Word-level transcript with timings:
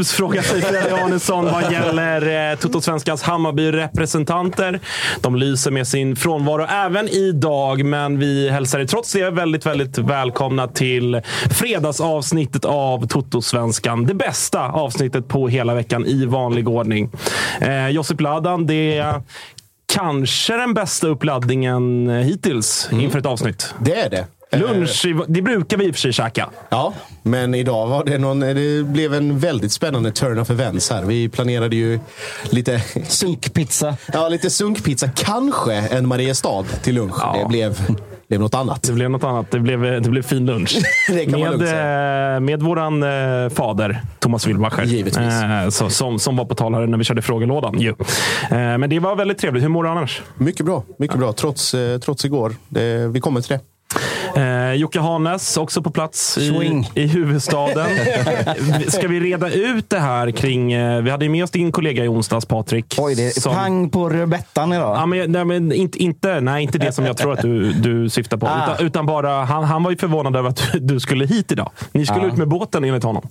Håller 0.00 0.32
de 0.32 0.38
hus? 0.38 0.64
Fredrik 0.64 0.92
Arnesson 0.92 1.44
vad 1.44 1.72
gäller 1.72 2.50
eh, 2.50 2.58
Totosvenskans 2.58 3.22
Hammarby-representanter. 3.22 4.80
De 5.20 5.36
lyser 5.36 5.70
med 5.70 5.88
sin 5.88 6.16
frånvaro 6.16 6.66
även 6.70 7.08
idag, 7.08 7.84
men 7.84 8.18
vi 8.18 8.48
hälsar 8.50 8.80
er 8.80 8.86
trots 8.86 9.12
det 9.12 9.30
väldigt, 9.30 9.66
väldigt 9.66 9.98
välkomna 9.98 10.68
till 10.68 11.20
fredagsavsnittet 11.50 12.64
av 12.64 13.06
Totosvenskan. 13.06 14.06
Det 14.06 14.14
bästa 14.14 14.68
avsnittet 14.68 15.28
på 15.28 15.48
hela 15.48 15.74
veckan 15.74 16.06
i 16.06 16.24
vanlig 16.24 16.68
ordning. 16.68 17.10
Eh, 17.60 17.88
Josip 17.88 18.20
Ladan, 18.20 18.66
det 18.66 18.98
är 18.98 19.22
kanske 19.94 20.56
den 20.56 20.74
bästa 20.74 21.06
uppladdningen 21.06 22.10
hittills 22.10 22.88
inför 22.92 23.18
ett 23.18 23.26
avsnitt. 23.26 23.74
Det 23.78 23.94
är 23.94 24.10
det. 24.10 24.26
Lunch, 24.52 25.06
det 25.28 25.42
brukar 25.42 25.76
vi 25.76 25.84
i 25.84 25.90
och 25.90 25.94
för 25.94 26.00
sig 26.00 26.12
käka. 26.12 26.50
Ja, 26.68 26.94
men 27.22 27.54
idag 27.54 27.86
var 27.86 28.04
det 28.04 28.18
någon, 28.18 28.40
det 28.40 28.86
blev 28.86 29.14
en 29.14 29.38
väldigt 29.38 29.72
spännande 29.72 30.12
turn 30.12 30.38
of 30.38 30.50
events 30.50 30.90
här. 30.90 31.04
Vi 31.04 31.28
planerade 31.28 31.76
ju 31.76 32.00
lite 32.50 32.82
Sunkpizza. 33.08 33.96
Ja, 34.12 34.28
lite 34.28 34.50
sunkpizza. 34.50 35.08
Kanske 35.16 35.74
en 35.74 36.08
Mariestad 36.08 36.64
till 36.82 36.94
lunch. 36.94 37.14
Ja. 37.18 37.36
Det 37.42 37.48
blev, 37.48 37.96
blev 38.28 38.40
något 38.40 38.54
annat. 38.54 38.82
Det 38.82 38.92
blev 38.92 39.10
något 39.10 39.24
annat. 39.24 39.50
Det 39.50 39.60
blev, 39.60 39.80
det 39.80 40.10
blev 40.10 40.22
fin 40.22 40.46
lunch. 40.46 40.78
Det 41.08 41.26
med, 41.26 42.34
eh, 42.34 42.40
med 42.40 42.62
våran 42.62 43.02
eh, 43.02 43.48
fader, 43.50 44.02
Thomas 44.18 44.46
Wilbacher. 44.46 44.84
Givetvis. 44.84 45.42
Eh, 45.42 45.68
så, 45.68 45.90
som, 45.90 46.18
som 46.18 46.36
var 46.36 46.44
på 46.44 46.54
tal 46.54 46.74
här 46.74 46.86
när 46.86 46.98
vi 46.98 47.04
körde 47.04 47.22
frågelådan. 47.22 47.80
Ju. 47.80 47.88
Eh, 47.88 47.96
men 48.50 48.90
det 48.90 48.98
var 48.98 49.16
väldigt 49.16 49.38
trevligt. 49.38 49.64
Hur 49.64 49.68
mår 49.68 49.84
du 49.84 49.90
annars? 49.90 50.22
Mycket 50.38 50.66
bra. 50.66 50.82
Mycket 50.98 51.18
bra. 51.18 51.32
Trots, 51.32 51.74
eh, 51.74 51.98
trots 51.98 52.24
igår. 52.24 52.54
Det, 52.68 53.08
vi 53.08 53.20
kommer 53.20 53.40
till 53.40 53.48
det. 53.48 53.60
Eh, 54.70 54.74
Jocke 54.76 55.00
Hanes, 55.00 55.56
också 55.56 55.82
på 55.82 55.90
plats 55.90 56.38
i, 56.38 56.82
i 56.94 57.06
huvudstaden. 57.06 57.86
Ska 58.88 59.08
vi 59.08 59.20
reda 59.20 59.50
ut 59.50 59.90
det 59.90 59.98
här 59.98 60.30
kring... 60.30 60.72
Eh, 60.72 61.02
vi 61.02 61.10
hade 61.10 61.28
med 61.28 61.44
oss 61.44 61.50
din 61.50 61.72
kollega 61.72 62.04
i 62.04 62.08
onsdags, 62.08 62.46
Patrik. 62.46 62.94
Oj, 62.98 63.14
det 63.14 63.26
är 63.36 63.40
som- 63.40 63.54
pang 63.54 63.90
på 63.90 64.08
rödbetan 64.08 64.72
idag. 64.72 64.96
Ja, 64.96 65.06
men, 65.06 65.32
nej, 65.32 65.44
men 65.44 65.72
inte, 65.72 66.02
inte, 66.02 66.40
nej, 66.40 66.62
inte 66.62 66.78
det 66.78 66.92
som 66.92 67.06
jag 67.06 67.16
tror 67.16 67.32
att 67.32 67.42
du, 67.42 67.72
du 67.72 68.08
syftar 68.08 68.36
på. 68.36 68.46
Ah. 68.46 68.72
Utan, 68.74 68.86
utan 68.86 69.06
bara, 69.06 69.44
han, 69.44 69.64
han 69.64 69.82
var 69.82 69.90
ju 69.90 69.96
förvånad 69.96 70.36
över 70.36 70.48
att 70.48 70.62
du, 70.80 71.00
skulle 71.00 71.26
hit 71.26 71.52
idag. 71.52 71.70
Ni 71.92 72.06
skulle 72.06 72.20
Ja. 72.20 72.26
ut 72.32 72.36
med 72.36 72.48
båten 72.48 72.84
enligt 72.84 73.04
honom. 73.04 73.28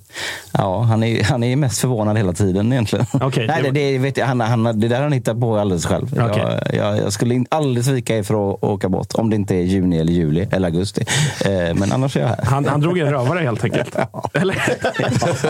Ja, 0.51 0.81
han 0.81 1.03
är, 1.03 1.23
han 1.23 1.43
är 1.43 1.55
mest 1.55 1.81
förvånad 1.81 2.17
hela 2.17 2.33
tiden 2.33 2.71
egentligen. 2.73 3.05
Okej, 3.13 3.47
Nej, 3.47 3.63
det 3.63 3.71
det, 3.71 3.91
det, 3.91 3.97
vet 3.97 4.17
jag, 4.17 4.25
han, 4.25 4.41
han, 4.41 4.63
det 4.79 4.87
där 4.87 4.95
har 4.95 5.03
han 5.03 5.11
hittat 5.11 5.39
på 5.39 5.57
alldeles 5.57 5.85
själv. 5.85 6.07
Okej. 6.29 6.43
Jag, 6.73 6.75
jag, 6.75 6.97
jag 6.97 7.13
skulle 7.13 7.45
aldrig 7.49 7.85
svika 7.85 8.17
er 8.17 8.23
för 8.23 8.33
att 8.53 8.63
åka 8.63 8.89
båt. 8.89 9.15
Om 9.15 9.29
det 9.29 9.35
inte 9.35 9.55
är 9.55 9.61
juni, 9.61 9.97
eller 9.99 10.13
juli 10.13 10.47
eller 10.51 10.67
augusti. 10.67 11.05
Eh, 11.45 11.75
men 11.75 11.91
annars 11.91 12.15
är 12.17 12.21
jag 12.21 12.27
här. 12.27 12.45
Han, 12.45 12.65
han 12.67 12.81
drog 12.81 12.97
en 12.99 13.11
rövare 13.11 13.39
helt 13.39 13.63
enkelt. 13.63 13.95
Eller? 14.33 14.55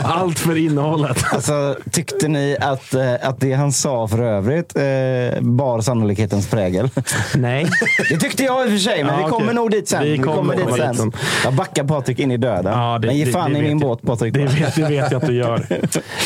Allt 0.04 0.40
för 0.40 0.58
innehållet. 0.58 1.24
Alltså, 1.34 1.76
tyckte 1.92 2.28
ni 2.28 2.58
att, 2.62 2.94
eh, 2.94 3.14
att 3.22 3.40
det 3.40 3.54
han 3.54 3.72
sa 3.72 4.08
för 4.08 4.20
övrigt 4.24 4.76
eh, 4.76 5.42
bar 5.42 5.82
sannolikhetens 5.82 6.48
prägel? 6.48 6.90
Nej. 7.36 7.66
Det 8.10 8.18
tyckte 8.18 8.44
jag 8.44 8.64
i 8.66 8.68
och 8.68 8.72
för 8.72 8.78
sig, 8.78 9.04
men 9.04 9.20
Ja, 9.20 9.26
vi 9.26 9.32
kommer 9.32 9.54
nog 9.54 9.72
dit 9.72 9.88
sen. 9.90 10.04
Vi 10.04 10.12
Vi 10.12 10.18
kommer 10.18 10.36
kommer, 10.38 10.54
komma 10.56 10.66
dit 10.66 10.76
dit 10.76 10.86
sen. 10.86 10.96
sen. 10.96 11.12
Jag 11.44 11.54
backar 11.54 11.84
Patrik 11.84 12.20
in 12.20 12.32
i 12.32 12.38
döden. 12.38 12.74
Ja, 12.80 12.98
det- 13.02 13.08
men 13.08 13.18
ge 13.18 13.26
det- 13.26 13.32
fan 13.32 13.54
det 13.54 13.60
i 13.60 13.62
vet 13.62 13.70
min 13.70 13.80
jag. 13.80 13.88
båt 13.90 14.02
Patrik. 14.02 14.34
Det 14.34 14.40
vet, 14.46 14.76
det 14.76 14.82
vet 14.84 15.12
jag 15.12 15.22
att 15.22 15.28
du 15.28 15.36
gör. 15.36 15.66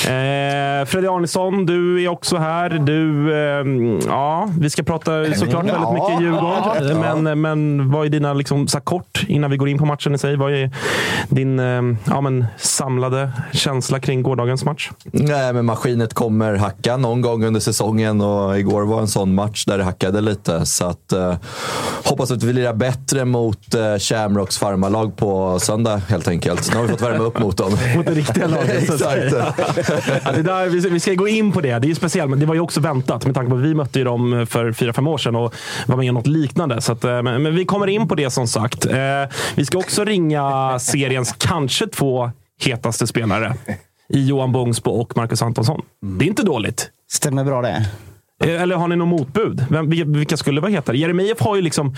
Eh, 0.04 0.86
Fredrik 0.86 1.12
Arnesson, 1.12 1.66
du 1.66 2.04
är 2.04 2.08
också 2.08 2.38
här. 2.38 2.70
Du, 2.70 3.34
eh, 3.34 4.00
ja, 4.08 4.50
vi 4.60 4.70
ska 4.70 4.84
prata 4.84 5.34
såklart 5.36 5.66
väldigt 5.66 5.92
mycket 5.94 6.22
Djurgården. 6.22 7.24
Men, 7.24 7.42
men 7.42 7.92
vad 7.92 8.06
är 8.06 8.10
dina, 8.10 8.34
liksom, 8.34 8.68
så 8.68 8.80
kort 8.80 9.26
innan 9.28 9.43
vi 9.52 9.58
går 9.58 9.70
in 9.70 9.78
på 9.78 9.86
matchen 9.86 10.16
i 10.16 10.18
sig, 10.18 10.36
vad 10.36 10.54
är 10.54 10.72
din 11.30 11.60
eh, 11.60 11.82
ja, 12.06 12.22
men, 12.22 12.46
samlade 12.58 13.32
känsla 13.52 14.00
kring 14.00 14.24
gårdagens 14.24 14.66
match? 14.66 14.92
Nej, 15.04 15.54
men 15.54 15.66
maskinet 15.66 16.14
kommer 16.14 16.56
hacka 16.56 16.98
någon 16.98 17.22
gång 17.22 17.46
under 17.46 17.60
säsongen 17.60 18.22
och 18.22 18.60
igår 18.60 18.82
var 18.82 19.02
en 19.02 19.08
sån 19.08 19.36
match 19.36 19.66
där 19.66 19.78
det 19.78 19.84
hackade 19.84 20.22
lite. 20.22 20.66
Så 20.66 20.86
att, 20.86 21.12
eh, 21.12 21.36
hoppas 22.04 22.32
att 22.32 22.44
vi 22.44 22.54
lirar 22.54 22.74
bättre 22.74 23.26
mot 23.26 23.76
eh, 23.76 23.98
Shamrocks 23.98 24.58
farmarlag 24.58 25.18
på 25.18 25.60
söndag 25.60 26.02
helt 26.10 26.28
enkelt. 26.28 26.72
Nu 26.72 26.78
har 26.78 26.84
vi 26.84 26.90
fått 26.90 27.02
värma 27.02 27.24
upp 27.24 27.40
mot 27.40 27.58
dem. 27.58 27.72
Mot 27.96 28.06
det 28.06 28.14
riktiga 28.14 28.48
laget. 28.48 28.84
Exakt. 28.84 29.34
Ja, 30.26 30.32
det 30.32 30.42
där, 30.42 30.70
vi, 30.70 30.90
vi 30.90 31.00
ska 31.00 31.14
gå 31.14 31.28
in 31.28 31.52
på 31.52 31.62
det. 31.62 31.80
Det 31.80 31.86
är 31.86 31.90
ju 31.90 31.96
speciellt, 31.96 32.30
men 32.30 32.40
det 32.40 32.46
var 32.46 32.54
ju 32.54 32.60
också 32.60 32.80
väntat 32.80 33.26
med 33.26 33.36
tanke 33.36 33.50
på 33.50 33.56
att 33.56 33.62
vi 33.62 33.74
mötte 33.76 34.00
ju 34.00 34.06
dem 34.06 34.46
för 34.50 34.72
fyra 34.72 34.94
fem 34.94 35.08
år 35.08 35.18
sedan 35.18 35.36
och 35.36 35.56
var 35.88 35.98
med 35.98 36.06
i 36.06 36.12
något 36.12 36.28
liknande. 36.28 36.82
Så 36.82 36.92
att, 36.92 37.04
eh, 37.04 37.22
men, 37.22 37.44
men 37.44 37.56
vi 37.56 37.66
kommer 37.66 37.88
in 37.88 38.08
på 38.08 38.16
det 38.16 38.30
som 38.30 38.48
sagt. 38.48 38.86
Eh, 38.86 38.96
vi 39.56 39.66
ska 39.66 39.78
också 39.78 40.04
ringa 40.04 40.80
seriens 40.80 41.36
kanske 41.38 41.88
två 41.88 42.32
hetaste 42.62 43.08
spelare 43.08 43.54
i 44.10 44.26
Johan 44.28 44.52
Bångsbo 44.52 44.92
och 44.92 45.18
Marcus 45.18 45.42
Antonsson. 45.42 45.82
Det 46.02 46.26
är 46.26 46.30
inte 46.30 46.44
dåligt. 46.44 46.90
Stämmer 47.12 47.44
bra 47.44 47.62
det. 47.62 47.86
Eh, 48.44 48.62
Eller 48.62 48.76
har 48.76 48.88
ni 48.88 48.96
något 48.96 49.08
motbud? 49.08 49.66
Vem, 49.70 49.90
vilka, 49.90 50.38
skulle 50.38 50.62
vara 50.62 50.72
hetare? 50.72 50.98
Jeremejeff 50.98 51.40
har 51.40 51.56
ju 51.56 51.62
liksom... 51.62 51.96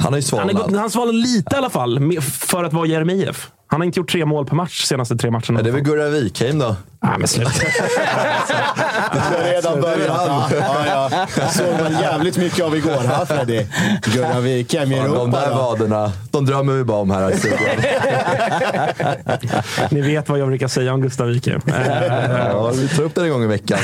Han 0.00 0.12
har 0.12 0.20
ju 0.20 0.36
Han, 0.38 0.48
är, 0.48 0.52
svalnat. 0.52 0.76
han 0.80 0.90
svalnade 0.90 1.18
lite 1.18 1.54
i 1.54 1.58
alla 1.58 1.70
fall 1.70 2.20
för 2.22 2.64
att 2.64 2.72
vara 2.72 2.86
Jeremejeff. 2.86 3.50
Han 3.74 3.80
har 3.80 3.86
inte 3.86 4.00
gjort 4.00 4.10
tre 4.10 4.24
mål 4.24 4.46
per 4.46 4.54
match 4.56 4.84
senaste 4.84 5.16
tre 5.16 5.30
matcherna. 5.30 5.58
Ja, 5.58 5.62
det 5.62 5.68
är 5.68 5.72
väl 5.72 5.80
Gurra 5.82 6.08
Wikheim 6.08 6.58
då? 6.58 6.76
Nej, 7.02 7.12
men 7.18 7.28
sluta. 7.28 7.50
Du 9.12 9.18
har 9.18 9.44
redan 9.52 9.80
börjat. 9.80 10.08
Ja, 10.26 10.48
ja, 10.50 10.84
ja. 10.86 11.26
Jag 11.38 11.50
såg 11.52 11.66
man 11.82 11.92
jävligt 11.92 12.36
mycket 12.36 12.64
av 12.64 12.76
igår, 12.76 12.90
ha 13.16 13.26
Freddy? 13.26 13.66
Gunnar 14.02 14.40
Wikheim 14.40 14.92
i 14.92 14.96
Fan, 14.96 15.04
de 15.04 15.12
Europa. 15.12 15.40
där 15.40 15.50
då. 15.50 15.56
vaderna, 15.56 16.12
de 16.30 16.46
drömmer 16.46 16.72
vi 16.72 16.84
bara 16.84 16.98
om 16.98 17.10
här 17.10 17.30
i 17.30 17.36
studion. 17.38 17.58
Ni 19.90 20.00
vet 20.00 20.28
vad 20.28 20.38
jag 20.38 20.48
brukar 20.48 20.68
säga 20.68 20.92
om 20.94 21.00
Gustav 21.02 21.26
Wikheim. 21.26 21.60
Ja, 21.66 22.70
vi 22.74 22.88
tar 22.88 23.02
upp 23.02 23.14
den 23.14 23.24
en 23.24 23.30
gång 23.30 23.42
i 23.42 23.46
veckan. 23.46 23.78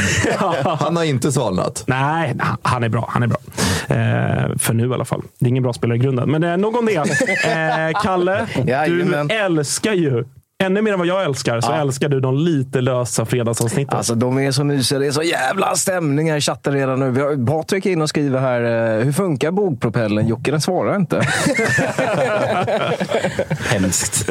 Han 0.79 0.97
har 0.97 1.05
inte 1.05 1.33
svalnat. 1.33 1.85
Nej, 1.87 2.35
han 2.63 2.85
är 2.85 2.89
bra. 2.89 3.09
Han 3.13 3.23
är 3.23 3.27
bra. 3.27 3.39
Eh, 3.89 4.57
för 4.59 4.73
nu 4.73 4.89
i 4.91 4.95
alla 4.95 5.05
fall. 5.05 5.23
Det 5.39 5.47
är 5.47 5.49
ingen 5.49 5.63
bra 5.63 5.73
spelare 5.73 5.97
i 5.97 6.01
grunden. 6.01 6.31
Men 6.31 6.45
eh, 6.45 6.57
nog 6.57 6.77
om 6.77 6.87
det. 6.87 6.95
Eh, 6.95 8.01
Kalle, 8.03 8.47
du 8.87 9.15
älskar 9.31 9.80
ju, 9.85 10.25
ännu 10.65 10.83
mer 10.83 10.93
än 10.93 10.99
vad 10.99 11.09
jag 11.09 11.25
älskar, 11.25 11.61
så 11.61 11.73
älskar 11.73 12.09
du 12.09 12.21
de 12.21 12.37
lite 12.39 12.81
lösa 12.81 13.25
fredagsavsnitten. 13.25 13.97
Alltså, 13.97 14.15
de 14.15 14.39
är 14.39 14.51
så 14.53 14.65
mysiga. 14.65 14.99
Det 14.99 15.07
är 15.07 15.11
så 15.13 15.23
jävla 15.23 15.75
stämning 15.77 16.31
här 16.31 16.37
i 16.37 16.41
chatten 16.41 16.73
redan 16.73 17.01
nu. 17.01 17.11
Vi 17.11 17.21
har 17.21 17.47
Patrik 17.47 17.87
inne 17.87 18.03
och 18.03 18.09
skriver 18.09 18.41
här. 18.41 18.61
eh, 18.99 19.05
Hur 19.05 19.13
funkar 19.13 19.51
bogpropellen? 19.51 20.29
Jocke 20.29 20.51
den 20.51 20.61
svarar 20.61 20.97
inte. 20.97 21.21
Hemskt. 23.71 24.31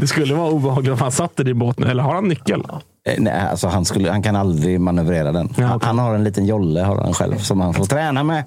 Det 0.00 0.06
skulle 0.06 0.34
vara 0.34 0.50
obehagligt 0.50 0.92
om 0.92 0.98
han 0.98 1.12
satt 1.12 1.40
i 1.40 1.42
din 1.42 1.58
båt 1.58 1.78
nu. 1.78 1.86
Eller 1.86 2.02
har 2.02 2.14
han 2.14 2.28
nyckel? 2.28 2.62
Eh, 3.08 3.14
Nej, 3.18 3.40
alltså 3.50 3.68
han, 3.68 3.84
skulle, 3.84 4.10
han 4.10 4.22
kan 4.22 4.36
aldrig 4.36 4.80
manövrera 4.80 5.32
den. 5.32 5.48
Ja, 5.56 5.64
Han- 5.66 5.76
okej. 5.76 5.86
Han 5.86 5.98
har 5.98 6.14
en 6.14 6.24
liten 6.24 6.46
jolle 6.46 6.80
har 6.80 6.96
han 6.96 7.14
själv 7.14 7.36
som 7.38 7.60
han 7.60 7.74
får 7.74 7.84
träna 7.84 8.22
med. 8.24 8.44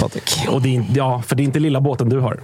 Patrik. 0.00 0.46
Och 0.50 0.62
det 0.62 0.76
är, 0.76 0.84
ja, 0.94 1.22
för 1.26 1.36
det 1.36 1.42
är 1.42 1.44
inte 1.44 1.58
lilla 1.60 1.80
båten 1.80 2.08
du 2.08 2.18
har. 2.20 2.40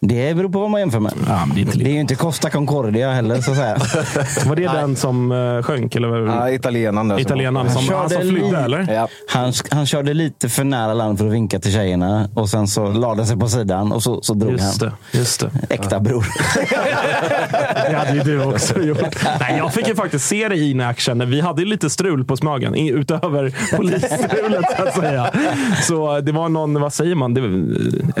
Det 0.00 0.36
beror 0.36 0.48
på 0.48 0.60
vad 0.60 0.70
man 0.70 0.80
jämför 0.80 1.00
med. 1.00 1.12
Ja, 1.28 1.48
det 1.54 1.60
är 1.60 1.62
inte 1.62 1.78
det 1.78 1.90
är 1.90 1.92
ju 1.94 2.00
inte 2.00 2.14
Costa 2.14 2.50
Concordia 2.50 3.12
heller 3.12 3.40
så 3.40 3.50
att 3.50 3.56
säga. 3.56 3.76
Var 4.46 4.56
det 4.56 4.62
den 4.62 4.96
som 4.96 5.32
uh, 5.32 5.62
sjönk? 5.62 5.94
Eller? 5.94 6.26
Ja, 6.26 6.50
italienaren 6.50 7.18
Italienaren 7.18 7.70
som, 7.70 7.88
han 7.94 8.10
som 8.10 8.20
flydde, 8.20 8.58
eller? 8.58 8.92
Ja. 8.94 9.08
Han, 9.28 9.52
han 9.70 9.86
körde 9.86 10.14
lite 10.14 10.48
för 10.48 10.64
nära 10.64 10.94
land 10.94 11.18
för 11.18 11.26
att 11.26 11.32
vinka 11.32 11.58
till 11.58 11.72
tjejerna 11.72 12.28
och 12.34 12.48
sen 12.48 12.68
så 12.68 12.92
lade 12.92 13.16
han 13.16 13.26
sig 13.26 13.36
på 13.36 13.48
sidan 13.48 13.92
och 13.92 14.02
så, 14.02 14.22
så 14.22 14.34
drog 14.34 14.52
Just 14.52 14.82
han. 14.82 14.92
det. 15.12 15.18
Just 15.18 15.40
det. 15.40 15.50
Äkta 15.74 16.00
bror. 16.00 16.26
Det 17.90 17.96
hade 17.96 18.12
ju 18.14 18.20
du 18.20 18.44
också 18.44 18.80
gjort. 18.82 19.16
Nej, 19.40 19.56
jag 19.58 19.74
fick 19.74 19.88
ju 19.88 19.94
faktiskt 19.94 20.26
se 20.26 20.48
det 20.48 20.58
in 20.58 20.80
action. 20.80 21.30
Vi 21.30 21.40
hade 21.40 21.62
ju 21.62 21.68
lite 21.68 21.90
strul 21.90 22.24
på 22.24 22.36
Smögen, 22.36 22.74
utöver 22.74 23.76
polisstrulet 23.76 24.64
så 24.76 24.82
att 24.82 24.94
säga. 24.94 25.30
Så 25.82 26.20
det 26.20 26.32
var 26.32 26.48
någon, 26.48 26.80
vad 26.80 26.92
säger 26.92 27.14
man, 27.14 27.34
det, 27.34 27.40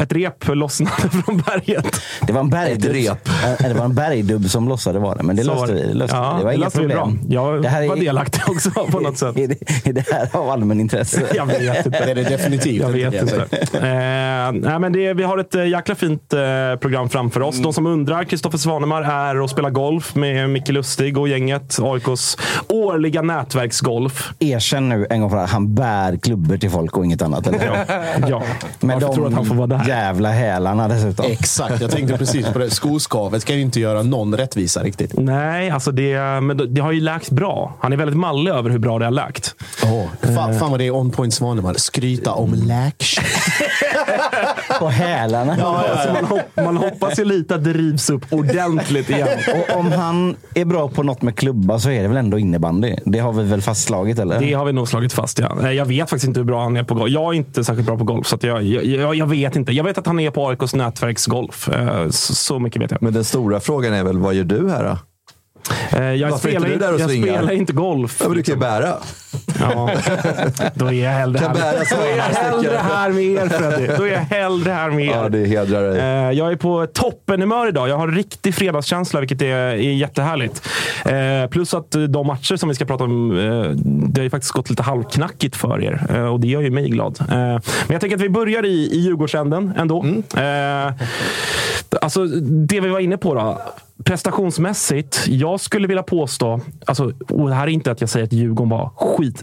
ett 0.02 0.12
rep 0.12 0.48
lossnade 0.48 1.10
från 1.24 1.36
berget 1.46 1.67
berget. 1.68 2.00
Det 2.26 2.32
var 2.32 2.40
en 2.40 2.50
bergdubb. 2.50 2.96
Ett 2.96 3.08
rep. 3.10 3.27
Ja, 3.60 3.68
Det 3.68 3.74
var 3.74 3.84
en 3.84 3.94
bergdubb 3.94 4.50
som 4.50 4.68
lossade 4.68 4.98
var 4.98 5.16
det, 5.16 5.22
men 5.22 5.36
det 5.36 5.44
Så 5.44 5.54
löste 5.54 5.66
det. 5.74 5.82
vi. 5.82 5.88
Det, 5.88 5.94
löste 5.94 6.16
Ja, 6.16 6.32
vi. 6.32 6.38
det 6.38 6.44
var 6.44 6.52
inga 6.52 6.64
vi 6.68 6.70
problem. 6.70 6.88
bra. 6.98 7.12
Jag 7.28 7.62
det 7.62 7.68
här 7.68 7.88
var 7.88 7.96
delaktig 7.96 8.42
också 8.48 8.70
på 8.70 9.00
något 9.00 9.18
sätt. 9.18 9.36
Är 9.38 9.48
det, 9.48 9.88
är 9.88 9.92
det 9.92 10.04
här 10.12 10.28
av 10.32 10.50
allmän 10.50 10.80
intresse? 10.80 11.22
Jag 11.34 11.46
vet 11.46 11.86
inte. 11.86 11.90
Det 12.08 12.10
är 12.10 12.14
det 12.14 12.22
definitivt 12.22 12.82
Jag 12.82 12.88
vet 12.88 13.14
inte. 13.22 13.36
Eh, 13.72 14.52
nej, 14.52 14.78
men 14.78 14.92
det, 14.92 15.14
vi 15.14 15.22
har 15.22 15.38
ett 15.38 15.54
eh, 15.54 15.66
jäkla 15.68 15.94
fint 15.94 16.32
eh, 16.32 16.40
program 16.80 17.08
framför 17.08 17.40
oss. 17.42 17.58
De 17.58 17.72
som 17.72 17.86
undrar, 17.86 18.24
Kristoffer 18.24 18.58
Svanemar 18.58 19.02
är 19.02 19.40
och 19.40 19.50
spelar 19.50 19.70
golf 19.70 20.14
med 20.14 20.50
Micke 20.50 20.68
Lustig 20.68 21.18
och 21.18 21.28
gänget. 21.28 21.78
AIKs 21.80 22.36
årliga 22.68 23.22
nätverksgolf. 23.22 24.30
Erkänn 24.38 24.88
nu 24.88 25.06
en 25.10 25.20
gång 25.20 25.30
för 25.30 25.36
alla, 25.36 25.46
han 25.46 25.74
bär 25.74 26.16
klubbor 26.16 26.56
till 26.56 26.70
folk 26.70 26.96
och 26.96 27.04
inget 27.04 27.22
annat. 27.22 27.46
Eller? 27.46 27.84
Ja, 28.28 28.42
Men 28.80 29.00
varför 29.00 29.06
de 29.06 29.14
tror 29.14 29.26
att 29.26 29.32
han 29.34 29.44
får 29.46 29.54
vara 29.54 29.66
där? 29.66 29.84
jävla 29.88 30.30
hälarna 30.30 30.88
dessutom. 30.88 31.26
Exakt, 31.30 31.80
jag 31.80 31.90
tänkte 31.90 32.18
precis 32.18 32.46
på 32.48 32.58
det. 32.58 32.70
Skoskavet 33.28 33.42
ska 33.42 33.54
ju 33.54 33.60
inte 33.60 33.80
göra 33.80 34.02
någon 34.02 34.36
rättvisa 34.36 34.82
riktigt. 34.82 35.12
Nej, 35.18 35.70
alltså 35.70 35.92
det, 35.92 36.40
men 36.40 36.74
det- 36.74 36.80
har 36.80 36.92
ju 36.92 37.00
läkt 37.00 37.30
bra. 37.30 37.74
Han 37.80 37.92
är 37.92 37.96
väldigt 37.96 38.16
mallig 38.16 38.50
över 38.52 38.70
hur 38.70 38.78
bra 38.78 38.98
det 38.98 39.04
har 39.04 39.12
läkt. 39.12 39.54
Fan, 40.34 40.58
fan 40.58 40.70
vad 40.70 40.80
det 40.80 40.86
är 40.86 40.90
on 40.94 41.10
point 41.10 41.34
Svanemar. 41.34 41.74
Skryta 41.74 42.32
om 42.32 42.54
läk. 42.54 43.04
På 44.80 44.88
hälarna. 44.88 45.52
Alltså 45.66 46.12
man, 46.12 46.24
hopp, 46.24 46.40
man 46.56 46.76
hoppas 46.76 47.18
ju 47.18 47.24
lite 47.24 47.54
att 47.54 47.64
det 47.64 47.72
rivs 47.72 48.10
upp 48.10 48.24
ordentligt 48.30 49.10
igen. 49.10 49.28
Och 49.70 49.76
om 49.76 49.92
han 49.92 50.36
är 50.54 50.64
bra 50.64 50.88
på 50.88 51.02
något 51.02 51.22
med 51.22 51.36
klubba 51.36 51.78
så 51.78 51.90
är 51.90 52.02
det 52.02 52.08
väl 52.08 52.16
ändå 52.16 52.38
innebandy? 52.38 52.94
Det 53.04 53.18
har 53.18 53.32
vi 53.32 53.44
väl 53.44 53.62
fastslagit 53.62 54.18
eller? 54.18 54.40
Det 54.40 54.52
har 54.52 54.64
vi 54.64 54.72
nog 54.72 54.88
slagit 54.88 55.12
fast, 55.12 55.38
ja. 55.38 55.56
Eh, 55.62 55.70
Jag 55.72 55.84
vet 55.86 56.10
faktiskt 56.10 56.28
inte 56.28 56.40
hur 56.40 56.44
bra 56.44 56.62
han 56.62 56.76
är 56.76 56.82
på 56.82 56.94
golf. 56.94 57.10
Jag 57.12 57.22
är 57.34 57.36
inte 57.36 57.64
särskilt 57.64 57.86
bra 57.86 57.98
på 57.98 58.04
golf, 58.04 58.26
så 58.26 58.36
att 58.36 58.42
jag, 58.42 58.62
jag, 58.62 58.84
jag, 58.84 59.14
jag 59.14 59.26
vet 59.26 59.56
inte. 59.56 59.72
Jag 59.72 59.84
vet 59.84 59.98
att 59.98 60.06
han 60.06 60.20
är 60.20 60.30
på 60.30 60.48
AIKs 60.48 60.74
nätverksgolf. 60.74 61.68
Eh, 61.68 62.08
Så, 62.10 62.34
så 62.34 62.58
mycket 62.58 62.82
vet 62.82 62.90
jag. 62.90 63.02
Men 63.02 63.12
den 63.18 63.24
stora 63.24 63.60
frågan 63.60 63.92
är 63.94 64.04
väl, 64.04 64.18
vad 64.18 64.34
gör 64.34 64.44
du 64.44 64.70
här 64.70 64.84
då? 64.84 64.98
Eh, 65.98 66.12
Jag, 66.14 66.38
spelar, 66.38 66.72
inte 66.72 66.84
jag 66.84 67.10
spelar 67.10 67.52
inte 67.52 67.72
golf. 67.72 68.16
Ja, 68.20 68.28
men 68.28 68.36
du 68.36 68.42
kan 68.42 68.54
ju 68.54 68.60
bära. 68.60 68.94
Ja. 69.60 69.90
Då 70.74 70.86
är 70.86 70.92
jag 71.04 71.10
hellre 71.10 71.38
Kan 71.38 71.56
här, 71.56 71.84
så 71.84 71.94
då 71.96 72.02
är 72.02 72.16
jag 72.16 72.24
hellre 72.24 72.76
här 72.76 73.10
med 73.10 73.22
er, 73.24 73.48
Freddy. 73.48 73.86
Då 73.96 74.02
är 74.02 74.12
jag 74.12 74.18
hellre 74.18 74.72
här 74.72 74.90
med 74.90 75.06
er. 75.06 75.10
Ja, 75.10 75.28
det 75.28 75.44
hedrar 75.44 75.82
dig. 75.82 75.98
Eh, 75.98 76.30
Jag 76.38 76.52
är 76.52 76.56
på 76.56 76.86
toppenhumör 76.86 77.68
idag. 77.68 77.88
Jag 77.88 77.96
har 77.96 78.08
riktig 78.08 78.54
fredagskänsla, 78.54 79.20
vilket 79.20 79.42
är, 79.42 79.46
är 79.56 79.74
jättehärligt. 79.76 80.68
Eh, 81.04 81.50
plus 81.50 81.74
att 81.74 81.94
eh, 81.94 82.02
de 82.02 82.26
matcher 82.26 82.56
som 82.56 82.68
vi 82.68 82.74
ska 82.74 82.84
prata 82.84 83.04
om, 83.04 83.28
det 83.84 84.20
har 84.20 84.24
ju 84.24 84.30
faktiskt 84.30 84.52
gått 84.52 84.70
lite 84.70 84.82
halvknackigt 84.82 85.56
för 85.56 85.82
er. 85.82 86.20
Och 86.32 86.40
det 86.40 86.48
gör 86.48 86.60
ju 86.60 86.70
mig 86.70 86.88
glad. 86.88 87.18
Men 87.28 87.60
jag 87.88 88.00
tänker 88.00 88.16
att 88.16 88.22
vi 88.22 88.28
börjar 88.28 88.64
i, 88.64 88.88
i 88.92 88.98
Djurgårdsänden 89.00 89.72
ändå. 89.76 90.04
Eh, 90.36 90.92
alltså, 92.00 92.24
det 92.40 92.80
vi 92.80 92.88
var 92.88 93.00
inne 93.00 93.16
på 93.16 93.34
då. 93.34 93.58
Prestationsmässigt, 94.04 95.24
jag 95.28 95.60
skulle 95.60 95.86
vilja 95.88 96.02
påstå, 96.02 96.60
alltså, 96.86 97.12
och 97.28 97.48
det 97.48 97.54
här 97.54 97.64
är 97.64 97.68
inte 97.70 97.90
att 97.90 98.00
jag 98.00 98.10
säger 98.10 98.26
att 98.26 98.32
Djurgården 98.32 98.70
var 98.70 98.90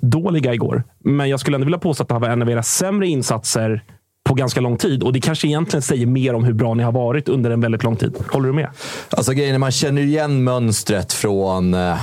skitdåliga 0.05 0.53
igår, 0.53 0.83
men 1.03 1.29
jag 1.29 1.39
skulle 1.39 1.55
ändå 1.55 1.65
vilja 1.65 1.79
påstå 1.79 2.03
att 2.03 2.09
det 2.09 2.15
här 2.15 2.19
var 2.19 2.29
en 2.29 2.41
av 2.41 2.49
era 2.49 2.63
sämre 2.63 3.07
insatser 3.07 3.83
på 4.29 4.33
ganska 4.33 4.61
lång 4.61 4.77
tid. 4.77 5.03
Och 5.03 5.13
det 5.13 5.21
kanske 5.21 5.47
egentligen 5.47 5.81
säger 5.81 6.05
mer 6.05 6.33
om 6.33 6.43
hur 6.43 6.53
bra 6.53 6.73
ni 6.73 6.83
har 6.83 6.91
varit 6.91 7.29
under 7.29 7.51
en 7.51 7.61
väldigt 7.61 7.83
lång 7.83 7.95
tid. 7.95 8.15
Håller 8.31 8.47
du 8.47 8.53
med? 8.53 8.69
Alltså 9.09 9.31
grejen 9.31 9.55
är, 9.55 9.59
man 9.59 9.71
känner 9.71 10.01
ju 10.01 10.07
igen 10.07 10.43
mönstret 10.43 11.13
från 11.13 11.73
eh, 11.73 11.95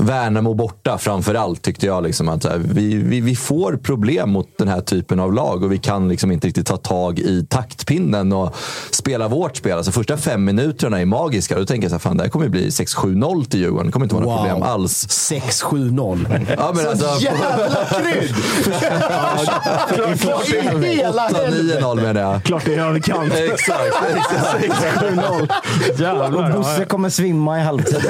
Värnamo 0.00 0.54
borta 0.54 0.98
framför 0.98 1.34
allt 1.34 1.62
tyckte 1.62 1.86
jag. 1.86 2.02
Liksom, 2.02 2.28
att, 2.28 2.42
så 2.42 2.48
här, 2.48 2.58
vi, 2.58 2.94
vi, 2.94 3.20
vi 3.20 3.36
får 3.36 3.76
problem 3.76 4.30
mot 4.30 4.58
den 4.58 4.68
här 4.68 4.80
typen 4.80 5.20
av 5.20 5.32
lag 5.32 5.62
och 5.62 5.72
vi 5.72 5.78
kan 5.78 6.08
liksom 6.08 6.32
inte 6.32 6.46
riktigt 6.46 6.66
ta 6.66 6.76
tag 6.76 7.18
i 7.18 7.46
taktpinnen 7.50 8.32
och 8.32 8.56
spela 8.90 9.28
vårt 9.28 9.56
spel. 9.56 9.76
Alltså 9.76 9.92
första 9.92 10.16
fem 10.16 10.44
minuterna 10.44 11.00
är 11.00 11.06
magiska. 11.06 11.58
Då 11.58 11.66
tänker 11.66 11.84
jag 11.84 11.90
så 11.90 11.94
här, 11.94 12.00
fan, 12.00 12.16
det 12.16 12.22
här 12.22 12.30
kommer 12.30 12.48
bli 12.48 12.68
6-7-0 12.68 13.44
till 13.44 13.60
Djurgården. 13.60 13.86
Det 13.86 13.92
kommer 13.92 14.06
inte 14.06 14.14
vara 14.14 14.24
några 14.24 14.38
problem 14.38 14.62
alls. 14.62 15.06
6-7-0. 15.06 16.46
Ja, 16.56 16.72
men 16.76 16.88
alltså, 16.88 17.24
Jävla 17.24 17.68
krydd! 18.02 18.34
Vad 20.26 20.84
i 20.84 20.88
hela 20.88 21.22
helvete? 21.22 21.57
8-9-0 21.62 21.96
menar 22.02 22.20
jag. 22.20 22.42
Klart 22.44 22.62
det 22.64 22.74
är 22.74 22.78
överkant. 22.78 23.32
Exakt. 23.52 23.82
exakt. 24.62 25.02
7-0. 25.02 25.48
Jävlar. 25.98 26.36
Och 26.36 26.52
Bosse 26.62 26.84
kommer 26.84 27.08
svimma 27.10 27.58
i 27.58 27.62
halvtid. 27.62 27.96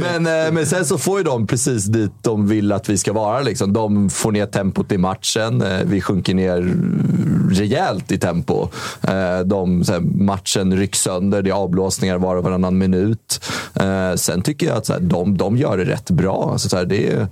Men, 0.00 0.26
eh, 0.26 0.52
men 0.52 0.66
sen 0.66 0.84
så 0.84 0.98
får 0.98 1.18
ju 1.18 1.24
de 1.24 1.46
precis 1.46 1.84
dit 1.84 2.12
de 2.22 2.48
vill 2.48 2.72
att 2.72 2.88
vi 2.88 2.98
ska 2.98 3.12
vara. 3.12 3.40
Liksom. 3.40 3.72
De 3.72 4.10
får 4.10 4.32
ner 4.32 4.46
tempot 4.46 4.92
i 4.92 4.98
matchen. 4.98 5.62
Eh, 5.62 5.78
Vi 5.84 6.00
sjunker 6.00 6.34
ner 6.34 6.74
rejält 7.50 8.12
i 8.12 8.18
tempo. 8.18 8.68
Eh, 9.02 9.38
De, 9.40 9.84
så 9.84 9.92
här, 9.92 10.00
matchen 10.00 10.76
rycks 10.76 11.00
sönder. 11.02 11.42
Det 11.42 11.50
är 11.50 11.54
avblåsningar 11.54 12.18
var 12.18 12.36
och 12.36 12.44
varannan 12.44 12.78
minut. 12.78 13.40
Sen 14.16 14.42
tycker 14.42 14.66
jag 14.66 14.76
att 14.76 14.86
så 14.86 14.92
här, 14.92 15.00
de, 15.00 15.36
de 15.36 15.56
gör 15.56 15.76
det 15.76 15.84
rätt 15.84 16.10
bra. 16.10 16.48
Alltså, 16.52 16.68
så 16.68 16.76
här, 16.76 16.84
det 16.84 17.10
är 17.12 17.26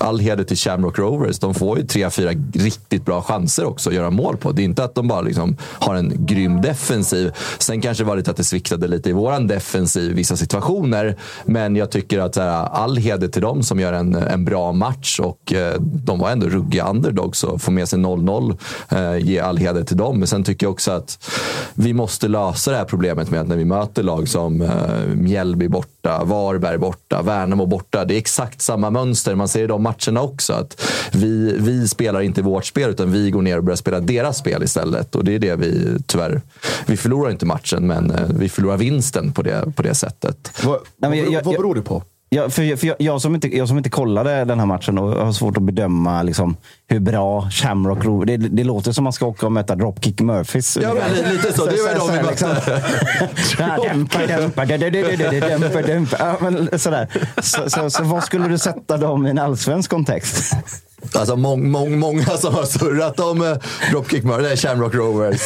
all 0.00 0.18
heder 0.18 0.44
till 0.44 0.56
Shamrock 0.56 0.98
Rovers. 0.98 1.38
De 1.38 1.54
får 1.54 1.78
ju 1.78 1.86
tre, 1.86 2.10
fyra 2.10 2.30
riktigt 2.54 3.04
bra 3.04 3.22
chanser 3.22 3.53
också 3.62 3.90
att 3.90 3.96
göra 3.96 4.10
mål 4.10 4.36
på. 4.36 4.52
Det 4.52 4.62
är 4.62 4.64
inte 4.64 4.84
att 4.84 4.94
de 4.94 5.08
bara 5.08 5.20
liksom 5.20 5.56
har 5.60 5.94
en 5.94 6.26
grym 6.26 6.60
defensiv. 6.60 7.32
Sen 7.58 7.80
kanske 7.80 8.04
det 8.04 8.08
var 8.08 8.16
lite 8.16 8.30
att 8.30 8.36
det 8.36 8.44
sviktade 8.44 8.88
lite 8.88 9.10
i 9.10 9.12
våran 9.12 9.46
defensiv 9.46 10.10
i 10.10 10.14
vissa 10.14 10.36
situationer. 10.36 11.16
Men 11.44 11.76
jag 11.76 11.90
tycker 11.90 12.18
att 12.18 12.36
här, 12.36 12.48
all 12.66 12.96
heder 12.96 13.28
till 13.28 13.42
dem 13.42 13.62
som 13.62 13.80
gör 13.80 13.92
en, 13.92 14.14
en 14.14 14.44
bra 14.44 14.72
match 14.72 15.20
och 15.20 15.52
eh, 15.52 15.74
de 15.80 16.18
var 16.18 16.30
ändå 16.30 16.46
ruggiga 16.46 16.88
underdogs 16.88 17.38
så 17.38 17.58
få 17.58 17.70
med 17.70 17.88
sig 17.88 17.98
0-0. 17.98 18.56
Eh, 18.88 19.26
ge 19.26 19.38
all 19.38 19.56
heder 19.56 19.84
till 19.84 19.96
dem. 19.96 20.18
Men 20.18 20.28
sen 20.28 20.44
tycker 20.44 20.66
jag 20.66 20.72
också 20.72 20.92
att 20.92 21.30
vi 21.74 21.92
måste 21.92 22.28
lösa 22.28 22.70
det 22.70 22.76
här 22.76 22.84
problemet 22.84 23.30
med 23.30 23.40
att 23.40 23.48
när 23.48 23.56
vi 23.56 23.64
möter 23.64 24.02
lag 24.02 24.28
som 24.28 24.62
eh, 24.62 24.70
Mjällby 25.14 25.68
borta, 25.68 26.24
Varberg 26.24 26.78
borta, 26.78 27.22
Värnamo 27.22 27.66
borta. 27.66 28.04
Det 28.04 28.14
är 28.14 28.18
exakt 28.18 28.60
samma 28.60 28.90
mönster. 28.90 29.34
Man 29.34 29.48
ser 29.48 29.64
i 29.64 29.66
de 29.66 29.82
matcherna 29.82 30.22
också. 30.22 30.52
att 30.52 30.83
vi, 31.14 31.56
vi 31.58 31.88
spelar 31.88 32.20
inte 32.20 32.42
vårt 32.42 32.64
spel 32.64 32.90
utan 32.90 33.12
vi 33.12 33.30
går 33.30 33.42
ner 33.42 33.58
och 33.58 33.64
börjar 33.64 33.76
spela 33.76 34.00
deras 34.00 34.38
spel 34.38 34.62
istället. 34.62 35.14
Och 35.14 35.24
det 35.24 35.34
är 35.34 35.38
det 35.38 35.56
vi 35.56 35.96
tyvärr... 36.06 36.40
Vi 36.86 36.96
förlorar 36.96 37.30
inte 37.30 37.46
matchen 37.46 37.86
men 37.86 38.10
eh, 38.10 38.20
vi 38.38 38.48
förlorar 38.48 38.76
vinsten 38.76 39.32
på 39.32 39.42
det, 39.42 39.72
på 39.76 39.82
det 39.82 39.94
sättet. 39.94 40.50
Vad, 40.64 40.78
vad, 40.96 41.16
jag- 41.16 41.44
vad 41.44 41.56
beror 41.56 41.74
det 41.74 41.82
på? 41.82 42.02
jag, 42.28 42.52
för, 42.52 42.76
för 42.76 42.86
jag, 42.86 42.96
jag, 42.98 43.20
som 43.20 43.34
inte, 43.34 43.56
jag 43.56 43.68
som 43.68 43.76
inte 43.76 43.90
kollade 43.90 44.44
den 44.44 44.58
här 44.58 44.66
matchen 44.66 44.98
och 44.98 45.08
har 45.26 45.32
svårt 45.32 45.56
att 45.56 45.62
bedöma 45.62 46.22
liksom, 46.22 46.56
hur 46.88 47.00
bra 47.00 47.50
Shamrock 47.50 48.04
Rovers... 48.04 48.26
Det, 48.26 48.36
det 48.36 48.64
låter 48.64 48.92
som 48.92 49.04
man 49.04 49.12
ska 49.12 49.26
åka 49.26 49.46
och 49.46 49.52
möta 49.52 49.74
Dropkick 49.76 50.20
Murphys. 50.20 50.78
Ja, 50.82 50.94
men 50.94 51.12
li- 51.12 51.32
lite 51.32 51.52
så. 51.52 51.64
Det 51.66 51.76
var 51.82 52.08
de 52.08 52.16
vi 52.16 52.22
mötte. 52.22 52.82
Dämpa, 53.58 54.26
dämpa, 54.26 54.64
dä- 54.64 54.76
dä- 54.78 54.90
dä- 54.90 55.16
dä- 55.16 55.30
dä- 55.30 55.58
dämpa, 55.58 55.82
dämpa. 55.82 56.16
Ja, 56.18 56.36
men 56.40 56.78
sådär. 56.78 57.08
Så, 57.42 57.70
så, 57.70 57.90
så 57.90 58.02
vad 58.04 58.24
skulle 58.24 58.48
du 58.48 58.58
sätta 58.58 58.96
dem 58.96 59.26
i 59.26 59.30
en 59.30 59.38
allsvensk 59.38 59.90
kontext? 59.90 60.52
Alltså 61.12 61.36
mång, 61.36 61.70
mång, 61.70 61.98
många 61.98 62.24
som 62.24 62.54
har 62.54 62.64
surrat 62.64 63.20
om 63.20 63.42
eh, 63.42 63.56
Dropkick 63.90 64.24
Murphys, 64.24 64.60
Shamrock 64.60 64.94
Rovers. 64.94 65.40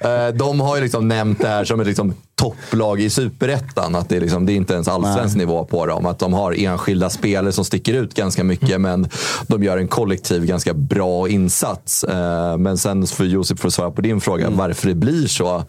Eh, 0.00 0.28
de 0.28 0.60
har 0.60 0.76
ju 0.76 0.82
liksom 0.82 1.08
nämnt 1.08 1.40
det 1.40 1.48
här 1.48 1.64
som 1.64 1.80
ett 1.80 1.86
liksom, 1.86 2.14
topplag 2.34 3.00
i 3.00 3.10
superettan. 3.10 3.94
Att 3.94 4.08
det, 4.08 4.16
är 4.16 4.20
liksom, 4.20 4.46
det 4.46 4.52
är 4.52 4.54
inte 4.54 4.74
ens 4.74 4.88
allsvensk 4.88 5.36
nivå 5.36 5.64
på 5.64 5.86
dem. 5.86 6.06
Att 6.06 6.18
de 6.18 6.32
har 6.32 6.52
enskilda 6.58 7.10
spelare 7.10 7.52
som 7.52 7.64
sticker 7.64 7.94
ut 7.94 8.14
ganska 8.14 8.44
mycket, 8.44 8.80
men 8.80 9.08
de 9.46 9.62
gör 9.64 9.78
en 9.78 9.88
kollektiv 9.88 10.46
ganska 10.46 10.74
bra 10.74 11.28
insats. 11.28 12.04
Eh, 12.04 12.56
men 12.56 12.78
sen 12.78 13.06
för 13.06 13.24
Josef, 13.24 13.58
för 13.58 13.68
att 13.68 13.74
svara 13.74 13.90
på 13.90 14.00
din 14.00 14.20
fråga, 14.20 14.50
varför 14.50 14.88
det 14.88 14.94
blir 14.94 15.26
så. 15.26 15.64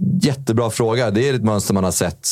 Jättebra 0.00 0.70
fråga. 0.70 1.10
Det 1.10 1.28
är 1.28 1.34
ett 1.34 1.44
mönster 1.44 1.74
man 1.74 1.84
har 1.84 1.90
sett 1.90 2.28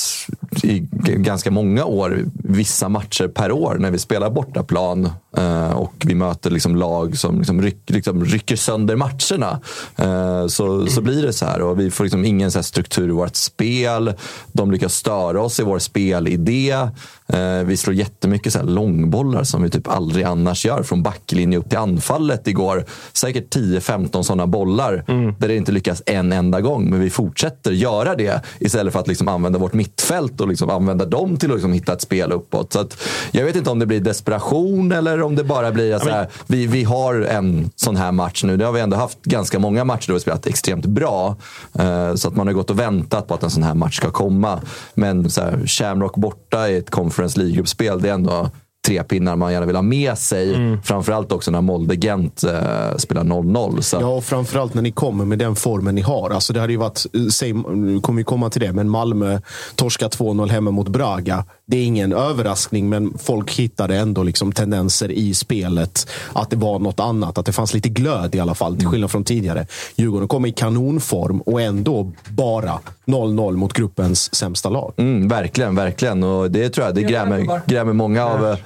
i 0.63 0.79
ganska 1.17 1.51
många 1.51 1.85
år. 1.85 2.25
Vissa 2.35 2.89
matcher 2.89 3.29
per 3.29 3.53
år 3.53 3.77
när 3.81 3.91
vi 3.91 3.99
spelar 3.99 4.31
bortaplan 4.31 5.11
eh, 5.37 5.71
och 5.71 5.95
vi 6.07 6.15
möter 6.15 6.51
liksom 6.51 6.77
lag 6.77 7.19
som 7.19 7.39
liksom 7.39 7.63
ryck, 7.63 7.91
liksom 7.91 8.25
rycker 8.25 8.57
sönder 8.57 8.97
matcherna. 8.97 9.61
Eh, 9.97 10.47
så, 10.47 10.87
så 10.87 11.01
blir 11.01 11.23
det 11.23 11.33
så 11.33 11.47
här. 11.47 11.63
Och 11.63 11.81
vi 11.81 11.91
får 11.91 12.05
liksom 12.05 12.25
ingen 12.25 12.51
så 12.51 12.59
här 12.59 12.63
struktur 12.63 13.09
i 13.09 13.13
vårt 13.13 13.37
spel. 13.37 14.15
De 14.53 14.71
lyckas 14.71 14.95
störa 14.95 15.43
oss 15.43 15.61
i 15.61 15.63
vår 15.63 15.79
spelidé. 15.79 16.89
Eh, 17.27 17.65
vi 17.65 17.77
slår 17.77 17.95
jättemycket 17.95 18.53
så 18.53 18.59
här 18.59 18.67
långbollar 18.67 19.45
som 19.45 19.63
vi 19.63 19.71
typ 19.71 19.89
aldrig 19.89 20.25
annars 20.25 20.65
gör. 20.65 20.83
Från 20.83 21.03
backlinje 21.03 21.59
upp 21.59 21.69
till 21.69 21.79
anfallet 21.79 22.49
igår. 22.49 22.85
Säkert 23.13 23.55
10-15 23.55 24.23
sådana 24.23 24.47
bollar 24.47 25.05
där 25.39 25.49
det 25.49 25.57
inte 25.57 25.73
lyckas 25.73 26.03
en 26.07 26.33
enda 26.33 26.61
gång. 26.61 26.91
Men 26.91 27.01
vi 27.01 27.11
fortsätter 27.11 27.71
göra 27.71 28.15
det 28.15 28.41
istället 28.59 28.93
för 28.93 29.01
att 29.01 29.09
liksom 29.09 29.29
använda 29.29 29.59
vårt 29.59 29.73
mittfält 29.73 30.41
och 30.41 30.49
liksom 30.49 30.71
använda 30.71 31.05
dem 31.05 31.37
till 31.37 31.51
att 31.51 31.57
liksom 31.57 31.73
hitta 31.73 31.93
ett 31.93 32.01
spel 32.01 32.33
uppåt. 32.33 32.73
Så 32.73 32.89
jag 33.31 33.45
vet 33.45 33.57
inte 33.57 33.71
om 33.71 33.79
det 33.79 33.87
blir 33.87 34.01
desperation 34.01 34.93
eller 34.93 35.23
om 35.23 35.37
det 35.37 35.45
bara 35.45 35.73
blir 35.73 35.95
att 35.95 36.03
så 36.03 36.09
här, 36.09 36.29
vi, 36.47 36.67
vi 36.67 36.85
har 36.85 37.15
en 37.15 37.71
sån 37.77 37.97
här 37.97 38.13
match 38.13 38.45
nu. 38.45 38.57
Det 38.57 38.65
har 38.65 38.73
vi 38.73 38.81
ändå 38.81 38.97
haft 38.97 39.23
ganska 39.23 39.59
många 39.59 39.85
matcher 39.85 40.09
då 40.09 40.15
vi 40.15 40.21
spelat 40.21 40.47
extremt 40.47 40.87
bra. 40.87 41.37
Eh, 41.79 42.15
så 42.15 42.29
att 42.29 42.37
man 42.37 42.47
har 42.47 42.55
gått 42.55 42.71
och 42.71 42.79
väntat 42.79 43.29
på 43.29 43.35
att 43.35 43.43
en 43.43 43.51
sån 43.51 43.63
här 43.63 43.75
match 43.75 43.97
ska 43.97 44.11
komma. 44.11 44.61
Men 44.95 45.31
så 45.31 45.41
här, 45.41 45.67
Shamrock 45.67 46.17
borta 46.17 46.69
i 46.69 46.77
ett 46.77 46.91
Conference 47.13 47.39
League-gruppspel, 47.39 48.01
det 48.01 48.09
är 48.09 48.15
ändå 48.15 48.51
tre 48.87 49.03
pinnar 49.03 49.37
man 49.37 49.53
gärna 49.53 49.67
vill 49.67 49.77
ha 49.77 49.83
med 49.83 50.19
sig. 50.19 50.79
Framförallt 50.85 51.33
också 51.33 51.51
när 51.51 51.61
Molde-Gent 51.61 52.45
eh, 52.45 52.97
spelar 52.97 53.25
0-0. 53.25 53.81
Så 53.81 53.97
Ja, 54.01 54.07
och 54.07 54.25
framförallt 54.25 54.75
när 54.75 54.83
ni 54.83 54.93
kommer 54.93 55.25
med 55.25 55.39
den 55.39 55.57
formen 55.57 55.95
ni 55.95 56.01
har. 56.01 56.31
Alltså 56.31 56.53
det 56.53 56.61
hade 56.61 56.73
ju 56.73 56.79
varit, 56.79 57.07
säg, 57.33 57.53
nu 57.53 58.01
kommer 58.01 58.17
vi 58.19 58.25
komma 58.25 58.51
till 58.51 58.61
det, 58.61 58.73
men 58.73 58.89
Malmö 58.91 59.41
torskar 59.75 60.09
2-0 60.09 60.49
hemma 60.49 60.71
mot 60.71 60.89
Braga. 60.89 61.45
Det 61.73 61.77
är 61.79 61.85
ingen 61.85 62.13
överraskning, 62.13 62.89
men 62.89 63.19
folk 63.19 63.53
hittade 63.53 63.97
ändå 63.97 64.23
liksom 64.23 64.53
tendenser 64.53 65.11
i 65.11 65.35
spelet. 65.35 66.09
Att 66.33 66.51
det 66.51 66.57
var 66.57 66.79
något 66.79 67.01
annat. 67.01 67.39
Att 67.39 67.47
det 67.47 67.53
fanns 67.53 67.75
lite 67.75 67.89
glöd 67.89 68.35
i 68.35 68.41
alla 68.41 68.55
fall, 68.55 68.77
till 68.77 68.89
skillnad 68.89 69.11
från 69.11 69.25
tidigare. 69.25 69.67
Djurgården 69.97 70.29
kom 70.29 70.47
i 70.47 70.53
kanonform 70.53 71.41
och 71.41 71.61
ändå 71.61 72.13
bara 72.29 72.79
0-0 73.07 73.57
mot 73.57 73.73
gruppens 73.73 74.35
sämsta 74.35 74.69
lag. 74.69 74.93
Mm, 74.97 75.29
verkligen, 75.29 75.75
verkligen. 75.75 76.23
Och 76.23 76.51
det 76.51 76.69
tror 76.69 76.87
jag 76.87 76.95
det 76.95 77.03
grämer, 77.03 77.61
grämer 77.67 77.93
många 77.93 78.25
av... 78.27 78.57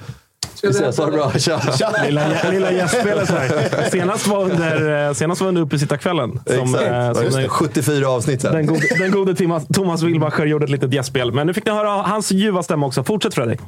eh, 0.43 0.49
Vi 0.63 0.69
ses, 0.69 0.97
ha 0.97 1.05
det 1.05 1.11
bra. 1.11 1.31
Tja. 1.39 1.61
Lilla, 2.05 2.27
lilla 2.51 2.71
gästspelet 2.71 3.29
här. 3.29 3.89
Senast 3.91 4.27
var 4.27 4.43
under, 4.43 5.07
eh, 5.07 5.13
senast 5.13 5.41
var 5.41 5.47
under 5.47 5.61
uppesittarkvällen. 5.61 6.31
Som, 6.45 6.75
Exakt. 6.75 6.83
eh, 6.87 7.13
som 7.13 7.41
den- 7.41 7.49
74 7.49 8.07
avsnitt 8.09 8.41
sen. 8.41 8.53
Den 8.53 8.65
gode, 8.65 8.81
den 8.99 9.11
gode 9.11 9.35
Thomas, 9.35 9.67
Thomas 9.73 10.01
Wilbacher 10.03 10.45
gjorde 10.45 10.63
ett 10.65 10.69
litet 10.71 10.93
gästspel. 10.93 11.31
Men 11.33 11.47
nu 11.47 11.53
fick 11.53 11.65
ni 11.65 11.71
höra 11.71 11.89
hans 11.89 12.31
ljuva 12.31 12.63
stämma 12.63 12.85
också. 12.85 13.03
Fortsätt 13.03 13.33
Fredrik. 13.33 13.59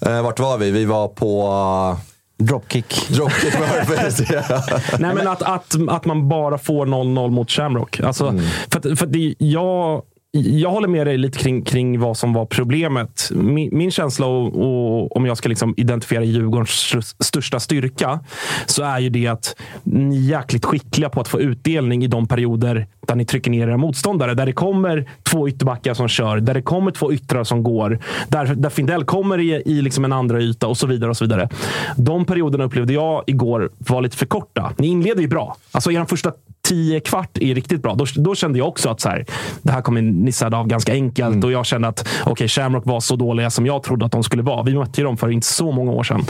Eh, 0.00 0.22
vart 0.22 0.38
var 0.40 0.58
vi? 0.58 0.70
Vi 0.70 0.84
var 0.84 1.08
på... 1.08 1.96
Dropkick. 2.42 3.08
Dropkick 3.08 3.54
Murphys. 3.58 4.18
Nej, 4.98 5.14
men 5.14 5.28
att, 5.28 5.42
att, 5.42 5.76
att 5.88 6.04
man 6.04 6.28
bara 6.28 6.58
får 6.58 6.86
0-0 6.86 7.30
mot 7.30 7.50
Shamrock. 7.50 8.00
Alltså, 8.00 8.34
För, 8.72 8.78
att- 8.78 8.98
för 8.98 9.06
att 9.06 9.12
det, 9.12 9.34
jag, 9.38 10.02
jag 10.32 10.70
håller 10.70 10.88
med 10.88 11.06
dig 11.06 11.18
lite 11.18 11.38
kring, 11.38 11.62
kring 11.62 12.00
vad 12.00 12.16
som 12.16 12.32
var 12.32 12.46
problemet. 12.46 13.30
Min, 13.34 13.68
min 13.72 13.90
känsla, 13.90 14.26
och, 14.26 14.56
och, 14.56 15.16
om 15.16 15.26
jag 15.26 15.36
ska 15.36 15.48
liksom 15.48 15.74
identifiera 15.76 16.24
Djurgårdens 16.24 16.94
största 17.24 17.60
styrka, 17.60 18.20
så 18.66 18.82
är 18.82 18.98
ju 18.98 19.08
det 19.08 19.26
att 19.26 19.56
ni 19.82 20.16
är 20.16 20.30
jäkligt 20.30 20.64
skickliga 20.64 21.08
på 21.08 21.20
att 21.20 21.28
få 21.28 21.40
utdelning 21.40 22.04
i 22.04 22.06
de 22.06 22.26
perioder 22.28 22.86
där 23.06 23.14
ni 23.14 23.24
trycker 23.24 23.50
ner 23.50 23.68
era 23.68 23.76
motståndare. 23.76 24.34
Där 24.34 24.46
det 24.46 24.52
kommer 24.52 25.10
två 25.22 25.48
ytterbackar 25.48 25.94
som 25.94 26.08
kör, 26.08 26.40
där 26.40 26.54
det 26.54 26.62
kommer 26.62 26.90
två 26.90 27.12
yttrar 27.12 27.44
som 27.44 27.62
går, 27.62 27.98
där, 28.28 28.46
där 28.46 28.70
Findell 28.70 29.04
kommer 29.04 29.38
i, 29.38 29.62
i 29.66 29.82
liksom 29.82 30.04
en 30.04 30.12
andra 30.12 30.40
yta 30.40 30.66
och 30.66 30.76
så 30.76 30.86
vidare. 30.86 31.10
och 31.10 31.16
så 31.16 31.24
vidare. 31.24 31.48
De 31.96 32.24
perioderna 32.24 32.64
upplevde 32.64 32.92
jag 32.92 33.24
igår 33.26 33.70
var 33.78 34.02
lite 34.02 34.16
för 34.16 34.26
korta. 34.26 34.72
Ni 34.78 34.86
inleder 34.86 35.20
ju 35.20 35.28
bra. 35.28 35.56
Alltså 35.72 35.92
er 35.92 36.04
första 36.04 36.32
tio 36.68 37.00
kvart 37.00 37.38
är 37.38 37.54
riktigt 37.54 37.82
bra. 37.82 37.94
Då, 37.94 38.06
då 38.16 38.34
kände 38.34 38.58
jag 38.58 38.68
också 38.68 38.90
att 38.90 39.00
så 39.00 39.08
här, 39.08 39.26
det 39.62 39.72
här 39.72 39.82
kommer 39.82 40.02
ni 40.02 40.32
sadda 40.32 40.56
av 40.56 40.66
ganska 40.66 40.92
enkelt. 40.92 41.44
Och 41.44 41.52
jag 41.52 41.66
kände 41.66 41.88
att 41.88 42.08
okay, 42.26 42.48
Shamrock 42.48 42.86
var 42.86 43.00
så 43.00 43.16
dåliga 43.16 43.50
som 43.50 43.66
jag 43.66 43.82
trodde 43.82 44.06
att 44.06 44.12
de 44.12 44.22
skulle 44.22 44.42
vara. 44.42 44.62
Vi 44.62 44.74
mötte 44.74 45.00
ju 45.00 45.04
dem 45.04 45.16
för 45.16 45.30
inte 45.30 45.46
så 45.46 45.72
många 45.72 45.92
år 45.92 46.02
sedan. 46.02 46.24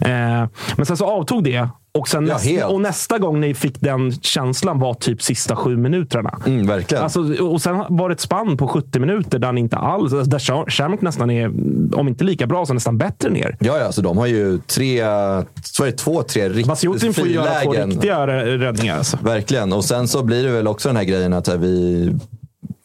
Eh, 0.00 0.48
men 0.76 0.86
sen 0.86 0.96
så 0.96 1.06
avtog 1.06 1.44
det. 1.44 1.68
Och, 1.98 2.08
sen 2.08 2.26
Ja, 2.26 2.34
nästa, 2.34 2.68
och 2.68 2.80
nästa 2.80 3.18
gång 3.18 3.40
ni 3.40 3.54
fick 3.54 3.80
den 3.80 4.12
känslan 4.12 4.78
var 4.78 4.94
typ 4.94 5.22
sista 5.22 5.56
sju 5.56 5.76
minuterna. 5.76 6.38
Mm, 6.46 6.66
verkligen. 6.66 7.04
Alltså, 7.04 7.42
och 7.44 7.62
sen 7.62 7.84
var 7.88 8.08
det 8.08 8.12
ett 8.12 8.20
spann 8.20 8.56
på 8.56 8.68
70 8.68 8.98
minuter 9.00 9.38
där 9.38 9.52
ni 9.52 9.60
inte 9.60 9.76
alls... 9.76 10.12
Där 10.12 10.38
Sham- 10.38 10.70
Shamrock 10.70 11.00
nästan 11.00 11.30
är, 11.30 11.46
om 11.94 12.08
inte 12.08 12.24
lika 12.24 12.46
bra, 12.46 12.66
så 12.66 12.74
nästan 12.74 12.98
bättre 12.98 13.30
ner. 13.30 13.56
Ja, 13.60 13.78
ja, 13.78 13.92
så 13.92 14.00
de 14.02 14.18
har 14.18 14.26
ju 14.26 14.58
tre, 14.58 15.00
så 15.62 15.82
är 15.82 15.86
det 15.86 15.92
två, 15.92 16.22
tre 16.22 16.48
riktigt 16.48 17.16
får 17.16 17.26
ju 17.26 17.32
göra 17.34 17.60
två 17.62 17.72
riktiga 17.72 18.26
rä- 18.26 18.58
räddningar. 18.58 18.98
Alltså. 18.98 19.18
Verkligen. 19.22 19.72
Och 19.72 19.84
sen 19.84 20.08
så 20.08 20.22
blir 20.22 20.44
det 20.44 20.50
väl 20.50 20.66
också 20.68 20.88
den 20.88 20.96
här 20.96 21.04
grejen 21.04 21.32
att 21.32 21.48
här, 21.48 21.56
vi 21.56 22.10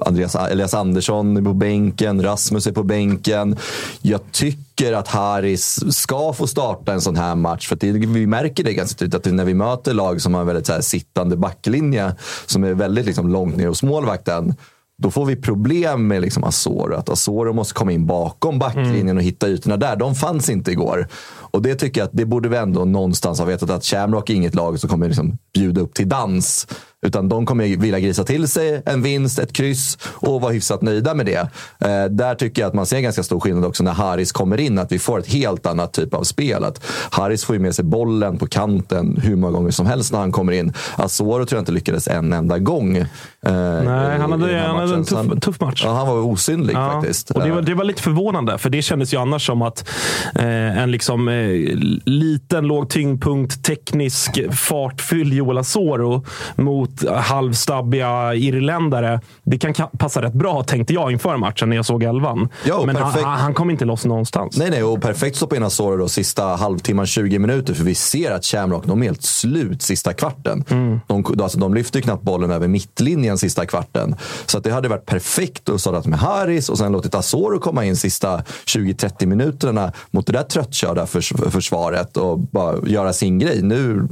Andreas, 0.06 0.36
Elias 0.36 0.74
Andersson 0.74 1.38
är 1.38 1.41
på 1.41 1.53
bänken, 1.53 2.24
Rasmus 2.24 2.68
är 2.68 2.72
på 2.72 2.84
bänken. 2.84 3.58
Jag 4.01 4.32
tycker 4.32 4.94
att 4.94 5.08
Haris 5.08 5.96
ska 5.96 6.34
få 6.34 6.48
starta 6.48 6.94
en 6.94 7.01
sån 7.01 7.15
här 7.15 7.36
match. 7.36 7.68
För 7.68 7.75
det, 7.75 7.91
vi 7.91 8.27
märker 8.27 8.63
det 8.63 8.74
ganska 8.74 8.98
tydligt 8.98 9.15
att 9.15 9.34
när 9.34 9.46
vi 9.46 9.53
möter 9.53 9.94
lag 9.94 10.22
som 10.22 10.34
har 10.34 10.41
en 10.41 10.48
väldigt 10.48 10.65
så 10.65 10.74
här, 10.74 10.82
sittande 10.82 11.38
backlinje 11.38 12.15
som 12.46 12.63
är 12.63 12.74
väldigt 12.74 13.06
liksom, 13.06 13.29
långt 13.29 13.58
ner 13.58 13.68
hos 13.68 13.84
målvakten. 13.84 14.56
Då 15.01 15.12
får 15.12 15.25
vi 15.25 15.36
problem 15.36 16.08
med 16.08 16.22
liksom 16.22 16.44
Asoro. 16.44 16.96
Att 16.96 17.10
Asoro 17.10 17.53
måste 17.53 17.74
komma 17.74 17.91
in 17.91 18.06
bakom 18.06 18.60
backlinjen 18.60 19.18
och 19.18 19.24
hitta 19.24 19.50
ytorna 19.50 19.77
där. 19.77 19.96
De 19.96 20.15
fanns 20.15 20.50
inte 20.50 20.72
igår. 20.72 21.08
Och 21.51 21.62
det 21.62 21.75
tycker 21.75 22.01
jag 22.01 22.06
att 22.06 22.13
det 22.13 22.25
borde 22.25 22.50
vi 22.50 22.58
ändå 22.58 22.86
någonstans 22.86 23.39
ha 23.39 23.46
vetat 23.46 23.70
att 23.70 23.86
Shamrock 23.86 24.29
är 24.29 24.34
inget 24.34 24.56
lag 24.56 24.79
som 24.79 24.89
kommer 24.89 25.08
liksom 25.08 25.38
bjuda 25.53 25.82
upp 25.82 25.94
till 25.94 26.10
dans. 26.10 26.68
Utan 27.06 27.29
de 27.29 27.46
kommer 27.46 27.77
vilja 27.77 28.00
grisa 28.00 28.24
till 28.24 28.48
sig 28.48 28.84
en 28.86 29.01
vinst, 29.01 29.39
ett 29.39 29.53
kryss 29.53 29.98
och 30.03 30.41
vara 30.41 30.51
hyfsat 30.51 30.82
nöjda 30.82 31.13
med 31.13 31.25
det. 31.25 31.50
Eh, 31.89 32.06
där 32.10 32.36
tycker 32.36 32.62
jag 32.62 32.68
att 32.70 32.74
man 32.74 32.86
ser 32.86 32.98
en 32.98 33.03
ganska 33.03 33.24
stor 33.24 33.39
skillnad 33.39 33.65
också 33.65 33.84
när 33.84 33.91
Haris 33.91 34.32
kommer 34.32 34.60
in. 34.60 34.79
Att 34.79 34.91
vi 34.91 35.00
får 35.00 35.20
ett 35.20 35.27
helt 35.34 35.65
annat 35.65 35.94
typ 35.94 36.13
av 36.13 36.24
spel. 36.24 36.63
Att 36.63 36.86
Haris 37.12 37.46
får 37.46 37.56
ju 37.56 37.62
med 37.62 37.75
sig 37.75 37.86
bollen 37.86 38.38
på 38.38 38.48
kanten 38.48 39.20
hur 39.24 39.36
många 39.36 39.53
gånger 39.53 39.72
som 39.72 39.86
helst 39.86 40.12
när 40.12 40.20
han 40.20 40.32
kommer 40.32 40.53
in. 40.53 40.74
Asoro 40.96 41.46
tror 41.46 41.58
jag 41.58 41.62
inte 41.62 41.72
lyckades 41.72 42.08
en 42.08 42.34
enda 42.34 42.60
gång. 42.60 42.98
eh, 42.98 43.06
Nej, 43.41 44.18
han 44.20 44.32
hade, 44.32 44.60
han 44.60 44.75
hade 44.75 44.96
en 44.96 45.06
tuff, 45.06 45.39
tuff 45.41 45.60
match. 45.62 45.82
Ja, 45.86 45.94
han 45.94 46.08
var 46.08 46.15
osynlig 46.15 46.74
Ja, 46.75 46.91
faktiskt. 46.91 47.32
Och 47.32 47.44
det, 47.44 47.50
var, 47.51 47.58
Eh, 47.58 47.63
det 47.63 47.74
var 47.74 47.84
lite 47.84 48.01
förvånande, 48.01 48.58
för 48.58 48.70
det 48.70 48.82
kändes 48.82 49.13
ju 49.13 49.18
annars 49.18 49.46
som 49.46 49.62
att 49.62 49.89
eh, 50.36 50.77
en 50.82 50.91
liksom, 50.91 51.27
eh, 51.39 51.75
liten, 52.05 52.67
låg 52.67 52.89
tyngdpunkt, 52.89 53.63
teknisk, 53.63 54.39
fartfylld 54.51 55.34
Joel 55.34 55.58
Asoro 55.58 56.25
mot 56.55 57.10
halvstabbiga 57.10 58.34
irländare. 58.36 59.22
Det 59.43 59.58
kan 59.58 59.74
ka- 59.74 59.98
passa 59.98 60.22
rätt 60.22 60.34
bra, 60.34 60.63
tänkte 60.63 60.93
jag 60.93 61.12
inför 61.12 61.38
matchen 61.38 61.69
när 61.69 61.75
jag 61.75 61.86
såg 61.86 62.03
elvan. 62.03 62.50
Ja, 62.65 62.84
Men 62.86 62.96
han, 62.96 63.24
han, 63.24 63.53
kom 63.53 63.69
inte 63.69 63.86
loss 63.86 64.05
någonstans. 64.05 64.58
Nej, 64.58 64.69
nej, 64.69 64.84
och 64.84 65.01
perfekt 65.01 65.36
stoppa 65.36 65.55
in 65.55 65.63
Asoro 65.63 65.98
då 65.98 66.08
sista 66.08 66.43
halvtimman, 66.43 67.05
20 67.05 67.39
minuter. 67.39 67.74
För 67.74 67.84
vi 67.84 67.96
ser 67.96 68.31
att 68.31 68.46
Shamrock, 68.46 68.86
de 68.86 69.01
är 69.01 69.05
helt 69.05 69.24
slut 69.24 69.81
sista 69.81 70.13
kvarten. 70.13 70.63
De, 71.08 71.25
alltså, 71.41 71.60
de 71.60 71.74
lyfter 71.74 72.01
knappt 72.01 72.24
bollen 72.24 72.51
över 72.51 72.67
mittlinjen 72.67 73.38
sista 73.38 73.65
kvarten. 73.65 74.15
Så 74.46 74.58
att 74.58 74.63
det 74.63 74.72
hade 74.72 74.88
varit 74.88 75.05
perfekt 75.05 75.69
att 75.69 75.81
starta 75.81 76.10
med 76.10 76.19
Haris 76.19 76.69
och 76.69 76.77
sen 76.77 76.91
låtit 76.91 77.15
Asoro 77.15 77.60
komma 77.60 77.86
in 77.86 77.96
sista 77.96 78.38
20-30 78.65 79.25
minuterna 79.25 79.93
mot 80.12 80.27
det 80.27 80.34
där 80.34 80.43
tröttkörda 80.43 81.05
förs 81.05 81.29
försvaret 81.38 82.18
och 82.18 82.40
bara 82.40 82.88
göra 82.88 83.14
sin 83.14 83.40
grej. 83.40 83.62
Nu 83.62 84.08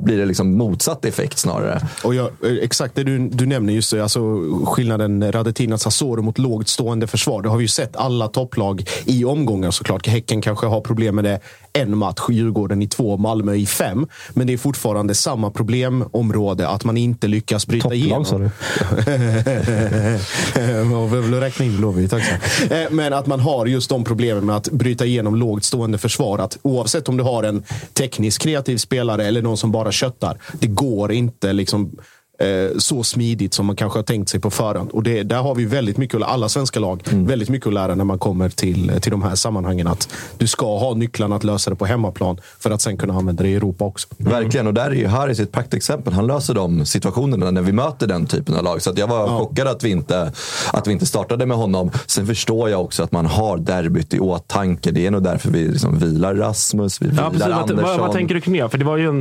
blir 0.00 0.18
det 0.18 0.26
liksom 0.26 0.56
motsatt 0.58 1.04
effekt 1.04 1.38
snarare. 1.38 1.80
Och 2.04 2.14
jag, 2.14 2.26
eh, 2.26 2.52
exakt 2.62 2.94
det 2.94 3.04
du, 3.04 3.18
du 3.28 3.46
nämner, 3.46 3.72
just 3.72 3.90
det, 3.90 4.02
alltså 4.02 4.20
skillnaden 4.66 5.32
Radetina 5.32 5.78
Sassuolo 5.78 6.22
mot 6.22 6.38
lågt 6.38 6.68
stående 6.68 7.06
försvar. 7.06 7.42
Det 7.42 7.48
har 7.48 7.56
vi 7.56 7.64
ju 7.64 7.68
sett 7.68 7.96
alla 7.96 8.28
topplag 8.28 8.84
i 9.04 9.24
omgångar 9.24 9.70
såklart. 9.70 10.06
Häcken 10.06 10.40
kanske 10.40 10.66
har 10.66 10.80
problem 10.80 11.14
med 11.14 11.24
det 11.24 11.40
en 11.72 11.98
match, 11.98 12.20
Djurgården 12.30 12.82
i 12.82 12.88
två, 12.88 13.16
Malmö 13.16 13.54
i 13.54 13.66
fem. 13.66 14.06
Men 14.30 14.46
det 14.46 14.52
är 14.52 14.56
fortfarande 14.58 15.14
samma 15.14 15.50
problemområde, 15.50 16.68
att 16.68 16.84
man 16.84 16.96
inte 16.96 17.28
lyckas 17.28 17.66
bryta 17.66 17.82
Topplag, 17.82 17.98
igenom. 17.98 18.24
sa 18.24 18.38
du. 18.38 18.50
Vill 21.20 21.40
räkna 21.40 21.64
in 21.64 21.76
Blåvitt 21.76 22.12
också. 22.12 22.30
Eh, 22.74 22.90
Men 22.90 23.12
att 23.12 23.26
man 23.26 23.40
har 23.40 23.66
just 23.66 23.90
de 23.90 24.04
problemen 24.04 24.46
med 24.46 24.56
att 24.56 24.70
bryta 24.70 25.06
igenom 25.06 25.36
lågt 25.36 25.64
stående 25.64 25.98
försvar. 25.98 26.38
Att 26.38 26.58
oavsett 26.62 27.08
om 27.08 27.16
du 27.16 27.24
har 27.24 27.42
en 27.42 27.62
tekniskt 27.92 28.42
kreativ 28.42 28.76
spelare 28.76 29.26
eller 29.26 29.42
någon 29.42 29.56
som 29.56 29.72
bara 29.72 29.89
köttar. 29.92 30.38
Det 30.60 30.66
går 30.66 31.12
inte 31.12 31.52
liksom 31.52 31.98
eh, 32.40 32.78
så 32.78 33.02
smidigt 33.02 33.54
som 33.54 33.66
man 33.66 33.76
kanske 33.76 33.98
har 33.98 34.04
tänkt 34.04 34.28
sig 34.28 34.40
på 34.40 34.50
förhand. 34.50 34.90
Och 34.90 35.02
det, 35.02 35.22
där 35.22 35.42
har 35.42 35.54
vi 35.54 35.64
väldigt 35.64 35.96
mycket, 35.96 36.22
alla 36.22 36.48
svenska 36.48 36.80
lag, 36.80 37.02
väldigt 37.10 37.48
mycket 37.48 37.66
att 37.66 37.74
lära 37.74 37.94
när 37.94 38.04
man 38.04 38.18
kommer 38.18 38.48
till, 38.48 38.92
till 39.00 39.10
de 39.10 39.22
här 39.22 39.34
sammanhangen. 39.34 39.86
Att 39.86 40.08
du 40.38 40.46
ska 40.46 40.78
ha 40.78 40.94
nycklarna 40.94 41.36
att 41.36 41.44
lösa 41.44 41.70
det 41.70 41.76
på 41.76 41.86
hemmaplan 41.86 42.40
för 42.58 42.70
att 42.70 42.82
sen 42.82 42.96
kunna 42.96 43.14
använda 43.14 43.42
det 43.42 43.48
i 43.48 43.54
Europa 43.54 43.84
också. 43.84 44.08
Verkligen, 44.16 44.66
och 44.66 44.74
där 44.74 44.90
är 44.90 44.94
ju 44.94 45.06
Harris 45.06 45.40
ett 45.40 45.52
praktexempel. 45.52 46.12
Han 46.12 46.26
löser 46.26 46.54
de 46.54 46.86
situationerna 46.86 47.50
när 47.50 47.62
vi 47.62 47.72
möter 47.72 48.06
den 48.06 48.26
typen 48.26 48.54
av 48.54 48.64
lag. 48.64 48.82
Så 48.82 48.90
att 48.90 48.98
jag 48.98 49.06
var 49.06 49.38
chockad 49.38 49.68
att 49.68 49.84
vi, 49.84 49.90
inte, 49.90 50.32
att 50.72 50.86
vi 50.86 50.92
inte 50.92 51.06
startade 51.06 51.46
med 51.46 51.56
honom. 51.56 51.90
Sen 52.06 52.26
förstår 52.26 52.70
jag 52.70 52.80
också 52.80 53.02
att 53.02 53.12
man 53.12 53.26
har 53.26 53.58
derbyt 53.58 54.14
i 54.14 54.20
åtanke. 54.20 54.90
Det 54.90 55.06
är 55.06 55.10
nog 55.10 55.22
därför 55.22 55.50
vi 55.50 55.68
liksom 55.68 55.98
vilar 55.98 56.34
Rasmus, 56.34 57.02
vi 57.02 57.08
vilar 57.08 57.22
Ja, 57.22 57.30
precis. 57.30 57.46
Andersson. 57.46 57.84
vad, 57.84 58.00
vad 58.00 58.12
tänker 58.12 58.34
du 58.34 58.40
kring 58.40 58.54
det? 58.54 58.68
För 58.68 58.78
det 58.78 58.84
var 58.84 58.96
ju 58.96 59.08
en, 59.08 59.20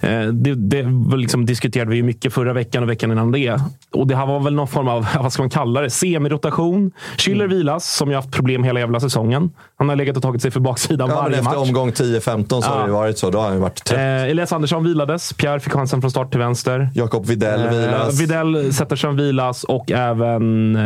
eh, 0.00 0.32
det, 0.32 0.54
det 0.54 0.82
liksom 1.16 1.46
diskuterade 1.46 1.90
vi 1.90 1.96
ju 1.96 2.02
mycket 2.02 2.32
förra 2.32 2.55
veckan 2.56 2.82
och 2.82 2.88
veckan 2.88 3.12
innan 3.12 3.32
det. 3.32 3.60
Och 3.92 4.06
det 4.06 4.16
här 4.16 4.26
var 4.26 4.40
väl 4.40 4.54
någon 4.54 4.68
form 4.68 4.88
av, 4.88 5.06
vad 5.22 5.32
ska 5.32 5.42
man 5.42 5.50
kalla 5.50 5.80
det, 5.80 5.90
semirotation. 5.90 6.90
Schüller 7.16 7.44
Mm. 7.44 7.56
vilas, 7.56 7.96
som 7.96 8.08
ju 8.10 8.14
haft 8.16 8.30
problem 8.30 8.64
hela 8.64 8.80
jävla 8.80 9.00
säsongen. 9.00 9.50
Han 9.78 9.88
har 9.88 9.96
legat 9.96 10.16
och 10.16 10.22
tagit 10.22 10.42
sig 10.42 10.50
för 10.50 10.60
baksidan 10.60 11.08
Ja, 11.10 11.16
varje 11.16 11.36
efter 11.38 11.44
match. 11.50 11.68
omgång 11.68 11.90
10-15 11.92 12.60
så 12.62 12.68
Ja. 12.70 12.74
har 12.78 12.86
det 12.86 12.92
varit 12.92 13.18
så. 13.18 13.30
Då 13.30 13.38
har 13.38 13.44
han 13.44 13.54
ju 13.54 13.60
varit 13.60 13.84
trött. 13.84 13.98
Eh, 13.98 14.04
Elias 14.22 14.52
Andersson 14.52 14.84
vilades. 14.84 15.32
Pierre 15.32 15.60
fick 15.60 15.72
chansen 15.72 16.00
från 16.00 16.10
start 16.10 16.30
till 16.30 16.40
vänster. 16.40 16.90
Jakob 16.94 17.26
vilas. 17.26 18.12
Eh, 18.14 18.18
Videll 18.20 18.72
sätter 18.74 18.96
sig 18.96 19.12
vilas 19.14 19.64
och 19.64 19.90
även... 19.92 20.76
Eh, 20.76 20.82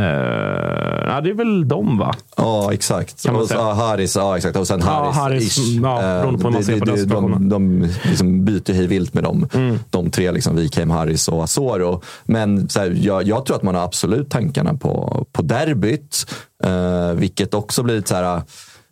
ja, 1.08 1.20
det 1.20 1.30
är 1.30 1.34
väl 1.34 1.68
de, 1.68 1.98
va? 1.98 2.14
Ja, 2.36 2.72
exakt. 2.72 3.22
Kan 3.24 3.32
man 3.34 3.42
och 3.42 3.48
säga. 3.48 3.60
ja, 3.60 3.72
Harris, 3.72 4.16
ja, 4.16 4.36
exakt. 4.36 4.56
Och 4.56 4.66
sen 4.66 4.80
Ja, 4.86 4.86
Harris. 4.86 5.16
Harris, 5.16 5.58
ish. 5.58 5.80
ja, 5.82 5.96
Eh, 6.02 6.20
beroende 6.20 6.38
på 6.42 6.48
hur 6.48 6.52
man 6.52 6.60
det- 6.60 6.66
ser 6.66 6.78
på 6.78 6.84
den 6.84 6.98
situationen. 6.98 7.48
De, 7.48 7.80
de 7.80 7.88
liksom 8.02 8.44
byter 8.44 8.72
hej 8.72 8.86
vilt 8.86 9.14
med 9.14 9.24
dem. 9.24 9.48
Mm. 9.54 9.78
De 9.90 10.10
tre, 10.10 10.32
liksom, 10.32 10.56
Wikheim, 10.56 10.90
Harris 10.90 11.28
och 11.28 11.48
Asoro. 11.61 12.02
Men 12.25 12.69
så 12.69 12.81
här, 12.81 12.99
jag, 13.00 13.23
jag 13.23 13.47
tror 13.47 13.57
att 13.57 13.62
man 13.62 13.75
har 13.75 13.83
absolut 13.83 14.31
tankarna 14.31 14.75
på, 14.75 15.26
på 15.33 15.43
derbyt. 15.43 16.26
Eh, 16.64 17.12
vilket 17.12 17.55
också 17.55 17.83
blir 17.83 18.02
så 18.07 18.14
här... 18.14 18.43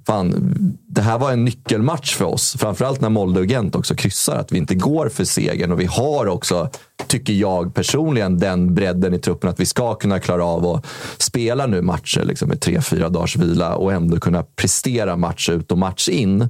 Fan, 0.07 0.55
det 0.89 1.03
här 1.03 1.19
var 1.19 1.33
en 1.33 1.45
nyckelmatch 1.45 2.15
för 2.15 2.25
oss. 2.25 2.57
Framförallt 2.59 3.01
när 3.01 3.09
Molde 3.09 3.41
och 3.41 3.47
Gent 3.47 3.75
också 3.75 3.95
kryssar. 3.95 4.37
Att 4.37 4.53
vi 4.53 4.59
inte 4.59 4.75
går 4.75 5.09
för 5.09 5.25
segern. 5.25 5.73
Och 5.73 5.81
vi 5.81 5.85
har 5.85 6.27
också, 6.27 6.71
tycker 7.07 7.33
jag 7.33 7.75
personligen, 7.75 8.39
den 8.39 8.75
bredden 8.75 9.15
i 9.15 9.19
truppen 9.19 9.51
att 9.51 9.61
vi 9.61 9.67
ska 9.67 9.95
kunna 9.95 10.21
klara 10.21 10.45
av 10.45 10.67
att 10.67 10.87
spela 11.19 11.67
nu 11.67 11.83
matcher 11.83 12.25
liksom, 12.25 12.49
med 12.49 12.61
tre, 12.61 12.81
fyra 12.81 13.09
dagars 13.09 13.37
vila 13.37 13.75
och 13.75 13.93
ändå 13.93 14.21
kunna 14.21 14.43
prestera 14.43 15.17
match 15.17 15.49
ut 15.49 15.73
och 15.73 15.79
match 15.79 16.09
in. 16.09 16.49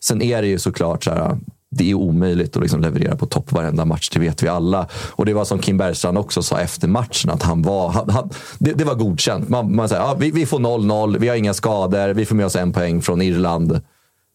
Sen 0.00 0.22
är 0.22 0.42
det 0.42 0.48
ju 0.48 0.58
såklart 0.58 1.04
så 1.04 1.10
här, 1.10 1.38
det 1.74 1.90
är 1.90 1.94
omöjligt 1.94 2.56
att 2.56 2.62
liksom 2.62 2.80
leverera 2.80 3.16
på 3.16 3.26
topp 3.26 3.52
varenda 3.52 3.84
match, 3.84 4.10
det 4.12 4.20
vet 4.20 4.42
vi 4.42 4.48
alla. 4.48 4.86
Och 5.10 5.26
det 5.26 5.34
var 5.34 5.44
som 5.44 5.58
Kim 5.58 5.78
Bergstrand 5.78 6.18
också 6.18 6.42
sa 6.42 6.60
efter 6.60 6.88
matchen, 6.88 7.30
att 7.30 7.42
han 7.42 7.62
var, 7.62 7.88
han, 7.88 8.10
han, 8.10 8.30
det, 8.58 8.72
det 8.72 8.84
var 8.84 8.94
godkänt. 8.94 9.48
Man, 9.48 9.76
man 9.76 9.88
säger, 9.88 10.02
ja, 10.02 10.16
vi, 10.18 10.30
vi 10.30 10.46
får 10.46 10.58
0-0, 10.58 11.18
vi 11.18 11.28
har 11.28 11.36
inga 11.36 11.54
skador, 11.54 12.14
vi 12.14 12.26
får 12.26 12.34
med 12.34 12.46
oss 12.46 12.56
en 12.56 12.72
poäng 12.72 13.02
från 13.02 13.22
Irland. 13.22 13.80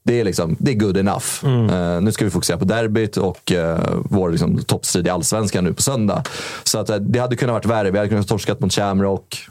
Det 0.03 0.19
är, 0.19 0.23
liksom, 0.23 0.55
det 0.59 0.71
är 0.71 0.75
good 0.75 0.97
enough. 0.97 1.45
Eh, 1.45 2.01
nu 2.01 2.11
ska 2.11 2.25
vi 2.25 2.31
fokusera 2.31 2.57
på 2.57 2.65
derbyt 2.65 3.17
och 3.17 3.51
uh, 3.51 3.77
vår 4.03 4.29
liksom, 4.29 4.57
toppstrid 4.57 5.07
i 5.07 5.09
allsvenskan 5.09 5.63
nu 5.63 5.73
på 5.73 5.81
söndag. 5.81 6.23
Så 6.63 6.79
att, 6.79 6.89
eh, 6.89 6.95
det 6.95 7.19
hade 7.19 7.35
kunnat 7.35 7.53
varit 7.53 7.65
värre. 7.65 7.91
Vi 7.91 7.97
hade 7.97 8.09
kunnat 8.09 8.27
torskat 8.27 8.59
mot 8.59 8.73
Shamrock. 8.73 9.47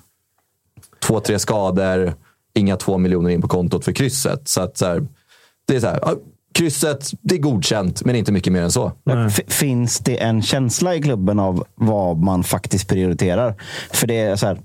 Två, 1.02 1.20
tre 1.20 1.38
skador. 1.38 2.14
Inga 2.54 2.76
två 2.76 2.98
miljoner 2.98 3.30
in 3.30 3.42
på 3.42 3.48
kontot 3.48 3.84
för 3.84 3.92
krysset. 3.92 4.48
Så 4.48 4.60
att, 4.60 4.78
så 4.78 4.86
här, 4.86 5.06
det 5.66 5.76
är 5.76 5.80
så 5.80 5.86
här, 5.86 6.00
krysset, 6.56 7.10
det 7.20 7.34
är 7.34 7.38
godkänt, 7.38 8.04
men 8.04 8.16
inte 8.16 8.32
mycket 8.32 8.52
mer 8.52 8.62
än 8.62 8.72
så. 8.72 8.92
Finns 9.46 9.98
det 9.98 10.22
en 10.22 10.42
känsla 10.42 10.94
i 10.94 11.02
klubben 11.02 11.38
av 11.38 11.66
vad 11.74 12.16
man 12.16 12.44
faktiskt 12.44 12.88
prioriterar? 12.88 13.54
För 13.90 14.06
det 14.06 14.20
är 14.20 14.36
så 14.36 14.46
här, 14.46 14.58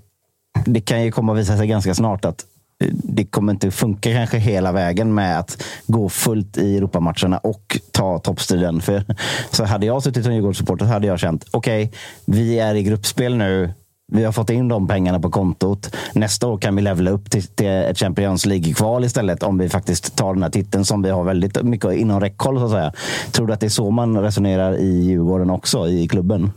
det 0.66 0.80
kan 0.80 1.04
ju 1.04 1.10
komma 1.10 1.32
att 1.32 1.38
visa 1.38 1.56
sig 1.56 1.66
ganska 1.66 1.94
snart 1.94 2.24
att 2.24 2.44
eh, 2.84 2.88
det 2.92 3.24
kommer 3.24 3.52
inte 3.52 3.70
funka 3.70 4.12
kanske 4.12 4.38
hela 4.38 4.72
vägen 4.72 5.14
med 5.14 5.38
att 5.38 5.64
gå 5.86 6.08
fullt 6.08 6.58
i 6.58 6.76
Europamatcherna 6.76 7.38
och 7.38 7.78
ta 7.90 8.18
toppstriden. 8.18 8.80
För 8.80 9.04
så 9.50 9.64
hade 9.64 9.86
jag 9.86 10.02
suttit 10.02 10.24
som 10.24 10.34
Djurgårdssupporter 10.34 10.84
hade 10.84 11.06
jag 11.06 11.18
känt, 11.18 11.44
okej, 11.50 11.92
vi 12.24 12.58
är 12.58 12.74
i 12.74 12.82
gruppspel 12.82 13.36
nu. 13.36 13.70
Vi 14.14 14.24
har 14.24 14.32
fått 14.32 14.50
in 14.50 14.68
de 14.68 14.88
pengarna 14.88 15.20
på 15.20 15.30
kontot. 15.30 15.96
Nästa 16.12 16.48
år 16.48 16.58
kan 16.58 16.76
vi 16.76 16.82
levla 16.82 17.10
upp 17.10 17.30
till, 17.30 17.46
till 17.46 17.66
ett 17.66 17.98
Champions 17.98 18.46
League-kval 18.46 19.04
istället 19.04 19.42
om 19.42 19.58
vi 19.58 19.68
faktiskt 19.68 20.16
tar 20.16 20.34
den 20.34 20.42
här 20.42 20.50
titeln 20.50 20.84
som 20.84 21.02
vi 21.02 21.10
har 21.10 21.24
väldigt 21.24 21.62
mycket 21.62 21.92
inom 21.92 22.20
räckhåll. 22.20 22.58
Så 22.58 22.64
att 22.64 22.70
säga. 22.70 22.92
Tror 23.32 23.46
du 23.46 23.52
att 23.52 23.60
det 23.60 23.66
är 23.66 23.70
så 23.70 23.90
man 23.90 24.22
resonerar 24.22 24.76
i 24.76 25.00
Djurgården 25.00 25.50
också, 25.50 25.88
i 25.88 26.08
klubben? 26.08 26.50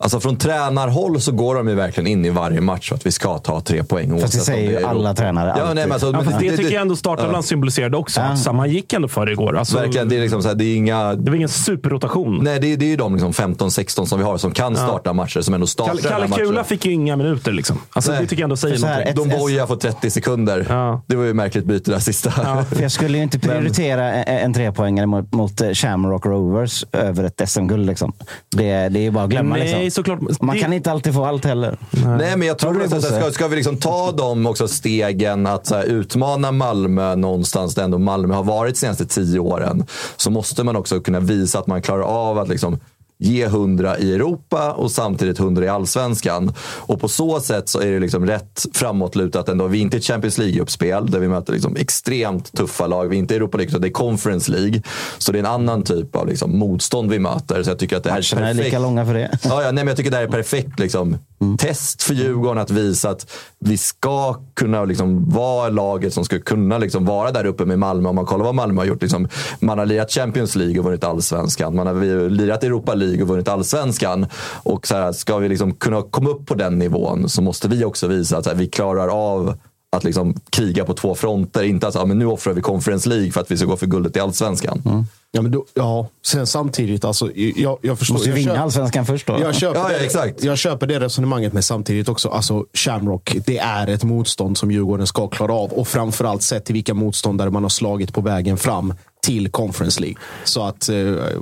Alltså 0.00 0.20
från 0.20 0.36
tränarhåll 0.36 1.20
så 1.20 1.32
går 1.32 1.54
de 1.54 1.68
ju 1.68 1.74
verkligen 1.74 2.06
in 2.06 2.24
i 2.24 2.30
varje 2.30 2.60
match 2.60 2.88
för 2.88 2.96
att 2.96 3.06
vi 3.06 3.12
ska 3.12 3.38
ta 3.38 3.60
tre 3.60 3.84
poäng. 3.84 4.20
Fast 4.20 4.32
det 4.32 4.38
säger 4.38 4.70
ju 4.80 4.86
alla 4.86 5.14
tränare. 5.14 5.54
Ja, 5.58 5.64
nej, 5.64 5.74
men 5.74 5.92
alltså, 5.92 6.06
Ja, 6.06 6.12
men 6.12 6.24
fast 6.24 6.40
det, 6.40 6.56
tycker 6.56 6.72
jag 6.72 6.82
ändå 6.82 6.96
startavlan 6.96 7.34
ja. 7.34 7.42
symboliserade 7.42 7.96
också. 7.96 8.20
Ja. 8.46 8.52
Man 8.52 8.70
gick 8.70 8.92
ändå 8.92 9.08
för 9.08 9.30
igår. 9.30 9.56
Alltså, 9.56 9.76
Verkligen, 9.78 10.08
det 10.08 10.16
är 10.16 10.20
liksom 10.20 10.42
så 10.42 10.48
här, 10.48 10.54
det 10.54 10.64
är 10.64 10.76
inga... 10.76 11.14
det 11.14 11.30
var 11.30 11.36
ingen 11.36 11.48
superrotation. 11.48 12.40
Nej, 12.42 12.60
det 12.60 12.72
är, 12.72 12.76
det 12.76 12.84
är 12.84 12.88
ju 12.88 12.96
de 12.96 13.14
liksom 13.14 13.32
15-16 13.32 14.04
som 14.04 14.18
vi 14.18 14.24
har 14.24 14.38
som 14.38 14.50
kan 14.52 14.76
starta 14.76 15.12
matcher, 15.12 15.40
som 15.40 15.54
ändå 15.54 15.66
startar 15.66 15.94
Kalle, 15.96 16.08
Kalle 16.08 16.28
matchen. 16.28 16.46
Kula 16.46 16.64
fick 16.64 16.86
ju 16.86 16.92
inga 16.92 17.16
minuter. 17.16 17.52
Liksom. 17.52 17.78
Alltså, 17.92 18.12
Nej. 18.12 18.20
det 18.20 18.26
tycker 18.26 18.42
jag 18.42 18.46
ändå 18.46 18.56
säger 18.56 18.76
här, 18.76 18.82
någonting. 18.82 19.10
ett- 19.10 19.16
Don 19.16 19.40
Boja 19.40 19.66
får 19.66 19.76
30 19.76 20.10
sekunder. 20.10 20.66
Ja. 20.68 21.02
Det 21.06 21.16
var 21.16 21.24
ju 21.24 21.34
märkligt 21.34 21.64
byte 21.64 21.90
där 21.90 21.98
sista. 21.98 22.30
För 22.70 22.82
jag 22.82 22.92
skulle 22.92 23.16
ju 23.16 23.22
inte 23.22 23.38
prioritera 23.38 24.12
en, 24.12 24.38
en 24.38 24.54
trepoängare 24.54 25.06
mot, 25.06 25.32
mot 25.32 25.62
Shamrock 25.74 26.26
Rovers 26.26 26.84
över 26.92 27.24
ett 27.24 27.48
SM-guld. 27.48 27.86
Liksom. 27.86 28.12
Det, 28.56 28.88
det 28.88 28.98
är 28.98 29.02
ju 29.02 29.10
bara 29.10 29.24
att 29.24 29.30
glömma. 29.30 29.54
Nej, 29.54 29.64
liksom. 29.64 29.87
Såklart. 29.90 30.20
Man 30.40 30.56
Det- 30.56 30.62
kan 30.62 30.72
inte 30.72 30.90
alltid 30.92 31.14
få 31.14 31.24
allt 31.24 31.44
heller. 31.44 31.78
Nej, 31.90 32.36
men 32.36 32.48
jag 32.48 32.58
tror 32.58 32.82
att 32.82 33.02
ska, 33.04 33.30
ska 33.30 33.48
vi 33.48 33.56
liksom 33.56 33.76
ta 33.76 34.12
de 34.12 34.46
också 34.46 34.68
stegen 34.68 35.46
att 35.46 35.66
så 35.66 35.74
här, 35.74 35.84
utmana 35.84 36.52
Malmö 36.52 37.16
någonstans 37.16 37.74
där 37.74 37.82
ändå 37.84 37.98
Malmö 37.98 38.34
har 38.34 38.44
varit 38.44 38.74
de 38.74 38.78
senaste 38.80 39.06
tio 39.06 39.38
åren. 39.38 39.84
Så 40.16 40.30
måste 40.30 40.64
man 40.64 40.76
också 40.76 41.00
kunna 41.00 41.20
visa 41.20 41.58
att 41.58 41.66
man 41.66 41.82
klarar 41.82 42.02
av 42.02 42.38
att 42.38 42.48
liksom 42.48 42.78
ge 43.18 43.44
100 43.44 43.98
i 43.98 44.14
Europa 44.14 44.72
och 44.72 44.90
samtidigt 44.90 45.38
100 45.40 45.64
i 45.64 45.68
allsvenskan. 45.68 46.52
Och 46.60 47.00
på 47.00 47.08
så 47.08 47.40
sätt 47.40 47.68
så 47.68 47.80
är 47.80 47.86
det 47.86 47.98
liksom 47.98 48.26
rätt 48.26 48.66
framåtlutat 48.72 49.48
ändå. 49.48 49.66
Vi 49.66 49.78
är 49.78 49.82
inte 49.82 49.96
ett 49.96 50.04
Champions 50.04 50.38
League-uppspel 50.38 51.10
där 51.10 51.18
vi 51.18 51.28
möter 51.28 51.52
liksom 51.52 51.76
extremt 51.76 52.52
tuffa 52.52 52.86
lag. 52.86 53.08
Vi 53.08 53.16
är 53.16 53.18
inte 53.18 53.36
Europa 53.36 53.58
League 53.58 53.70
utan 53.70 53.80
det 53.80 53.88
är 53.88 53.92
Conference 53.92 54.52
League. 54.52 54.82
Så 55.18 55.32
det 55.32 55.38
är 55.38 55.40
en 55.40 55.46
annan 55.46 55.82
typ 55.82 56.16
av 56.16 56.28
liksom 56.28 56.58
motstånd 56.58 57.10
vi 57.10 57.18
möter. 57.18 57.62
Så 57.62 57.70
jag 57.70 57.78
tycker 57.78 57.96
att 57.96 58.04
det 58.04 58.10
här 58.10 58.18
är 58.18 58.34
Matcherna 58.34 58.48
är 58.48 58.54
perfekt. 58.54 58.66
lika 58.66 58.78
långa 58.78 59.06
för 59.06 59.14
det. 59.14 59.38
Ja, 59.42 59.62
ja, 59.62 59.62
nej, 59.62 59.72
men 59.72 59.86
jag 59.86 59.96
tycker 59.96 60.10
det 60.10 60.16
här 60.16 60.24
är 60.24 60.28
perfekt 60.28 60.78
liksom, 60.78 61.18
test 61.58 62.02
för 62.02 62.14
Djurgården 62.14 62.58
att 62.58 62.70
visa 62.70 63.10
att 63.10 63.30
vi 63.58 63.78
ska 63.78 64.34
kunna 64.54 64.84
liksom, 64.84 65.30
vara 65.30 65.68
laget 65.68 66.14
som 66.14 66.24
ska 66.24 66.40
kunna 66.40 66.78
liksom, 66.78 67.04
vara 67.04 67.32
där 67.32 67.46
uppe 67.46 67.64
med 67.64 67.78
Malmö. 67.78 68.08
Om 68.08 68.14
man 68.14 68.26
kollar 68.26 68.44
vad 68.44 68.54
Malmö 68.54 68.80
har 68.80 68.86
gjort. 68.86 69.02
Liksom, 69.02 69.28
man 69.60 69.78
har 69.78 69.86
lirat 69.86 70.10
Champions 70.10 70.56
League 70.56 70.78
och 70.78 70.84
vunnit 70.84 71.04
allsvenskan. 71.04 71.76
Man 71.76 71.86
har 71.86 72.28
lirat 72.28 72.64
Europa 72.64 72.94
League 72.94 73.22
och 73.22 73.28
vunnit 73.28 73.48
allsvenskan. 73.48 74.26
Och 74.62 74.86
så 74.86 74.94
här, 74.94 75.12
ska 75.12 75.38
vi 75.38 75.48
liksom 75.48 75.74
kunna 75.74 76.02
komma 76.02 76.30
upp 76.30 76.46
på 76.46 76.54
den 76.54 76.78
nivån 76.78 77.28
så 77.28 77.42
måste 77.42 77.68
vi 77.68 77.84
också 77.84 78.06
visa 78.06 78.38
att 78.38 78.44
så 78.44 78.50
här, 78.50 78.56
vi 78.56 78.66
klarar 78.66 79.08
av 79.08 79.54
att 79.96 80.04
liksom 80.04 80.34
kriga 80.50 80.84
på 80.84 80.94
två 80.94 81.14
fronter. 81.14 81.62
Inte 81.62 81.88
att 81.88 81.94
ja, 81.94 82.04
men 82.04 82.18
nu 82.18 82.26
offrar 82.26 82.52
vi 82.54 82.60
Conference 82.60 83.08
League 83.08 83.30
för 83.32 83.40
att 83.40 83.50
vi 83.50 83.56
ska 83.56 83.66
gå 83.66 83.76
för 83.76 83.86
guldet 83.86 84.16
i 84.16 84.20
allsvenskan. 84.20 84.82
Ja, 85.30 85.42
men 85.42 85.52
då, 85.52 85.64
ja, 85.74 86.08
sen 86.26 86.46
samtidigt, 86.46 87.04
alltså, 87.04 87.30
jag, 87.34 87.78
jag 87.82 87.98
förstår. 87.98 88.14
Måste 88.14 88.28
ju 88.28 88.34
vinna 88.34 88.50
köper- 88.50 88.62
allsvenskan 88.62 89.06
först 89.06 89.26
då. 89.26 89.38
Jag 89.40 89.54
köper, 89.54 89.80
Ja, 89.80 89.92
ja, 89.92 89.98
det, 89.98 90.04
exakt. 90.04 90.44
jag 90.44 90.58
köper 90.58 90.86
det 90.86 91.00
resonemanget, 91.00 91.52
men 91.52 91.62
samtidigt 91.62 92.08
också, 92.08 92.28
alltså 92.28 92.64
Shamrock, 92.74 93.36
det 93.46 93.58
är 93.58 93.86
ett 93.86 94.04
motstånd 94.04 94.58
som 94.58 94.70
Djurgården 94.70 95.06
ska 95.06 95.28
klara 95.28 95.52
av. 95.54 95.72
Och 95.72 95.88
framförallt 95.88 96.42
sett 96.42 96.64
till 96.64 96.72
vilka 96.74 96.94
motståndare 96.94 97.50
man 97.50 97.62
har 97.62 97.70
slagit 97.70 98.14
på 98.14 98.20
vägen 98.20 98.56
fram 98.56 98.94
till 99.26 99.50
Conference 99.50 100.00
League. 100.00 100.16
Så 100.44 100.62
att... 100.62 100.88
Eh, 100.88 100.96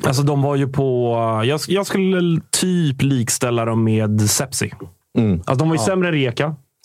Alltså, 0.04 0.22
de 0.22 0.42
var 0.42 0.56
ju 0.56 0.68
på... 0.68 1.12
Jag, 1.46 1.60
jag 1.68 1.86
skulle 1.86 2.40
typ 2.50 3.02
likställa 3.02 3.64
dem 3.64 3.84
med 3.84 4.30
Sepsi. 4.30 4.72
Mm. 5.18 5.32
Alltså, 5.32 5.54
de 5.54 5.68
var 5.68 5.76
ju 5.76 5.82
sämre 5.82 6.08
än 6.08 6.14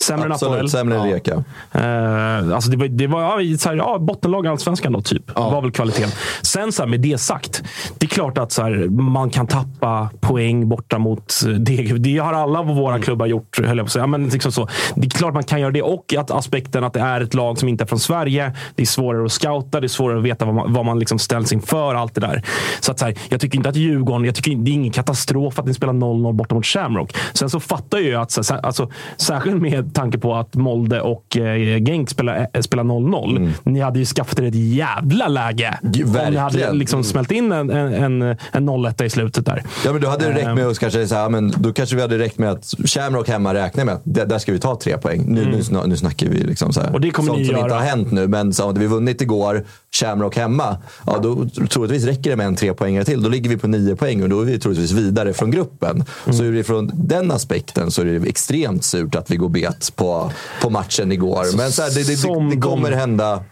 Sämre 0.02 0.26
än 0.26 0.32
Absolut, 0.32 0.54
Apoel. 0.54 0.68
sämre 0.68 0.96
än 0.98 1.04
Rijeka. 1.04 1.44
Eh, 1.72 2.54
alltså 2.54 2.70
det 2.70 2.76
var, 2.76 2.88
det 2.88 3.06
var 3.06 3.40
ja, 3.40 3.58
så 3.58 3.68
här, 3.68 3.76
ja, 3.76 3.98
bottenlag 3.98 4.46
i 4.46 4.48
Allsvenskan 4.48 4.92
då, 4.92 5.00
typ. 5.02 5.34
var 5.36 5.62
väl 5.62 5.70
kvaliteten. 5.70 6.10
Sen 6.42 6.72
så 6.72 6.82
här, 6.82 6.88
med 6.88 7.00
det 7.00 7.18
sagt, 7.18 7.62
det 7.98 8.06
är 8.06 8.08
klart 8.08 8.38
att 8.38 8.52
så 8.52 8.62
här, 8.62 8.88
man 8.90 9.30
kan 9.30 9.46
tappa 9.46 10.10
poäng 10.20 10.68
borta 10.68 10.98
mot 10.98 11.40
Degerfors. 11.58 11.98
Det 12.00 12.18
har 12.18 12.32
alla 12.32 12.62
våra 12.62 12.98
klubbar 12.98 13.26
gjort, 13.26 13.58
höll 13.58 13.66
jag 13.68 13.78
på 13.78 13.82
att 13.84 13.92
säga. 13.92 14.02
Ja, 14.02 14.06
Men 14.06 14.28
liksom 14.28 14.52
så. 14.52 14.68
Det 14.94 15.06
är 15.06 15.10
klart 15.10 15.34
man 15.34 15.44
kan 15.44 15.60
göra 15.60 15.70
det. 15.70 15.82
Och 15.82 16.14
att 16.18 16.30
aspekten 16.30 16.84
att 16.84 16.92
det 16.92 17.00
är 17.00 17.20
ett 17.20 17.34
lag 17.34 17.58
som 17.58 17.68
inte 17.68 17.84
är 17.84 17.86
från 17.86 17.98
Sverige. 17.98 18.52
Det 18.74 18.82
är 18.82 18.86
svårare 18.86 19.24
att 19.24 19.32
scouta, 19.32 19.80
det 19.80 19.86
är 19.86 19.88
svårare 19.88 20.18
att 20.18 20.24
veta 20.24 20.44
vad 20.44 20.54
man, 20.54 20.72
vad 20.72 20.84
man 20.84 20.98
liksom 20.98 21.18
ställs 21.18 21.52
inför. 21.52 21.94
Allt 21.94 22.14
det 22.14 22.20
där. 22.20 22.42
Så 22.80 22.92
att, 22.92 22.98
så 22.98 23.04
här, 23.04 23.14
jag 23.28 23.40
tycker 23.40 23.56
inte 23.56 23.68
att 23.68 23.76
Djurgården, 23.76 24.24
jag 24.24 24.34
tycker 24.34 24.56
det 24.56 24.70
är 24.70 24.72
ingen 24.72 24.92
katastrof 24.92 25.58
att 25.58 25.66
ni 25.66 25.74
spelar 25.74 25.92
0-0 25.92 26.32
borta 26.32 26.54
mot 26.54 26.66
Shamrock. 26.66 27.16
Sen 27.32 27.50
så 27.50 27.60
fattar 27.60 27.98
jag 27.98 28.06
ju 28.06 28.14
att, 28.14 28.30
så, 28.30 28.54
här, 28.54 28.66
alltså, 28.66 28.90
särskilt 29.16 29.62
med 29.62 29.91
tanke 29.94 30.18
på 30.18 30.34
att 30.34 30.54
Molde 30.54 31.00
och 31.00 31.36
eh, 31.36 31.78
Genk 31.84 32.10
spelar, 32.10 32.48
eh, 32.54 32.60
spelar 32.60 32.84
0-0. 32.84 33.50
Ni 33.62 33.80
hade 33.80 33.98
ju 33.98 34.04
skaffat 34.04 34.38
er 34.38 34.42
ett 34.42 34.54
jävla 34.54 35.28
läge. 35.28 35.78
Om 35.82 35.90
ni 36.30 36.36
hade 36.36 36.72
liksom 36.72 37.04
smält 37.04 37.30
in 37.30 37.52
en, 37.52 37.70
en, 37.70 37.92
en, 38.22 38.22
en 38.52 38.68
0-1 38.70 39.02
i 39.04 39.10
slutet 39.10 39.46
där. 39.46 39.62
Ja, 39.84 39.92
men 39.92 40.02
då 40.02 40.08
hade 40.08 40.24
det 40.24 40.30
räckt 40.34 40.46
Ehm. 40.46 40.54
med 40.54 40.66
att 40.66 40.78
kanske 40.78 41.06
säga, 41.06 41.28
men 41.28 41.52
då 41.56 41.72
kanske 41.72 41.96
vi 41.96 42.02
hade 42.02 42.18
räckt 42.18 42.38
med 42.38 42.50
att 42.50 42.64
Shamrock 42.84 43.28
hemma 43.28 43.54
räknar 43.54 43.84
med 43.84 43.94
att 43.94 44.02
där, 44.04 44.38
ska 44.38 44.52
vi 44.52 44.58
ta 44.58 44.76
tre 44.76 44.98
poäng. 44.98 45.24
Nu, 45.26 45.44
nu, 45.44 45.58
sna- 45.60 45.86
nu 45.86 45.96
snackar 45.96 46.26
vi 46.28 46.36
liksom 46.38 46.72
så 46.72 46.80
här. 46.80 46.86
Mm. 46.86 46.94
Och 46.94 47.00
det 47.00 47.10
kommer 47.10 47.26
sånt 47.28 47.38
ni 47.38 47.44
som 47.46 47.56
inte 47.56 47.68
göra. 47.68 47.78
har 47.80 47.86
hänt 47.86 48.12
nu. 48.12 48.28
Men 48.28 48.52
så, 48.52 48.66
hade 48.66 48.80
vi 48.80 48.86
vunnit 48.86 49.20
igår, 49.20 49.64
Shamrock 49.94 50.36
hemma, 50.36 50.76
ja, 51.06 51.18
då 51.18 51.48
troligtvis 51.70 52.04
räcker 52.04 52.30
det 52.30 52.36
med 52.36 52.46
en 52.46 52.56
tre 52.56 52.74
poängare 52.74 53.04
till. 53.04 53.22
Då 53.22 53.28
ligger 53.28 53.50
vi 53.50 53.56
på 53.56 53.68
nio 53.68 53.96
poäng 53.96 54.22
och 54.22 54.28
då 54.28 54.40
är 54.40 54.44
vi 54.44 54.58
troligtvis 54.58 54.92
vidare 54.92 55.32
från 55.32 55.50
gruppen. 55.50 56.04
Mm. 56.24 56.38
Så 56.38 56.44
utifrån 56.44 56.90
den 56.94 57.30
aspekten 57.30 57.90
så 57.90 58.02
är 58.02 58.04
det 58.04 58.28
extremt 58.28 58.84
surt 58.84 59.14
att 59.14 59.30
vi 59.30 59.36
går 59.36 59.48
bet 59.48 59.92
på, 59.96 60.32
på 60.62 60.70
matchen 60.70 61.12
igår. 61.12 61.56
Men 61.56 61.72
så 61.72 61.82
här, 61.82 61.90
det, 61.90 62.02
det, 62.02 62.22
det, 62.22 62.54
det 62.54 62.60
kommer 62.60 62.92
hända 62.92 63.44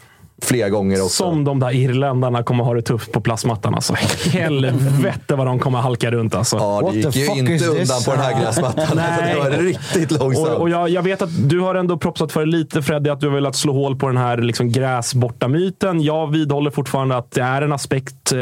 flera 0.45 0.69
gånger 0.69 1.03
också. 1.03 1.09
Som 1.09 1.45
de 1.45 1.61
där 1.61 1.75
irländarna 1.75 2.43
kommer 2.43 2.65
ha 2.65 2.75
det 2.75 2.83
tufft 2.83 3.13
på 3.13 3.21
plastmattan. 3.21 3.75
Alltså. 3.75 3.95
Helvete 4.33 5.35
vad 5.35 5.47
de 5.47 5.59
kommer 5.59 5.79
halka 5.79 6.11
runt. 6.11 6.35
Alltså. 6.35 6.57
Ja, 6.57 6.91
det 6.93 7.17
gick 7.17 7.17
ju 7.17 7.55
inte 7.55 7.67
undan 7.67 7.87
this? 7.87 8.05
på 8.05 8.11
den 8.11 8.21
här 8.21 8.43
gräsmattan. 8.43 8.81
Alltså, 8.81 8.95
Nej. 8.95 9.35
det 9.35 9.41
var 9.41 9.51
riktigt 9.51 10.11
långsamt. 10.11 10.49
Och, 10.49 10.61
och 10.61 10.71
jag, 10.71 10.89
jag 10.89 11.03
vet 11.03 11.23
att 11.23 11.49
du 11.49 11.61
har 11.61 11.75
ändå 11.75 11.97
propsat 11.99 12.33
för 12.33 12.47
lite 12.47 12.83
Freddy, 12.83 13.11
att 13.11 13.21
du 13.21 13.27
har 13.27 13.35
velat 13.35 13.57
slå 13.57 13.73
hål 13.73 13.97
på 13.97 14.07
den 14.07 14.17
här 14.17 14.39
liksom 14.39 14.73
gräsborta-myten. 14.73 16.03
Jag 16.03 16.31
vidhåller 16.31 16.71
fortfarande 16.71 17.17
att 17.17 17.31
det 17.31 17.43
är 17.43 17.63
en 17.63 17.73
aspekt 17.73 18.33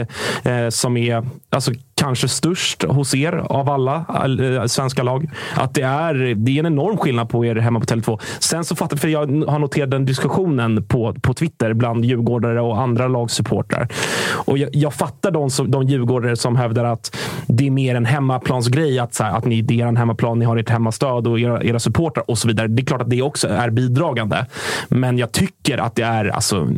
eh, 0.45 0.69
som 0.69 0.97
är 0.97 1.27
alltså, 1.51 1.73
kanske 1.99 2.29
störst 2.29 2.83
hos 2.83 3.15
er 3.15 3.33
av 3.33 3.71
alla 3.71 4.05
eh, 4.57 4.65
svenska 4.65 5.03
lag. 5.03 5.31
Att 5.55 5.75
det 5.75 5.83
är, 5.83 6.15
det 6.35 6.51
är 6.51 6.59
en 6.59 6.67
enorm 6.67 6.97
skillnad 6.97 7.29
på 7.29 7.45
er 7.45 7.57
hemma 7.57 7.81
på 7.81 7.87
Tele2. 7.87 8.21
Sen 8.39 8.65
så 8.65 8.77
fattar 8.77 8.97
för 8.97 9.09
jag 9.09 9.21
har 9.49 9.59
noterat 9.59 9.91
den 9.91 10.05
diskussionen 10.05 10.85
på, 10.85 11.15
på 11.23 11.35
Twitter 11.35 11.73
bland 11.73 12.05
djurgårdare 12.05 12.61
och 12.61 12.81
andra 12.81 13.09
lagsupportrar. 13.09 13.89
Och 14.31 14.59
jag, 14.59 14.69
jag 14.73 14.95
fattar 14.95 15.31
de, 15.31 15.51
som, 15.51 15.71
de 15.71 15.83
djurgårdare 15.83 16.37
som 16.37 16.57
hävdar 16.57 16.85
att 16.85 17.17
det 17.47 17.67
är 17.67 17.71
mer 17.71 17.95
en 17.95 18.05
hemmaplansgrej. 18.05 18.99
Att, 18.99 19.15
så 19.15 19.25
här, 19.25 19.37
att 19.37 19.45
ni, 19.45 19.63
det 19.63 19.81
är 19.81 19.87
en 19.87 19.97
hemmaplan, 19.97 20.39
ni 20.39 20.45
har 20.45 20.57
ert 20.57 20.69
hemmastöd 20.71 21.27
och 21.27 21.41
era, 21.41 21.65
era 21.65 21.79
supportrar 21.79 22.31
och 22.31 22.39
så 22.39 22.49
vidare. 22.49 22.69
Det 22.69 22.83
är 22.83 22.87
klart 22.87 23.03
att 23.03 23.11
det 23.11 23.23
också 23.23 23.49
är 23.49 23.71
bidragande. 23.71 24.47
Men 24.89 25.19
jag 25.19 25.33
tycker 25.33 25.79
att 25.79 25.95
det 25.95 26.03
är 26.03 26.25
alltså 26.25 26.69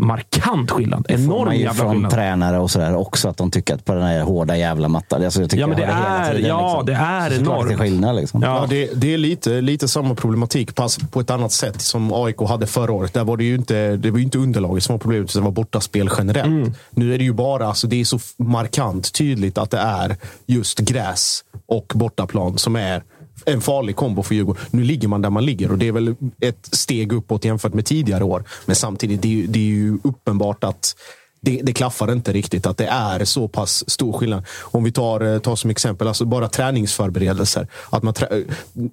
markant 0.00 0.70
skillnad. 0.70 1.06
får 1.08 1.14
Enorm 1.14 1.44
man 1.44 1.54
ju 1.56 1.60
jävla 1.62 1.74
från 1.82 1.92
skillnad. 1.92 2.10
tränare 2.10 2.58
och 2.58 2.70
sådär 2.70 2.96
också 2.96 3.28
att 3.28 3.36
de 3.36 3.50
tycker 3.50 3.74
att 3.74 3.84
på 3.84 3.92
den 3.94 4.02
här 4.02 4.20
hårda 4.22 4.56
jävla 4.56 4.88
mattan. 4.88 5.24
Alltså 5.24 5.40
jag 5.40 5.50
tycker 5.50 5.60
Ja, 5.60 5.66
men 5.66 5.76
det 5.76 5.82
jag 5.82 5.90
är- 5.96 6.34
tiden, 6.34 6.48
ja, 6.48 6.82
det 6.86 6.92
är 6.92 7.30
Så 7.30 7.44
klart 7.44 7.58
det 7.62 7.64
är 7.64 7.66
enormt. 7.66 7.80
skillnad 7.80 8.16
liksom. 8.16 8.42
Ja. 8.42 8.60
Ja, 8.60 8.66
det, 8.70 8.90
det 8.94 9.14
är 9.14 9.18
lite, 9.18 9.60
lite 9.60 9.88
samma 9.88 10.14
problematik 10.14 10.74
pass 10.74 10.98
på 11.10 11.20
ett 11.20 11.30
annat 11.30 11.52
sätt 11.52 11.80
som 11.80 12.12
AIK 12.12 12.40
hade 12.48 12.66
förra 12.66 12.92
året. 12.92 13.14
Där 13.14 13.24
var 13.24 13.36
det 13.36 13.44
ju 13.44 13.54
inte, 13.54 13.96
det 13.96 14.10
var 14.10 14.18
ju 14.18 14.24
inte 14.24 14.38
underlaget 14.38 14.84
som 14.84 14.92
var 14.94 14.98
problemet, 14.98 15.30
utan 15.30 15.42
det 15.42 15.44
var 15.44 15.52
bortaspel 15.52 16.10
generellt. 16.18 16.76
Nu 16.90 17.14
är 17.14 17.18
det 17.18 17.24
ju 17.24 17.32
bara, 17.32 17.66
alltså 17.66 17.86
det 17.86 18.00
är 18.00 18.04
så 18.04 18.18
markant 18.36 19.12
tydligt 19.12 19.58
att 19.58 19.70
det 19.70 19.78
är 19.78 20.16
just 20.46 20.78
gräs 20.78 21.44
och 21.66 21.92
bortaplan 21.94 22.58
som 22.58 22.76
är 22.76 23.02
en 23.46 23.60
farlig 23.60 23.96
kombo 23.96 24.22
för 24.22 24.34
Djurgården. 24.34 24.62
Nu 24.70 24.84
ligger 24.84 25.08
man 25.08 25.22
där 25.22 25.30
man 25.30 25.44
ligger 25.44 25.72
och 25.72 25.78
det 25.78 25.88
är 25.88 25.92
väl 25.92 26.14
ett 26.40 26.68
steg 26.72 27.12
uppåt 27.12 27.44
jämfört 27.44 27.74
med 27.74 27.86
tidigare 27.86 28.24
år. 28.24 28.44
Men 28.66 28.76
samtidigt, 28.76 29.22
det 29.22 29.28
är 29.28 29.32
ju, 29.32 29.46
det 29.46 29.58
är 29.58 29.64
ju 29.64 29.98
uppenbart 30.02 30.64
att 30.64 30.94
det, 31.42 31.60
det 31.62 31.72
klaffar 31.72 32.12
inte 32.12 32.32
riktigt 32.32 32.66
att 32.66 32.76
det 32.76 32.86
är 32.86 33.24
så 33.24 33.48
pass 33.48 33.90
stor 33.90 34.12
skillnad. 34.12 34.44
Om 34.60 34.84
vi 34.84 34.92
tar, 34.92 35.20
eh, 35.20 35.38
tar 35.38 35.56
som 35.56 35.70
exempel 35.70 36.08
alltså 36.08 36.24
bara 36.24 36.48
träningsförberedelser. 36.48 37.68
Att 37.90 38.02
man 38.02 38.14
trä, 38.14 38.26
eh, 38.26 38.42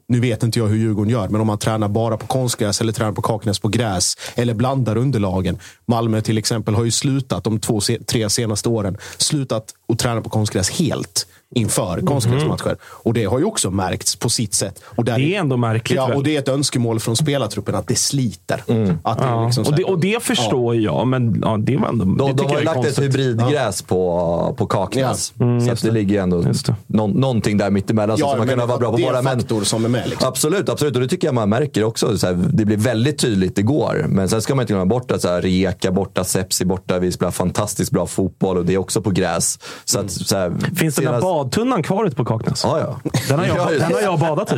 nu 0.07 0.19
vet 0.19 0.43
inte 0.43 0.59
jag 0.59 0.67
hur 0.67 0.77
Djurgården 0.77 1.11
gör, 1.11 1.29
men 1.29 1.41
om 1.41 1.47
man 1.47 1.57
tränar 1.57 1.87
bara 1.87 2.17
på 2.17 2.27
konstgräs 2.27 2.81
eller 2.81 2.93
tränar 2.93 3.11
på 3.11 3.21
Kaknäs 3.21 3.59
på 3.59 3.67
gräs 3.67 4.15
eller 4.35 4.53
blandar 4.53 4.95
underlagen. 4.97 5.59
Malmö 5.85 6.21
till 6.21 6.37
exempel 6.37 6.75
har 6.75 6.83
ju 6.83 6.91
slutat 6.91 7.43
de 7.43 7.59
två, 7.59 7.79
tre 8.05 8.29
senaste 8.29 8.69
åren 8.69 8.97
slutat 9.17 9.73
att 9.87 9.99
träna 9.99 10.21
på 10.21 10.29
konstgräs 10.29 10.69
helt 10.69 11.27
inför 11.55 12.01
konstgräsmatcher. 12.01 12.77
Och 12.83 13.13
det 13.13 13.25
har 13.25 13.39
ju 13.39 13.45
också 13.45 13.71
märkts 13.71 14.15
på 14.15 14.29
sitt 14.29 14.53
sätt. 14.53 14.81
Och 14.85 15.05
där, 15.05 15.17
Det 15.17 15.35
är 15.35 15.39
ändå 15.39 15.57
märkligt, 15.57 15.95
Ja, 15.95 16.07
väl? 16.07 16.17
och 16.17 16.23
det 16.23 16.35
är 16.35 16.39
ett 16.39 16.47
önskemål 16.49 16.99
från 16.99 17.15
spelartruppen 17.15 17.75
att 17.75 17.87
det 17.87 17.95
sliter. 17.95 18.63
Att 19.03 19.17
det 19.17 19.23
är 19.23 19.27
Ja. 19.29 19.45
liksom 19.45 19.65
så 19.65 19.71
och, 19.71 19.77
det, 19.77 19.83
och 19.83 19.99
det 19.99 20.23
förstår 20.23 20.75
jag, 20.75 21.07
men 21.07 21.41
ja, 21.45 21.57
det 21.59 21.77
var 21.77 21.87
ändå... 21.87 22.05
det 22.05 22.17
De, 22.17 22.35
de 22.35 22.47
har 22.47 22.57
ju 22.59 22.63
lagt 22.65 22.85
ett 22.85 22.99
hybridgräs 23.01 23.81
på, 23.81 24.55
på 24.57 24.65
Kaknäs. 24.65 25.33
Mm, 25.39 25.61
så 25.65 25.71
att 25.71 25.81
det 25.81 25.91
ligger 25.91 26.21
ändå 26.21 26.41
det. 26.41 26.75
någon, 26.87 27.11
någonting 27.11 27.57
där 27.57 27.69
mittemellan 27.71 28.17
Ja, 28.19 28.29
som 28.29 28.37
man 28.39 28.47
kan 28.47 28.67
vara 28.67 28.77
bra 28.77 28.91
på 28.91 28.97
det 28.97 29.03
är 29.05 29.23
faktor 29.23 29.63
som 29.63 29.85
är 29.85 29.89
med. 29.89 30.09
Liksom. 30.09 30.27
Absolut, 30.27 30.69
absolut. 30.69 30.95
Och 30.95 31.01
det 31.01 31.07
tycker 31.07 31.27
jag 31.27 31.35
man 31.35 31.49
märker 31.49 31.83
också. 31.83 32.17
Så 32.17 32.27
här, 32.27 32.33
det 32.53 32.65
blir 32.65 32.77
väldigt 32.77 33.17
tydligt 33.19 33.57
igår. 33.57 34.05
Men 34.09 34.29
sen 34.29 34.41
ska 34.41 34.55
man 34.55 34.63
inte 34.63 34.73
glömma 34.73 34.85
bort 34.85 35.11
att 35.11 35.21
så 35.21 35.27
här, 35.27 35.41
Rijeka 35.41 35.91
borta, 35.91 36.23
Sepsi 36.23 36.65
borta. 36.65 36.99
Vi 36.99 37.11
spelar 37.11 37.31
fantastiskt 37.31 37.91
bra 37.91 38.07
fotboll 38.07 38.57
och 38.57 38.65
det 38.65 38.73
är 38.73 38.77
också 38.77 39.01
på 39.01 39.09
gräs. 39.09 39.59
Så 39.85 39.99
att, 39.99 40.11
så 40.11 40.37
här, 40.37 40.53
Finns 40.75 40.95
där 40.95 41.03
senast- 41.03 41.21
badtunnan 41.43 41.83
kvar 41.83 42.05
ute 42.05 42.15
på 42.15 42.25
Kaknäs? 42.25 42.61
Ja, 42.63 42.79
ja. 42.79 43.11
Den 43.29 43.39
har 43.39 43.45
jag, 43.45 43.57
Ja, 43.57 43.69
den 43.79 43.93
har 43.93 44.01
jag 44.01 44.19
badat 44.19 44.53
i. 44.53 44.55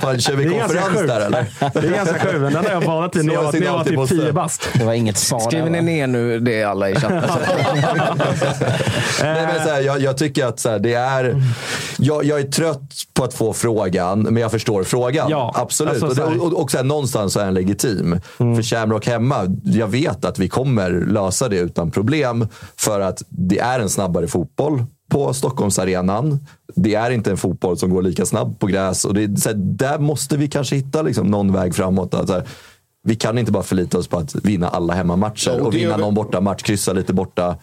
Fan, 0.00 0.20
kör 0.20 0.36
vi 0.36 0.44
Det 0.44 0.54
är 0.54 0.58
ganska 0.58 0.80
konferens 0.80 1.08
där 1.08 1.20
eller? 1.20 1.46
Det 1.80 1.86
är 1.88 1.90
ganska 1.94 2.18
sjukt, 2.18 2.40
men 2.40 2.52
den 2.52 2.64
har 2.64 2.70
jag 2.72 2.82
badat 2.84 3.16
i 3.16 3.22
när 3.22 3.34
jag, 3.34 3.42
var- 3.42 3.52
när 3.52 3.62
jag 3.62 3.72
var 3.72 3.84
typ 3.84 3.96
Bosse. 3.96 4.14
10 4.14 4.32
bast. 4.32 4.68
Det 4.74 4.84
var 4.84 4.92
inget 4.92 5.16
svar 5.18 5.40
Skriver 5.40 5.70
ni 5.70 5.82
ner 5.82 6.06
nu 6.06 6.40
det 6.40 6.64
alla 6.64 6.90
i 6.90 6.94
chatten? 6.94 7.22
Nej, 9.22 9.46
men 9.46 9.66
så 9.66 9.72
här, 9.72 9.80
jag, 9.80 10.00
jag 10.00 10.16
tycker 10.18 10.46
att 10.46 10.60
så 10.60 10.68
här, 10.70 10.78
det 10.78 10.94
är... 10.94 11.42
Jag, 11.98 12.24
jag 12.24 12.40
är 12.40 12.44
trött 12.44 12.80
på 13.14 13.24
att 13.24 13.34
få 13.34 13.52
frågan, 13.52 14.20
men 14.22 14.36
jag 14.36 14.50
förstår 14.50 14.84
frågan. 14.84 15.30
Ja, 15.30 15.52
Absolut. 15.54 15.92
alltså 15.92 16.06
och, 16.06 16.12
så 16.16 16.22
det, 16.22 16.28
här- 16.30 16.42
och, 16.54 16.62
och 16.62 16.70
så 16.70 16.76
här, 16.76 16.84
någonstans 16.84 17.32
så 17.32 17.40
är 17.40 17.44
den 17.44 17.54
legitim. 17.54 18.20
För 18.36 18.62
Shamrock 18.62 19.06
hemma, 19.06 19.36
jag 19.64 19.86
vet 19.86 20.24
att 20.24 20.38
vi 20.38 20.48
kommer 20.48 20.90
lösa 20.90 21.48
det 21.48 21.56
utan 21.56 21.90
problem. 21.90 22.48
För 22.76 23.00
att 23.00 23.22
det 23.28 23.58
är 23.58 23.80
en 23.80 23.88
snabbare 23.90 24.26
fotboll 24.28 24.84
på 25.14 25.34
Stockholmsarenan. 25.34 26.38
Det 26.74 26.94
är 26.94 27.10
inte 27.10 27.30
en 27.30 27.36
fotboll 27.36 27.78
som 27.78 27.90
går 27.90 28.02
lika 28.02 28.26
snabbt 28.26 28.58
på 28.58 28.66
gräs. 28.66 29.04
Och 29.04 29.14
det, 29.14 29.22
är 29.22 29.36
så 29.36 29.48
här, 29.48 29.56
där 29.56 29.98
måste 29.98 30.36
vi 30.36 30.48
kanske 30.48 30.76
hitta 30.76 31.02
liksom, 31.02 31.26
någon 31.26 31.52
väg 31.52 31.74
framåt. 31.74 32.14
Att, 32.14 32.30
här, 32.30 32.48
vi 33.02 33.16
kan 33.16 33.38
inte 33.38 33.52
bara 33.52 33.62
förlita 33.62 33.98
oss 33.98 34.08
på 34.08 34.18
att 34.18 34.34
vinna 34.34 34.68
alla 34.68 34.94
hemmamatcher 34.94 35.50
Ja, 35.50 35.60
och 35.60 35.66
och, 35.66 35.74
vinna 35.74 35.90
väl- 35.90 36.00
någon 36.00 36.14
borta 36.14 36.40
match, 36.40 36.62
kryssa 36.62 36.92
lite 36.92 37.12
borta. 37.12 37.56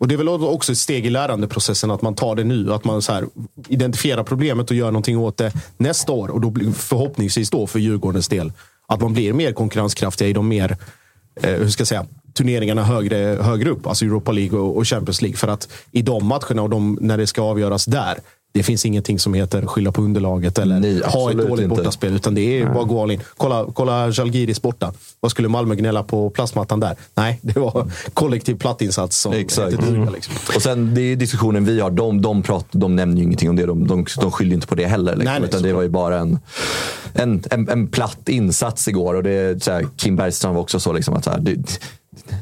Och 0.00 0.08
Det 0.08 0.14
är 0.14 0.16
väl 0.16 0.28
också 0.28 0.72
ett 0.72 0.78
steg 0.78 1.06
i 1.06 1.10
lärandeprocessen 1.10 1.90
att 1.90 2.02
man 2.02 2.14
tar 2.14 2.36
det 2.36 2.44
nu. 2.44 2.72
Att 2.72 2.84
man 2.84 3.02
så 3.02 3.12
här, 3.12 3.24
identifierar 3.68 4.22
problemet 4.22 4.70
och 4.70 4.76
gör 4.76 4.90
någonting 4.90 5.18
åt 5.18 5.36
det 5.36 5.52
nästa 5.76 6.12
år. 6.12 6.28
Och 6.28 6.40
då 6.40 6.50
blir, 6.50 6.72
förhoppningsvis 6.72 7.50
då 7.50 7.66
för 7.66 7.78
Djurgårdens 7.78 8.28
del. 8.28 8.52
Att 8.86 9.00
man 9.00 9.12
blir 9.12 9.32
mer 9.32 9.52
konkurrenskraftiga 9.52 10.28
i 10.28 10.32
de 10.32 10.48
mer 10.48 10.76
eh, 11.42 11.50
hur 11.50 11.68
ska 11.68 11.80
jag 11.80 11.88
säga, 11.88 12.06
turneringarna 12.38 12.84
högre, 12.84 13.16
högre 13.42 13.70
upp. 13.70 13.86
Alltså 13.86 14.04
Europa 14.04 14.32
League 14.32 14.58
och, 14.58 14.76
och 14.76 14.86
Champions 14.86 15.22
League. 15.22 15.36
För 15.36 15.48
att 15.48 15.68
i 15.92 16.02
de 16.02 16.26
matcherna 16.26 16.62
och 16.62 16.70
de, 16.70 16.98
när 17.00 17.18
det 17.18 17.26
ska 17.26 17.42
avgöras 17.42 17.84
där. 17.84 18.18
Det 18.52 18.62
finns 18.62 18.86
ingenting 18.86 19.18
som 19.18 19.34
heter 19.34 19.66
skylla 19.66 19.92
på 19.92 20.02
underlaget 20.02 20.58
eller 20.58 20.80
Nej, 20.80 21.02
ha 21.04 21.30
ett 21.30 21.36
dåligt 21.36 21.50
inte. 21.50 21.68
bortaspel. 21.68 22.14
Utan 22.14 22.34
det 22.34 22.60
är 22.60 22.66
bara 22.66 22.84
gå 22.84 23.02
all 23.02 23.10
in. 23.10 23.20
Kolla, 23.36 23.66
kolla 23.74 24.12
Žalgiris 24.12 24.62
borta. 24.62 24.92
Vad 25.20 25.30
skulle 25.30 25.48
Malmö 25.48 25.74
gnälla 25.74 26.02
på 26.02 26.30
plastmattan 26.30 26.80
där? 26.80 26.96
Nej, 27.14 27.38
det 27.42 27.58
var 27.60 27.90
kollektiv 28.14 28.54
plattinsats 28.54 29.18
som 29.20 29.32
Exakt. 29.32 29.72
hette 29.72 29.92
duga. 29.92 30.10
Liksom. 30.10 30.34
Och 30.56 30.62
sen 30.62 30.94
det 30.94 31.00
är 31.00 31.16
diskussionen 31.16 31.64
vi 31.64 31.80
har. 31.80 31.90
De, 31.90 32.22
de, 32.22 32.42
prat, 32.42 32.66
de 32.70 32.96
nämner 32.96 33.16
ju 33.16 33.22
ingenting 33.22 33.50
om 33.50 33.56
det. 33.56 33.66
De, 33.66 33.86
de, 33.86 34.06
de 34.20 34.32
skyller 34.32 34.54
inte 34.54 34.66
på 34.66 34.74
det 34.74 34.86
heller. 34.86 35.16
Liksom, 35.16 35.32
Nej, 35.32 35.40
nej, 35.40 35.48
utan 35.48 35.62
det 35.62 35.72
var 35.72 35.82
ju 35.82 35.88
bara 35.88 36.18
en, 36.18 36.38
en, 37.12 37.42
en, 37.50 37.68
en 37.68 37.86
platt 37.86 38.28
insats 38.28 38.88
igår. 38.88 39.14
Och 39.14 39.22
det 39.22 39.30
är, 39.30 39.58
så 39.58 39.72
här, 39.72 39.86
Kim 39.96 40.16
Bergström 40.16 40.54
var 40.54 40.62
också 40.62 40.80
så. 40.80 40.92
Liksom, 40.92 41.14
att 41.14 41.24
så 41.24 41.30
här, 41.30 41.38
det, 41.38 41.80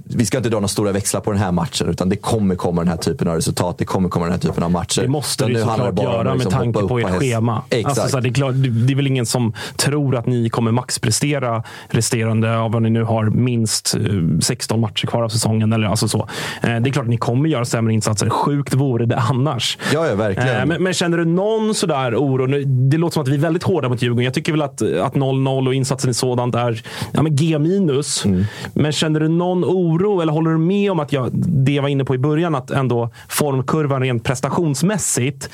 vi 0.04 0.26
ska 0.26 0.36
inte 0.36 0.48
dra 0.48 0.56
några 0.56 0.68
stora 0.68 0.92
växlar 0.92 1.20
på 1.20 1.30
den 1.32 1.40
här 1.40 1.52
matchen, 1.52 1.88
utan 1.88 2.08
det 2.08 2.16
kommer 2.16 2.54
komma 2.54 2.80
den 2.80 2.88
här 2.88 2.96
typen 2.96 3.28
av 3.28 3.34
resultat. 3.34 3.78
Det 3.78 3.84
kommer 3.84 4.08
komma 4.08 4.24
den 4.24 4.32
här 4.32 4.40
typen 4.40 4.62
av 4.62 4.70
matcher. 4.70 5.02
Det 5.02 5.08
måste 5.08 5.44
det 5.46 5.52
nu 5.52 5.58
såklart 5.60 6.02
göra 6.02 6.18
att 6.20 6.24
med 6.26 6.34
liksom 6.38 6.52
tanke 6.52 6.80
på 6.80 6.98
ert 6.98 7.06
häst. 7.06 7.18
schema. 7.18 7.62
Exakt. 7.70 7.98
Alltså, 7.98 8.08
så 8.10 8.16
här, 8.16 8.22
det, 8.22 8.28
är 8.28 8.32
klart, 8.32 8.54
det 8.86 8.92
är 8.92 8.96
väl 8.96 9.06
ingen 9.06 9.26
som 9.26 9.52
tror 9.76 10.16
att 10.16 10.26
ni 10.26 10.48
kommer 10.48 10.72
maxprestera 10.72 11.62
resterande 11.88 12.58
av 12.58 12.72
vad 12.72 12.82
ni 12.82 12.90
nu 12.90 13.02
har 13.04 13.24
minst 13.24 13.94
eh, 13.94 14.38
16 14.40 14.80
matcher 14.80 15.06
kvar 15.06 15.22
av 15.22 15.28
säsongen. 15.28 15.72
Eller 15.72 15.86
alltså 15.86 16.08
så. 16.08 16.28
Eh, 16.62 16.80
Det 16.80 16.90
är 16.90 16.92
klart 16.92 17.04
att 17.04 17.10
ni 17.10 17.16
kommer 17.16 17.48
göra 17.48 17.64
sämre 17.64 17.92
insatser. 17.94 18.30
Sjukt 18.30 18.74
vore 18.74 19.06
det 19.06 19.16
annars. 19.16 19.78
Ja, 19.92 20.06
ja, 20.06 20.14
verkligen. 20.14 20.56
Eh, 20.60 20.66
Men, 20.66 20.82
men 20.82 20.92
känner 20.92 21.18
du 21.18 21.24
någon 21.24 21.74
sådär 21.74 22.14
oro? 22.16 22.46
Det 22.90 22.96
låter 22.98 23.12
som 23.14 23.22
att 23.22 23.28
vi 23.28 23.34
är 23.34 23.38
väldigt 23.38 23.62
hårda 23.62 23.88
mot 23.88 24.02
Djurgården. 24.02 24.24
Jag 24.24 24.34
tycker 24.34 24.52
väl 24.52 24.62
att, 24.62 24.82
att 24.82 25.14
0-0 25.14 25.66
och 25.66 25.74
insatsen 25.74 26.10
i 26.10 26.14
sådant 26.14 26.54
är 26.54 26.82
ja, 27.12 27.22
men 27.22 27.36
G 27.36 27.58
minus. 27.58 28.24
Mm. 28.24 28.44
Men 28.74 28.92
känner 28.92 29.20
du 29.20 29.28
någon 29.28 29.64
oro 29.66 30.20
eller 30.20 30.32
håller 30.32 30.50
du 30.50 30.58
med 30.58 30.90
om 30.92 31.00
att 31.00 31.12
jag, 31.12 31.30
det 31.32 31.72
jag 31.72 31.82
var 31.82 31.88
inne 31.88 32.04
på 32.04 32.14
i 32.14 32.18
början, 32.18 32.54
att 32.54 32.70
ändå 32.70 33.10
formkurvan 33.28 34.02
rent 34.02 34.24
prestationsmässigt 34.24 35.50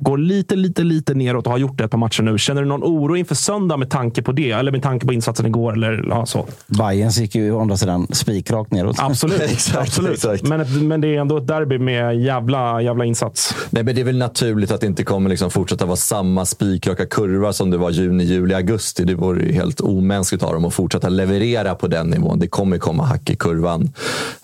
går 0.00 0.18
lite, 0.18 0.56
lite, 0.56 0.82
lite 0.82 1.14
neråt 1.14 1.46
och 1.46 1.52
har 1.52 1.58
gjort 1.58 1.78
det 1.78 1.84
ett 1.84 1.90
par 1.90 1.98
matcher 1.98 2.22
nu. 2.22 2.38
Känner 2.38 2.62
du 2.62 2.68
någon 2.68 2.82
oro 2.82 3.16
inför 3.16 3.34
söndag 3.34 3.76
med 3.76 3.90
tanke 3.90 4.22
på 4.22 4.32
det? 4.32 4.50
Eller 4.50 4.72
med 4.72 4.82
tanke 4.82 5.06
på 5.06 5.12
insatsen 5.12 5.46
igår? 5.46 5.72
Eller, 5.72 6.04
ja, 6.08 6.26
så. 6.26 6.46
Bayerns 6.66 7.18
gick 7.18 7.34
ju 7.34 7.52
å 7.52 7.60
andra 7.60 7.76
sidan 7.76 8.06
spikrakt 8.10 8.72
neråt. 8.72 8.96
Absolut. 8.98 9.40
Exakt, 9.50 9.78
absolut. 9.78 10.12
exakt. 10.12 10.42
Men, 10.42 10.88
men 10.88 11.00
det 11.00 11.16
är 11.16 11.20
ändå 11.20 11.36
ett 11.36 11.46
derby 11.46 11.78
med 11.78 12.20
jävla, 12.20 12.82
jävla 12.82 13.04
insats. 13.04 13.54
Nej, 13.70 13.82
men 13.82 13.94
det 13.94 14.00
är 14.00 14.04
väl 14.04 14.18
naturligt 14.18 14.70
att 14.70 14.80
det 14.80 14.86
inte 14.86 15.04
kommer 15.04 15.30
liksom 15.30 15.50
fortsätta 15.50 15.86
vara 15.86 15.96
samma 15.96 16.44
spikraka 16.44 17.06
kurva 17.06 17.52
som 17.52 17.70
det 17.70 17.76
var 17.76 17.90
juni, 17.90 18.24
juli, 18.24 18.54
augusti. 18.54 19.04
Det 19.04 19.14
vore 19.14 19.42
ju 19.42 19.52
helt 19.52 19.80
omänskligt 19.80 20.42
av 20.42 20.54
dem 20.54 20.64
att 20.64 20.74
fortsätta 20.74 21.08
leverera 21.08 21.74
på 21.74 21.86
den 21.86 22.06
nivån. 22.06 22.38
Det 22.38 22.48
kommer 22.48 22.78
komma 22.78 23.04
hack 23.04 23.30
i 23.30 23.36
kurvan. 23.36 23.92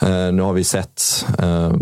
Eh, 0.03 0.33
nu 0.33 0.43
har 0.43 0.53
vi 0.53 0.65
sett 0.65 1.27
eh, 1.39 1.73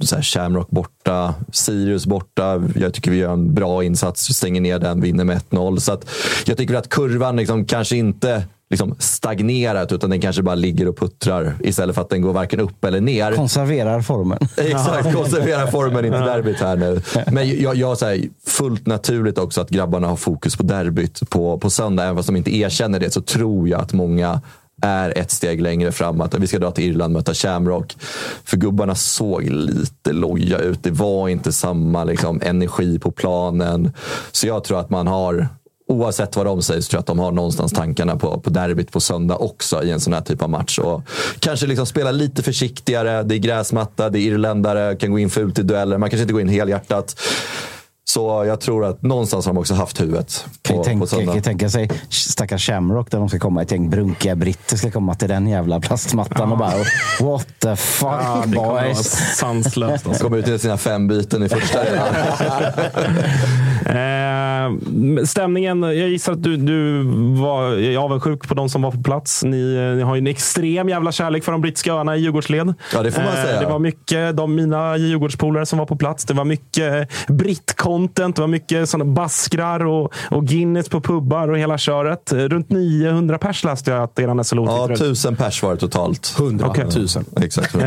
så 0.00 0.22
Shamrock 0.22 0.70
borta, 0.70 1.34
Sirius 1.52 2.06
borta. 2.06 2.62
Jag 2.74 2.94
tycker 2.94 3.10
vi 3.10 3.16
gör 3.16 3.32
en 3.32 3.54
bra 3.54 3.84
insats, 3.84 4.34
stänger 4.34 4.60
ner 4.60 4.78
den, 4.78 5.00
vinner 5.00 5.24
med 5.24 5.40
1-0. 5.50 5.78
Så 5.78 5.92
att 5.92 6.10
jag 6.46 6.56
tycker 6.56 6.74
att 6.74 6.88
kurvan 6.88 7.36
liksom 7.36 7.64
kanske 7.64 7.96
inte 7.96 8.44
liksom 8.70 8.94
stagnerat 8.98 9.92
utan 9.92 10.10
den 10.10 10.20
kanske 10.20 10.42
bara 10.42 10.54
ligger 10.54 10.88
och 10.88 10.96
puttrar 10.96 11.54
istället 11.60 11.94
för 11.94 12.02
att 12.02 12.08
den 12.08 12.22
går 12.22 12.32
varken 12.32 12.60
upp 12.60 12.84
eller 12.84 13.00
ner. 13.00 13.32
Konserverar 13.32 14.00
formen. 14.00 14.38
Exakt, 14.56 15.14
konservera 15.14 15.66
formen 15.66 16.04
inför 16.04 16.20
derbyt 16.20 16.60
här 16.60 16.76
nu. 16.76 17.00
Men 17.32 17.60
jag, 17.62 17.76
jag 17.76 17.98
säger 17.98 18.28
fullt 18.46 18.86
naturligt 18.86 19.38
också 19.38 19.60
att 19.60 19.70
grabbarna 19.70 20.08
har 20.08 20.16
fokus 20.16 20.56
på 20.56 20.62
derbyt 20.62 21.30
på, 21.30 21.58
på 21.58 21.70
söndag. 21.70 22.04
Även 22.04 22.16
fast 22.16 22.28
de 22.28 22.36
inte 22.36 22.56
erkänner 22.56 23.00
det 23.00 23.10
så 23.10 23.20
tror 23.20 23.68
jag 23.68 23.80
att 23.80 23.92
många 23.92 24.40
är 24.82 25.18
ett 25.18 25.30
steg 25.30 25.62
längre 25.62 25.92
fram. 25.92 26.20
Att 26.20 26.34
vi 26.34 26.46
ska 26.46 26.58
dra 26.58 26.70
till 26.70 26.84
Irland 26.84 27.16
och 27.16 27.18
möta 27.18 27.34
Shamrock. 27.34 27.96
För 28.44 28.56
gubbarna 28.56 28.94
såg 28.94 29.42
lite 29.42 30.12
loja 30.12 30.58
ut. 30.58 30.82
Det 30.82 30.90
var 30.90 31.28
inte 31.28 31.52
samma 31.52 32.04
liksom, 32.04 32.40
energi 32.44 32.98
på 32.98 33.10
planen. 33.10 33.92
Så 34.32 34.46
jag 34.46 34.64
tror 34.64 34.80
att 34.80 34.90
man 34.90 35.06
har 35.06 35.48
Oavsett 35.90 36.36
vad 36.36 36.46
de 36.46 36.62
säger 36.62 36.80
så 36.80 36.90
tror 36.90 36.98
jag 36.98 37.00
att 37.00 37.06
de 37.06 37.18
har 37.18 37.32
någonstans 37.32 37.72
tankarna 37.72 38.16
på, 38.16 38.40
på 38.40 38.50
derbyt 38.50 38.92
på 38.92 39.00
söndag 39.00 39.36
också 39.36 39.82
i 39.82 39.90
en 39.90 40.00
sån 40.00 40.12
här 40.12 40.20
typ 40.20 40.42
av 40.42 40.50
match. 40.50 40.78
Och 40.78 41.02
kanske 41.38 41.66
liksom 41.66 41.86
spela 41.86 42.10
lite 42.10 42.42
försiktigare. 42.42 43.22
Det 43.22 43.34
är 43.34 43.38
gräsmatta, 43.38 44.10
det 44.10 44.18
är 44.18 44.20
irländare, 44.20 44.96
kan 44.96 45.10
gå 45.10 45.18
in 45.18 45.30
fult 45.30 45.58
i 45.58 45.62
dueller. 45.62 45.98
Man 45.98 46.10
kanske 46.10 46.22
inte 46.22 46.32
går 46.32 46.42
in 46.42 46.48
helhjärtat. 46.48 47.20
Så 48.08 48.44
jag 48.46 48.60
tror 48.60 48.84
att 48.84 49.02
någonstans 49.02 49.46
har 49.46 49.52
de 49.52 49.58
också 49.60 49.74
haft 49.74 50.00
huvudet 50.00 50.44
Kan 50.62 50.76
på, 50.76 50.82
ju 50.82 50.84
tänka, 50.84 51.00
på 51.00 51.06
söndag. 51.06 51.26
kan 51.26 51.34
ju 51.34 51.40
tänka 51.40 51.68
sig 51.68 51.90
stackars 52.08 52.66
Shamrock 52.66 53.10
där 53.10 53.18
de 53.18 53.28
ska 53.28 53.38
komma 53.38 53.62
ett 53.62 53.70
gäng 53.70 53.90
brunkiga 53.90 54.36
britter 54.36 54.76
ska 54.76 54.90
komma 54.90 55.14
till 55.14 55.28
den 55.28 55.48
jävla 55.48 55.80
plastmattan 55.80 56.52
och 56.52 56.58
bara 56.58 56.72
what 57.20 57.46
the 57.62 57.76
fuck 57.76 58.08
Ja, 58.08 58.42
det 58.46 58.56
boys. 58.56 59.36
sanslöst. 59.36 60.06
Alltså. 60.06 60.24
Kommer 60.24 60.36
ut 60.38 60.48
i 60.48 60.58
sina 60.58 60.76
fem 60.78 61.08
byten 61.08 61.42
i 61.42 61.48
första. 61.48 61.78
Eh, 63.88 64.70
stämningen, 65.24 65.82
jag 65.82 65.94
gissar 66.08 66.32
att 66.32 66.42
du, 66.42 66.56
du 66.56 67.02
var 67.40 67.96
avundsjuk 67.98 68.48
på 68.48 68.54
de 68.54 68.68
som 68.68 68.82
var 68.82 68.90
på 68.90 69.02
plats. 69.02 69.44
Ni, 69.44 69.74
eh, 69.74 69.96
ni 69.96 70.02
har 70.02 70.14
ju 70.14 70.18
en 70.18 70.26
extrem 70.26 70.88
jävla 70.88 71.12
kärlek 71.12 71.44
för 71.44 71.52
de 71.52 71.60
brittiska 71.60 71.92
öarna 71.92 72.16
i 72.16 72.20
Djurgårdsled. 72.20 72.74
Ja, 72.94 73.02
det 73.02 73.10
får 73.12 73.22
man 73.22 73.32
säga. 73.32 73.60
Det 73.60 73.66
var 73.66 73.78
mycket, 73.78 74.36
de 74.36 74.54
mina 74.54 74.96
Djurgårdspolare 74.96 75.66
som 75.66 75.78
var 75.78 75.86
på 75.86 75.96
plats. 75.96 76.24
Det 76.24 76.34
var 76.34 76.44
mycket 76.44 77.08
britt-content. 77.98 78.36
Det 78.36 78.40
var 78.40 78.48
mycket 78.48 78.88
såna 78.88 79.04
baskrar 79.04 79.86
och, 79.86 80.12
och 80.30 80.46
Guinness 80.46 80.88
på 80.88 81.00
pubbar 81.00 81.48
och 81.48 81.58
hela 81.58 81.78
köret. 81.78 82.32
Runt 82.32 82.70
900 82.70 83.38
pers 83.38 83.64
läste 83.64 83.90
jag 83.90 84.02
att 84.02 84.18
eran 84.18 84.44
SLO 84.44 84.64
Ja, 84.66 84.82
fick 84.82 84.88
runt. 84.88 84.98
tusen 85.00 85.36
pers 85.36 85.62
var 85.62 85.70
det 85.74 85.80
totalt. 85.80 86.34
100 86.38 86.66
Okej. 86.68 86.84
000. 86.84 87.06
Exakt. 87.42 87.70
Sorry, 87.70 87.84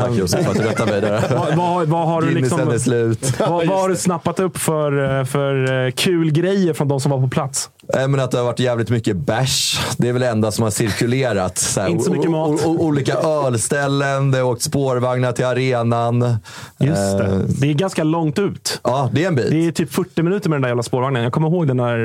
tack 0.00 0.10
Josef 0.18 0.44
för 0.44 0.50
att 0.50 0.58
du 0.58 0.62
rättade 0.62 0.92
mig 0.92 1.00
där. 1.00 1.36
Vad, 1.36 1.56
vad, 1.56 1.88
vad 1.88 2.06
har 2.06 2.22
du 2.22 2.30
liksom... 2.30 2.68
är 2.68 2.78
slut. 2.78 3.40
Vad, 3.40 3.66
vad 3.66 3.80
har 3.80 3.88
du 3.88 3.96
snappat 3.96 4.40
upp 4.40 4.58
för, 4.58 5.18
eh, 5.18 5.24
för 5.24 5.84
eh, 5.86 5.90
kul 5.90 6.30
grejer 6.30 6.72
från 6.72 6.88
de 6.88 7.00
som 7.00 7.10
var 7.10 7.20
på 7.20 7.28
plats? 7.28 7.70
Men 7.94 8.20
att 8.20 8.30
det 8.30 8.38
har 8.38 8.44
varit 8.44 8.60
jävligt 8.60 8.90
mycket 8.90 9.16
bärs. 9.16 9.80
Det 9.98 10.08
är 10.08 10.12
väl 10.12 10.22
det 10.22 10.28
enda 10.28 10.50
som 10.52 10.62
har 10.62 10.70
cirkulerat. 10.70 11.58
Så 11.58 11.80
här, 11.80 11.88
Inte 11.88 12.04
så 12.04 12.12
mycket 12.12 12.30
mat. 12.30 12.64
olika 12.66 13.14
ölställen, 13.14 14.30
det 14.30 14.38
har 14.38 14.44
åkt 14.44 14.62
spårvagnar 14.62 15.32
till 15.32 15.44
arenan. 15.44 16.36
Just 16.78 17.18
det. 17.18 17.24
Eh, 17.24 17.38
Det 17.60 17.70
är 17.70 17.74
ganska 17.74 18.04
långt 18.04 18.38
ut. 18.38 18.80
Ja, 18.84 19.10
det 19.12 19.24
är 19.24 19.28
en 19.28 19.34
bit. 19.34 19.50
Det 19.50 19.66
är 19.66 19.72
typ 19.72 19.92
40 19.92 20.22
minuter 20.22 20.48
med 20.50 20.56
den 20.56 20.62
där 20.62 20.68
jävla 20.68 20.82
spårvagnen. 20.82 21.22
Jag 21.22 21.32
kommer 21.32 21.48
ihåg 21.48 21.66
den 21.68 21.76
där... 21.76 21.98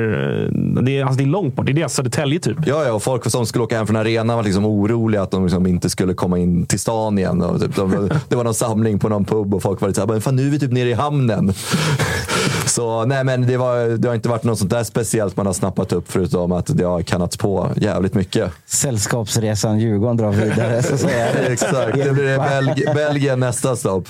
eh, 0.46 0.82
Det 0.82 0.98
är, 0.98 1.02
alltså 1.04 1.18
det 1.18 1.24
är 1.24 1.26
långt 1.26 1.56
bort. 1.56 1.66
Det 1.66 1.72
är 1.72 1.74
det 1.74 1.88
Södertälje 1.88 2.40
typ. 2.40 2.56
Ja, 2.66 2.84
ja, 2.84 2.92
och 2.92 3.02
folk 3.02 3.30
som 3.30 3.46
skulle 3.46 3.64
åka 3.64 3.76
hem 3.76 3.86
från 3.86 3.96
arenan 3.96 4.36
var 4.36 4.42
liksom 4.44 4.64
oroliga 4.64 5.22
att 5.22 5.30
de 5.30 5.42
liksom 5.44 5.66
inte 5.66 5.90
skulle 5.90 6.14
komma 6.14 6.38
in 6.38 6.66
till 6.66 6.80
stan 6.80 7.18
igen. 7.18 7.42
Och 7.42 7.60
typ, 7.60 7.76
de, 7.76 8.10
det 8.28 8.36
var 8.36 8.44
någon 8.44 8.54
samling 8.54 8.98
på 8.98 9.08
någon 9.08 9.24
pub 9.24 9.54
och 9.54 9.62
folk 9.62 9.80
var 9.80 9.88
lite 9.88 10.00
såhär, 10.00 10.12
"Men 10.12 10.20
fan 10.20 10.36
nu 10.36 10.46
är 10.46 10.50
vi 10.50 10.58
typ 10.58 10.72
nere 10.72 10.88
i 10.88 10.92
hamnen. 10.92 11.52
Så 12.66 13.04
nej, 13.04 13.24
men 13.24 13.46
det, 13.46 13.56
var, 13.56 13.98
det 13.98 14.08
har 14.08 14.14
inte 14.14 14.28
varit 14.28 14.44
något 14.44 14.58
sånt 14.58 14.70
där 14.70 14.84
speciellt 14.84 15.36
man 15.36 15.46
har 15.46 15.52
snappat 15.52 15.77
upp 15.92 16.12
förutom 16.12 16.52
att 16.52 16.66
det 16.66 16.84
har 16.84 17.02
kannats 17.02 17.36
på 17.36 17.70
jävligt 17.76 18.14
mycket. 18.14 18.52
Sällskapsresan 18.66 19.78
Djurgården 19.78 20.16
drar 20.16 20.30
vidare. 20.32 20.82
Så 20.82 20.94
att 20.94 21.00
säga. 21.00 21.26
Exakt, 21.48 21.94
det 22.04 22.12
blir 22.12 22.38
Belg- 22.38 22.94
Belgien 22.94 23.40
nästa 23.40 23.76
stopp. 23.76 24.08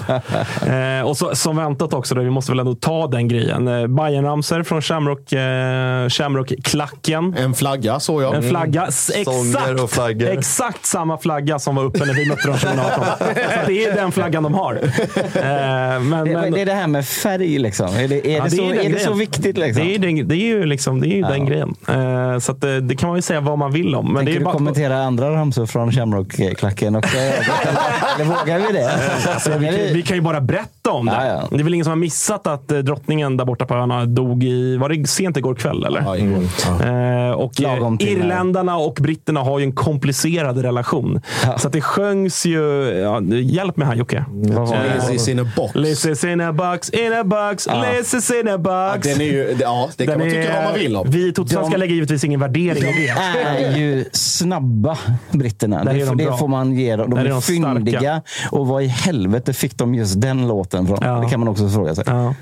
Eh, 0.66 1.06
och 1.06 1.16
så, 1.16 1.34
som 1.34 1.56
väntat 1.56 1.94
också, 1.94 2.14
då, 2.14 2.22
vi 2.22 2.30
måste 2.30 2.52
väl 2.52 2.58
ändå 2.58 2.74
ta 2.74 3.06
den 3.06 3.28
grejen. 3.28 3.68
Eh, 3.68 3.86
Bayern-ramser 3.86 4.62
från 4.62 4.82
Shamrock, 4.82 5.32
eh, 5.32 6.08
Shamrock-klacken. 6.08 7.34
En 7.38 7.54
flagga 7.54 8.00
såg 8.00 8.22
jag. 8.22 8.34
En 8.34 8.42
flagga. 8.42 8.86
S- 8.88 9.10
Sånger 9.24 9.74
och 9.82 9.88
Exakt, 9.88 10.22
exakt 10.22 10.86
samma 10.86 11.18
flagga 11.18 11.58
som 11.58 11.76
var 11.76 11.84
uppe 11.84 11.98
när 12.06 12.14
vi 12.14 12.28
mötte 12.28 12.48
dem 12.48 12.58
2018. 12.58 13.04
Så 13.18 13.24
det 13.66 13.84
är 13.84 13.94
den 13.94 14.12
flaggan 14.12 14.42
de 14.42 14.54
har. 14.54 14.74
Eh, 14.74 16.00
men, 16.00 16.10
Det, 16.24 16.32
men, 16.32 16.52
det 16.52 16.60
är 16.60 16.66
det 16.66 16.72
här 16.72 16.86
med 16.86 17.06
färg 17.06 17.58
liksom. 17.58 17.86
Är 17.96 18.08
det, 18.08 18.26
är 18.34 18.38
Ja, 18.38 18.44
det, 18.44 18.50
så, 18.50 18.56
den 18.62 18.78
är 18.78 18.92
det 18.92 18.98
så 18.98 19.12
viktigt 19.12 19.58
liksom? 19.58 19.84
Det 19.86 19.94
är, 19.94 19.98
den, 19.98 20.28
det 20.28 20.34
är 20.34 20.46
ju, 20.46 20.66
liksom, 20.66 21.00
det 21.00 21.06
är 21.08 21.16
ju 21.16 21.22
den 21.22 21.46
grejen. 21.48 21.74
Eh, 21.88 22.38
så 22.38 22.52
att 22.52 22.60
det, 22.60 22.80
det 22.80 22.96
kan 22.96 23.08
man 23.08 23.18
ju 23.18 23.22
säga 23.22 23.40
vad 23.40 23.58
man 23.58 23.72
vill 23.72 23.94
om. 23.94 24.06
Men 24.06 24.14
det 24.14 24.18
Tänker 24.18 24.32
är 24.34 24.38
du 24.38 24.44
bara, 24.44 24.54
kommentera 24.54 25.02
andra 25.02 25.30
ramsor 25.30 25.66
från 25.66 25.92
Shamrock-klacken 25.92 26.96
också? 26.96 27.16
Eller 28.16 28.24
vågar 28.24 28.58
vi 28.58 28.72
det? 28.78 28.90
Alltså, 29.32 29.58
vi, 29.58 29.66
kan, 29.66 29.74
vi 29.74 30.02
kan 30.02 30.16
ju 30.16 30.20
bara 30.22 30.40
berätta 30.40 30.90
om 30.90 31.06
det. 31.06 31.12
Ja, 31.12 31.26
ja. 31.26 31.48
Det 31.50 31.60
är 31.60 31.64
väl 31.64 31.74
ingen 31.74 31.84
som 31.84 31.90
har 31.90 31.96
missat 31.96 32.46
att 32.46 32.70
eh, 32.72 32.78
drottningen 32.78 33.36
där 33.36 33.44
borta 33.44 33.66
på 33.66 33.74
öarna 33.74 34.04
dog 34.06 34.44
i, 34.44 34.76
var 34.76 34.88
det 34.88 35.06
sent 35.06 35.36
igår 35.36 35.54
kväll? 35.54 35.84
Eller? 35.84 36.00
Ja, 36.02 36.16
igår. 36.16 36.42
Ja. 36.80 36.86
Eh, 36.86 37.30
och 37.32 37.62
eh, 37.62 37.94
Irländarna 37.98 38.76
och 38.76 38.98
britterna 39.00 39.40
har 39.40 39.58
ju 39.58 39.64
en 39.64 39.72
komplicerad 39.72 40.58
relation. 40.58 41.20
Ja. 41.44 41.58
Så 41.58 41.66
att 41.66 41.72
det 41.72 41.80
sjöngs 41.80 42.46
ju... 42.46 42.60
Ja, 43.02 43.22
hjälp 43.22 43.76
mig 43.76 43.86
här 43.86 43.94
Jocke. 43.94 44.24
Det? 44.32 45.14
Is 45.14 45.28
in 45.28 45.40
a 45.40 45.46
box. 45.56 45.76
Is 45.76 46.24
in 46.24 46.40
a 46.40 46.52
box, 46.52 46.90
in 46.90 47.12
a 47.12 47.24
box, 47.24 47.66
is 48.14 48.30
in 48.30 48.48
a 48.48 48.50
Ja, 48.50 48.58
box. 48.58 49.08
den 49.08 49.20
är 49.20 49.24
ju, 49.24 49.56
ja, 49.60 49.88
det 49.96 50.06
kan 50.06 50.18
Den 50.18 50.28
man 50.28 50.36
tycka 50.36 50.54
vad 50.54 50.64
man 50.64 50.74
vill 50.74 50.96
om. 50.96 51.10
Vi 51.10 51.32
i 51.42 51.44
Totosvenska 51.44 51.72
De- 51.72 51.80
lägger 51.80 51.94
givetvis 51.94 52.24
ingen 52.24 52.40
värdering 52.40 52.82
i 52.82 53.06
det. 53.06 53.08
är 53.42 53.76
ju 53.76 54.04
snabba, 54.12 54.98
britterna. 55.30 55.84
Där 55.84 55.90
är 55.94 55.98
Det, 55.98 56.04
de 56.04 56.16
det 56.16 56.24
bra. 56.24 56.36
får 56.36 56.48
man 56.48 56.72
ge 56.72 56.96
dem. 56.96 57.10
De 57.10 57.16
Där 57.16 57.22
är 57.22 57.26
är, 57.26 57.30
de 57.32 57.42
fyndiga. 57.42 58.22
Och 58.50 58.66
vad 58.66 58.82
i 58.82 58.86
helvete 58.86 59.52
fick 59.52 59.78
de 59.78 59.94
just 59.94 60.20
den 60.20 60.48
låten 60.48 60.86
från? 60.86 60.98
Ja. 61.02 61.20
Det 61.20 61.28
kan 61.30 61.40
man 61.40 61.48
också 61.48 61.68
fråga 61.68 61.94
sig. 61.94 62.04
Ja. 62.06 62.34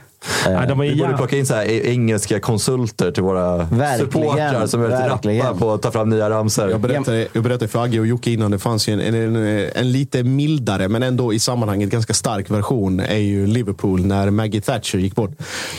Nej, 0.47 0.67
de 0.69 0.81
är 0.81 0.85
Vi 0.85 0.91
borde 0.91 1.03
jävla... 1.03 1.17
plocka 1.17 1.37
in 1.37 1.47
så 1.47 1.55
här 1.55 1.65
e- 1.65 1.91
engelska 1.91 2.41
konsulter 2.41 3.11
till 3.11 3.23
våra 3.23 3.57
Verkligen, 3.57 3.99
supportrar 3.99 4.67
som 4.67 4.83
är 4.83 4.89
rappa 4.89 5.55
på 5.59 5.73
att 5.73 5.83
ta 5.83 5.91
fram 5.91 6.09
nya 6.09 6.31
ramsor. 6.31 6.71
Jag 6.71 6.81
berättade, 6.81 7.29
jag 7.33 7.43
berättade 7.43 7.69
för 7.69 7.85
Agge 7.85 8.01
och 8.01 8.07
Jocke 8.07 8.31
innan, 8.31 8.51
det 8.51 8.59
fanns 8.59 8.89
ju 8.89 8.93
en, 8.93 9.01
en, 9.01 9.37
en, 9.37 9.71
en 9.75 9.93
lite 9.93 10.23
mildare, 10.23 10.89
men 10.89 11.03
ändå 11.03 11.33
i 11.33 11.39
sammanhanget 11.39 11.91
ganska 11.91 12.15
stark 12.15 12.51
version, 12.51 13.01
är 13.01 13.17
ju 13.17 13.47
Liverpool 13.47 14.07
när 14.07 14.31
Maggie 14.31 14.61
Thatcher 14.61 14.99
gick 14.99 15.15
bort. 15.15 15.31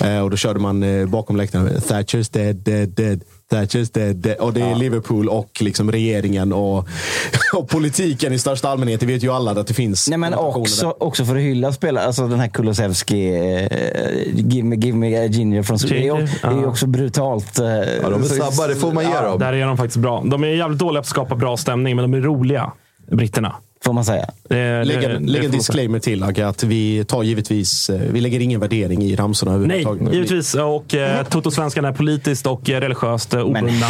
Eh, 0.03 0.19
och 0.19 0.29
då 0.29 0.38
körde 0.38 0.60
man 0.60 0.83
eh, 0.83 1.05
bakom 1.05 1.36
läktaren, 1.36 1.67
Thatcher's 1.67 2.33
dead, 2.33 2.55
dead, 2.55 2.89
dead. 2.89 3.21
Thatcher's 3.51 3.93
dead, 3.93 4.15
dead. 4.15 4.38
Och 4.38 4.53
det 4.53 4.62
är 4.62 4.75
Liverpool 4.75 5.29
och 5.29 5.49
liksom 5.62 5.91
regeringen 5.91 6.53
och, 6.53 6.88
och 7.53 7.69
politiken 7.69 8.33
i 8.33 8.39
största 8.39 8.69
allmänhet. 8.69 8.99
Det 8.99 9.05
vet 9.05 9.23
ju 9.23 9.31
alla 9.31 9.51
att 9.51 9.67
det 9.67 9.73
finns 9.73 10.10
Nej, 10.10 10.17
men 10.17 10.33
också, 10.33 10.86
där. 10.86 11.03
också 11.03 11.25
för 11.25 11.36
att 11.36 11.41
hylla 11.41 11.73
spelare. 11.73 12.05
Alltså 12.05 12.27
den 12.27 12.39
här 12.39 12.47
Kulusevski, 12.47 13.36
eh, 13.36 13.67
give, 14.33 14.63
me, 14.67 14.75
give 14.75 14.97
me 14.97 15.17
a 15.17 15.25
ginger 15.27 15.63
från 15.63 15.77
Det 15.77 15.88
Ginger, 15.88 16.13
det 16.41 16.47
är 16.47 16.51
ju 16.55 16.62
ja. 16.62 16.67
också 16.67 16.88
brutalt. 16.88 17.60
eh, 17.60 17.65
Ja, 17.65 18.10
de 18.10 18.21
är 18.21 18.25
snabba, 18.25 18.67
det 18.67 18.75
får 18.75 18.91
man 18.93 19.03
ge 19.03 19.13
dem. 19.21 19.39
Där 19.39 19.53
är 19.53 19.65
de 19.65 19.77
faktiskt 19.77 19.97
bra. 19.97 20.23
De 20.25 20.43
är 20.43 20.47
jävligt 20.47 20.79
dåliga 20.79 21.01
på 21.01 21.05
att 21.05 21.10
skapa 21.10 21.36
bra 21.36 21.57
stämning, 21.57 21.95
men 21.95 22.12
de 22.12 22.17
är 22.17 22.21
roliga, 22.21 22.71
britterna. 23.12 23.55
Får 23.85 23.93
man 23.93 24.05
säga. 24.05 24.29
Lägg, 24.49 25.29
lägg 25.29 25.43
en 25.43 25.51
disclaimer 25.51 25.99
till 25.99 26.23
Agge, 26.23 26.47
att 26.47 26.63
vi 26.63 27.05
tar 27.05 27.23
givetvis, 27.23 27.89
eh, 27.89 27.99
vi 28.11 28.21
lägger 28.21 28.39
ingen 28.39 28.59
värdering 28.59 29.03
i 29.03 29.15
ramsorna 29.15 29.57
Nej, 29.57 29.85
givetvis. 30.11 30.55
Och 30.55 30.95
eh, 30.95 31.23
Toto-svenskan 31.23 31.85
är 31.85 31.91
politiskt 31.91 32.47
och 32.47 32.69
eh, 32.69 32.79
religiöst 32.79 33.33
eh, 33.33 33.47
Men 33.47 33.63
obundna. 33.65 33.87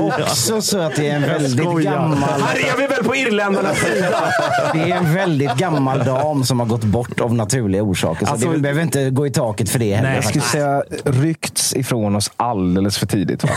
Också 0.00 0.62
så 0.62 0.78
att 0.78 0.96
det 0.96 1.08
är 1.08 1.16
en 1.16 1.22
väldigt 1.22 1.84
gammal... 1.84 2.18
Här 2.18 2.56
är 2.56 2.80
vi 2.80 2.86
väl 2.86 3.04
på 3.04 3.16
irländarnas 3.16 3.78
sida? 3.78 4.32
Det 4.74 4.80
är 4.80 4.96
en 4.96 5.14
väldigt 5.14 5.56
gammal 5.56 5.98
dam 6.04 6.44
som 6.44 6.60
har 6.60 6.66
gått 6.66 6.84
bort 6.84 7.20
av 7.20 7.34
naturliga 7.34 7.82
orsaker. 7.82 8.26
Så 8.26 8.32
Alltså- 8.32 8.50
det 8.50 8.58
behöver 8.58 8.82
inte 8.82 9.10
gå 9.10 9.26
i 9.26 9.30
taket 9.30 9.68
för 9.68 9.78
det 9.78 9.94
heller. 9.94 10.08
Nej, 10.08 10.16
Jag 10.16 10.24
skulle 10.24 10.44
säga 10.44 10.82
ryckts 11.04 11.76
ifrån 11.76 12.16
oss 12.16 12.30
alldeles 12.36 12.98
för 12.98 13.06
tidigt. 13.06 13.42
Va? 13.44 13.50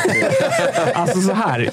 Alltså 0.93 1.21
så 1.21 1.33
här. 1.33 1.69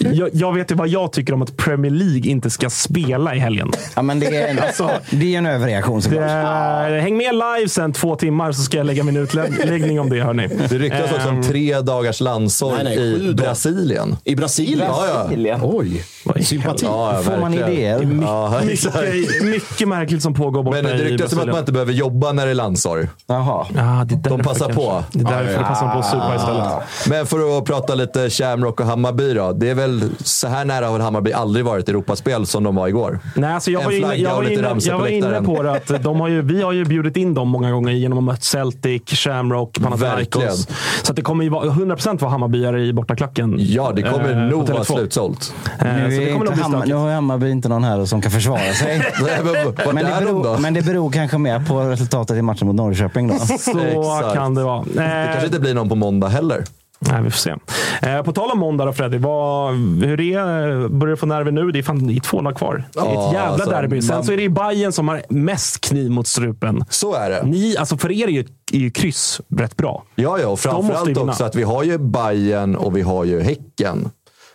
Jag, 0.00 0.28
jag 0.32 0.54
vet 0.54 0.70
ju 0.70 0.74
vad 0.74 0.88
jag 0.88 1.12
tycker 1.12 1.32
om 1.32 1.42
att 1.42 1.56
Premier 1.56 1.90
League 1.92 2.30
inte 2.30 2.50
ska 2.50 2.59
spela 2.68 3.34
i 3.34 3.38
helgen. 3.38 3.72
Ja, 3.96 4.02
men 4.02 4.20
det, 4.20 4.26
är 4.36 4.48
en, 4.48 4.58
Alltså- 4.58 4.90
det 5.10 5.34
är 5.34 5.38
en 5.38 5.46
överreaktion 5.46 5.96
Det, 5.96 6.02
såklart. 6.02 7.02
häng 7.02 7.16
med 7.16 7.34
live 7.34 7.68
sen 7.68 7.92
två 7.92 8.16
timmar 8.16 8.52
så 8.52 8.62
ska 8.62 8.76
jag 8.76 8.86
lägga 8.86 9.04
min 9.04 9.16
utläggning 9.16 10.00
om 10.00 10.10
det. 10.10 10.20
Hörni. 10.22 10.48
Det 10.48 10.78
ryktas 10.78 11.12
också 11.12 11.28
om 11.28 11.36
Ehm, 11.36 11.42
tre 11.42 11.80
dagars 11.80 12.20
landsorg 12.20 12.84
Nej, 12.84 12.96
nej, 12.96 13.30
i. 13.30 13.34
Brasilien. 13.34 14.16
I 14.24 14.36
Brasilien? 14.36 14.88
Ja, 14.88 15.28
ja. 15.34 15.58
Oj, 15.62 16.04
sympati. 16.42 16.84
Ja, 16.86 17.14
ja, 17.14 17.22
Får 17.22 17.36
man 17.40 17.54
idéer? 17.54 18.18
Ja, 18.22 18.60
exakt. 18.68 18.96
Mycket, 19.14 19.44
mycket 19.44 19.88
märkligt 19.88 20.22
som 20.22 20.34
pågår 20.34 20.62
borta 20.62 20.82
Men 20.82 20.84
det 20.96 21.02
i 21.02 21.04
ryktas 21.04 21.10
om 21.10 21.24
att 21.24 21.30
Brasilien. 21.30 21.50
man 21.52 21.58
inte 21.60 21.72
behöver 21.72 21.92
jobba 21.92 22.32
när 22.32 22.44
det 22.46 22.50
är 22.50 22.54
landsorg. 22.54 23.08
Jaha. 23.26 23.66
Ja, 23.76 24.04
det 24.08 24.14
är 24.14 24.18
därför 24.18 24.44
passar 24.44 24.66
kanske. 24.66 24.74
på. 24.84 25.04
Det 25.12 25.20
är 25.20 25.24
därför 25.38 25.58
det 25.58 25.64
passar 25.64 25.92
på 25.92 25.98
att 25.98 26.10
supa 26.10 26.34
istället. 26.36 26.66
Men 27.08 27.26
för 27.26 27.58
att 27.58 27.64
prata 27.64 27.94
lite 27.94 28.30
Shamrock 28.30 28.80
och 28.80 28.86
Hammarby 28.86 29.34
då. 29.34 29.52
Det 29.52 29.70
är 29.70 29.74
väl 29.74 30.10
så 30.24 30.48
här 30.48 30.64
nära 30.64 30.86
har 30.88 30.98
Hammarby 30.98 31.32
aldrig 31.32 31.64
varit 31.64 31.88
i 31.88 31.90
Europaspel 31.90 32.46
som 32.50 32.64
de 32.64 32.74
var 32.74 32.88
igår. 32.88 33.18
Nej, 33.36 33.52
alltså 33.52 33.70
jag, 33.70 33.84
var 33.84 33.92
inne, 33.92 34.14
jag, 34.14 34.34
var 34.34 34.42
inne, 34.42 34.68
jag 34.82 34.96
på 34.96 34.98
var 34.98 35.08
inne 35.08 35.42
på 35.42 35.62
det 35.62 35.72
att 35.72 36.02
de 36.02 36.20
har 36.20 36.28
ju, 36.28 36.42
vi 36.42 36.62
har 36.62 36.72
ju 36.72 36.84
bjudit 36.84 37.16
in 37.16 37.34
dem 37.34 37.48
många 37.48 37.70
gånger 37.70 37.92
genom 37.92 38.18
att 38.18 38.24
möta 38.24 38.40
Celtic, 38.40 39.02
Shamrock, 39.06 39.78
Verkligen. 39.78 39.98
Panathinaikos. 40.00 40.68
Så 41.02 41.12
att 41.12 41.16
det 41.16 41.22
kommer 41.22 41.44
ju 41.44 41.50
vara 41.50 41.64
100% 41.70 42.18
vara 42.20 42.30
Hammarbyare 42.30 42.80
i 42.86 42.92
bortaklacken. 42.92 43.54
Ja, 43.58 43.92
det 43.96 44.02
kommer 44.02 44.30
Eh, 44.30 44.36
nog 44.36 44.68
vara 44.68 44.82
Tele2. 44.82 44.94
slutsålt. 44.94 45.54
Eh, 45.80 45.86
Nu, 45.94 46.10
så 46.38 46.44
det 46.44 46.62
Hammar, 46.62 46.86
nu 46.86 46.94
har 46.94 47.10
Hammarby 47.12 47.50
inte 47.50 47.68
någon 47.68 47.84
här 47.84 48.04
som 48.04 48.22
kan 48.22 48.30
försvara 48.30 48.72
sig. 48.72 48.98
Nej, 49.22 49.40
men 49.44 49.94
Men 49.94 50.04
det, 50.04 50.24
beror, 50.24 50.58
men 50.58 50.74
det 50.74 50.82
beror 50.82 51.10
kanske 51.10 51.38
mer 51.38 51.58
på 51.68 51.80
resultatet 51.80 52.36
i 52.36 52.42
matchen 52.42 52.66
mot 52.66 52.76
Norrköping. 52.76 53.28
Då. 53.28 53.34
Så 53.58 54.30
kan 54.34 54.54
det 54.54 54.62
vara. 54.64 54.84
Det 54.94 55.04
Eh, 55.04 55.26
kanske 55.26 55.46
inte 55.46 55.60
blir 55.60 55.74
någon 55.74 55.88
på 55.88 55.94
måndag 55.94 56.28
heller. 56.28 56.64
Nej, 57.08 57.22
vi 57.22 57.30
får 57.30 57.38
se. 57.38 57.54
Eh, 58.02 58.22
på 58.22 58.32
tal 58.32 58.50
om 58.50 58.58
måndag 58.58 58.84
då 58.84 58.92
Freddy. 58.92 59.18
Vad, 59.18 59.74
hur 59.74 60.20
är 60.20 60.88
Börjar 60.88 61.10
du 61.10 61.16
få 61.16 61.26
nerver 61.26 61.50
nu? 61.52 61.70
Det 61.70 61.78
är 61.78 61.82
fan 61.82 62.06
det 62.06 62.14
är 62.16 62.20
två 62.20 62.40
lag 62.40 62.56
kvar. 62.56 62.84
Det 62.92 63.00
är 63.00 63.02
ett 63.04 63.10
Ja, 63.14 63.32
jävla 63.32 63.48
alltså, 63.52 63.70
derby. 63.70 64.02
Sen 64.02 64.16
man- 64.16 64.24
så 64.24 64.32
är 64.32 64.36
det 64.36 64.42
ju 64.42 64.48
Bayern 64.48 64.92
som 64.92 65.08
har 65.08 65.22
mest 65.28 65.80
kniv 65.80 66.10
mot 66.10 66.26
strupen. 66.26 66.84
Så 66.90 67.14
är 67.14 67.30
det. 67.30 67.42
Ni, 67.46 67.76
alltså 67.76 67.96
för 67.96 68.12
er 68.12 68.26
är 68.26 68.30
ju, 68.32 68.44
är 68.72 68.78
ju 68.78 68.90
kryss 68.90 69.40
rätt 69.56 69.76
bra. 69.76 70.04
Ja, 70.14 70.38
ja, 70.38 70.48
och 70.48 70.60
framförallt 70.60 71.16
också 71.16 71.44
att 71.44 71.54
vi 71.54 71.62
har 71.62 71.82
ju 71.84 71.98
Bayern 71.98 72.76
och 72.76 72.96
vi 72.96 73.02
har 73.02 73.24
ju 73.24 73.40
Häcken. 73.40 74.10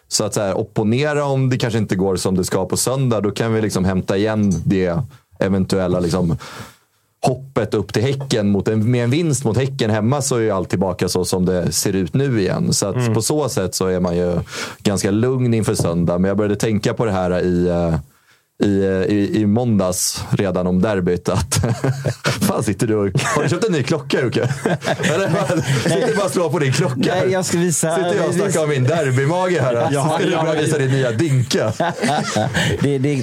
Så 0.07 0.23
att 0.23 0.33
så 0.33 0.41
här, 0.41 0.57
opponera 0.57 1.25
om 1.25 1.49
det 1.49 1.57
kanske 1.57 1.79
inte 1.79 1.95
går 1.95 2.15
som 2.15 2.35
det 2.37 2.43
ska 2.43 2.65
på 2.65 2.77
söndag, 2.77 3.21
då 3.21 3.31
kan 3.31 3.53
vi 3.53 3.61
liksom 3.61 3.85
hämta 3.85 4.17
igen 4.17 4.53
det 4.65 4.97
eventuella 5.39 5.99
liksom, 5.99 6.37
hoppet 7.25 7.73
upp 7.73 7.93
till 7.93 8.01
Häcken. 8.01 8.49
Mot 8.49 8.67
en, 8.67 8.91
med 8.91 9.03
en 9.03 9.09
vinst 9.09 9.43
mot 9.43 9.57
Häcken 9.57 9.89
hemma 9.89 10.21
så 10.21 10.35
är 10.35 10.39
ju 10.39 10.51
allt 10.51 10.69
tillbaka 10.69 11.09
så 11.09 11.25
som 11.25 11.45
det 11.45 11.71
ser 11.71 11.93
ut 11.93 12.13
nu 12.13 12.41
igen. 12.41 12.73
Så 12.73 12.87
att 12.87 13.13
på 13.13 13.21
så 13.21 13.49
sätt 13.49 13.75
så 13.75 13.87
är 13.87 13.99
man 13.99 14.17
ju 14.17 14.39
ganska 14.83 15.11
lugn 15.11 15.53
inför 15.53 15.75
söndag. 15.75 16.17
Men 16.17 16.27
jag 16.27 16.37
började 16.37 16.55
tänka 16.55 16.93
på 16.93 17.05
det 17.05 17.11
här 17.11 17.41
i 17.41 17.67
eh, 17.67 17.95
i, 18.63 18.67
i, 18.67 19.39
i 19.41 19.45
måndags 19.45 20.23
redan 20.31 20.67
om 20.67 20.81
derbyt 20.81 21.29
att... 21.29 21.55
fan 22.47 22.63
sitter 22.63 22.87
du 22.87 22.95
och, 22.95 23.09
Har 23.21 23.43
du 23.43 23.49
köpt 23.49 23.65
en 23.65 23.71
ny 23.71 23.83
klocka 23.83 24.21
Jocke? 24.21 24.41
Eller 25.13 25.61
sitter 25.83 26.07
du 26.07 26.15
bara 26.15 26.25
och 26.25 26.31
slår 26.31 26.49
på 26.49 26.59
din 26.59 26.73
klocka? 26.73 26.95
Nej, 27.15 27.31
jag 27.31 27.45
ska 27.45 27.57
visa- 27.57 27.95
Sitter 27.95 28.15
jag 28.15 28.27
och 28.27 28.33
snackar 28.33 28.63
om 28.63 28.69
min 28.69 28.83
derbymage 28.83 29.61
här? 29.61 29.73
Jag 29.73 29.81
har- 29.81 29.91
Jag 29.91 30.13
skulle 30.13 30.31
jag 30.31 30.39
har- 30.39 30.45
bara 30.47 30.55
visa 30.61 30.77
din 30.77 30.91
nya 30.91 31.11
dynka. 31.11 31.73
Det, 32.81 32.97
det, 32.97 33.21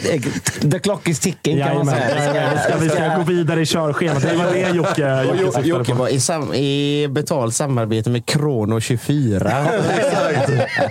the 0.70 0.78
clock 0.78 1.08
is 1.08 1.20
ticking 1.20 1.58
kan 1.62 1.76
man 1.76 1.86
säga. 1.86 2.50
Vi 2.54 2.58
ska, 2.60 2.78
vi 2.78 2.88
ska 2.88 3.16
gå 3.16 3.22
vidare 3.22 3.60
i 3.60 3.66
körschemat. 3.66 4.22
Det 4.22 4.36
var 4.36 4.44
det 4.52 4.68
Jocke, 4.76 5.24
Jocke 5.42 5.60
Jocke 5.68 5.92
var 5.94 6.08
i, 6.08 6.20
sam, 6.20 6.54
i 6.54 7.08
betalt 7.10 7.54
samarbete 7.54 8.10
med 8.10 8.26
Krono 8.26 8.80
24. 8.80 9.52
Exakt. 9.98 10.50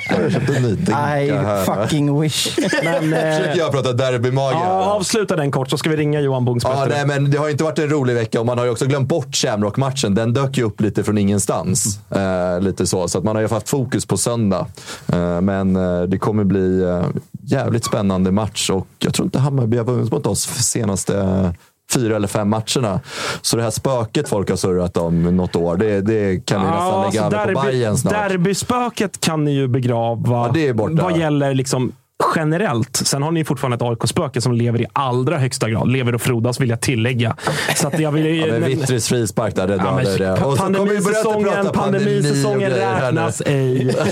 Jag 0.09 0.31
köpte 0.31 0.55
en 0.55 0.63
ny 0.63 0.69
dynka 0.75 1.21
I 1.21 1.31
här. 1.31 1.65
fucking 1.65 2.21
wish. 2.21 2.57
Men, 2.83 3.13
eh, 3.13 3.37
Försöker 3.37 3.57
jag 3.59 3.71
prata 3.71 3.93
derbymage 4.31 4.53
här. 4.55 4.65
ja, 4.65 4.91
avsluta 4.91 5.35
den 5.35 5.51
kort 5.51 5.69
så 5.69 5.77
ska 5.77 5.89
vi 5.89 5.95
ringa 5.95 6.19
Johan 6.21 6.45
Bångsbo 6.45 6.69
Ja, 6.69 6.85
nej, 6.89 7.05
men 7.07 7.31
det 7.31 7.37
har 7.37 7.49
inte 7.49 7.63
varit 7.63 7.79
en 7.79 7.89
rolig 7.89 8.13
vecka 8.13 8.39
och 8.39 8.45
man 8.45 8.57
har 8.57 8.65
ju 8.65 8.71
också 8.71 8.85
glömt 8.85 9.07
bort 9.09 9.35
Shamrock-matchen. 9.35 10.15
Den 10.15 10.33
dök 10.33 10.57
ju 10.57 10.63
upp 10.63 10.81
lite 10.81 11.03
från 11.03 11.17
ingenstans. 11.17 11.99
Eh, 12.09 12.61
lite 12.61 12.87
så, 12.87 13.07
så 13.07 13.17
att 13.17 13.23
man 13.23 13.35
har 13.35 13.41
ju 13.43 13.49
haft 13.49 13.69
fokus 13.69 14.05
på 14.05 14.17
söndag. 14.17 14.65
Eh, 15.13 15.41
men 15.41 15.75
eh, 15.75 16.01
det 16.01 16.17
kommer 16.17 16.43
bli 16.43 16.83
eh, 16.83 17.05
jävligt 17.41 17.85
spännande 17.85 18.31
match 18.31 18.69
och 18.69 18.87
jag 18.99 19.13
tror 19.13 19.25
inte 19.25 19.39
Hammarby 19.39 19.77
har 19.77 19.83
vunnit 19.85 20.11
mot 20.11 20.25
oss 20.27 20.41
senaste 20.43 21.17
eh, 21.19 21.49
fyra 21.93 22.15
eller 22.15 22.27
fem 22.27 22.49
matcherna. 22.49 22.99
Så 23.41 23.57
det 23.57 23.63
här 23.63 23.69
spöket 23.69 24.29
folk 24.29 24.49
har 24.49 24.57
surrat 24.57 24.97
om 24.97 25.37
något 25.37 25.55
år, 25.55 25.77
det, 25.77 26.01
det 26.01 26.45
kan 26.45 26.61
vi 26.61 26.67
nästan 26.67 27.05
lägga 27.29 27.41
över 27.41 27.53
på 27.53 27.61
Bayern 27.61 27.97
snart. 27.97 28.13
Derbyspöket 28.13 29.19
kan 29.19 29.43
ni 29.43 29.51
ju 29.51 29.67
begrava 29.67 30.47
Ja, 30.47 30.51
det 30.53 30.67
är 30.67 30.73
borta. 30.73 31.03
vad 31.03 31.17
gäller 31.17 31.53
liksom 31.53 31.91
generellt. 32.35 32.95
Sen 32.97 33.23
har 33.23 33.31
ni 33.31 33.45
fortfarande 33.45 33.75
ett 33.75 33.81
AIK-spöke 33.81 34.41
som 34.41 34.53
lever 34.53 34.81
i 34.81 34.85
allra 34.93 35.37
högsta 35.37 35.69
grad. 35.69 35.91
Lever 35.91 36.15
och 36.15 36.21
frodas 36.21 36.59
vill 36.61 36.69
jag 36.69 36.81
tillägga. 36.81 37.35
Så 37.75 37.87
att 37.87 37.99
jag 37.99 38.11
vill, 38.11 38.37
Ja, 38.39 38.45
men 38.47 38.63
Vittris 38.63 39.07
frispark 39.09 39.55
där, 39.55 39.67
det 39.67 39.75
Ja, 39.75 39.95
men 39.95 40.05
det. 40.17 40.31
Och 40.43 40.57
Pandemisäsongen, 40.57 41.65
pandemisäsongen 41.73 42.71
räknas 42.71 43.41
ej. 43.45 43.95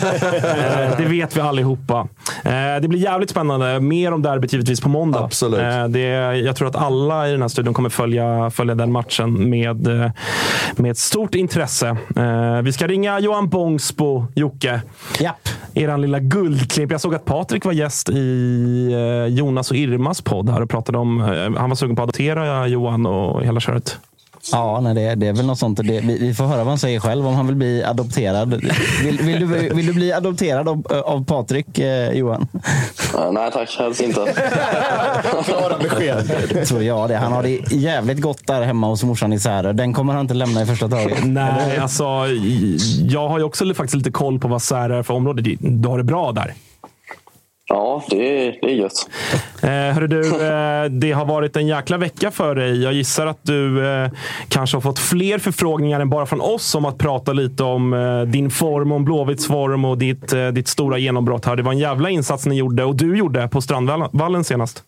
Eh, 0.50 0.98
det 0.98 1.06
vet 1.06 1.38
vi 1.38 1.42
allihopa. 1.42 2.08
Eh, 2.44 2.52
Det 2.82 2.88
blir 2.88 3.00
jävligt 3.00 3.30
spännande. 3.30 3.80
Mer 3.80 4.12
om 4.12 4.22
derbyt 4.22 4.54
givetvis 4.54 4.82
på 4.82 4.90
måndag. 4.90 5.20
Absolut. 5.24 5.60
Eh, 5.60 5.84
Det, 5.88 6.02
jag 6.38 6.56
tror 6.56 6.68
att 6.68 6.76
alla 6.76 7.28
i 7.28 7.32
den 7.32 7.42
här 7.42 7.50
studion 7.50 7.74
kommer 7.74 7.90
följa, 7.90 8.50
följa 8.52 8.76
den 8.76 8.92
matchen 8.92 9.50
med, 9.50 9.88
med 10.76 10.92
ett 10.92 10.98
stort 10.98 11.36
intresse. 11.36 11.98
Vi 12.64 12.74
ska 12.74 12.88
ringa 12.88 13.20
Johan 13.20 13.50
Bångsbo, 13.50 14.26
Jocke. 14.36 14.82
Japp. 15.20 15.50
Eran 15.74 16.02
lilla 16.02 16.20
guldklimp. 16.20 16.92
Jag 16.92 17.02
såg 17.02 17.16
att 17.16 17.26
Patrik 17.26 17.66
var 17.66 17.72
gäst 17.74 17.99
i 18.10 18.92
eh, 18.94 19.34
Jonas 19.34 19.72
och 19.72 19.78
Irmas 19.78 20.22
podd 20.22 20.50
här 20.50 20.62
och 20.62 20.70
pratade 20.70 20.98
om, 20.98 21.22
eh, 21.22 21.60
han 21.60 21.70
var 21.70 21.76
sugen 21.76 21.96
på 21.96 22.02
att 22.02 22.04
adoptera 22.04 22.68
Johan 22.68 23.06
och 23.06 23.44
hela 23.44 23.60
köret. 23.60 23.98
Ja, 24.52 24.80
nej, 24.80 24.94
det, 24.94 25.16
det 25.16 25.28
är 25.28 25.34
väl 25.34 25.46
något 25.46 25.60
sånt. 25.60 25.78
Det, 25.78 26.00
vi, 26.00 26.18
vi 26.20 26.34
får 26.34 26.44
höra 26.44 26.58
vad 26.58 26.68
han 26.68 26.78
säger 26.78 27.00
själv 27.00 27.28
om 27.28 27.34
han 27.34 27.48
vill 27.48 27.56
bli 27.56 27.84
adopterad. 27.84 28.50
Vill, 29.04 29.20
vill, 29.22 29.40
du, 29.40 29.46
vill 29.76 29.86
du 29.86 29.94
bli 29.94 30.14
adopterad 30.14 30.70
av, 30.70 30.84
av 31.06 31.26
Patrik, 31.26 31.80
eh, 31.80 32.12
Johan? 32.12 32.48
Nej 33.32 33.52
tack, 33.54 33.76
helst 33.80 34.02
inte. 34.02 34.34
Klara 35.46 35.78
besked. 35.78 36.32
Tror 36.68 36.84
jag 36.84 37.10
det. 37.10 37.18
Han 37.18 37.32
har 37.32 37.44
det 37.44 37.72
jävligt 37.72 38.22
gott 38.22 38.48
där 38.48 38.62
hemma 38.62 38.88
hos 38.88 39.04
morsan 39.04 39.34
i 39.34 39.40
Särö. 39.40 39.74
Den 39.74 39.94
kommer 39.94 40.14
han 40.14 40.22
inte 40.22 40.34
lämna 40.34 40.62
i 40.62 40.66
första 40.66 40.90
taget. 40.90 41.26
Nej, 41.26 41.78
alltså 41.78 42.04
jag 43.02 43.28
har 43.30 43.38
ju 43.38 43.44
också 43.44 43.74
faktiskt 43.74 43.96
lite 43.96 44.12
koll 44.12 44.40
på 44.40 44.48
vad 44.48 44.62
Särö 44.62 45.00
är 45.00 45.04
för 45.04 45.14
område. 45.14 45.42
Du 45.60 45.88
har 45.88 45.98
det 45.98 46.04
bra 46.04 46.32
där. 46.32 46.54
Ja, 47.72 48.04
det 48.10 48.48
är, 48.48 48.58
det 48.62 48.72
är 48.72 48.76
gött. 48.76 49.10
Eh, 49.64 49.70
hörru 49.70 50.08
du, 50.08 50.20
eh, 50.48 50.84
det 50.86 51.12
har 51.12 51.26
varit 51.26 51.56
en 51.56 51.68
jäkla 51.68 51.98
vecka 51.98 52.32
för 52.32 52.56
dig. 52.56 52.84
Jag 52.84 52.94
gissar 52.94 53.28
att 53.28 53.40
du 53.42 53.88
eh, 53.88 54.10
kanske 54.48 54.78
har 54.78 54.82
fått 54.82 55.00
fler 55.00 55.38
förfrågningar 55.38 56.00
än 56.00 56.10
bara 56.10 56.26
från 56.26 56.42
oss 56.42 56.76
om 56.76 56.86
att 56.86 56.98
prata 56.98 57.34
lite 57.34 57.64
om 57.64 57.94
eh, 57.94 58.22
din 58.22 58.50
form, 58.50 58.92
om 58.92 59.06
Blåvitts 59.06 59.48
form 59.48 59.86
och 59.86 59.98
ditt, 59.98 60.34
eh, 60.34 60.48
ditt 60.48 60.68
stora 60.68 60.98
genombrott 60.98 61.46
här. 61.46 61.56
Det 61.56 61.64
var 61.64 61.72
en 61.72 61.80
jävla 61.80 62.10
insats 62.10 62.46
ni 62.46 62.56
gjorde 62.56 62.84
och 62.84 62.96
du 62.96 63.18
gjorde 63.18 63.48
på 63.48 63.62
Strandvallen 63.62 64.44
senast. 64.44 64.84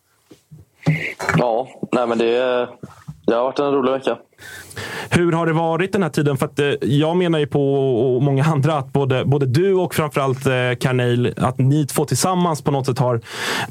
Ja, 1.38 1.68
nej 1.92 2.08
men 2.08 2.18
det, 2.18 2.68
det 3.28 3.34
har 3.34 3.44
varit 3.44 3.60
en 3.60 3.72
rolig 3.72 3.92
vecka. 3.92 4.18
Hur 5.10 5.32
har 5.32 5.46
det 5.46 5.54
varit 5.54 5.92
den 5.92 6.04
här 6.04 6.10
tiden? 6.10 6.38
För 6.38 6.46
att, 6.46 6.60
eh, 6.60 6.68
jag 6.82 7.18
menar 7.18 7.40
ju 7.40 7.48
på, 7.48 7.74
och 8.16 8.22
många 8.22 8.44
andra, 8.44 8.78
att 8.78 8.94
både, 8.94 9.26
både 9.26 9.46
du 9.46 9.74
och 9.74 9.96
framförallt 9.96 10.46
eh, 10.46 10.54
Carneil, 10.80 11.34
att 11.38 11.58
ni 11.58 11.86
två 11.88 12.06
tillsammans 12.06 12.62
på 12.62 12.72
något 12.72 12.86
sätt 12.86 13.00
har 13.00 13.22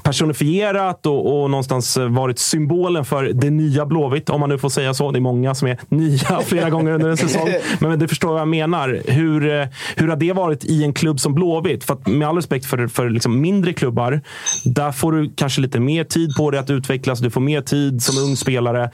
personifierat 0.02 1.06
och, 1.06 1.42
och 1.42 1.50
någonstans 1.50 1.96
eh, 1.96 2.08
varit 2.08 2.38
symbolen 2.38 3.04
för 3.04 3.24
det 3.24 3.50
nya 3.50 3.86
Blåvitt, 3.86 4.30
om 4.30 4.40
man 4.40 4.48
nu 4.48 4.58
får 4.58 4.68
säga 4.68 4.94
så. 4.94 5.10
Det 5.10 5.18
är 5.18 5.20
många 5.20 5.54
som 5.54 5.68
är 5.68 5.78
nya 5.88 6.40
flera 6.44 6.70
gånger 6.70 6.92
under 6.92 7.08
en 7.08 7.16
säsong. 7.16 7.48
Men 7.78 7.98
du 7.98 8.08
förstår 8.08 8.32
vad 8.32 8.40
jag 8.40 8.48
menar. 8.48 9.02
Hur, 9.06 9.60
eh, 9.60 9.66
hur 9.96 10.08
har 10.08 10.16
det 10.16 10.32
varit 10.32 10.64
i 10.64 10.84
en 10.84 10.92
klubb 10.92 11.20
som 11.20 11.34
Blåvitt? 11.34 11.84
För 11.84 11.94
att, 11.94 12.06
med 12.06 12.28
all 12.28 12.36
respekt 12.36 12.66
för, 12.66 12.86
för 12.86 13.10
liksom 13.10 13.40
mindre 13.40 13.72
klubbar, 13.72 14.20
där 14.64 14.92
får 14.92 15.12
du 15.12 15.32
kanske 15.36 15.60
lite 15.60 15.80
mer 15.80 16.04
tid 16.04 16.34
på 16.36 16.50
dig 16.50 16.60
att 16.60 16.70
utvecklas. 16.70 17.18
Du 17.18 17.30
får 17.30 17.40
mer 17.40 17.60
tid 17.60 18.02
som 18.02 18.18
ung 18.24 18.36
spelare. 18.36 18.90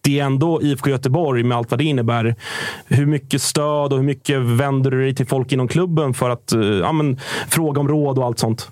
Det 0.00 0.20
är 0.20 0.24
ändå 0.24 0.62
IFK 0.62 0.90
Göteborg 0.90 1.17
med 1.26 1.56
allt 1.56 1.70
vad 1.70 1.78
det 1.78 1.84
innebär. 1.84 2.34
Hur 2.86 3.06
mycket 3.06 3.42
stöd 3.42 3.92
och 3.92 3.98
hur 3.98 4.06
mycket 4.06 4.40
vänder 4.40 4.90
du 4.90 5.02
dig 5.02 5.14
till 5.14 5.26
folk 5.26 5.52
inom 5.52 5.68
klubben 5.68 6.14
för 6.14 6.30
att 6.30 6.52
eh, 6.52 6.60
ja, 6.60 6.92
men, 6.92 7.20
fråga 7.48 7.80
om 7.80 7.88
råd 7.88 8.18
och 8.18 8.24
allt 8.24 8.38
sånt? 8.38 8.70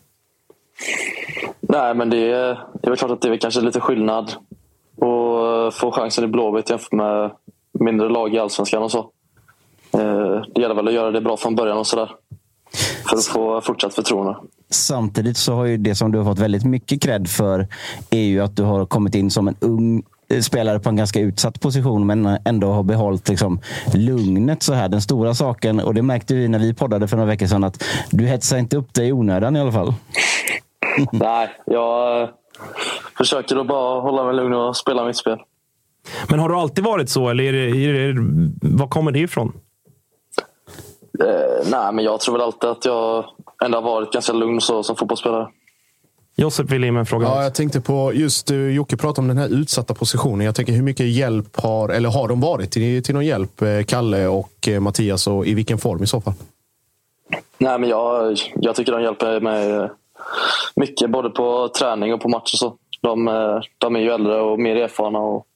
Nej, 1.60 1.94
men 1.94 2.10
det 2.10 2.32
är, 2.32 2.48
det 2.48 2.86
är 2.86 2.88
väl 2.88 2.96
klart 2.96 3.10
att 3.10 3.22
det 3.22 3.28
är 3.28 3.36
kanske 3.36 3.60
lite 3.60 3.80
skillnad 3.80 4.32
att 4.96 5.74
få 5.74 5.90
chansen 5.92 6.24
i 6.24 6.26
Blåvitt 6.26 6.70
jämfört 6.70 6.92
med 6.92 7.30
mindre 7.80 8.08
lag 8.08 8.34
i 8.34 8.38
Allsvenskan 8.38 8.82
och 8.82 8.90
så. 8.90 8.98
Eh, 9.92 10.42
det 10.54 10.60
gäller 10.60 10.74
väl 10.74 10.88
att 10.88 10.94
göra 10.94 11.10
det 11.10 11.20
bra 11.20 11.36
från 11.36 11.54
början 11.54 11.78
och 11.78 11.86
sådär. 11.86 12.10
För 13.10 13.16
att 13.16 13.24
få 13.24 13.60
fortsatt 13.60 13.94
förtroende. 13.94 14.36
Samtidigt 14.70 15.36
så 15.36 15.54
har 15.54 15.64
ju 15.64 15.76
det 15.76 15.94
som 15.94 16.12
du 16.12 16.18
har 16.18 16.24
fått 16.24 16.38
väldigt 16.38 16.64
mycket 16.64 17.02
cred 17.02 17.28
för 17.28 17.68
är 18.10 18.20
ju 18.20 18.40
att 18.40 18.56
du 18.56 18.62
har 18.62 18.86
kommit 18.86 19.14
in 19.14 19.30
som 19.30 19.48
en 19.48 19.56
ung 19.60 20.02
spelare 20.42 20.78
på 20.78 20.88
en 20.88 20.96
ganska 20.96 21.20
utsatt 21.20 21.60
position 21.60 22.06
men 22.06 22.38
ändå 22.44 22.72
har 22.72 22.82
behållit 22.82 23.28
liksom 23.28 23.60
lugnet. 23.94 24.62
så 24.62 24.72
här. 24.72 24.88
Den 24.88 25.00
stora 25.00 25.34
saken, 25.34 25.80
och 25.80 25.94
det 25.94 26.02
märkte 26.02 26.34
vi 26.34 26.48
när 26.48 26.58
vi 26.58 26.74
poddade 26.74 27.08
för 27.08 27.16
några 27.16 27.28
veckor 27.28 27.46
sedan, 27.46 27.64
att 27.64 27.84
du 28.10 28.26
hetsar 28.26 28.58
inte 28.58 28.76
upp 28.76 28.94
dig 28.94 29.08
i 29.08 29.12
onödan 29.12 29.56
i 29.56 29.60
alla 29.60 29.72
fall. 29.72 29.94
Nej, 31.12 31.48
jag 31.66 32.22
eh, 32.22 32.28
försöker 33.18 33.56
att 33.56 33.66
bara 33.66 34.00
hålla 34.00 34.24
mig 34.24 34.34
lugn 34.34 34.54
och 34.54 34.76
spela 34.76 35.04
mitt 35.04 35.16
spel. 35.16 35.38
Men 36.28 36.38
har 36.38 36.48
du 36.48 36.54
alltid 36.54 36.84
varit 36.84 37.10
så, 37.10 37.28
eller 37.28 37.44
är 37.44 37.52
det, 37.52 37.58
är 37.58 38.12
det, 38.12 38.20
var 38.60 38.88
kommer 38.88 39.12
det 39.12 39.18
ifrån? 39.18 39.52
Eh, 41.24 41.70
nej, 41.70 41.92
men 41.92 42.04
jag 42.04 42.20
tror 42.20 42.34
väl 42.34 42.42
alltid 42.42 42.70
att 42.70 42.84
jag 42.84 43.24
ändå 43.64 43.78
har 43.78 43.82
varit 43.82 44.12
ganska 44.12 44.32
lugn 44.32 44.60
så, 44.60 44.82
som 44.82 44.96
fotbollsspelare. 44.96 45.48
Josef 46.38 46.70
vill 46.70 46.84
in 46.84 46.94
med 46.94 47.00
en 47.00 47.06
fråga. 47.06 47.26
Ja, 47.26 47.42
jag 47.42 47.54
tänkte 47.54 47.80
på 47.80 48.12
just 48.14 48.50
Jocke 48.50 48.96
pratade 48.96 49.20
om 49.20 49.28
den 49.28 49.38
här 49.38 49.48
utsatta 49.48 49.94
positionen. 49.94 50.46
Jag 50.46 50.54
tänker 50.54 50.72
hur 50.72 50.82
mycket 50.82 51.06
hjälp 51.06 51.60
har, 51.60 51.88
eller 51.88 52.08
har 52.08 52.28
de 52.28 52.40
varit 52.40 52.70
till, 52.70 53.02
till 53.02 53.14
någon 53.14 53.26
hjälp, 53.26 53.62
eh, 53.62 53.82
Kalle 53.82 54.26
och 54.26 54.68
eh, 54.68 54.80
Mattias 54.80 55.26
och 55.26 55.46
i 55.46 55.54
vilken 55.54 55.78
form 55.78 56.02
i 56.02 56.06
så 56.06 56.20
fall? 56.20 56.34
Nej, 57.58 57.78
men 57.78 57.88
jag, 57.88 58.38
jag 58.54 58.74
tycker 58.74 58.92
de 58.92 59.02
hjälper 59.02 59.40
mig 59.40 59.70
eh, 59.70 59.86
mycket 60.76 61.10
både 61.10 61.30
på 61.30 61.68
träning 61.68 62.14
och 62.14 62.20
på 62.20 62.28
match 62.28 62.52
och 62.52 62.58
så. 62.58 62.76
De, 63.00 63.26
de 63.78 63.96
är 63.96 64.00
ju 64.00 64.10
äldre 64.10 64.40
och 64.40 64.58
mer 64.58 64.76
erfarna 64.76 65.18
och 65.18 65.46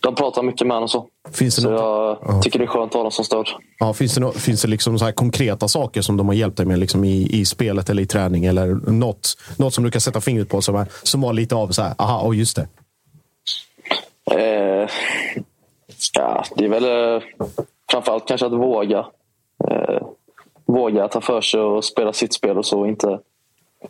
de 0.00 0.14
pratar 0.14 0.42
mycket 0.42 0.66
med 0.66 0.76
honom 0.76 0.88
så. 0.88 1.06
Finns 1.32 1.56
det 1.56 1.62
så 1.62 1.70
något? 1.70 1.80
jag 1.80 2.18
Ja. 2.34 2.42
tycker 2.42 2.58
det 2.58 2.64
är 2.64 2.66
skönt 2.66 2.90
att 2.90 2.94
ha 2.94 3.02
dem 3.02 3.12
som 3.12 3.24
stöd. 3.24 3.46
Ja, 3.78 3.92
finns 3.92 4.14
det, 4.14 4.20
no, 4.20 4.32
finns 4.32 4.62
det 4.62 4.68
liksom 4.68 4.98
så 4.98 5.04
här 5.04 5.12
konkreta 5.12 5.68
saker 5.68 6.02
som 6.02 6.16
de 6.16 6.26
har 6.28 6.34
hjälpt 6.34 6.56
dig 6.56 6.66
med 6.66 6.78
liksom 6.78 7.04
i, 7.04 7.26
i 7.40 7.44
spelet 7.44 7.90
eller 7.90 8.02
i 8.02 8.06
träning? 8.06 8.44
Eller 8.44 8.66
något, 8.90 9.38
något 9.56 9.74
som 9.74 9.84
du 9.84 9.90
kan 9.90 10.00
sätta 10.00 10.20
fingret 10.20 10.48
på 10.48 10.62
som, 10.62 10.76
är, 10.76 10.86
som 11.02 11.20
var 11.20 11.32
lite 11.32 11.54
av 11.54 11.68
så 11.68 11.82
här, 11.82 11.94
aha, 11.98 12.28
oh, 12.28 12.38
just 12.38 12.56
det. 12.56 12.68
Eh, 14.30 14.88
ja, 16.14 16.44
det 16.56 16.64
är 16.64 16.68
väl 16.68 17.14
eh, 17.16 17.22
framförallt 17.90 18.28
kanske 18.28 18.46
att 18.46 18.52
våga. 18.52 19.06
Eh, 19.70 20.02
våga 20.66 21.08
ta 21.08 21.20
för 21.20 21.40
sig 21.40 21.60
och 21.60 21.84
spela 21.84 22.12
sitt 22.12 22.34
spel 22.34 22.58
och 22.58 22.66
så. 22.66 22.86
Inte, 22.86 23.18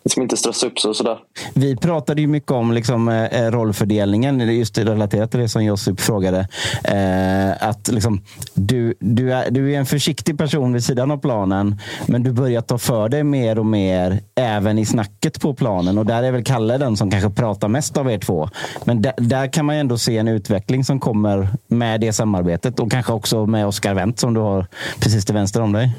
liksom 0.04 0.22
inte 0.22 0.36
stressa 0.36 0.66
upp 0.66 0.78
sig 0.78 0.88
och 0.88 0.96
sådär. 0.96 1.18
Vi 1.54 1.76
pratade 1.76 2.20
ju 2.20 2.26
mycket 2.26 2.50
om 2.50 2.72
liksom, 2.72 3.08
eh, 3.08 3.50
rollfördelningen, 3.50 4.56
just 4.56 4.78
relaterat 4.78 5.30
till 5.30 5.40
det 5.40 5.48
som 5.48 5.64
Josip 5.64 6.00
frågade. 6.00 6.48
Eh, 6.84 7.68
att 7.68 7.88
liksom, 7.88 8.20
du, 8.54 8.94
du, 9.00 9.32
är, 9.32 9.50
du 9.50 9.74
är 9.74 9.78
en 9.78 9.86
försiktig 9.86 10.38
person 10.38 10.72
vid 10.72 10.84
sidan 10.84 11.10
av 11.10 11.16
planen, 11.16 11.80
men 12.06 12.22
du 12.22 12.32
börjar 12.32 12.60
ta 12.60 12.78
för 12.78 13.08
dig 13.08 13.24
mer 13.24 13.58
och 13.58 13.66
mer 13.66 14.20
även 14.34 14.78
i 14.78 14.86
snacket 14.86 15.40
på 15.40 15.54
planen. 15.54 15.98
Och 15.98 16.06
där 16.06 16.22
är 16.22 16.32
väl 16.32 16.44
Kalle 16.44 16.78
den 16.78 16.96
som 16.96 17.10
kanske 17.10 17.30
pratar 17.30 17.68
mest 17.68 17.96
av 17.96 18.10
er 18.10 18.18
två. 18.18 18.48
Men 18.84 19.02
där, 19.02 19.12
där 19.16 19.46
kan 19.46 19.66
man 19.66 19.76
ändå 19.76 19.98
se 19.98 20.18
en 20.18 20.28
utveckling 20.28 20.84
som 20.84 21.00
kommer 21.00 21.48
med 21.66 22.00
det 22.00 22.12
samarbetet 22.12 22.80
och 22.80 22.90
kanske 22.90 23.12
också 23.12 23.46
med 23.46 23.66
Oskar 23.66 23.94
Wendt 23.94 24.18
som 24.18 24.34
du 24.34 24.40
har 24.40 24.66
precis 25.00 25.24
till 25.24 25.34
vänster 25.34 25.60
om 25.60 25.72
dig. 25.72 25.90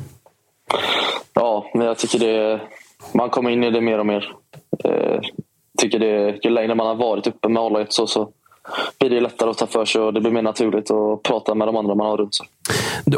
Ja, 1.34 1.66
men 1.74 1.88
jag 1.88 1.98
tycker 1.98 2.20
det... 2.20 2.62
Man 3.14 3.30
kommer 3.30 3.50
in 3.50 3.64
i 3.64 3.72
det 3.72 3.82
mer 3.82 4.00
och 4.00 4.06
mer. 4.06 4.36
Eh, 4.84 5.20
tycker 5.78 6.00
det, 6.00 6.46
ju 6.46 6.50
längre 6.50 6.76
man 6.76 6.88
har 6.88 6.96
varit 6.96 7.28
uppe 7.28 7.50
med 7.50 7.64
a 7.64 7.86
så, 7.90 8.08
så 8.08 8.30
blir 9.00 9.10
det 9.10 9.22
lättare 9.22 9.50
att 9.50 9.58
ta 9.58 9.68
för 9.68 9.86
sig 9.86 10.02
och 10.02 10.14
det 10.14 10.22
blir 10.22 10.32
mer 10.32 10.42
naturligt 10.42 10.92
att 10.92 11.24
prata 11.24 11.56
med 11.56 11.68
de 11.68 11.76
andra 11.76 11.96
man 11.96 12.08
har 12.08 12.18
runt 12.18 12.36
sig. 12.36 12.48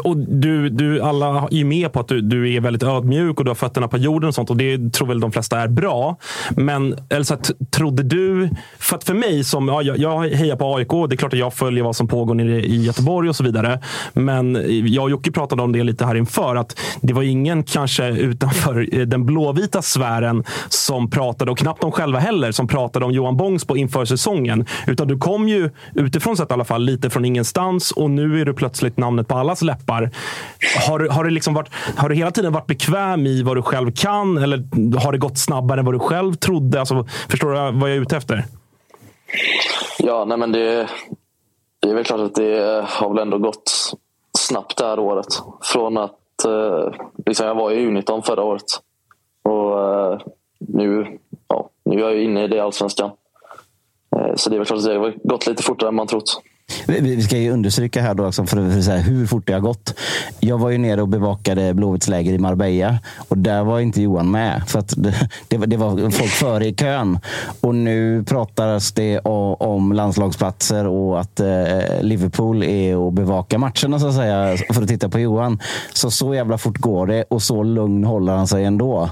Och 0.04 0.16
du, 0.16 0.68
du, 0.68 1.00
alla 1.00 1.48
är 1.50 1.56
ju 1.56 1.64
med 1.64 1.92
på 1.92 2.00
att 2.00 2.08
du, 2.08 2.20
du 2.20 2.54
är 2.54 2.60
väldigt 2.60 2.82
ödmjuk 2.82 3.38
och 3.38 3.44
du 3.44 3.50
har 3.50 3.54
fötterna 3.54 3.88
på 3.88 3.98
jorden 3.98 4.28
och 4.28 4.34
sånt. 4.34 4.50
Och 4.50 4.56
det 4.56 4.92
tror 4.92 5.08
väl 5.08 5.20
de 5.20 5.32
flesta 5.32 5.60
är 5.60 5.68
bra. 5.68 6.16
Men 6.50 6.96
Elsa, 7.08 7.38
trodde 7.70 8.02
du... 8.02 8.50
För 8.78 8.96
att 8.96 9.04
för 9.04 9.14
mig, 9.14 9.44
som, 9.44 9.68
ja, 9.68 9.82
jag, 9.82 9.98
jag 9.98 10.28
hejar 10.28 10.56
på 10.56 10.76
AIK. 10.76 10.88
Det 11.08 11.14
är 11.14 11.16
klart 11.16 11.32
att 11.32 11.38
jag 11.38 11.54
följer 11.54 11.84
vad 11.84 11.96
som 11.96 12.08
pågår 12.08 12.34
nere 12.34 12.64
i 12.64 12.84
Göteborg 12.84 13.28
och 13.28 13.36
så 13.36 13.44
vidare. 13.44 13.80
Men 14.12 14.64
jag 14.86 15.04
och 15.04 15.10
Jocke 15.10 15.32
pratade 15.32 15.62
om 15.62 15.72
det 15.72 15.82
lite 15.82 16.04
här 16.04 16.14
inför. 16.14 16.56
Att 16.56 16.78
det 17.00 17.12
var 17.12 17.22
ingen 17.22 17.62
kanske 17.62 18.08
utanför 18.08 18.88
eh, 18.92 19.06
den 19.06 19.26
blåvita 19.26 19.82
sfären 19.82 20.44
som 20.68 21.10
pratade, 21.10 21.50
och 21.50 21.58
knappt 21.58 21.80
de 21.80 21.92
själva 21.92 22.18
heller, 22.18 22.52
som 22.52 22.68
pratade 22.68 23.04
om 23.04 23.12
Johan 23.12 23.36
Bångsbo 23.36 23.76
inför 23.76 24.04
säsongen. 24.04 24.66
Utan 24.86 25.08
du 25.08 25.18
kom 25.18 25.48
ju 25.48 25.70
utifrån 25.94 26.36
sett 26.36 26.50
i 26.50 26.52
alla 26.52 26.64
fall 26.64 26.82
lite 26.82 27.10
från 27.10 27.24
ingenstans 27.24 27.90
och 27.90 28.10
nu 28.10 28.40
är 28.40 28.44
du 28.44 28.54
plötsligt 28.54 28.96
namnet 28.96 29.28
på 29.28 29.35
allas 29.36 29.62
läppar. 29.62 30.10
Har, 30.88 31.08
har, 31.08 31.24
det 31.24 31.30
liksom 31.30 31.54
varit, 31.54 31.68
har 31.96 32.08
du 32.08 32.14
hela 32.14 32.30
tiden 32.30 32.52
varit 32.52 32.66
bekväm 32.66 33.26
i 33.26 33.42
vad 33.42 33.56
du 33.56 33.62
själv 33.62 33.92
kan 33.92 34.38
eller 34.38 34.64
har 34.98 35.12
det 35.12 35.18
gått 35.18 35.38
snabbare 35.38 35.80
än 35.80 35.86
vad 35.86 35.94
du 35.94 35.98
själv 35.98 36.34
trodde? 36.34 36.80
Alltså, 36.80 37.06
förstår 37.28 37.48
du 37.48 37.78
vad 37.78 37.90
jag 37.90 37.96
är 37.96 38.00
ute 38.00 38.16
efter? 38.16 38.44
Ja, 39.98 40.24
nej 40.24 40.38
men 40.38 40.52
det, 40.52 40.88
det 41.80 41.90
är 41.90 41.94
väl 41.94 42.04
klart 42.04 42.20
att 42.20 42.34
det 42.34 42.84
har 42.88 43.08
väl 43.08 43.18
ändå 43.18 43.38
gått 43.38 43.92
snabbt 44.38 44.76
det 44.76 44.86
här 44.86 44.98
året. 44.98 45.26
Från 45.62 45.96
att 45.96 46.44
eh, 46.46 46.92
liksom 47.26 47.46
jag 47.46 47.54
var 47.54 47.70
i 47.70 47.86
U19 47.86 48.22
förra 48.22 48.42
året 48.42 48.62
och 49.42 49.80
eh, 49.80 50.20
nu, 50.58 51.18
ja, 51.48 51.70
nu 51.84 51.96
är 51.96 52.10
jag 52.10 52.22
inne 52.22 52.44
i 52.44 52.48
det 52.48 52.60
allsvenskan. 52.60 53.10
Eh, 54.16 54.34
så 54.34 54.50
det 54.50 54.56
är 54.56 54.58
väl 54.58 54.66
klart 54.66 54.78
att 54.78 54.84
det 54.84 54.98
har 54.98 55.14
gått 55.24 55.46
lite 55.46 55.62
fortare 55.62 55.88
än 55.88 55.94
man 55.94 56.06
trott. 56.06 56.42
Vi 56.86 57.22
ska 57.22 57.38
ju 57.38 57.50
understryka 57.50 58.02
här 58.02 58.14
då 58.14 58.26
också 58.26 58.46
för, 58.46 58.70
för 58.70 58.80
så 58.80 58.90
här, 58.90 59.02
hur 59.02 59.26
fort 59.26 59.46
det 59.46 59.52
har 59.52 59.60
gått. 59.60 59.94
Jag 60.40 60.58
var 60.58 60.70
ju 60.70 60.78
nere 60.78 61.02
och 61.02 61.08
bevakade 61.08 61.74
Blåvitts 61.74 62.08
läger 62.08 62.32
i 62.32 62.38
Marbella 62.38 62.98
och 63.28 63.38
där 63.38 63.64
var 63.64 63.80
inte 63.80 64.02
Johan 64.02 64.30
med. 64.30 64.62
För 64.66 64.78
att 64.78 64.94
det, 64.96 65.14
det, 65.48 65.56
var, 65.56 65.66
det 65.66 65.76
var 65.76 66.10
folk 66.10 66.30
före 66.30 66.66
i 66.66 66.74
kön. 66.74 67.18
Och 67.60 67.74
nu 67.74 68.24
pratas 68.24 68.92
det 68.92 69.18
om 69.18 69.92
landslagsplatser 69.92 70.86
och 70.86 71.20
att 71.20 71.40
eh, 71.40 72.00
Liverpool 72.00 72.62
är 72.62 72.96
och 72.96 73.12
bevakar 73.12 73.58
matcherna 73.58 73.98
så 73.98 74.08
att 74.08 74.14
säga 74.14 74.56
för 74.74 74.82
att 74.82 74.88
titta 74.88 75.08
på 75.08 75.20
Johan. 75.20 75.62
Så 75.92 76.10
så 76.10 76.34
jävla 76.34 76.58
fort 76.58 76.78
går 76.78 77.06
det 77.06 77.22
och 77.22 77.42
så 77.42 77.62
lugn 77.62 78.04
håller 78.04 78.32
han 78.32 78.46
sig 78.46 78.64
ändå. 78.64 79.10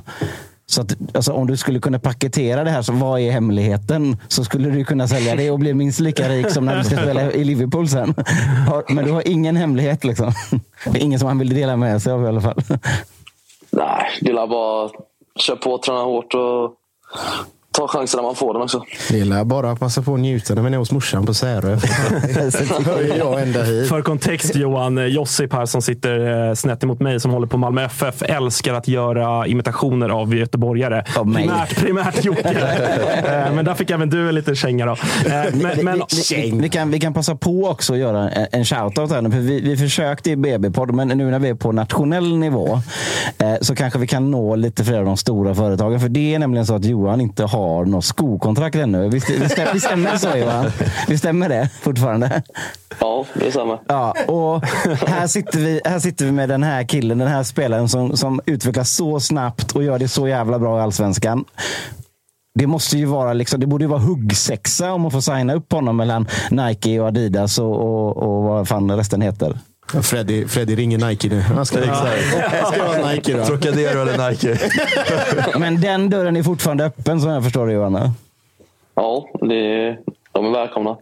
Så 0.67 0.81
att, 0.81 0.97
alltså, 1.15 1.33
om 1.33 1.47
du 1.47 1.57
skulle 1.57 1.81
kunna 1.81 1.99
paketera 1.99 2.65
det 2.65 2.71
här, 2.71 2.83
så 2.83 2.93
vad 2.93 3.21
är 3.21 3.31
hemligheten? 3.31 4.17
Så 4.29 4.45
skulle 4.45 4.71
du 4.71 4.85
kunna 4.85 5.09
sälja 5.09 5.37
det 5.37 5.51
och 5.51 5.59
bli 5.59 5.75
minst 5.75 6.01
lika 6.01 6.29
rik 6.29 6.51
som 6.51 6.65
när 6.65 6.77
du 6.77 6.85
ska 6.85 6.97
spela 6.97 7.33
i 7.33 7.45
Liverpool 7.45 7.89
sen. 7.89 8.15
Men 8.89 9.05
du 9.05 9.11
har 9.11 9.29
ingen 9.29 9.57
hemlighet 9.57 10.05
liksom. 10.05 10.33
Det 10.85 10.99
är 10.99 11.03
ingen 11.03 11.19
som 11.19 11.29
han 11.29 11.39
vill 11.39 11.55
dela 11.55 11.77
med 11.77 12.03
sig 12.03 12.13
av 12.13 12.25
i 12.25 12.27
alla 12.27 12.41
fall. 12.41 12.63
Nej, 13.71 14.07
det 14.21 14.31
är 14.31 14.47
bara 14.47 14.91
köra 15.37 15.57
på, 15.57 15.79
träna 15.79 16.03
hårt 16.03 16.35
och 16.35 16.75
ta 17.75 17.89
chansen 17.89 18.19
när 18.19 18.23
man 18.23 18.35
får 18.35 18.53
den 18.53 18.63
också. 18.63 18.85
Det 19.11 19.21
är 19.21 19.45
bara 19.45 19.77
passa 19.77 20.03
på 20.03 20.15
att 20.15 20.21
njuta 20.21 20.55
när 20.55 20.63
man 20.63 20.75
är 20.75 20.79
hos 20.79 20.93
morsan 20.93 21.27
på 21.27 21.35
Särö. 21.35 21.77
Hör 22.87 23.19
jag 23.19 23.43
ända 23.43 23.63
hit. 23.63 23.89
För 23.89 24.03
kontext 24.03 24.55
Johan, 24.57 24.99
eh, 24.99 25.05
Josip 25.05 25.53
här 25.53 25.67
som 25.67 25.83
sitter 25.83 26.49
eh, 26.49 26.55
snett 26.55 26.83
emot 26.83 27.01
mig 27.01 27.21
som 27.21 27.31
håller 27.31 27.47
på 27.47 27.57
Malmö 27.57 27.85
FF 27.85 28.23
älskar 28.23 28.75
att 28.75 28.89
göra 28.89 29.47
imitationer 29.47 30.09
av 30.09 30.35
göteborgare. 30.35 31.05
Av 31.17 31.27
mig. 31.27 31.43
Primärt, 31.43 31.77
primärt 31.77 32.25
Jocke. 32.25 32.45
Eh, 33.25 33.55
Men 33.55 33.65
där 33.65 33.75
fick 33.75 33.91
även 33.91 34.11
du 34.11 34.29
en 34.29 34.35
liten 34.35 34.57
känga. 34.57 34.87
Då. 34.87 34.97
Men, 35.53 35.85
men, 35.85 36.03
vi, 36.11 36.37
vi, 36.37 36.59
vi, 36.61 36.69
kan, 36.69 36.91
vi 36.91 37.01
kan 37.01 37.15
passa 37.15 37.37
på 37.37 37.65
också 37.65 37.93
att 37.93 37.99
göra 37.99 38.31
en, 38.31 38.65
shoutout 38.65 39.11
här. 39.11 39.23
nu, 39.23 39.31
För 39.31 39.39
vi, 39.39 39.61
vi 39.61 39.77
försökte 39.77 40.31
i 40.31 40.37
BB-podd, 40.37 40.95
men 40.95 41.09
nu 41.09 41.31
när 41.31 41.39
vi 41.39 41.49
är 41.49 41.55
på 41.55 41.73
nationell 41.73 42.37
nivå 42.39 42.81
så 43.61 43.75
kanske 43.75 43.99
vi 43.99 44.07
kan 44.07 44.31
nå 44.31 44.57
lite 44.57 44.85
fler 44.85 44.99
av 44.99 45.05
de 45.05 45.17
stora 45.17 45.55
företagen. 45.55 46.01
För 46.01 46.09
det 46.09 46.35
är 46.35 46.39
nämligen 46.39 46.67
så 46.67 46.75
att 46.75 46.85
Johan 46.85 47.21
inte 47.21 47.45
har 47.45 47.64
något 47.65 48.05
skokontrakt 48.05 48.77
ännu. 48.77 49.09
Visst, 49.09 49.31
visst, 49.31 49.59
visst 49.75 49.87
stämmer 49.87 50.13
det 50.13 50.19
så 50.19 50.29
Johan? 50.37 50.71
Visst 51.09 51.19
stämmer 51.23 51.49
det 51.49 51.69
fortfarande? 51.81 52.43
Ja, 53.01 53.25
det 53.35 53.47
är 53.47 53.51
samma. 53.51 53.79
Ja, 53.89 54.15
och 54.27 54.65
här 55.09 55.27
sitter, 55.27 55.59
vi, 55.59 55.81
här 55.85 55.99
sitter 55.99 56.25
vi 56.25 56.33
med 56.33 56.49
den 56.49 56.63
här 56.63 56.85
killen, 56.85 57.19
den 57.19 57.29
här 57.29 57.43
spelaren 57.43 57.89
som, 57.89 58.17
som 58.17 58.41
utvecklas 58.47 58.91
så 58.91 59.21
snabbt 59.21 59.73
och 59.73 59.83
gör 59.83 59.99
det 59.99 60.09
så 60.09 60.29
jävla 60.29 60.59
bra 60.59 60.79
i 60.79 60.83
allsvenskan. 60.83 61.45
Det 62.59 62.67
måste 62.67 62.99
ju 62.99 63.05
vara 63.05 63.33
liksom, 63.33 63.61
det 63.61 63.67
borde 63.67 63.85
ju 63.85 63.89
vara 63.89 64.01
huggsexa 64.01 64.93
om 64.93 65.01
man 65.01 65.11
får 65.11 65.21
signa 65.21 65.55
upp 65.55 65.73
honom 65.73 65.97
mellan 65.97 66.27
Nike 66.51 67.01
och 67.01 67.07
Adidas 67.07 67.59
och, 67.59 67.77
och, 67.77 68.17
och 68.17 68.43
vad 68.43 68.69
fan 68.69 68.97
resten 68.97 69.21
heter. 69.21 69.59
Freddy, 70.03 70.49
Freddy 70.49 70.77
ringer 70.77 70.99
Nike 70.99 71.29
nu. 71.29 71.41
Han 71.41 71.67
ska, 71.67 71.79
Exakt. 71.79 72.53
han 72.63 72.73
ska 72.73 72.85
vara 72.85 73.13
Nike 73.13 73.37
då. 73.37 73.45
Trocadero 73.45 74.01
eller 74.01 74.31
Nike. 74.31 74.59
Men 75.59 75.81
den 75.81 76.11
dörren 76.11 76.37
är 76.37 76.43
fortfarande 76.43 76.85
öppen 76.85 77.21
som 77.21 77.31
jag 77.31 77.45
förstår 77.45 77.67
det 77.67 77.73
Johanna. 77.73 78.13
Ja, 78.95 79.29
det, 79.41 79.97
de 80.33 80.47
är 80.47 80.51
välkomna. 80.51 80.97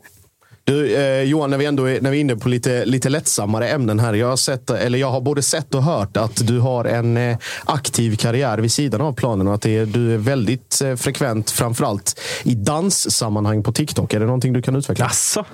Du, 0.64 0.94
eh, 0.96 1.22
Johan, 1.22 1.50
när 1.50 1.58
vi 1.58 1.66
ändå 1.66 1.84
är, 1.84 2.00
när 2.00 2.10
vi 2.10 2.16
är 2.16 2.20
inne 2.20 2.36
på 2.36 2.48
lite, 2.48 2.84
lite 2.84 3.08
lättsammare 3.08 3.68
ämnen 3.68 4.00
här. 4.00 4.14
Jag 4.14 4.28
har, 4.28 4.36
sett, 4.36 4.70
eller 4.70 4.98
jag 4.98 5.10
har 5.10 5.20
både 5.20 5.42
sett 5.42 5.74
och 5.74 5.82
hört 5.82 6.16
att 6.16 6.46
du 6.46 6.58
har 6.58 6.84
en 6.84 7.16
eh, 7.16 7.36
aktiv 7.64 8.16
karriär 8.16 8.58
vid 8.58 8.72
sidan 8.72 9.00
av 9.00 9.12
planen 9.12 9.48
och 9.48 9.54
att 9.54 9.62
det 9.62 9.76
är, 9.76 9.86
du 9.86 10.14
är 10.14 10.18
väldigt 10.18 10.80
eh, 10.84 10.96
frekvent, 10.96 11.50
framförallt 11.50 12.20
i 12.42 12.54
danssammanhang 12.54 13.62
på 13.62 13.72
TikTok. 13.72 14.14
Är 14.14 14.20
det 14.20 14.26
någonting 14.26 14.52
du 14.52 14.62
kan 14.62 14.76
utveckla? 14.76 15.06
Asså? 15.06 15.44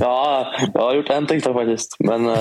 Ja, 0.00 0.46
jag 0.74 0.82
har 0.82 0.94
gjort 0.94 1.10
en 1.10 1.26
TikTok 1.26 1.54
faktiskt. 1.54 1.96
Men 1.98 2.28
eh, 2.28 2.38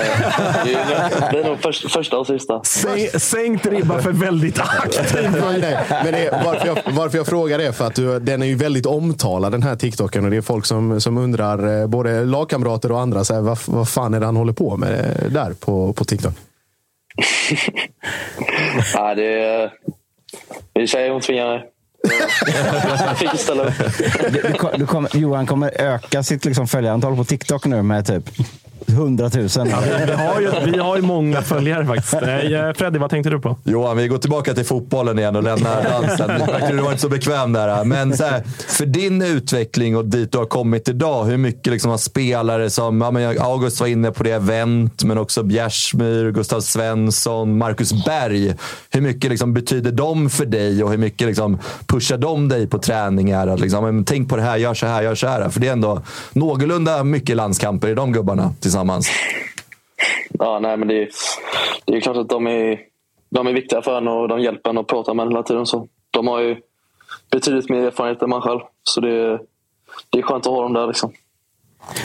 det, 0.64 0.74
är, 0.74 1.32
det 1.32 1.40
är 1.40 1.44
nog 1.44 1.62
först, 1.62 1.92
första 1.92 2.18
och 2.18 2.28
sista. 2.28 2.64
Säng, 2.64 3.08
sänkt 3.08 3.66
ribba 3.66 4.02
för 4.02 4.12
väldigt 4.12 4.60
aktiv. 4.60 5.32
nej, 5.42 5.60
nej. 5.62 5.78
Men 5.90 6.14
det 6.14 6.42
varför, 6.46 6.68
jag, 6.68 6.78
varför 6.86 7.18
jag 7.18 7.28
frågar 7.28 7.58
det 7.58 7.68
är 7.68 7.72
för 7.72 7.88
att 7.88 7.96
du, 7.96 8.20
den 8.20 8.42
är 8.42 8.46
ju 8.46 8.56
väldigt 8.56 8.86
omtalad 8.86 9.52
den 9.52 9.64
här 9.64 9.76
TikToken. 9.76 10.26
Och 10.26 10.32
det 10.32 10.38
är 10.38 10.42
folk 10.42 10.66
som, 10.66 11.02
som 11.02 11.18
undrar, 11.18 11.82
eh, 11.82 11.88
både 11.88 12.26
lagkamrater 12.26 12.92
och 12.92 13.00
andra, 13.00 13.24
så 13.24 13.34
här, 13.34 13.42
vad, 13.42 13.58
vad 13.66 13.90
fan 13.90 14.14
är 14.14 14.20
det 14.20 14.26
han 14.26 14.36
håller 14.36 14.54
på 14.54 14.78
med 14.78 14.94
eh, 14.94 15.32
där 15.32 15.54
på, 15.54 15.94
på 15.94 16.06
TikTok? 16.06 16.34
ja, 18.94 19.16
det 19.16 19.44
är, 19.44 19.74
det 20.74 20.82
är 20.82 20.88
tjejer 20.88 21.12
hon 21.12 21.22
tvingar 21.22 21.48
mig. 21.48 21.72
Du, 24.32 24.42
du, 24.42 24.78
du 24.78 24.86
kom, 24.86 25.08
Johan 25.14 25.48
kommer 25.48 25.82
öka 25.82 26.24
sitt 26.24 26.46
liksom 26.46 26.68
följarantal 26.68 27.16
på 27.16 27.24
TikTok 27.24 27.66
nu 27.66 27.82
med 27.82 28.08
typ 28.08 28.30
100 28.88 29.30
000. 29.34 29.48
Ja, 29.56 29.64
vi, 29.64 30.06
vi, 30.06 30.12
har 30.12 30.42
ju, 30.42 30.72
vi 30.72 30.78
har 30.78 30.96
ju 30.96 31.02
många 31.02 31.42
följare 31.42 31.86
faktiskt. 31.86 32.14
Eh, 32.14 32.20
Freddy, 32.76 33.00
vad 33.00 33.10
tänkte 33.10 33.30
du 33.30 33.40
på? 33.40 33.58
Johan, 33.64 33.98
vi 33.98 34.08
går 34.08 34.18
tillbaka 34.18 34.54
till 34.54 34.66
fotbollen 34.66 35.20
igen 35.20 35.36
och 35.36 35.44
lämnar 35.44 35.84
dansen. 35.84 36.32
Du 36.70 36.78
var 36.78 36.90
inte 36.90 37.02
så 37.02 37.10
bekväm 37.10 37.54
där. 37.54 37.84
Men 37.84 38.18
så 38.18 38.24
här, 38.24 38.44
för 38.68 38.86
din 38.86 39.22
utveckling 39.22 39.98
och 39.98 40.06
dit 40.06 40.32
du 40.32 40.38
har 40.38 40.46
kommit 40.46 40.90
idag, 40.90 41.26
hur 41.26 41.38
mycket 41.38 41.74
liksom 41.74 41.92
har 41.92 41.98
spelare 41.98 42.70
som 42.70 43.02
ja, 43.02 43.12
men 43.12 43.40
August 43.40 43.80
var 43.80 43.88
inne 43.88 44.12
på 44.12 44.24
det, 44.24 44.40
Wendt, 44.40 45.04
men 45.04 45.18
också 45.18 45.44
Bjärsmyr, 45.44 46.32
Gustav 46.32 46.62
Svensson, 46.62 47.58
Marcus 47.58 48.06
Berg. 48.06 48.56
Hur 48.90 49.02
mycket 49.02 49.32
liksom 49.32 49.54
betyder 49.54 49.92
de 49.92 50.30
för 50.30 50.46
dig 50.46 50.84
och 50.84 50.92
hur 50.92 50.98
mycket 50.98 51.28
liksom 51.28 51.58
pushar 51.86 52.18
de 52.18 52.50
dig 52.50 52.68
på 52.68 52.78
träningar? 52.78 53.48
Att 53.48 53.60
liksom, 53.60 54.04
tänk 54.08 54.30
på 54.30 54.36
det 54.36 54.42
här, 54.42 54.58
gör 54.58 54.74
så 54.74 54.86
här, 54.86 55.02
gör 55.02 55.16
så 55.16 55.28
här. 55.28 55.50
För 55.50 55.60
det 55.60 55.68
är 55.68 55.72
ändå 55.72 56.02
någorlunda 56.34 57.04
mycket 57.04 57.36
landskamper 57.36 57.88
i 57.88 57.94
de 57.94 58.14
gubbarna 58.14 58.54
tillsammans. 58.60 58.81
Ja, 60.40 60.60
nej, 60.60 60.78
men 60.78 60.88
det 60.88 61.02
är, 61.02 61.10
det 61.86 61.98
är 61.98 62.02
klart 62.02 62.18
att 62.18 62.30
de 62.30 62.48
är, 62.48 62.80
de 63.30 63.48
är 63.48 63.54
viktiga 63.54 63.82
för 63.82 63.98
en 63.98 64.08
och 64.08 64.28
de 64.28 64.42
hjälper 64.42 64.70
en 64.70 64.78
att 64.78 64.88
prata 64.88 65.14
med 65.14 65.24
en 65.24 65.32
hela 65.32 65.44
tiden. 65.44 65.66
Så 65.66 65.88
de 66.12 66.28
har 66.28 66.40
ju 66.40 66.62
betydligt 67.32 67.70
mer 67.70 67.84
erfarenhet 67.84 68.22
än 68.22 68.30
man 68.30 68.42
själv. 68.42 68.60
Så 68.84 69.02
det, 69.02 69.40
det 70.10 70.20
är 70.20 70.22
skönt 70.22 70.48
att 70.48 70.54
ha 70.54 70.62
dem 70.62 70.74
där. 70.74 70.88
Liksom. 70.88 71.12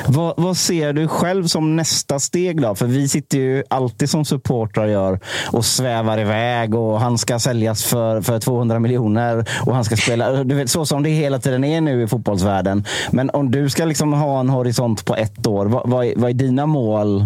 Vad, 0.09 0.35
vad, 0.37 0.57
ser 0.57 0.93
du 0.93 1.09
själv 1.09 1.47
som 1.47 1.77
nästa 1.77 2.19
steg 2.19 2.63
då? 2.63 2.75
För 2.75 2.87
vi 2.87 3.09
sitter 3.09 3.39
ju 3.39 3.65
alltid 3.71 4.11
som 4.11 4.25
supportrar 4.25 4.87
gör 4.87 5.21
och 5.53 5.65
svävar 5.65 6.19
iväg 6.19 6.75
och 6.75 7.01
han 7.01 7.19
ska 7.19 7.39
säljas 7.39 7.85
för, 7.85 8.21
för 8.21 8.41
200 8.41 8.79
miljoner 8.79 9.45
och 9.67 9.75
han 9.75 9.85
ska 9.85 9.97
spela. 9.97 10.45
Du 10.45 10.55
vet, 10.55 10.71
så 10.71 10.87
som 10.87 11.03
det 11.03 11.11
hela 11.11 11.39
tiden 11.39 11.65
är 11.65 11.81
nu 11.81 12.03
i 12.03 12.07
fotbollsvärlden. 12.07 12.85
Men 13.11 13.31
om 13.31 13.51
du 13.51 13.71
ska 13.71 13.85
liksom 13.85 14.13
ha 14.13 14.41
en 14.41 14.49
horisont 14.49 15.05
på 15.05 15.15
ett 15.15 15.47
år, 15.47 15.67
vad, 15.67 15.89
vad, 15.89 16.07
är, 16.07 16.13
vad 16.17 16.31
är 16.31 16.35
dina 16.35 16.67
mål 16.67 17.25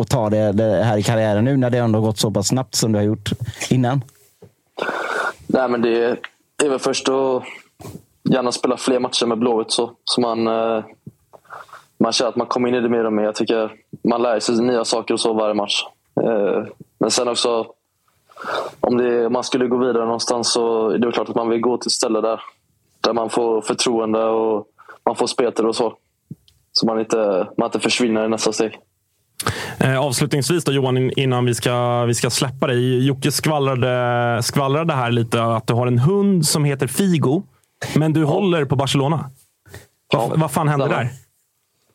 att 0.00 0.08
ta 0.08 0.30
det, 0.30 0.52
det, 0.52 0.84
här 0.84 0.98
i 0.98 1.02
karriären 1.02 1.44
nu 1.44 1.56
när 1.56 1.70
det 1.70 1.78
ändå 1.78 2.00
gått 2.00 2.18
så 2.18 2.30
pass 2.30 2.48
snabbt 2.48 2.74
som 2.74 2.92
du 2.92 2.98
har 2.98 3.04
gjort 3.04 3.30
innan? 3.70 4.04
Nej, 5.46 5.68
men 5.68 5.82
det 5.82 6.18
är 6.64 6.68
väl 6.68 6.78
först 6.78 7.08
att 7.08 7.42
gärna 8.30 8.52
spela 8.52 8.76
fler 8.76 9.00
matcher 9.00 9.26
med 9.26 9.38
Blåvitt 9.38 9.70
så, 9.70 9.90
så 10.04 10.20
man 10.20 10.46
eh 10.46 10.84
man 12.06 12.12
känner 12.12 12.28
att 12.28 12.36
man 12.36 12.46
kommer 12.46 12.68
in 12.68 12.74
i 12.74 12.80
det 12.80 12.88
mer 12.88 13.04
och 13.04 13.12
mer. 13.12 13.22
Jag 13.22 13.34
tycker 13.34 13.72
man 14.04 14.22
lär 14.22 14.40
sig 14.40 14.60
nya 14.60 14.84
saker 14.84 15.14
och 15.14 15.20
så 15.20 15.32
varje 15.32 15.54
match. 15.54 15.82
Eh, 16.22 16.64
men 16.98 17.10
sen 17.10 17.28
också, 17.28 17.66
om, 18.80 18.96
det, 18.96 19.26
om 19.26 19.32
man 19.32 19.44
skulle 19.44 19.66
gå 19.66 19.76
vidare 19.76 20.04
någonstans 20.04 20.52
så 20.52 20.90
är 20.90 20.98
det 20.98 21.12
klart 21.12 21.28
att 21.28 21.34
man 21.34 21.48
vill 21.48 21.60
gå 21.60 21.78
till 21.78 21.88
ett 21.88 21.92
ställe 21.92 22.20
där, 22.20 22.40
där 23.00 23.12
man 23.12 23.30
får 23.30 23.60
förtroende 23.60 24.24
och 24.24 24.66
man 25.04 25.16
får 25.16 25.26
speltid 25.26 25.64
och 25.64 25.76
så. 25.76 25.94
Så 26.72 26.86
man 26.86 27.00
inte, 27.00 27.48
man 27.56 27.66
inte 27.66 27.80
försvinner 27.80 28.24
i 28.24 28.28
nästa 28.28 28.52
steg. 28.52 28.78
Eh, 29.80 30.00
avslutningsvis 30.00 30.64
då 30.64 30.72
Johan, 30.72 31.10
innan 31.10 31.44
vi 31.44 31.54
ska, 31.54 32.04
vi 32.04 32.14
ska 32.14 32.30
släppa 32.30 32.66
dig. 32.66 33.06
Jocke 33.06 33.32
skvallrade, 33.32 34.42
skvallrade 34.42 34.92
här 34.92 35.10
lite 35.10 35.42
att 35.42 35.66
du 35.66 35.74
har 35.74 35.86
en 35.86 35.98
hund 35.98 36.46
som 36.46 36.64
heter 36.64 36.86
Figo, 36.86 37.42
men 37.96 38.12
du 38.12 38.24
håller 38.24 38.64
på 38.64 38.76
Barcelona. 38.76 39.30
Ja, 40.12 40.26
vad, 40.28 40.40
vad 40.40 40.50
fan 40.50 40.68
hände 40.68 40.88
där? 40.88 41.25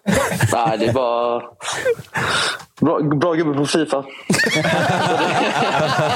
Nej, 0.53 0.77
det 0.79 0.93
bara... 0.93 1.41
Bra, 2.81 2.99
bra 2.99 3.33
gubbe 3.33 3.53
på 3.53 3.65
Fifa. 3.65 4.03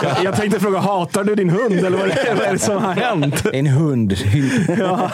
jag, 0.03 0.15
jag 0.23 0.35
tänkte 0.35 0.59
fråga, 0.59 0.79
hatar 0.79 1.23
du 1.23 1.35
din 1.35 1.49
hund 1.49 1.85
eller 1.85 1.97
vad 1.97 2.09
är 2.09 2.15
det, 2.15 2.33
vad 2.33 2.47
är 2.47 2.51
det 2.51 2.59
som 2.59 2.83
har 2.83 2.93
hänt? 2.93 3.45
En 3.53 3.67
hund. 3.67 4.13
ja. 4.79 5.11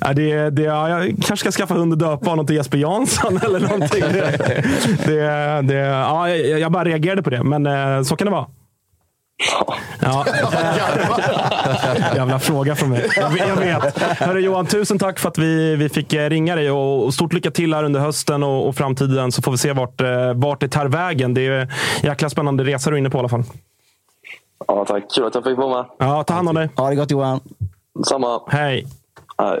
Ja, 0.00 0.12
det, 0.12 0.50
det, 0.50 0.62
ja, 0.62 0.88
jag 0.88 1.06
kanske 1.06 1.36
ska 1.36 1.50
skaffa 1.50 1.74
hund 1.74 1.92
och 1.92 1.98
döpa 1.98 2.30
honom 2.30 2.46
till 2.46 2.56
Jesper 2.56 2.78
Jansson 2.78 3.40
eller 3.44 3.60
någonting. 3.60 4.04
Det, 4.12 4.64
det, 5.06 5.62
det, 5.62 5.74
ja, 5.74 6.28
jag 6.28 6.72
bara 6.72 6.84
reagerade 6.84 7.22
på 7.22 7.30
det, 7.30 7.42
men 7.42 7.66
eh, 7.66 8.02
så 8.02 8.16
kan 8.16 8.24
det 8.24 8.30
vara. 8.30 8.46
Ja. 10.00 10.24
Jävla 12.14 12.38
fråga 12.38 12.76
från 12.76 12.90
mig. 12.90 13.10
Jag 13.16 13.56
vet. 13.56 13.98
Hörru 13.98 14.40
Johan, 14.40 14.66
tusen 14.66 14.98
tack 14.98 15.18
för 15.18 15.28
att 15.28 15.38
vi, 15.38 15.76
vi 15.76 15.88
fick 15.88 16.12
eh, 16.12 16.30
ringa 16.30 16.56
dig 16.56 16.70
och 16.70 17.14
stort 17.14 17.32
lycka 17.32 17.50
till 17.50 17.74
här 17.74 17.84
under 17.84 18.00
hösten 18.00 18.42
och, 18.42 18.68
och 18.68 18.76
framtiden 18.76 19.32
så 19.32 19.42
får 19.42 19.52
vi 19.52 19.58
se 19.58 19.72
vart, 19.72 20.00
eh, 20.00 20.34
vart 20.34 20.60
det 20.60 20.68
tar 20.68 20.86
vägen. 20.86 21.34
Det 21.34 21.46
är 21.46 21.50
en 21.60 21.68
jäkla 22.02 22.30
spännande 22.30 22.64
resa 22.64 22.90
du 22.90 22.96
är 22.96 22.98
inne 22.98 23.10
på 23.10 23.18
i 23.18 23.20
alla 23.20 23.28
fall. 23.28 23.44
Ja, 24.66 24.84
tack. 24.84 25.04
Kul 25.14 25.26
att 25.26 25.34
jag 25.34 25.44
fick 25.44 25.58
vara 25.58 25.76
med. 25.76 25.86
Ja, 25.98 26.24
ta 26.24 26.34
hand 26.34 26.48
om 26.48 26.54
dig. 26.54 26.68
Ha 26.76 26.88
det 26.88 26.96
gott 26.96 27.10
Johan. 27.10 27.40
Samma. 28.06 28.40
Hej. 28.48 28.86
Hej. 29.38 29.60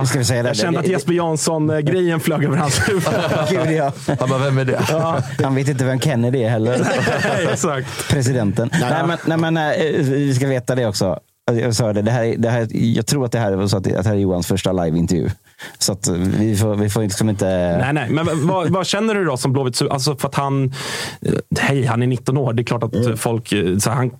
Nu 0.00 0.06
ska 0.06 0.18
vi 0.18 0.24
säga 0.24 0.42
det. 0.42 0.48
Jag 0.48 0.56
kände 0.56 0.80
att 0.80 0.86
Jesper 0.88 1.12
Jansson-grejen 1.12 2.20
flög 2.20 2.44
över 2.44 2.56
hans 2.56 2.88
huvud. 2.88 3.02
Gud, 3.50 3.70
ja. 3.76 3.92
Han 4.20 4.28
bara, 4.28 4.38
vem 4.38 4.58
är 4.58 4.64
det? 4.64 4.80
Ja, 4.90 5.18
han 5.42 5.54
vet 5.54 5.68
inte 5.68 5.84
vem 5.84 6.00
Kennedy 6.00 6.42
är 6.42 6.48
heller. 6.50 6.86
Exakt. 7.52 8.08
Presidenten. 8.10 8.70
Nej, 8.80 9.02
men, 9.06 9.18
nej, 9.26 9.38
men 9.50 9.56
eh, 9.56 9.72
vi 10.00 10.34
ska 10.34 10.46
veta 10.46 10.74
det 10.74 10.86
också. 10.86 11.18
Jag 11.52 11.74
sa 11.74 11.92
det, 11.92 12.02
det 12.02 12.10
här, 12.10 12.24
är- 12.24 12.36
det 12.36 12.50
här, 12.50 12.68
jag 12.70 13.06
tror 13.06 13.24
att 13.24 13.32
det 13.32 13.38
här 13.38 13.52
är, 13.52 13.66
så 13.66 13.76
att 13.76 13.84
det, 13.84 13.96
att 13.96 14.02
det 14.04 14.08
här 14.08 14.16
är 14.16 14.20
Johans 14.20 14.46
första 14.46 14.72
liveintervju. 14.72 15.30
Så 15.78 15.92
att 15.92 16.08
vi 16.38 16.56
får, 16.56 16.74
vi 16.76 16.90
får 16.90 17.02
liksom 17.02 17.28
inte... 17.28 17.46
Nej, 17.80 17.92
nej. 17.92 18.10
Men 18.10 18.46
vad, 18.46 18.68
vad 18.70 18.86
känner 18.86 19.14
du 19.14 19.24
då 19.24 19.36
som 19.36 19.52
Blåvitt? 19.52 19.82
Alltså 19.90 20.16
för 20.16 20.28
att 20.28 20.34
han... 20.34 20.64
eh, 21.22 21.32
Hej, 21.60 21.84
han 21.86 22.02
är 22.02 22.06
19 22.06 22.36
år. 22.36 22.52
Det 22.52 22.62
är 22.62 22.64
klart 22.64 22.82
att 22.82 22.94
Mm. 22.94 23.16
folk... 23.16 23.52
eh, 23.52 23.76
Så 23.78 23.90
han 23.90 24.10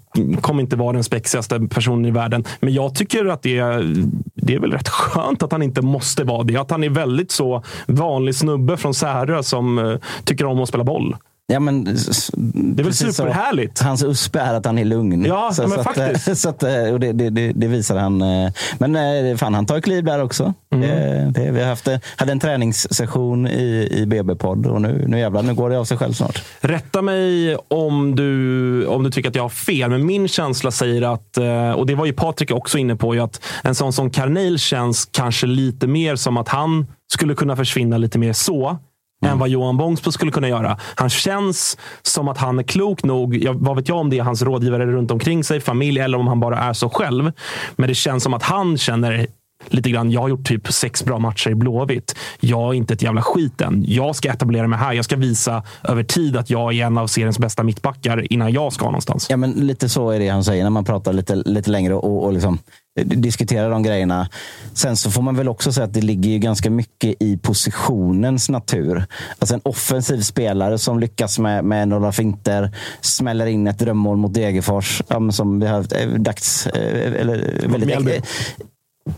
kommer 0.40 0.62
inte 0.62 0.76
vara 0.76 0.92
den 0.92 1.04
spexigaste 1.04 1.60
personen 1.60 2.04
i 2.04 2.10
världen. 2.10 2.44
Men 2.60 2.74
jag 2.74 2.94
tycker 2.94 3.24
att 3.26 3.42
det 3.42 3.58
är, 3.58 3.94
det 4.34 4.54
är 4.54 4.58
väl 4.60 4.72
rätt 4.72 4.88
skönt 4.88 5.42
att 5.42 5.52
han 5.52 5.62
inte 5.62 5.82
måste 5.82 6.24
vara 6.24 6.42
det. 6.42 6.56
Att 6.56 6.70
han 6.70 6.84
är 6.84 6.88
väldigt 6.90 7.32
så 7.32 7.62
vanlig 7.86 8.34
snubbe 8.34 8.76
från 8.76 8.94
Särö 8.94 9.42
som 9.42 9.78
eh, 9.78 9.96
tycker 10.24 10.44
om 10.46 10.60
att 10.60 10.68
spela 10.68 10.84
boll. 10.84 11.16
Ja, 11.46 11.60
men, 11.60 11.84
det 11.84 12.82
är 12.82 12.84
väl 12.84 12.94
superhärligt? 12.94 13.80
Hans 13.80 14.04
USP 14.04 14.36
är 14.36 14.54
att 14.54 14.66
han 14.66 14.78
är 14.78 14.84
lugn. 14.84 15.24
Ja, 15.24 15.52
men 15.58 15.72
att, 15.72 15.82
faktiskt. 15.84 16.28
eh, 16.28 16.34
Så 16.44 16.48
att, 16.48 16.62
eh, 16.62 16.92
och 16.92 17.00
det, 17.00 17.12
det, 17.12 17.30
det, 17.30 17.66
visar 17.66 17.96
han. 17.96 18.22
eh. 18.22 18.52
Men 18.78 18.96
eh, 18.96 19.36
fan, 19.36 19.54
han 19.54 19.66
tar 19.66 19.80
kliv 19.80 20.04
där 20.04 20.22
också. 20.22 20.54
Mm. 20.74 21.32
Det, 21.32 21.50
vi 21.50 21.60
har 21.60 21.68
haft, 21.68 21.88
hade 22.16 22.32
en 22.32 22.40
träningssession 22.40 23.46
i, 23.46 23.88
i 23.90 24.06
BB-podd 24.06 24.66
och 24.66 24.82
nu, 24.82 25.04
nu 25.08 25.18
jävlar, 25.18 25.42
nu 25.42 25.54
går 25.54 25.70
det 25.70 25.78
av 25.78 25.84
sig 25.84 25.96
själv 25.98 26.12
snart. 26.12 26.42
Rätta 26.60 27.02
mig 27.02 27.56
om 27.56 28.16
du, 28.16 28.86
om 28.86 29.02
du 29.02 29.10
tycker 29.10 29.28
att 29.28 29.34
jag 29.34 29.42
har 29.44 29.48
fel, 29.48 29.90
men 29.90 30.06
min 30.06 30.28
känsla 30.28 30.70
säger 30.70 31.02
att, 31.02 31.38
och 31.76 31.86
det 31.86 31.94
var 31.94 32.06
ju 32.06 32.12
Patrik 32.12 32.50
också 32.50 32.78
inne 32.78 32.96
på, 32.96 33.12
att 33.12 33.40
en 33.62 33.74
sån 33.74 33.92
som 33.92 34.10
Carneil 34.10 34.58
känns 34.58 35.08
kanske 35.10 35.46
lite 35.46 35.86
mer 35.86 36.16
som 36.16 36.36
att 36.36 36.48
han 36.48 36.86
skulle 37.12 37.34
kunna 37.34 37.56
försvinna 37.56 37.98
lite 37.98 38.18
mer 38.18 38.32
så. 38.32 38.78
Än 39.26 39.38
vad 39.38 39.48
Johan 39.48 39.76
Bångsbo 39.76 40.12
skulle 40.12 40.30
kunna 40.30 40.48
göra. 40.48 40.78
Han 40.94 41.10
känns 41.10 41.78
som 42.02 42.28
att 42.28 42.38
han 42.38 42.58
är 42.58 42.62
klok 42.62 43.02
nog. 43.02 43.36
Jag, 43.36 43.54
vad 43.54 43.76
vet 43.76 43.88
jag 43.88 43.98
om 43.98 44.10
det 44.10 44.18
är 44.18 44.22
hans 44.22 44.42
rådgivare 44.42 44.86
runt 44.86 45.10
omkring 45.10 45.44
sig, 45.44 45.60
familj 45.60 46.00
eller 46.00 46.18
om 46.18 46.26
han 46.26 46.40
bara 46.40 46.58
är 46.58 46.72
så 46.72 46.90
själv. 46.90 47.32
Men 47.76 47.88
det 47.88 47.94
känns 47.94 48.22
som 48.22 48.34
att 48.34 48.42
han 48.42 48.78
känner 48.78 49.26
lite 49.68 49.90
grann. 49.90 50.10
Jag 50.10 50.20
har 50.20 50.28
gjort 50.28 50.48
typ 50.48 50.72
sex 50.72 51.04
bra 51.04 51.18
matcher 51.18 51.50
i 51.50 51.54
Blåvitt. 51.54 52.16
Jag 52.40 52.68
är 52.68 52.74
inte 52.74 52.94
ett 52.94 53.02
jävla 53.02 53.22
skit 53.22 53.60
än. 53.60 53.84
Jag 53.88 54.16
ska 54.16 54.28
etablera 54.28 54.68
mig 54.68 54.78
här. 54.78 54.92
Jag 54.92 55.04
ska 55.04 55.16
visa 55.16 55.62
över 55.82 56.04
tid 56.04 56.36
att 56.36 56.50
jag 56.50 56.74
är 56.74 56.86
en 56.86 56.98
av 56.98 57.06
seriens 57.06 57.38
bästa 57.38 57.62
mittbackar 57.62 58.32
innan 58.32 58.52
jag 58.52 58.72
ska 58.72 58.84
någonstans. 58.84 59.30
Ja, 59.30 59.36
men 59.36 59.50
lite 59.52 59.88
så 59.88 60.10
är 60.10 60.18
det 60.18 60.28
han 60.28 60.44
säger 60.44 60.62
när 60.62 60.70
man 60.70 60.84
pratar 60.84 61.12
lite, 61.12 61.34
lite 61.34 61.70
längre 61.70 61.94
och, 61.94 62.24
och 62.24 62.32
liksom 62.32 62.58
eh, 63.00 63.06
diskuterar 63.06 63.70
de 63.70 63.82
grejerna. 63.82 64.28
Sen 64.72 64.96
så 64.96 65.10
får 65.10 65.22
man 65.22 65.36
väl 65.36 65.48
också 65.48 65.72
säga 65.72 65.84
att 65.84 65.94
det 65.94 66.00
ligger 66.00 66.30
ju 66.30 66.38
ganska 66.38 66.70
mycket 66.70 67.14
i 67.22 67.36
positionens 67.38 68.48
natur. 68.48 69.04
Alltså 69.38 69.54
en 69.54 69.60
offensiv 69.64 70.20
spelare 70.20 70.78
som 70.78 71.00
lyckas 71.00 71.38
med, 71.38 71.64
med 71.64 71.88
några 71.88 72.12
finter, 72.12 72.70
smäller 73.00 73.46
in 73.46 73.66
ett 73.66 73.78
drömmål 73.78 74.16
mot 74.16 74.34
Degerfors, 74.34 75.02
som 75.30 75.60
vi 75.60 75.66
har 75.66 75.78
eh, 76.00 76.08
dags... 76.08 76.66
eh, 76.66 77.20
Eller, 77.20 77.60
väldigt, 77.68 77.86
Mjällby. 77.86 78.20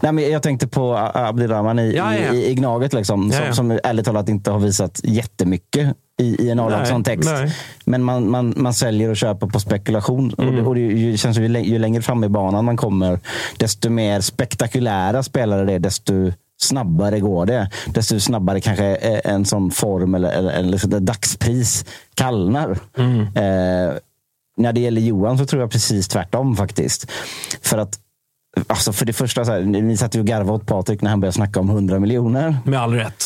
Nej, 0.00 0.12
men 0.12 0.30
jag 0.30 0.42
tänkte 0.42 0.68
på 0.68 0.96
Abdirahman 1.14 1.78
i, 1.78 1.92
Ja, 1.96 2.14
ja, 2.16 2.32
i, 2.32 2.50
i 2.50 2.54
Gnaget, 2.54 2.92
liksom, 2.92 3.30
Ja, 3.34 3.44
som, 3.46 3.54
som 3.54 3.80
ärligt 3.84 4.04
talat 4.06 4.28
inte 4.28 4.50
har 4.50 4.58
visat 4.58 5.00
jättemycket 5.04 5.96
i, 6.22 6.44
i 6.46 6.50
en 6.50 6.60
A-lagskontext. 6.60 7.30
nej. 7.32 7.52
Men 7.84 8.02
man, 8.02 8.30
man, 8.30 8.54
man 8.56 8.74
säljer 8.74 9.10
och 9.10 9.16
köper 9.16 9.46
på 9.46 9.60
spekulation. 9.60 10.30
Och, 10.34 10.44
det, 10.52 10.62
och 10.62 10.74
det 10.74 10.80
ju- 10.80 11.16
känns 11.16 11.38
ju, 11.38 11.58
ju 11.62 11.78
längre 11.78 12.02
fram 12.02 12.24
i 12.24 12.28
banan 12.28 12.64
man 12.64 12.76
kommer, 12.76 13.20
desto 13.56 13.90
mer 13.90 14.20
spektakulära 14.20 15.22
spelare 15.22 15.64
det 15.64 15.72
är, 15.72 15.78
desto 15.78 16.12
snabbare 16.60 17.20
går 17.20 17.46
det. 17.46 17.70
Desto 17.86 18.20
snabbare 18.20 18.60
kanske 18.60 18.96
eh, 18.96 19.32
en 19.32 19.44
sån 19.44 19.70
form 19.70 20.14
eller, 20.14 20.32
eller, 20.32 20.50
eller 20.52 20.68
liksom 20.70 21.04
dagspris 21.04 21.84
kallnar. 22.14 22.70
Eh, 22.98 23.94
när 24.58 24.72
det 24.72 24.80
gäller 24.80 25.00
Johan 25.00 25.38
så 25.38 25.46
tror 25.46 25.62
jag 25.62 25.70
precis 25.70 26.08
tvärtom 26.08 26.56
faktiskt. 26.56 27.10
För 27.62 27.78
att 27.78 27.98
Alltså 28.66 28.92
för 28.92 29.06
det 29.06 29.12
första, 29.12 29.44
så 29.44 29.52
här, 29.52 29.60
ni 29.60 29.96
satt 29.96 30.14
ju 30.16 30.20
och 30.20 30.26
garvade 30.26 30.52
åt 30.52 30.66
Patrik 30.66 31.02
när 31.02 31.10
han 31.10 31.20
började 31.20 31.34
snacka 31.34 31.60
om 31.60 31.70
100 31.70 31.98
miljoner. 31.98 32.56
Med 32.64 32.80
all 32.80 32.92
rätt. 32.94 33.24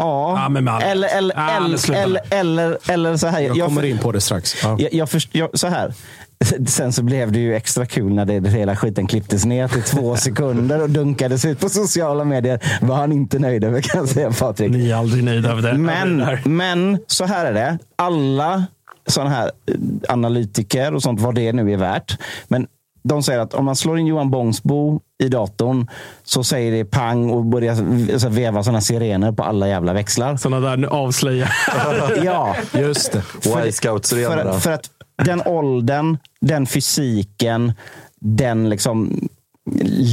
Ja, 0.00 0.42
Ja, 0.42 0.48
men 0.48 0.64
med 0.64 0.74
all 0.74 0.82
eller, 0.82 1.08
rätt. 1.08 1.16
eller, 1.16 1.34
Ja, 1.36 1.60
men 1.60 1.94
eller, 1.94 2.20
eller, 2.32 2.70
eller, 2.70 2.78
eller 2.92 3.16
så 3.16 3.26
här. 3.26 3.40
Jag 3.40 3.66
kommer 3.66 3.84
in 3.84 3.98
på 3.98 4.12
det 4.12 4.20
strax. 4.20 4.62
Ja. 4.62 4.76
Jag, 4.78 4.94
jag 4.94 5.10
först, 5.10 5.28
jag, 5.34 5.58
så 5.58 5.66
här. 5.66 5.94
Sen 6.66 6.92
så 6.92 7.02
blev 7.02 7.32
det 7.32 7.38
ju 7.38 7.54
extra 7.54 7.86
kul 7.86 8.14
när 8.14 8.24
det, 8.24 8.48
hela 8.48 8.76
skiten 8.76 9.06
klipptes 9.06 9.44
ner 9.44 9.68
till 9.68 9.82
två 9.82 10.16
sekunder 10.16 10.82
och 10.82 10.90
dunkades 10.90 11.44
ut 11.44 11.60
på 11.60 11.68
sociala 11.68 12.24
medier. 12.24 12.60
Var 12.80 12.96
han 12.96 13.12
inte 13.12 13.38
nöjd 13.38 13.64
över 13.64 13.80
kan 13.80 14.00
jag 14.00 14.08
säga 14.08 14.32
Patrik. 14.32 14.70
Ni 14.70 14.90
är 14.90 14.94
aldrig 14.96 15.24
nöjda 15.24 15.50
över 15.50 15.62
det. 15.62 15.78
Men, 15.78 16.38
men 16.44 16.98
så 17.06 17.24
här 17.24 17.46
är 17.46 17.52
det. 17.52 17.78
Alla 17.96 18.64
sådana 19.06 19.30
här 19.30 19.44
eh, 19.66 19.74
analytiker 20.08 20.94
och 20.94 21.02
sånt, 21.02 21.20
vad 21.20 21.34
det 21.34 21.52
nu 21.52 21.72
är 21.72 21.76
värt. 21.76 22.18
Men 22.48 22.66
de 23.02 23.22
säger 23.22 23.38
att 23.40 23.54
om 23.54 23.64
man 23.64 23.76
slår 23.76 23.98
in 23.98 24.06
Johan 24.06 24.30
Bångsbo 24.30 25.00
i 25.22 25.28
datorn 25.28 25.86
så 26.22 26.44
säger 26.44 26.72
det 26.72 26.84
pang 26.84 27.30
och 27.30 27.44
börjar 27.44 28.28
veva 28.28 28.62
sådana 28.62 28.80
sirener 28.80 29.32
på 29.32 29.42
alla 29.42 29.68
jävla 29.68 29.92
växlar. 29.92 30.36
Sådana 30.36 30.76
där 30.76 30.86
avslöjar. 30.88 31.52
ja, 32.24 32.56
Just 32.72 33.12
det. 33.12 33.72
Scouts 33.72 34.10
för, 34.10 34.36
att- 34.36 34.62
för 34.62 34.72
att 34.72 34.90
den 35.24 35.42
åldern, 35.46 36.18
den 36.40 36.66
fysiken, 36.66 37.72
den 38.20 38.68
liksom 38.68 39.28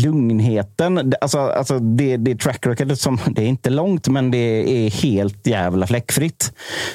lugnheten. 0.03 1.13
Alltså, 1.21 1.39
alltså 1.39 1.79
det, 1.79 2.17
det 2.17 2.35
track 2.35 2.67
recordet 2.67 2.99
som, 2.99 3.19
det 3.27 3.41
är 3.41 3.47
inte 3.47 3.69
långt, 3.69 4.07
men 4.07 4.31
det 4.31 4.37
är 4.37 4.89
helt 4.89 5.47
jävla 5.47 5.87
fläckfritt. 5.87 6.53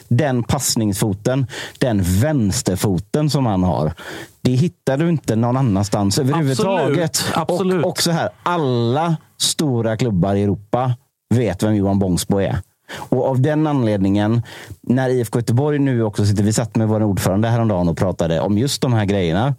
Den 0.09 0.43
passningsfoten, 0.43 1.47
den 1.79 2.03
vänsterfoten 2.03 3.31
som 3.31 3.47
han 3.47 3.63
har. 3.63 3.93
Det 4.41 4.53
hittar 4.53 4.97
du 4.97 5.09
inte 5.09 5.37
någon 5.37 5.57
annanstans 5.57 6.19
överhuvudtaget. 6.19 7.25
Absolut. 7.35 7.85
Och, 7.85 7.91
och 7.91 7.99
så 7.99 8.11
här, 8.11 8.31
alla 8.43 9.17
stora 9.41 9.97
klubbar 9.97 10.35
i 10.35 10.43
Europa 10.43 10.95
vet 11.35 11.63
vem 11.63 11.75
Johan 11.75 11.99
Bångsbo 11.99 12.39
är. 12.39 12.59
Och 12.97 13.29
av 13.29 13.41
den 13.41 13.67
anledningen, 13.67 14.43
när 14.81 15.09
IFK 15.09 15.39
Göteborg 15.39 15.79
nu 15.79 16.03
också 16.03 16.27
sitter, 16.27 16.43
vi 16.43 16.53
satt 16.53 16.77
med 16.77 16.89
vår 16.89 17.03
ordförande 17.03 17.49
häromdagen 17.49 17.89
och 17.89 17.97
pratade 17.97 18.41
om 18.41 18.59
just 18.59 18.83
de 18.83 18.93
här 18.93 19.05
grejerna. 19.05 19.55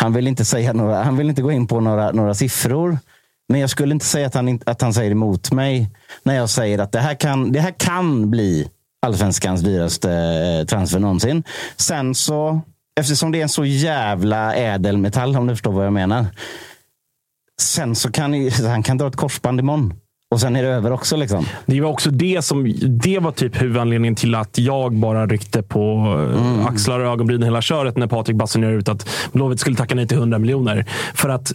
Han 0.00 0.12
vill 0.12 0.26
inte, 0.26 0.44
säga 0.44 0.72
några, 0.72 1.02
han 1.02 1.16
vill 1.16 1.28
inte 1.28 1.42
gå 1.42 1.52
in 1.52 1.66
på 1.66 1.80
några, 1.80 2.12
några 2.12 2.34
siffror. 2.34 2.98
Men 3.48 3.60
jag 3.60 3.70
skulle 3.70 3.94
inte 3.94 4.06
säga 4.06 4.26
att 4.26 4.34
han, 4.34 4.60
att 4.66 4.82
han 4.82 4.94
säger 4.94 5.10
emot 5.10 5.52
mig 5.52 5.90
när 6.22 6.34
jag 6.34 6.50
säger 6.50 6.78
att 6.78 6.92
det 6.92 7.00
här 7.00 7.14
kan, 7.14 7.52
det 7.52 7.60
här 7.60 7.74
kan 7.78 8.30
bli 8.30 8.70
allsvenskans 9.06 9.60
dyraste 9.60 10.12
eh, 10.12 10.66
transfer 10.66 10.98
någonsin. 10.98 11.44
Sen 11.76 12.14
så, 12.14 12.60
eftersom 13.00 13.32
det 13.32 13.38
är 13.38 13.42
en 13.42 13.48
så 13.48 13.64
jävla 13.64 14.54
ädelmetall, 14.54 15.36
om 15.36 15.46
du 15.46 15.54
förstår 15.54 15.72
vad 15.72 15.86
jag 15.86 15.92
menar. 15.92 16.26
Sen 17.60 17.94
så 17.94 18.12
kan 18.12 18.50
han 18.66 18.82
kan 18.82 18.98
dra 18.98 19.06
ett 19.08 19.16
korsband 19.16 19.60
imorgon. 19.60 19.94
Och 20.30 20.40
sen 20.40 20.56
är 20.56 20.62
det 20.62 20.68
över 20.68 20.92
också. 20.92 21.16
Liksom. 21.16 21.44
Det 21.66 21.80
var 21.80 21.90
också 21.90 22.10
det 22.10 22.44
som 22.44 22.74
det 22.82 23.18
var 23.18 23.32
typ 23.32 23.62
huvudanledningen 23.62 24.14
till 24.14 24.34
att 24.34 24.58
jag 24.58 24.92
bara 24.92 25.26
ryckte 25.26 25.62
på 25.62 25.80
mm. 26.36 26.66
axlar 26.66 27.00
och 27.00 27.12
ögonbryn 27.12 27.42
hela 27.42 27.62
köret 27.62 27.96
när 27.96 28.06
Patrik 28.06 28.36
basunerade 28.36 28.76
ut 28.76 28.88
att 28.88 29.08
Blåvitt 29.32 29.60
skulle 29.60 29.76
tacka 29.76 29.94
nej 29.94 30.08
till 30.08 30.16
100 30.16 30.38
miljoner. 30.38 30.86
För 31.14 31.28
att 31.28 31.52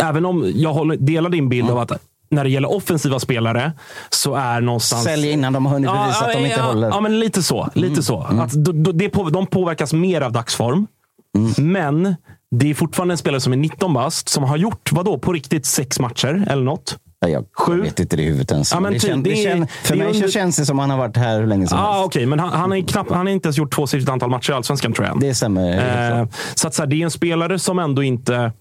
även 0.00 0.26
om 0.26 0.52
jag 0.54 0.98
delar 0.98 1.30
din 1.30 1.48
bild 1.48 1.70
av 1.70 1.78
att 1.78 1.92
när 2.30 2.44
det 2.44 2.50
gäller 2.50 2.72
offensiva 2.72 3.18
spelare 3.20 3.72
så 4.10 4.34
är 4.34 4.60
någonstans... 4.60 5.04
Sälj 5.04 5.30
innan 5.30 5.52
de 5.52 5.66
har 5.66 5.72
hunnit 5.72 5.90
bevisa 5.90 6.26
att 6.26 6.32
de 6.32 6.38
inte 6.38 6.58
ja, 6.58 6.62
håller. 6.62 6.88
Ja, 6.88 7.00
men 7.00 7.20
lite 7.20 7.42
så. 7.42 7.68
Lite 7.74 8.02
så. 8.02 8.20
Att 8.20 8.52
på, 9.12 9.30
de 9.30 9.46
påverkas 9.46 9.92
mer 9.92 10.20
av 10.20 10.32
dagsform. 10.32 10.86
Men 11.56 12.14
det 12.50 12.70
är 12.70 12.74
fortfarande 12.74 13.14
en 13.14 13.18
spelare 13.18 13.40
som 13.40 13.52
är 13.52 13.56
19 13.56 13.94
bast, 13.94 14.28
som 14.28 14.44
har 14.44 14.56
gjort, 14.56 14.92
vadå, 14.92 15.18
på 15.18 15.32
riktigt 15.32 15.66
sex 15.66 16.00
matcher 16.00 16.44
eller 16.50 16.62
något. 16.62 16.98
Ja, 17.20 17.28
jag, 17.28 17.44
jag 17.68 17.76
vet 17.76 18.00
inte 18.00 18.16
det 18.16 18.22
i 18.22 18.26
huvudet 18.26 18.50
ens. 18.52 18.72
Ja, 18.72 18.80
men 18.80 18.92
det 18.92 18.98
typ, 18.98 19.10
kän, 19.10 19.22
det 19.22 19.30
det 19.30 19.36
kän, 19.36 19.66
för 19.82 19.92
det 19.92 19.98
mig 20.04 20.14
under- 20.14 20.28
känns 20.28 20.56
det 20.56 20.66
som 20.66 20.78
att 20.78 20.82
han 20.82 20.90
har 20.90 20.98
varit 20.98 21.16
här 21.16 21.40
hur 21.40 21.46
länge 21.46 21.66
som 21.66 21.78
Ah, 21.78 21.92
helst. 21.92 22.06
Okej, 22.06 22.26
men 22.26 22.38
han, 22.38 22.52
han, 22.52 22.72
är 22.72 22.82
knappt, 22.88 23.10
han 23.10 23.26
har 23.26 23.32
inte 23.32 23.46
ens 23.46 23.58
gjort 23.58 23.74
tvåsiffrigt 23.74 24.08
antal 24.10 24.30
matcher 24.30 24.50
i 24.50 24.54
Allsvenskan 24.54 24.92
tror 24.92 25.06
jag. 25.08 25.20
Det 25.20 25.34
stämmer. 25.34 26.18
Eh, 26.20 26.28
så 26.54 26.68
att 26.68 26.74
så 26.74 26.82
här, 26.82 26.86
det 26.86 26.96
är 26.96 27.04
en 27.04 27.10
spelare 27.10 27.58
som 27.58 27.78
ändå 27.78 28.02
inte... 28.02 28.52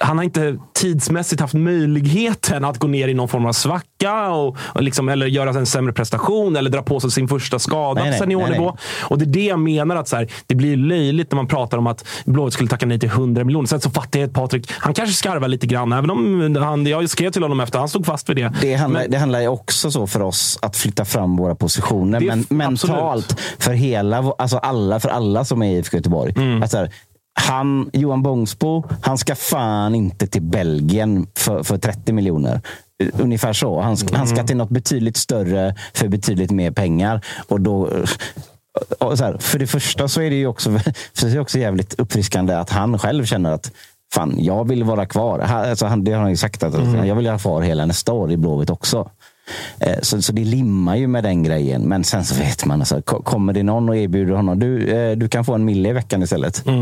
Han 0.00 0.16
har 0.16 0.24
inte 0.24 0.58
tidsmässigt 0.74 1.40
haft 1.40 1.54
möjligheten 1.54 2.64
att 2.64 2.78
gå 2.78 2.86
ner 2.86 3.08
i 3.08 3.14
någon 3.14 3.28
form 3.28 3.46
av 3.46 3.52
svacka 3.52 4.28
och, 4.30 4.56
och 4.60 4.82
liksom, 4.82 5.08
eller 5.08 5.26
göra 5.26 5.50
en 5.50 5.66
sämre 5.66 5.92
prestation 5.92 6.56
eller 6.56 6.70
dra 6.70 6.82
på 6.82 7.00
sig 7.00 7.10
sin 7.10 7.28
första 7.28 7.58
skada 7.58 7.94
Nej, 7.94 8.04
på 8.04 8.10
nej, 8.10 8.18
seniornivå. 8.18 8.64
nej, 8.64 8.74
Och 9.02 9.18
det 9.18 9.24
är 9.24 9.26
det 9.26 9.44
jag 9.44 9.58
menar. 9.58 9.96
att 9.96 10.08
så 10.08 10.16
här, 10.16 10.28
Det 10.46 10.54
blir 10.54 10.76
löjligt 10.76 11.32
när 11.32 11.36
man 11.36 11.46
pratar 11.46 11.78
om 11.78 11.86
att 11.86 12.04
Blåvitt 12.24 12.54
skulle 12.54 12.68
tacka 12.68 12.86
nej 12.86 12.98
till 12.98 13.08
100 13.08 13.44
miljoner. 13.44 13.66
Sen 13.66 13.80
så 13.80 13.90
fattar 13.90 14.20
jag 14.20 14.26
att 14.28 14.34
Patrik, 14.34 14.70
han 14.78 14.94
kanske 14.94 15.14
skarvar 15.14 15.48
lite 15.48 15.66
grann. 15.66 15.92
Även 15.92 16.10
om 16.10 16.56
han, 16.56 16.86
jag 16.86 17.10
skrev 17.10 17.30
till 17.30 17.42
honom 17.42 17.60
efter, 17.60 17.78
han 17.78 17.88
stod 17.88 18.06
fast 18.06 18.28
vid 18.28 18.36
det. 18.36 18.52
Det 18.60 18.74
handlar, 18.74 19.00
Men- 19.00 19.10
det 19.10 19.18
handlar 19.18 19.40
ju 19.40 19.48
också 19.48 19.90
så 19.90 20.06
för 20.06 20.22
oss 20.22 20.58
att 20.62 20.76
flytta 20.76 21.04
fram 21.04 21.36
våra 21.36 21.54
positioner. 21.54 22.20
Men 22.20 22.44
mentalt 22.48 23.40
för 23.58 23.72
hela, 23.72 24.32
alltså 24.38 24.56
alla, 24.58 25.00
för 25.00 25.08
alla 25.08 25.44
som 25.44 25.62
är 25.62 25.66
i 25.70 25.76
IFK 25.78 25.96
Göteborg. 25.96 26.32
Mm. 26.36 26.62
Att 26.62 26.70
så 26.70 26.76
här, 26.76 26.90
han, 27.40 27.90
Johan 27.92 28.22
Bångsbo, 28.22 28.84
han 29.02 29.18
ska 29.18 29.34
fan 29.34 29.94
inte 29.94 30.26
till 30.26 30.42
Belgien 30.42 31.26
för, 31.36 31.62
för 31.62 31.78
30 31.78 32.12
miljoner. 32.12 32.60
eh, 33.02 33.08
ungefär 33.18 33.52
så. 33.52 33.80
Han, 33.80 33.96
ska- 33.96 34.16
han 34.16 34.26
ska 34.28 34.44
till 34.44 34.56
något 34.56 34.68
betydligt 34.70 35.16
större 35.16 35.74
för 35.94 36.08
betydligt 36.08 36.50
mer 36.50 36.70
pengar. 36.70 37.20
Och 37.48 37.60
då... 37.60 37.86
eh, 37.88 38.02
och 38.98 39.18
här, 39.18 39.38
för 39.38 39.58
det 39.58 39.66
första 39.66 40.08
så 40.08 40.20
är 40.22 40.30
det 40.30 40.36
ju 40.36 40.46
också, 40.46 40.70
för 41.14 41.26
det 41.30 41.40
också 41.40 41.58
jävligt 41.58 41.94
uppfriskande 41.94 42.54
att 42.54 42.70
han 42.70 42.98
själv 42.98 43.24
känner 43.24 43.52
att 43.52 43.72
fan, 44.14 44.34
jag 44.38 44.68
vill 44.68 44.84
vara 44.84 45.06
kvar. 45.06 45.38
Han- 45.38 45.64
Alltså, 45.70 45.86
han, 45.86 46.04
det 46.04 46.12
har 46.12 46.20
han 46.20 46.30
ju 46.30 46.36
sagt, 46.36 46.62
att 46.62 46.74
jag 47.06 47.14
vill 47.14 47.26
vara 47.26 47.38
kvar 47.38 47.62
hela 47.62 47.86
nästa 47.86 48.12
år 48.12 48.30
i 48.32 48.36
Blåvitt 48.36 48.70
också. 48.70 49.10
Eh, 49.80 49.96
Så, 50.02 50.22
så 50.22 50.32
det 50.32 50.44
limmar 50.44 50.96
ju 50.96 51.06
med 51.06 51.24
den 51.24 51.42
grejen. 51.42 51.82
Men 51.82 52.04
sen 52.04 52.24
så 52.24 52.34
vet 52.34 52.64
man, 52.64 52.80
alltså, 52.80 53.02
ko- 53.02 53.22
kommer 53.22 53.52
det 53.52 53.62
någon 53.62 53.88
och 53.88 53.96
erbjuder 53.96 54.34
honom, 54.34 54.58
du, 54.58 55.14
du 55.14 55.28
kan 55.28 55.44
få 55.44 55.54
en 55.54 55.64
mille 55.64 55.88
i 55.88 55.92
veckan 55.92 56.22
istället. 56.22 56.66
Eh, 56.66 56.74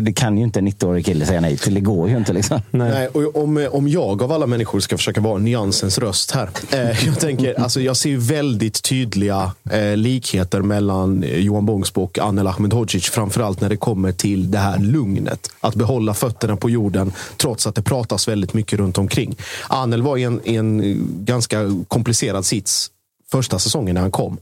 Det 0.00 0.12
kan 0.12 0.38
ju 0.38 0.44
inte 0.44 0.58
en 0.58 0.68
90-årig 0.68 1.06
kille 1.06 1.26
säga 1.26 1.40
nej 1.40 1.56
till. 1.56 1.74
Det 1.74 1.80
går 1.80 2.08
ju 2.08 2.16
inte. 2.16 2.32
Liksom. 2.32 2.60
Nej. 2.70 3.08
och 3.08 3.36
om, 3.36 3.68
om 3.72 3.88
jag 3.88 4.22
av 4.22 4.32
alla 4.32 4.46
människor 4.46 4.80
ska 4.80 4.96
försöka 4.96 5.20
vara 5.20 5.38
nyansens 5.38 5.98
röst 5.98 6.30
här. 6.30 6.50
Eh, 6.70 7.06
jag, 7.06 7.20
tänker, 7.20 7.60
alltså, 7.60 7.80
jag 7.80 7.96
ser 7.96 8.16
väldigt 8.16 8.82
tydliga 8.82 9.52
eh, 9.70 9.96
likheter 9.96 10.60
mellan 10.62 11.22
eh, 11.22 11.38
Johan 11.38 11.66
Bångsbo 11.66 12.02
och 12.02 12.18
Anel 12.18 12.46
Ahmedhodzic. 12.46 13.04
Framförallt 13.04 13.60
när 13.60 13.68
det 13.68 13.76
kommer 13.76 14.12
till 14.12 14.50
det 14.50 14.58
här 14.58 14.78
lugnet. 14.78 15.50
Att 15.60 15.74
behålla 15.74 16.14
fötterna 16.14 16.56
på 16.56 16.70
jorden 16.70 17.12
trots 17.36 17.66
att 17.66 17.74
det 17.74 17.82
pratas 17.82 18.28
väldigt 18.28 18.54
mycket 18.54 18.78
runt 18.78 18.98
omkring. 18.98 19.36
Anel 19.68 20.02
var 20.02 20.16
i 20.16 20.22
en, 20.22 20.40
i 20.44 20.54
en 20.54 20.80
eh, 20.80 20.96
ganska 21.24 21.84
komplicerad 21.88 22.44
sits 22.44 22.90
första 23.30 23.58
säsongen 23.58 23.94
när 23.94 24.02
han 24.02 24.10
kom. 24.10 24.38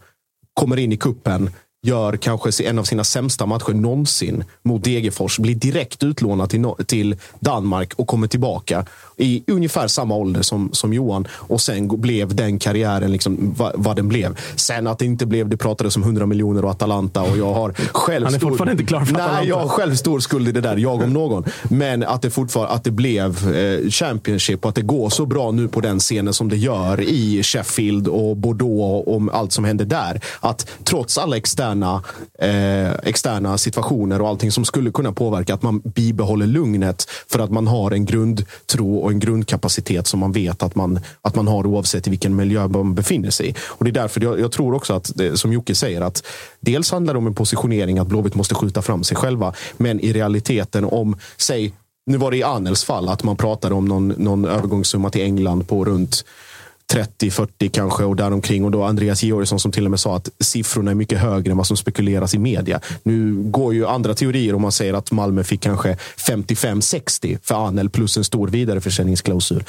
Kommer 0.54 0.76
in 0.76 0.92
i 0.92 0.96
kuppen 0.96 1.50
gör 1.84 2.16
kanske 2.16 2.64
en 2.64 2.78
av 2.78 2.84
sina 2.84 3.04
sämsta 3.04 3.46
matcher 3.46 3.72
någonsin 3.72 4.44
mot 4.62 4.84
Degerfors. 4.84 5.38
Blir 5.38 5.54
direkt 5.54 6.02
utlånad 6.02 6.50
till, 6.50 6.66
till 6.86 7.16
Danmark 7.40 7.92
och 7.96 8.06
kommer 8.06 8.26
tillbaka 8.26 8.86
i 9.16 9.44
ungefär 9.46 9.88
samma 9.88 10.14
ålder 10.14 10.42
som, 10.42 10.68
som 10.72 10.92
Johan. 10.92 11.28
Och 11.32 11.60
sen 11.60 12.00
blev 12.00 12.34
den 12.34 12.58
karriären 12.58 13.12
liksom 13.12 13.54
va, 13.56 13.72
vad 13.74 13.96
den 13.96 14.08
blev. 14.08 14.38
Sen 14.56 14.86
att 14.86 14.98
det 14.98 15.04
inte 15.04 15.26
blev, 15.26 15.48
det 15.48 15.56
pratades 15.56 15.96
om 15.96 16.02
100 16.02 16.26
miljoner 16.26 16.64
och 16.64 16.70
Atalanta 16.70 17.22
och 17.22 17.36
jag 17.38 17.54
har 17.54 17.72
själv 17.92 18.24
Han 18.24 18.34
är 18.34 18.38
stor- 18.38 18.48
fortfarande 18.48 18.72
inte 18.72 18.84
klar 18.84 19.04
för 19.04 19.12
Nej, 19.12 19.22
Atalanta. 19.22 19.48
jag 19.48 19.56
har 19.58 19.68
själv 19.68 19.94
stor 19.94 20.20
skuld 20.20 20.48
i 20.48 20.52
det 20.52 20.60
där, 20.60 20.76
jag 20.76 21.02
om 21.02 21.12
någon. 21.12 21.44
Men 21.62 22.02
att 22.02 22.22
det 22.22 22.30
fortfarande 22.30 22.72
att 22.74 22.84
det 22.84 22.90
blev 22.90 23.54
eh, 23.56 23.90
Championship 23.90 24.64
och 24.64 24.68
att 24.68 24.74
det 24.74 24.82
går 24.82 25.10
så 25.10 25.26
bra 25.26 25.50
nu 25.50 25.68
på 25.68 25.80
den 25.80 25.98
scenen 26.00 26.34
som 26.34 26.48
det 26.48 26.56
gör 26.56 27.00
i 27.00 27.42
Sheffield 27.42 28.08
och 28.08 28.36
Bordeaux 28.36 29.06
och 29.08 29.22
allt 29.32 29.52
som 29.52 29.64
händer 29.64 29.84
där. 29.84 30.20
Att 30.40 30.66
trots 30.84 31.18
alla 31.18 31.36
externa, 31.36 32.02
eh, 32.38 32.92
externa 32.92 33.58
situationer 33.58 34.22
och 34.22 34.28
allting 34.28 34.52
som 34.52 34.64
skulle 34.64 34.90
kunna 34.90 35.12
påverka, 35.12 35.54
att 35.54 35.62
man 35.62 35.80
bibehåller 35.80 36.46
lugnet 36.46 37.06
för 37.30 37.38
att 37.38 37.50
man 37.50 37.66
har 37.66 37.90
en 37.90 38.04
grundtro 38.04 38.96
och 39.04 39.10
en 39.10 39.18
grundkapacitet 39.18 40.06
som 40.06 40.20
man 40.20 40.32
vet 40.32 40.62
att 40.62 40.74
man, 40.74 41.00
att 41.22 41.34
man 41.34 41.48
har 41.48 41.66
oavsett 41.66 42.06
i 42.06 42.10
vilken 42.10 42.36
miljö 42.36 42.68
man 42.68 42.94
befinner 42.94 43.30
sig 43.30 43.48
i. 43.48 43.54
Och 43.60 43.84
det 43.84 43.90
är 43.90 43.92
därför 43.92 44.20
jag, 44.20 44.40
jag 44.40 44.52
tror 44.52 44.74
också 44.74 44.94
att, 44.94 45.12
det, 45.14 45.36
som 45.36 45.52
Jocke 45.52 45.74
säger, 45.74 46.00
att 46.00 46.26
dels 46.60 46.90
handlar 46.90 47.14
det 47.14 47.18
om 47.18 47.26
en 47.26 47.34
positionering 47.34 47.98
att 47.98 48.06
Blåvitt 48.06 48.34
måste 48.34 48.54
skjuta 48.54 48.82
fram 48.82 49.04
sig 49.04 49.16
själva. 49.16 49.54
Men 49.76 50.00
i 50.00 50.12
realiteten 50.12 50.84
om, 50.84 51.16
säg, 51.36 51.72
nu 52.06 52.16
var 52.16 52.30
det 52.30 52.36
i 52.36 52.42
Anels 52.42 52.84
fall 52.84 53.08
att 53.08 53.22
man 53.22 53.36
pratade 53.36 53.74
om 53.74 53.84
någon, 53.84 54.08
någon 54.08 54.44
övergångssumma 54.44 55.10
till 55.10 55.22
England 55.22 55.68
på 55.68 55.84
runt 55.84 56.24
30-40 56.92 57.68
kanske 57.68 58.04
och 58.04 58.16
däromkring. 58.16 58.64
Och 58.64 58.70
då 58.70 58.84
Andreas 58.84 59.22
Georgsson 59.22 59.60
som 59.60 59.72
till 59.72 59.84
och 59.84 59.90
med 59.90 60.00
sa 60.00 60.16
att 60.16 60.28
siffrorna 60.40 60.90
är 60.90 60.94
mycket 60.94 61.18
högre 61.18 61.50
än 61.50 61.56
vad 61.56 61.66
som 61.66 61.76
spekuleras 61.76 62.34
i 62.34 62.38
media. 62.38 62.80
Nu 63.02 63.34
går 63.34 63.74
ju 63.74 63.86
andra 63.86 64.14
teorier 64.14 64.54
om 64.54 64.62
man 64.62 64.72
säger 64.72 64.94
att 64.94 65.12
Malmö 65.12 65.44
fick 65.44 65.60
kanske 65.60 65.96
55-60 66.16 67.38
för 67.42 67.66
Anel 67.66 67.90
plus 67.90 68.16
en 68.16 68.24
stor 68.24 68.48
vidareförsäljningsklausul. 68.48 69.64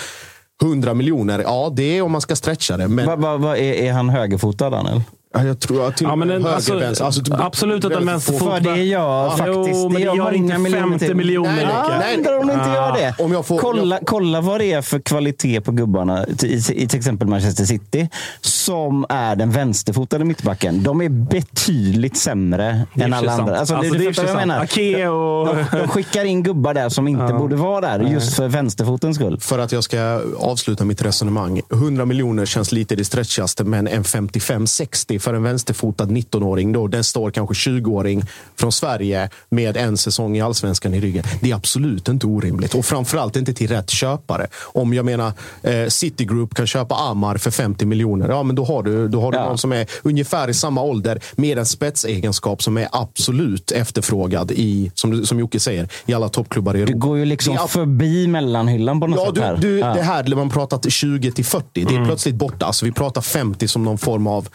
100 0.61 0.93
miljoner, 0.93 1.39
ja 1.39 1.73
det 1.75 1.97
är 1.97 2.01
om 2.01 2.11
man 2.11 2.21
ska 2.21 2.35
stretcha 2.35 2.77
det. 2.77 2.87
Men... 2.87 3.05
Va, 3.05 3.15
va, 3.15 3.37
va, 3.37 3.57
är, 3.57 3.73
är 3.73 3.91
han 3.91 4.09
högerfotad, 4.09 4.73
Anel? 4.73 5.01
Ja, 5.35 5.43
jag 5.43 5.59
tror 5.59 5.87
att 5.87 5.97
till 5.97 6.07
Ja, 6.07 6.15
men 6.15 6.29
en, 6.31 6.43
höger, 6.43 6.55
alltså, 6.55 6.75
vänster. 6.77 7.05
Alltså, 7.05 7.21
absolut 7.33 7.85
att 7.85 7.91
en 7.91 8.05
vänsterfot... 8.05 8.41
För 8.53 8.59
det 8.59 8.83
gör 8.83 9.29
faktiskt 9.29 9.49
Jo, 9.73 9.89
men 9.89 9.93
det 9.93 9.99
gör 10.15 10.33
inte 10.33 10.57
miljoner 10.57 10.89
50 10.89 11.05
till. 11.05 11.15
miljoner. 11.15 11.55
Nej. 11.55 11.67
Ja, 11.69 11.95
Nej. 11.99 12.17
undrar 12.17 12.39
om 12.39 12.47
de 12.47 12.53
inte 12.53 12.69
gör 12.69 12.93
det. 12.93 13.15
Om 13.23 13.31
jag 13.31 13.45
får- 13.45 13.57
kolla, 13.59 13.99
kolla 14.05 14.41
vad 14.41 14.59
det 14.59 14.71
är 14.71 14.81
för 14.81 14.99
kvalitet 14.99 15.61
på 15.61 15.71
gubbarna 15.71 16.25
i, 16.27 16.45
i, 16.45 16.83
i 16.83 16.87
till 16.87 16.97
exempel 16.99 17.27
Manchester 17.27 17.65
City. 17.65 18.09
Som 18.41 19.05
är 19.09 19.35
den 19.35 19.51
vänsterfotade 19.51 20.25
mittbacken. 20.25 20.83
De 20.83 21.01
är 21.01 21.09
betydligt 21.09 22.17
sämre 22.17 22.85
Det 22.93 23.03
än 23.03 23.13
alla 23.13 23.31
sig 23.31 23.39
andra. 23.41 23.45
sant. 23.55 23.59
Alltså, 23.59 23.75
Alltså, 23.75 23.93
du, 23.93 23.99
det 23.99 24.05
är 24.05 24.07
vad 24.07 24.25
jag 24.25 24.27
sant. 24.27 24.47
menar. 24.47 24.63
Ake 24.63 25.07
och... 25.07 25.55
De, 25.71 25.77
de 25.79 25.87
skickar 25.87 26.25
in 26.25 26.43
gubbar 26.43 26.73
där 26.73 26.89
som 26.89 27.07
inte 27.07 27.33
borde 27.33 27.55
vara 27.55 27.81
där. 27.81 27.99
Just 27.99 28.35
för 28.35 28.47
vänsterfotens 28.47 29.15
skull. 29.17 29.39
För 29.39 29.59
att 29.59 29.71
jag 29.71 29.83
ska 29.83 30.21
avsluta 30.39 30.85
mitt 30.85 31.01
resonemang. 31.01 31.61
100 31.71 32.05
miljoner 32.05 32.45
känns 32.45 32.71
lite 32.71 32.95
det 32.95 33.05
stretchigaste, 33.05 33.63
men 33.63 33.87
en 33.87 34.03
55-60 34.03 35.19
för 35.25 35.33
en 35.33 35.43
vänsterfotad 35.43 36.05
19-åring. 36.05 36.71
Då, 36.73 36.87
den 36.87 37.03
står 37.03 37.31
kanske 37.31 37.69
20-åring 37.69 38.23
från 38.59 38.71
Sverige 38.71 39.29
med 39.49 39.77
en 39.77 39.97
säsong 39.97 40.37
i 40.37 40.41
allsvenskan 40.41 40.93
i 40.93 40.99
ryggen. 41.01 41.23
Det 41.41 41.51
är 41.51 41.55
absolut 41.55 42.07
inte 42.07 42.25
orimligt. 42.27 42.75
Och 42.75 42.85
framförallt 42.85 43.35
inte 43.35 43.53
till 43.53 43.67
rätt 43.67 43.89
köpare. 43.89 44.47
Om 44.63 44.93
jag 44.93 45.05
menar 45.05 45.31
eh, 45.63 45.87
Citigroup 45.87 46.53
kan 46.55 46.67
köpa 46.67 46.95
Amar 46.95 47.37
för 47.37 47.51
50 47.51 47.85
miljoner, 47.85 48.29
ja 48.29 48.43
men 48.43 48.55
då 48.55 48.63
har 48.65 48.83
du, 48.83 49.07
då 49.07 49.21
har 49.21 49.31
du 49.31 49.37
Ja. 49.37 49.45
någon 49.47 49.57
som 49.57 49.71
är 49.73 49.87
ungefär 50.03 50.49
i 50.49 50.53
samma 50.53 50.81
ålder 50.81 51.19
med 51.35 51.57
en 51.57 51.65
spetsegenskap 51.65 52.63
som 52.63 52.77
är 52.77 52.87
absolut 52.91 53.71
efterförfrågad 53.71 54.51
i, 54.51 54.91
som, 54.95 55.25
som 55.25 55.39
Jocke 55.39 55.59
säger, 55.59 55.87
i 56.05 56.13
alla 56.13 56.29
toppklubbar 56.29 56.75
i 56.75 56.81
Europa. 56.81 56.93
Du 56.93 56.99
går 56.99 57.17
ju 57.17 57.25
liksom 57.25 57.53
är 57.53 57.67
förbi 57.67 58.27
mellanhyllan 58.27 58.99
på 58.99 59.07
något 59.07 59.19
Ja, 59.19 59.25
sätt. 59.25 59.35
du, 59.35 59.41
här. 59.41 59.57
du, 59.57 59.79
Ja. 59.79 59.93
det 59.93 60.01
här 60.01 60.35
man 60.35 60.49
pratat 60.49 60.91
20 60.91 61.31
till 61.31 61.45
40, 61.45 61.65
det 61.73 61.81
är 61.81 61.89
Mm. 61.95 62.05
plötsligt 62.07 62.35
borta. 62.35 62.65
Alltså, 62.65 62.85
vi 62.85 62.91
pratar 62.91 63.21
50 63.21 63.67
som 63.67 63.83
någon 63.83 63.97
form 63.97 64.27
av 64.27 64.47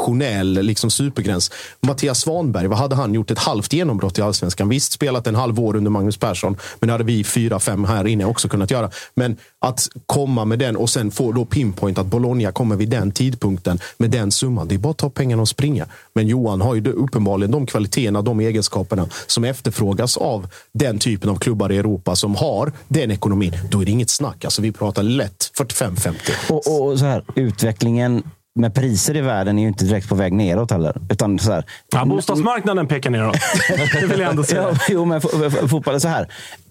exceptionell 0.00 0.52
liksom, 0.52 0.90
supergräns. 0.90 1.50
Mattias 1.80 2.20
Svanberg, 2.20 2.66
vad 2.66 2.78
hade 2.78 2.96
han 2.96 3.14
gjort? 3.14 3.30
Ett 3.30 3.38
halvt 3.38 3.72
genombrott 3.72 4.18
i 4.18 4.22
allsvenskan. 4.22 4.68
Visst, 4.68 4.92
spelat 4.92 5.26
en 5.26 5.34
halv 5.34 5.60
år 5.60 5.76
under 5.76 5.90
Magnus 5.90 6.16
Persson, 6.16 6.56
men 6.80 6.86
det 6.86 6.92
hade 6.92 7.04
vi 7.04 7.24
fyra, 7.24 7.58
fem 7.58 7.84
här 7.84 8.06
inne 8.06 8.24
också 8.24 8.48
kunnat 8.48 8.70
göra. 8.70 8.90
Men 9.14 9.36
att 9.60 9.88
komma 10.06 10.44
med 10.44 10.58
den 10.58 10.76
och 10.76 10.90
sen 10.90 11.10
få 11.10 11.32
då 11.32 11.44
pinpoint 11.44 11.98
att 11.98 12.06
Bologna 12.06 12.52
kommer 12.52 12.76
vid 12.76 12.88
den 12.88 13.12
tidpunkten 13.12 13.78
med 13.98 14.10
den 14.10 14.30
summan. 14.30 14.68
Det 14.68 14.74
är 14.74 14.78
bara 14.78 14.90
att 14.90 14.98
ta 14.98 15.10
pengarna 15.10 15.42
och 15.42 15.48
springa. 15.48 15.86
Men 16.14 16.26
Johan 16.26 16.60
har 16.60 16.74
ju 16.74 16.92
uppenbarligen 16.92 17.50
de 17.50 17.66
kvaliteterna, 17.66 18.22
de 18.22 18.40
egenskaperna 18.40 19.06
som 19.26 19.44
efterfrågas 19.44 20.16
av 20.16 20.48
den 20.72 20.98
typen 20.98 21.30
av 21.30 21.36
klubbar 21.36 21.72
i 21.72 21.76
Europa 21.76 22.16
som 22.16 22.34
har 22.34 22.72
den 22.88 23.10
ekonomin. 23.10 23.52
Då 23.70 23.80
är 23.80 23.84
det 23.84 23.90
inget 23.90 24.10
snack. 24.10 24.44
Alltså, 24.44 24.62
vi 24.62 24.72
pratar 24.72 25.02
lätt 25.02 25.50
45-50. 25.58 26.14
Och, 26.48 26.90
och 26.90 26.98
så 26.98 27.04
här, 27.04 27.24
utvecklingen 27.34 28.22
med 28.54 28.74
priser 28.74 29.16
i 29.16 29.20
världen 29.20 29.58
är 29.58 29.62
ju 29.62 29.68
inte 29.68 29.84
direkt 29.84 30.08
på 30.08 30.14
väg 30.14 30.32
neråt 30.32 30.70
heller. 30.70 30.96
Utan 31.10 31.38
så 31.38 31.52
här, 31.52 31.64
Ja, 31.92 32.04
bostadsmarknaden 32.04 32.86
pekar 32.86 33.10
neråt. 33.10 33.36
Det 34.00 34.06
vill 34.06 34.20
jag 34.20 34.30
ändå 34.30 34.44
säga. 34.44 34.62
Ja, 34.62 34.78
jo, 34.88 35.04
men 35.04 35.20
fo- 35.20 35.48
fo- 35.48 35.68
fotboll 35.68 35.94
är 35.94 35.98
så 35.98 36.08
här. 36.08 36.28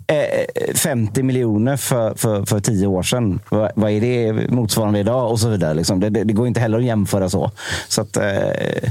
Eh, 0.07 0.73
50 0.75 1.23
miljoner 1.23 1.77
för, 1.77 2.15
för, 2.15 2.45
för 2.45 2.59
tio 2.59 2.87
år 2.87 3.03
sedan. 3.03 3.39
Vad, 3.49 3.71
vad 3.75 3.91
är 3.91 4.01
det 4.01 4.49
motsvarande 4.51 4.99
idag? 4.99 5.31
Och 5.31 5.39
så 5.39 5.49
vidare. 5.49 5.73
Liksom. 5.73 5.99
Det, 5.99 6.09
det, 6.09 6.23
det 6.23 6.33
går 6.33 6.47
inte 6.47 6.59
heller 6.59 6.77
att 6.77 6.83
jämföra 6.85 7.29
så. 7.29 7.51
så 7.87 8.01
att, 8.01 8.17
eh, 8.17 8.89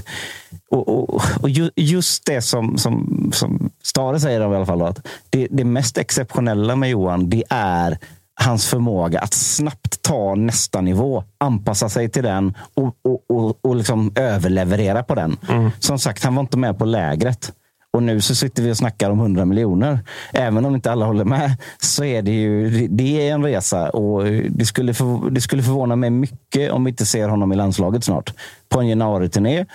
och, 0.70 0.88
och, 1.14 1.22
och 1.40 1.48
ju- 1.48 1.70
just 1.76 2.26
det 2.26 2.42
som, 2.42 2.78
som, 2.78 3.30
som 3.34 3.70
Stare 3.82 4.20
säger 4.20 4.40
i 4.40 4.44
alla 4.44 4.66
fall. 4.66 4.82
Att 4.82 5.06
det, 5.30 5.48
det 5.50 5.64
mest 5.64 5.98
exceptionella 5.98 6.76
med 6.76 6.90
Johan, 6.90 7.30
det 7.30 7.44
är 7.50 7.98
hans 8.40 8.66
förmåga 8.66 9.20
att 9.20 9.34
snabbt 9.34 10.02
ta 10.02 10.34
nästa 10.34 10.80
nivå, 10.80 11.24
anpassa 11.38 11.88
sig 11.88 12.08
till 12.08 12.22
den 12.22 12.56
och, 12.74 12.96
och, 13.04 13.24
och, 13.28 13.58
och 13.62 13.76
liksom 13.76 14.12
överleverera 14.14 15.02
på 15.02 15.14
den. 15.14 15.36
Som 15.78 15.98
sagt, 15.98 16.24
han 16.24 16.34
var 16.34 16.40
inte 16.40 16.58
med 16.58 16.78
på 16.78 16.84
lägret. 16.84 17.52
Och 17.90 18.02
nu 18.02 18.20
så 18.20 18.34
sitter 18.34 18.62
vi 18.62 18.72
och 18.72 18.76
snackar 18.76 19.10
om 19.10 19.20
100 19.20 19.44
miljoner. 19.44 20.00
Även 20.32 20.64
om 20.64 20.74
inte 20.74 20.92
alla 20.92 21.06
håller 21.06 21.24
med 21.24 21.56
så 21.80 22.04
är 22.04 22.22
det 22.22 22.30
ju 22.30 22.88
det 22.88 23.28
är 23.28 23.34
en 23.34 23.44
resa. 23.44 23.90
Och 23.90 24.24
det 24.50 24.66
skulle, 24.66 24.94
för, 24.94 25.30
det 25.30 25.40
skulle 25.40 25.62
förvåna 25.62 25.96
mig 25.96 26.10
mycket 26.10 26.72
om 26.72 26.84
vi 26.84 26.90
inte 26.90 27.06
ser 27.06 27.28
honom 27.28 27.52
i 27.52 27.56
landslaget 27.56 28.04
snart. 28.04 28.34
På 28.68 28.80
en 28.80 28.88
januari-turné. 28.88 29.66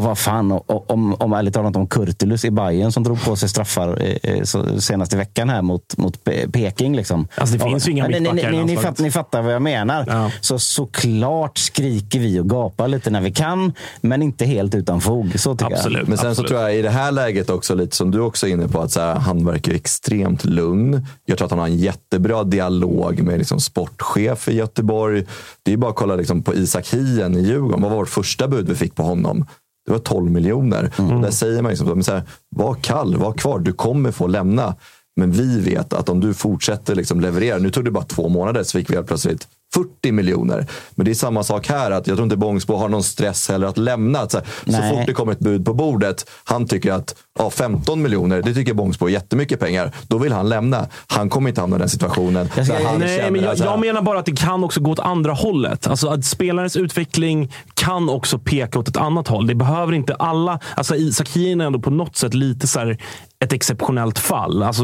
Och 0.00 0.06
vad 0.06 0.18
fan, 0.18 0.52
och- 0.52 0.90
om, 0.90 1.14
om 1.14 1.32
ärligt 1.32 1.54
talat 1.54 1.76
om 1.76 1.86
Kurtulus 1.86 2.44
i 2.44 2.50
Bayern 2.50 2.92
som 2.92 3.02
drog 3.02 3.24
på 3.24 3.36
sig 3.36 3.48
straffar 3.48 4.02
eh, 4.02 4.34
eh, 4.34 4.42
så, 4.42 4.80
senaste 4.80 5.16
veckan 5.16 5.48
här 5.48 5.62
mot, 5.62 5.96
mot 5.96 6.24
Pe- 6.24 6.50
Peking. 6.52 6.96
Liksom. 6.96 7.28
Alltså, 7.34 7.56
det 7.56 7.64
finns 7.64 7.88
ju 7.88 7.92
inga 7.92 8.08
mittbackar 8.08 8.50
ni, 8.50 8.58
ni, 8.58 8.64
ni, 8.64 8.76
fatt, 8.76 8.98
ni 8.98 9.10
fattar 9.10 9.42
vad 9.42 9.54
jag 9.54 9.62
menar. 9.62 10.04
Ja. 10.08 10.30
Så 10.40 10.58
såklart 10.58 11.58
skriker 11.58 12.18
vi 12.18 12.40
och 12.40 12.48
gapar 12.50 12.88
lite 12.88 13.10
när 13.10 13.20
vi 13.20 13.32
kan, 13.32 13.72
men 14.00 14.22
inte 14.22 14.44
helt 14.44 14.74
utan 14.74 15.00
fog. 15.00 15.40
Så 15.40 15.54
tycker 15.56 15.72
Absolut. 15.72 16.08
Men 16.08 16.18
sen 16.18 16.24
så 16.24 16.30
absolut. 16.30 16.48
tror 16.48 16.60
jag 16.60 16.76
i 16.76 16.82
det 16.82 16.90
här 16.90 17.12
läget 17.12 17.50
också, 17.50 17.74
lite 17.74 17.96
som 17.96 18.10
du 18.10 18.20
också 18.20 18.46
är 18.46 18.50
inne 18.50 18.68
på, 18.68 18.80
att 18.80 18.92
så 18.92 19.00
här, 19.00 19.14
han 19.14 19.46
verkar 19.46 19.72
extremt 19.72 20.44
lugn. 20.44 21.06
Jag 21.26 21.38
tror 21.38 21.46
att 21.46 21.50
han 21.50 21.58
har 21.60 21.66
en 21.66 21.78
jättebra 21.78 22.44
dialog 22.44 23.22
med 23.22 23.38
liksom, 23.38 23.60
sportchef 23.60 24.48
i 24.48 24.54
Göteborg. 24.54 25.26
Det 25.62 25.72
är 25.72 25.76
bara 25.76 25.90
att 25.90 25.96
kolla 25.96 26.16
liksom, 26.16 26.42
på 26.42 26.54
Isak 26.54 26.88
Hien 26.94 27.36
i 27.36 27.40
Djurgården. 27.40 27.82
Vad 27.82 27.90
var 27.90 27.98
vårt 27.98 28.08
första 28.08 28.48
bud 28.48 28.68
vi 28.68 28.74
fick 28.74 28.94
på 28.94 29.02
honom? 29.02 29.46
Det 29.90 29.94
var 29.94 30.00
12 30.00 30.30
miljoner. 30.30 30.90
Och 30.96 31.20
Där 31.20 31.30
säger 31.30 31.62
man 31.62 31.70
liksom, 31.70 31.88
men 31.88 32.04
så 32.04 32.12
här, 32.12 32.22
var 32.56 32.74
kall, 32.74 33.16
var 33.16 33.32
kvar. 33.32 33.58
Du 33.58 33.72
kommer 33.72 34.12
få 34.12 34.26
lämna. 34.26 34.74
Men 35.16 35.32
vi 35.32 35.60
vet 35.60 35.92
att 35.92 36.08
om 36.08 36.20
du 36.20 36.34
fortsätter 36.34 36.94
liksom 36.94 37.20
leverera, 37.20 37.58
nu 37.58 37.70
tog 37.70 37.84
det 37.84 37.90
bara 37.90 38.04
två 38.04 38.28
månader 38.28 38.62
så 38.62 38.78
fick 38.78 38.90
vi 38.90 38.94
helt 38.94 39.06
plötsligt 39.06 39.48
40 39.74 40.12
miljoner. 40.12 40.66
Men 40.94 41.04
det 41.04 41.12
är 41.12 41.14
samma 41.14 41.42
sak 41.42 41.68
här, 41.68 41.90
att 41.90 42.06
jag 42.06 42.16
tror 42.16 42.24
inte 42.24 42.36
Bångsbo 42.36 42.74
har 42.76 42.88
någon 42.88 43.02
stress 43.02 43.48
heller 43.48 43.66
att 43.66 43.78
lämna. 43.78 44.18
Att 44.18 44.32
så, 44.32 44.38
här, 44.38 44.46
så 44.66 44.96
fort 44.96 45.06
det 45.06 45.12
kommer 45.12 45.32
ett 45.32 45.38
bud 45.38 45.64
på 45.64 45.74
bordet, 45.74 46.30
han 46.44 46.66
tycker 46.66 46.92
att 46.92 47.14
ja, 47.42 47.50
15 47.50 48.02
miljoner, 48.02 48.42
det 48.42 48.54
tycker 48.54 48.74
Bångsbo 48.74 49.06
är 49.06 49.10
jättemycket 49.10 49.60
pengar. 49.60 49.92
Då 50.08 50.18
vill 50.18 50.32
han 50.32 50.48
lämna. 50.48 50.86
Han 51.06 51.28
kommer 51.30 51.48
inte 51.48 51.60
hamna 51.60 51.76
i 51.76 51.78
den 51.78 51.88
situationen. 51.88 52.48
Jag 52.56 52.66
där 52.66 52.84
han 52.84 52.98
Nej, 52.98 53.16
känner 53.18 53.30
men 53.30 53.40
jag, 53.42 53.56
här, 53.56 53.64
jag 53.64 53.80
menar 53.80 54.02
bara 54.02 54.18
att 54.18 54.26
det 54.26 54.36
kan 54.36 54.64
också 54.64 54.80
gå 54.80 54.90
åt 54.90 54.98
andra 55.00 55.32
hållet. 55.32 55.86
Alltså 55.86 56.08
att 56.08 56.24
spelarens 56.24 56.76
utveckling 56.76 57.52
kan 57.74 58.08
också 58.08 58.38
peka 58.38 58.78
åt 58.78 58.88
ett 58.88 58.96
annat 58.96 59.28
håll. 59.28 59.46
Det 59.46 59.54
behöver 59.54 59.92
inte 59.92 60.14
alla... 60.14 60.58
Alltså 60.74 60.96
Isak 60.96 61.28
Hien 61.28 61.60
är 61.60 61.64
ändå 61.66 61.78
på 61.78 61.90
något 61.90 62.16
sätt 62.16 62.34
lite 62.34 62.66
så 62.66 62.78
här 62.78 62.98
ett 63.44 63.52
exceptionellt 63.52 64.18
fall. 64.18 64.62
Alltså, 64.62 64.82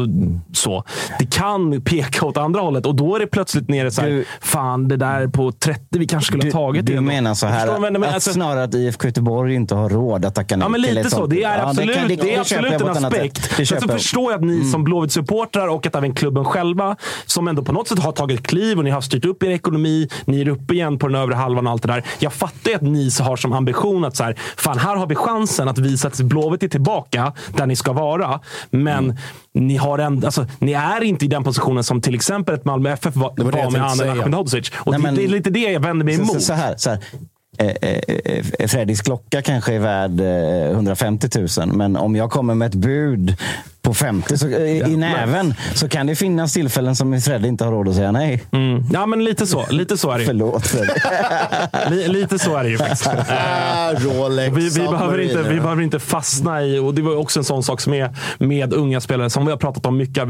så. 0.53 0.83
Det 1.19 1.25
kan 1.25 1.81
peka 1.81 2.25
åt 2.25 2.37
andra 2.37 2.61
hållet 2.61 2.85
och 2.85 2.95
då 2.95 3.15
är 3.15 3.19
det 3.19 3.27
plötsligt 3.27 3.69
nere 3.69 3.91
så 3.91 4.01
här, 4.01 4.23
fan 4.41 4.87
det 4.87 4.97
där 4.97 5.27
på 5.27 5.51
30, 5.51 5.81
vi 5.89 6.07
kanske 6.07 6.27
skulle 6.27 6.43
ha 6.43 6.51
tagit 6.51 6.85
du 6.85 6.91
det. 6.91 6.97
ändå." 6.97 7.07
menar 7.07 7.33
så 7.33 7.45
här 7.47 7.65
du 7.67 7.71
jag 7.73 7.81
menar? 7.81 8.07
att 8.07 8.13
Alltså- 8.13 8.31
snarare 8.33 8.63
att 8.63 8.73
IFK 8.73 9.07
Göteborg 9.07 9.55
inte 9.55 9.75
har 9.75 9.89
råd 9.89 10.25
att 10.25 10.35
tacka 10.35 10.55
nej 10.55 10.65
Ja, 10.65 10.69
men 10.69 10.83
till 10.83 10.95
lite 10.95 11.07
ett 11.07 11.11
så. 11.11 11.17
sånt 11.17 11.29
Det 11.29 11.43
är. 11.43 11.57
Ja, 11.57 11.69
absolut, 11.69 11.95
kan- 11.97 12.07
det, 12.07 12.15
det 12.15 12.35
är 12.35 12.39
absolut 12.55 12.81
en 12.97 13.05
aspekt. 13.05 13.51
Men 13.57 13.65
så. 13.65 13.75
Mm. 13.75 13.89
förstår 13.89 14.31
jag 14.31 14.39
att 14.39 14.45
ni 14.45 14.71
som 14.71 14.83
Blåvitt-supportrar 14.87 15.67
och 15.67 15.85
att 15.87 15.95
även 15.95 16.13
klubben 16.13 16.45
själva, 16.45 16.95
som 17.25 17.47
ändå 17.47 17.63
på 17.63 17.71
något 17.71 17.87
sätt 17.87 17.99
har 17.99 18.11
tagit 18.11 18.47
kliv 18.47 18.77
och 18.77 18.83
ni 18.83 18.89
har 18.89 19.01
styrt 19.01 19.25
upp 19.25 19.43
er 19.43 19.49
ekonomi, 19.49 20.09
ni 20.25 20.41
är 20.41 20.47
uppe 20.49 20.73
igen 20.73 20.99
på 20.99 21.07
den 21.07 21.15
övre 21.21 21.35
halvan 21.35 21.67
och 21.67 21.71
allt 21.73 21.81
det 21.81 21.87
där. 21.87 22.03
Jag 22.19 22.33
fattar 22.33 22.69
ju 22.69 22.75
att 22.75 22.81
ni 22.81 23.09
har 23.21 23.35
som 23.35 23.53
ambition 23.53 24.05
att 24.05 24.15
så 24.15 24.23
här, 24.23 24.35
fan 24.57 24.77
här 24.77 24.95
har 24.95 25.07
vi 25.07 25.15
chansen 25.15 25.67
att 25.67 25.77
visa 25.77 26.07
att 26.07 26.17
Blåvitt 26.21 26.63
är 26.63 26.67
tillbaka 26.67 27.33
där 27.57 27.65
ni 27.65 27.75
ska 27.75 27.93
vara. 27.93 28.39
Men 28.69 29.03
Mm. 29.03 29.15
ni, 29.53 29.77
har 29.77 29.99
en, 29.99 30.25
alltså, 30.25 30.45
ni 30.59 30.71
är 30.73 31.03
inte 31.03 31.25
i 31.25 31.27
den 31.27 31.43
positionen 31.43 31.83
som 31.83 32.01
till 32.01 32.15
exempel 32.15 32.55
ett 32.55 32.65
Malmö 32.65 32.89
FF 32.91 33.15
var, 33.15 33.33
var 33.37 33.51
var 33.51 33.71
med 33.71 33.81
Anel. 33.85 34.09
Ahmedhodzic. 34.09 34.71
Och 34.75 34.91
Nej, 34.91 34.97
det, 34.99 35.03
men- 35.03 35.15
det 35.15 35.23
är 35.23 35.27
lite 35.27 35.49
det 35.49 35.59
jag 35.59 35.79
vänder 35.79 36.05
mig 36.05 36.15
emot. 36.15 36.33
så, 36.33 36.39
så 36.39 36.53
här, 36.53 36.75
så 36.77 36.89
här. 36.89 36.99
Eh, 37.57 37.67
eh, 37.81 37.99
eh 38.59 38.67
Freddys 38.67 39.01
klocka 39.01 39.41
kanske 39.41 39.73
är 39.73 39.79
värd 39.79 40.19
eh, 40.19 40.71
150 40.71 41.29
000, 41.59 41.75
men 41.75 41.95
om 41.95 42.15
jag 42.15 42.31
kommer 42.31 42.55
med 42.55 42.65
ett 42.65 42.75
bud 42.75 43.35
på 43.87 43.93
50 43.93 44.37
så, 44.37 44.47
eh, 44.47 44.91
i 44.91 44.97
näven 44.97 45.53
så 45.73 45.89
kan 45.89 46.07
det 46.07 46.15
finnas 46.15 46.53
tillfällen 46.53 46.95
som 46.95 47.21
Freddy 47.21 47.47
inte 47.47 47.63
har 47.65 47.71
råd 47.71 47.87
att 47.87 47.95
säga 47.95 48.11
nej. 48.11 48.43
Mm. 48.51 48.83
Ja, 48.93 49.05
men 49.05 49.23
lite 49.23 49.47
så. 49.47 49.65
Lite 49.69 49.97
så 49.97 50.11
är 50.11 50.15
det 50.15 50.19
ju. 50.21 50.25
Förlåt 50.27 50.67
Freddy. 50.67 50.87
Li, 51.95 52.07
lite 52.07 52.39
så 52.39 52.55
är 52.55 52.63
det 52.63 52.69
ju 52.69 52.77
faktiskt. 52.77 53.07
Ah, 53.29 53.93
Rolex, 53.93 54.57
vi, 54.57 54.69
vi, 54.69 54.87
behöver 54.87 55.17
inte, 55.19 55.41
vi 55.43 55.59
behöver 55.59 55.81
inte 55.81 55.99
fastna 55.99 56.63
i, 56.63 56.79
och 56.79 56.93
det 56.93 57.01
var 57.01 57.15
också 57.15 57.39
en 57.39 57.43
sån 57.43 57.63
sak 57.63 57.81
som 57.81 57.93
är 57.93 58.15
med 58.37 58.73
unga 58.73 59.01
spelare, 59.01 59.29
som 59.29 59.45
vi 59.45 59.51
har 59.51 59.57
pratat 59.57 59.85
om 59.85 59.97
mycket. 59.97 60.23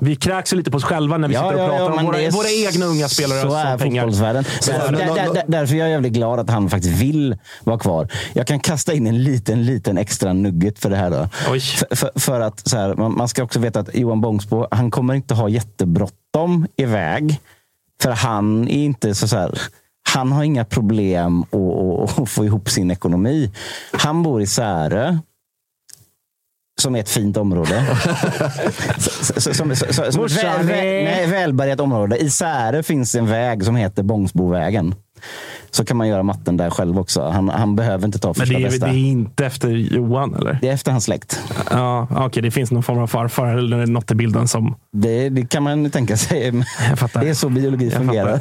Vi 0.00 0.16
kräks 0.16 0.52
ju 0.52 0.56
lite 0.56 0.70
på 0.70 0.76
oss 0.76 0.84
själva 0.84 1.18
när 1.18 1.28
vi 1.28 1.34
Ja, 1.34 1.40
sitter 1.50 1.54
och 1.54 1.60
ja, 1.60 1.68
pratar 1.78 1.94
ja, 1.94 2.00
om 2.00 2.06
våra, 2.06 2.30
våra 2.30 2.48
egna 2.68 2.86
unga 2.86 3.08
spelare 3.08 3.40
Så 3.40 3.54
är 3.54 3.78
pengar. 3.78 4.02
fotbollsvärlden. 4.02 4.44
Så- 4.60 4.72
Därför, 4.72 4.92
där, 4.92 5.06
där, 5.06 5.34
där, 5.34 5.42
därför 5.46 5.74
är 5.74 5.78
jag 5.78 5.90
jävligt 5.90 6.12
glad 6.12 6.40
att 6.40 6.50
han 6.50 6.70
faktiskt 6.70 7.02
vill 7.02 7.36
vara 7.64 7.78
kvar. 7.78 8.08
Jag 8.32 8.46
kan 8.46 8.60
kasta 8.60 8.92
in 8.94 9.06
en 9.06 9.22
liten, 9.22 9.66
liten 9.66 9.98
extra 9.98 10.32
nugget 10.32 10.78
för 10.78 10.90
det 10.90 10.96
här. 10.96 11.10
Då. 11.10 11.28
För, 11.58 11.96
för, 11.96 12.10
för 12.20 12.40
att 12.40 12.68
här, 12.78 12.94
man, 12.94 13.16
man 13.16 13.28
ska 13.28 13.42
också 13.42 13.58
veta 13.58 13.80
att 13.80 13.94
Johan 13.94 14.20
Bångsbo, 14.20 14.66
han 14.70 14.90
kommer 14.90 15.14
inte 15.14 15.34
ha 15.34 15.48
jättebråttom 15.48 16.66
iväg. 16.76 17.40
För 18.02 18.10
han 18.10 18.68
är 18.68 18.84
inte 18.84 19.14
så, 19.14 19.28
så 19.28 19.36
här, 19.36 19.58
han 20.14 20.32
har 20.32 20.44
inga 20.44 20.64
problem 20.64 21.42
att, 21.42 22.18
att, 22.18 22.28
få 22.28 22.44
ihop 22.44 22.70
sin 22.70 22.90
ekonomi. 22.90 23.52
Han 23.92 24.22
bor 24.22 24.42
i 24.42 24.46
Särö. 24.46 25.18
Som 26.80 26.96
är 26.96 27.00
ett 27.00 27.08
fint 27.08 27.36
område. 27.36 27.84
Som, 29.36 29.76
så, 29.76 30.12
som 30.12 30.24
ett 30.24 30.44
väl, 30.44 30.66
väl, 30.66 31.30
välbärgat 31.30 31.80
område. 31.80 32.16
I 32.16 32.30
Särö 32.30 32.82
finns 32.82 33.14
en 33.14 33.26
väg 33.26 33.64
som 33.64 33.76
heter 33.76 34.02
Bångsbovägen. 34.02 34.94
Så 35.70 35.84
kan 35.84 35.96
man 35.96 36.08
göra 36.08 36.22
matten 36.22 36.56
där 36.56 36.70
själv 36.70 36.98
också. 36.98 37.28
Han, 37.28 37.48
han 37.48 37.76
behöver 37.76 38.04
inte 38.06 38.18
ta 38.18 38.28
Men 38.28 38.34
första 38.34 38.54
det 38.58 38.64
är, 38.64 38.70
bästa. 38.70 38.86
det 38.86 38.92
är 38.92 38.96
inte 38.96 39.46
efter 39.46 39.68
Johan, 39.68 40.34
eller? 40.34 40.58
Det 40.62 40.68
är 40.68 40.72
efter 40.72 40.90
hans 40.92 41.04
släkt. 41.04 41.40
Ja, 41.70 42.06
okej, 42.10 42.42
det 42.42 42.50
finns 42.50 42.70
någon 42.70 42.82
form 42.82 42.98
av 42.98 43.06
farfar 43.06 43.46
eller 43.46 43.86
något 43.86 44.10
i 44.10 44.14
bilden 44.14 44.48
som... 44.48 44.74
Det, 44.92 45.28
det 45.28 45.46
kan 45.48 45.62
man 45.62 45.90
tänka 45.90 46.16
sig. 46.16 46.50
Det 47.20 47.28
är 47.28 47.34
så 47.34 47.48
biologi 47.48 47.90
fungerar. 47.90 48.40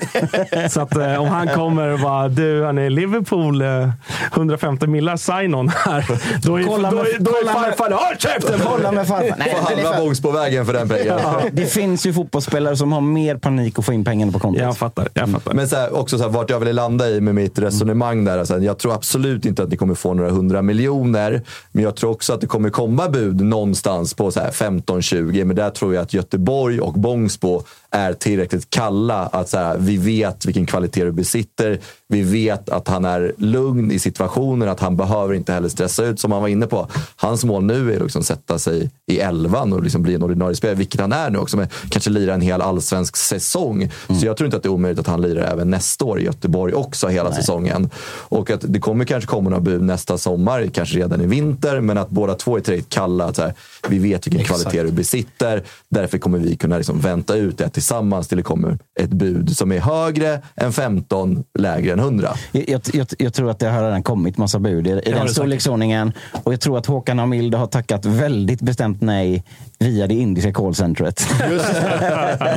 Så 0.70 0.82
att 0.82 0.98
eh, 0.98 1.16
om 1.22 1.28
han 1.28 1.48
kommer 1.48 1.88
och 1.94 2.00
bara, 2.00 2.28
du 2.30 2.64
hörni, 2.64 2.90
Liverpool, 2.90 3.62
eh, 3.62 3.90
150 4.34 4.88
millar 4.88 5.18
sign-on 5.18 5.70
här. 5.70 6.06
Då 6.44 6.60
är, 6.60 6.64
Kolla 6.64 6.92
då, 6.92 6.96
med- 6.98 7.06
är- 7.06 7.20
då 7.20 7.32
är 7.32 7.36
kolla 7.40 7.54
med- 7.54 7.62
farfar, 7.78 7.92
håll 7.92 8.18
käften! 8.18 8.60
Kolla 8.64 8.92
med 8.92 9.08
farfar. 9.08 9.36
Nej, 9.38 9.50
Får 9.56 9.58
men 9.70 9.78
det 9.78 9.82
är 9.82 9.86
halva 9.94 10.66
för- 10.66 10.74
den 10.74 10.90
pengen. 10.90 11.20
Det 11.52 11.66
finns 11.66 12.06
ju 12.06 12.14
fotbollsspelare 12.14 12.76
som 12.78 12.92
har 12.92 13.02
mer 13.02 13.36
panik 13.36 13.80
att 13.80 13.86
få 13.86 13.94
in 13.94 14.06
pengarna 14.06 14.32
på 14.32 14.40
kontot. 14.40 14.62
Jag 14.62 14.78
fattar. 14.78 15.08
Jag 15.14 15.30
fattar. 15.30 15.54
Men 15.54 15.68
så 15.68 15.76
här, 15.76 15.98
också 15.98 16.18
så 16.18 16.24
här, 16.24 16.30
vart 16.32 16.50
jag 16.50 16.60
vill 16.60 16.76
landa 16.76 17.10
i 17.10 17.17
med 17.22 17.36
mitt 17.36 17.60
resonemang 17.60 18.26
där. 18.26 18.38
Alltså, 18.38 18.60
jag 18.60 18.78
tror 18.78 18.94
absolut 18.94 19.46
inte 19.46 19.64
att 19.64 19.70
ni 19.70 19.78
kommer 19.78 19.96
få 19.96 20.14
några 20.14 20.30
hundra 20.30 20.62
miljoner. 20.62 21.42
Men 21.72 21.84
jag 21.84 21.96
tror 21.96 22.12
också 22.12 22.34
att 22.34 22.42
det 22.42 22.48
kommer 22.48 22.70
komma 22.70 23.10
bud 23.10 23.42
någonstans 23.42 24.14
på 24.14 24.32
så 24.32 24.40
här 24.40 24.52
15-20. 24.52 25.46
Men 25.46 25.56
där 25.56 25.70
tror 25.70 25.94
jag 25.94 26.02
att 26.04 26.14
Göteborg 26.14 26.80
och 26.80 26.94
Bångsbo 26.94 27.64
är 27.92 28.14
tillräckligt 28.14 28.70
kalla. 28.70 29.26
Att 29.26 29.50
så 29.50 29.58
här, 29.58 29.78
vi 29.78 29.98
vet 29.98 30.46
vilken 30.46 30.66
kvalitet 30.66 31.04
du 31.04 31.12
besitter. 31.12 31.80
Vi 32.08 32.22
vet 32.22 32.70
att 32.70 32.88
han 32.88 33.06
är 33.06 33.34
lugn 33.38 33.92
i 33.92 34.00
situationen. 34.00 34.70
Att 34.70 34.80
han 34.80 34.98
behöver 34.98 35.34
inte 35.34 35.54
heller 35.54 35.70
stressa 35.70 36.06
ut 36.06 36.20
som 36.20 36.32
han 36.32 36.42
var 36.42 36.48
inne 36.48 36.68
på. 36.68 36.88
Hans 37.16 37.46
mål 37.46 37.64
nu 37.64 37.92
är 37.92 37.96
att 37.96 38.02
liksom 38.02 38.24
sätta 38.24 38.60
sig 38.60 38.90
i 39.08 39.20
elvan 39.20 39.74
och 39.74 39.84
liksom 39.84 40.02
bli 40.02 40.16
en 40.16 40.24
ordinarie 40.24 40.56
spelare. 40.56 40.78
Vilket 40.78 41.02
han 41.02 41.12
är 41.12 41.30
nu 41.30 41.38
också. 41.38 41.58
Men 41.58 41.68
kanske 41.90 42.10
lira 42.10 42.34
en 42.34 42.42
hel 42.42 42.62
allsvensk 42.62 43.18
säsong. 43.18 43.92
Så 44.20 44.26
jag 44.26 44.38
tror 44.38 44.46
inte 44.46 44.58
att 44.58 44.64
det 44.64 44.70
är 44.70 44.74
omöjligt 44.74 45.00
att 45.00 45.08
han 45.08 45.22
lirar 45.22 45.52
även 45.52 45.70
nästa 45.70 46.06
år 46.06 46.20
i 46.20 46.24
Göteborg 46.24 46.74
också 46.74 47.07
hela 47.10 47.32
säsongen. 47.32 47.90
Och 48.30 48.52
att 48.52 48.62
det 48.68 48.80
kommer 48.80 49.06
kanske 49.06 49.28
komma 49.28 49.50
några 49.50 49.62
bud 49.62 49.82
nästa 49.82 50.18
sommar, 50.18 50.68
kanske 50.74 50.98
redan 50.98 51.22
i 51.22 51.26
vinter. 51.26 51.82
Men 51.82 51.98
att 51.98 52.10
båda 52.10 52.34
två 52.34 52.58
är 52.58 52.62
tillräckligt 52.62 52.90
kalla. 52.90 53.26
Att 53.26 53.38
här, 53.38 53.54
vi 53.90 54.00
vet 54.00 54.28
vilken 54.28 54.42
Exakt. 54.42 54.62
kvalitet 54.62 54.84
du 54.84 54.92
besitter. 54.92 55.64
Därför 55.90 56.18
kommer 56.18 56.38
vi 56.38 56.56
kunna 56.56 56.78
liksom 56.78 57.00
vänta 57.00 57.36
ut 57.36 57.58
det 57.58 57.70
tillsammans 57.70 58.28
till 58.28 58.38
det 58.38 58.44
kommer 58.44 58.80
ett 59.00 59.10
bud 59.10 59.58
som 59.58 59.72
är 59.72 59.80
högre 59.80 60.42
än 60.56 60.74
15, 60.74 61.44
lägre 61.60 61.94
än 61.94 62.00
100. 62.00 62.34
Jag, 62.52 62.70
jag, 62.70 62.82
jag, 62.94 63.08
jag 63.18 63.34
tror 63.34 63.50
att 63.50 63.60
det 63.60 63.70
har 63.70 63.84
redan 63.84 64.04
kommit 64.04 64.38
massa 64.38 64.60
bud 64.60 64.88
i, 64.88 65.02
i 65.06 65.12
den 65.12 65.30
storleksordningen. 65.30 66.14
Och 66.44 66.54
jag 66.54 66.62
tror 66.62 66.78
att 66.78 66.86
Håkan 66.86 67.20
Hamilde 67.20 67.58
har 67.58 67.68
tackat 67.68 68.06
väldigt 68.06 68.62
bestämt 68.62 69.02
nej 69.02 69.44
via 69.80 70.08
det 70.08 70.14
indiska 70.14 70.54
callcentret. 70.54 71.28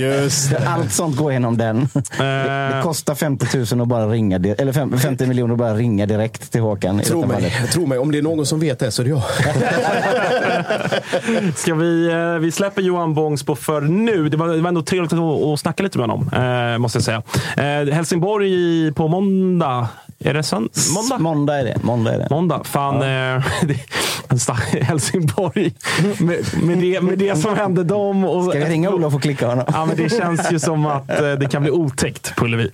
Just 0.00 0.50
det. 0.50 0.62
Allt 0.66 0.92
sånt 0.92 1.16
går 1.16 1.32
genom 1.32 1.56
den. 1.56 1.88
Det, 2.18 2.24
det 2.76 2.80
kostar 2.82 3.14
50 3.14 3.74
000 3.74 3.80
att 3.82 3.88
bara 3.88 4.06
ringa, 4.08 4.36
eller 4.36 4.72
fem- 4.72 4.98
50 4.98 5.26
miljoner 5.26 5.52
att 5.54 5.58
bara 5.58 5.74
ringa 5.74 6.06
direkt 6.06 6.52
till 6.52 6.60
Håkan. 6.60 7.00
Tro 7.00 7.26
mig, 7.26 7.52
tro 7.72 7.86
mig, 7.86 7.98
om 7.98 8.12
det 8.12 8.18
är 8.18 8.22
någon 8.22 8.46
som 8.46 8.60
vet 8.60 8.78
det 8.78 8.90
så 8.90 9.02
är 9.02 9.04
det 9.04 9.10
jag. 9.10 9.22
Ska 11.56 11.74
vi, 11.74 12.10
eh, 12.12 12.32
vi 12.38 12.50
släpper 12.50 12.82
Johan 12.82 13.14
Bångsbo 13.14 13.54
för 13.54 13.80
nu. 13.80 14.28
Det 14.28 14.36
var, 14.36 14.48
det 14.48 14.60
var 14.60 14.68
ändå 14.68 14.82
trevligt 14.82 15.12
att, 15.12 15.18
att 15.20 15.60
snacka 15.60 15.82
lite 15.82 15.98
med 15.98 16.08
honom, 16.08 16.30
eh, 16.72 16.78
måste 16.78 16.98
jag 16.98 17.04
säga. 17.04 17.22
Eh, 17.56 17.94
Helsingborg 17.94 18.48
i- 18.52 18.92
på 18.96 19.08
måndag. 19.08 19.88
Är 20.24 20.34
det 20.34 20.40
sönd- 20.42 20.92
måndag? 20.94 21.18
Måndag 21.18 21.58
är 21.60 21.64
det. 21.64 21.82
Måndag 21.82 22.14
är 22.14 22.18
det. 22.18 22.26
Måndag. 22.30 22.64
Fan, 22.64 22.94
eh, 22.94 23.44
det- 23.62 24.82
Helsingborg. 24.82 25.74
Med, 26.20 26.44
med, 26.62 26.78
det, 26.78 27.00
med 27.00 27.18
det 27.18 27.36
som 27.36 27.56
hände 27.56 27.84
dem. 27.84 28.24
Och, 28.24 28.44
Ska 28.50 28.58
vi 28.58 28.64
ringa 28.64 28.90
Olof 28.90 29.14
och 29.14 29.22
klicka 29.22 29.46
honom? 29.48 29.64
Ja, 29.72 29.86
men 29.86 29.96
det 29.96 30.08
känns 30.08 30.52
ju 30.52 30.58
som 30.58 30.86
att 30.86 31.10
eh, 31.10 31.32
det 31.32 31.48
kan 31.50 31.62
bli 31.62 31.70
otäckt 31.70 32.36
på 32.36 32.44
Ullevi. 32.44 32.70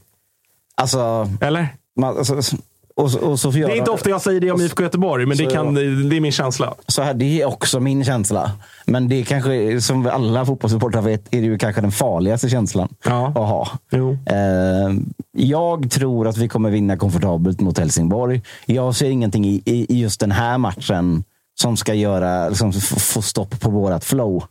Alltså, 0.74 1.30
Eller? 1.40 1.68
man, 2.00 2.18
alltså, 2.18 2.56
och, 2.96 3.10
så- 3.10 3.18
och 3.18 3.40
så 3.40 3.50
Det 3.50 3.62
är 3.62 3.76
inte 3.76 3.90
ofta 3.90 4.10
jag 4.10 4.22
säger 4.22 4.40
det 4.40 4.50
om 4.50 4.60
IFK 4.60 4.82
Göteborg, 4.82 5.26
men 5.26 5.36
det, 5.36 5.46
kan, 5.46 5.74
det 5.74 6.16
är 6.16 6.20
min 6.20 6.32
känsla. 6.32 6.74
Så 6.86 7.02
här, 7.02 7.14
det 7.14 7.42
är 7.42 7.46
också 7.46 7.80
min 7.80 8.04
känsla. 8.04 8.50
Men 8.86 9.08
det 9.08 9.20
är 9.20 9.24
kanske, 9.24 9.80
som 9.80 10.06
alla 10.06 10.46
fotbollssupportrar 10.46 11.02
vet, 11.02 11.34
är 11.34 11.40
det 11.40 11.46
ju 11.46 11.58
kanske 11.58 11.80
den 11.80 11.92
farligaste 11.92 12.48
känslan 12.48 12.88
Ja. 13.04 13.26
att 13.26 13.34
ha. 13.34 13.68
Jo. 13.92 14.12
Eh, 14.26 14.94
jag 15.32 15.90
tror 15.90 16.28
att 16.28 16.36
vi 16.36 16.48
kommer 16.48 16.70
vinna 16.70 16.96
komfortabelt 16.96 17.60
mot 17.60 17.78
Helsingborg. 17.78 18.42
Jag 18.66 18.94
ser 18.94 19.10
ingenting 19.10 19.44
i, 19.46 19.62
i, 19.64 19.86
just 20.00 20.20
den 20.20 20.32
här 20.32 20.58
matchen 20.58 21.24
som 21.60 21.76
ska 21.76 21.94
göra, 21.94 22.48
liksom, 22.48 22.72
få 22.98 23.22
stopp 23.22 23.60
på 23.60 23.70
vårat 23.70 24.04
flow. 24.04 24.44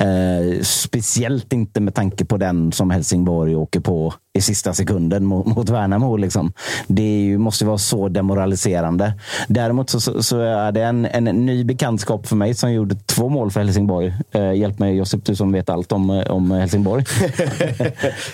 Eh, 0.00 0.62
speciellt 0.62 1.52
inte 1.52 1.80
med 1.80 1.94
tanke 1.94 2.24
på 2.24 2.36
den 2.36 2.72
som 2.72 2.90
Helsingborg 2.90 3.56
åker 3.56 3.80
på 3.80 4.14
i 4.38 4.40
sista 4.40 4.74
sekunden 4.74 5.24
mot, 5.24 5.46
mot 5.46 5.68
Värnamo. 5.68 6.16
Liksom. 6.16 6.52
Det 6.86 7.22
ju, 7.22 7.38
måste 7.38 7.64
vara 7.64 7.78
så 7.78 8.08
demoraliserande. 8.08 9.14
Däremot 9.48 9.90
så, 9.90 10.00
så, 10.00 10.22
så 10.22 10.40
är 10.40 10.72
det 10.72 10.82
en, 10.82 11.06
en 11.06 11.24
ny 11.24 11.64
bekantskap 11.64 12.26
för 12.26 12.36
mig 12.36 12.54
som 12.54 12.72
gjorde 12.72 12.94
två 12.94 13.28
mål 13.28 13.50
för 13.50 13.60
Helsingborg. 13.60 14.14
Eh, 14.30 14.52
hjälp 14.52 14.78
mig 14.78 14.96
Josip, 14.96 15.24
du 15.24 15.36
som 15.36 15.52
vet 15.52 15.70
allt 15.70 15.92
om, 15.92 16.24
om 16.28 16.50
Helsingborg. 16.50 17.04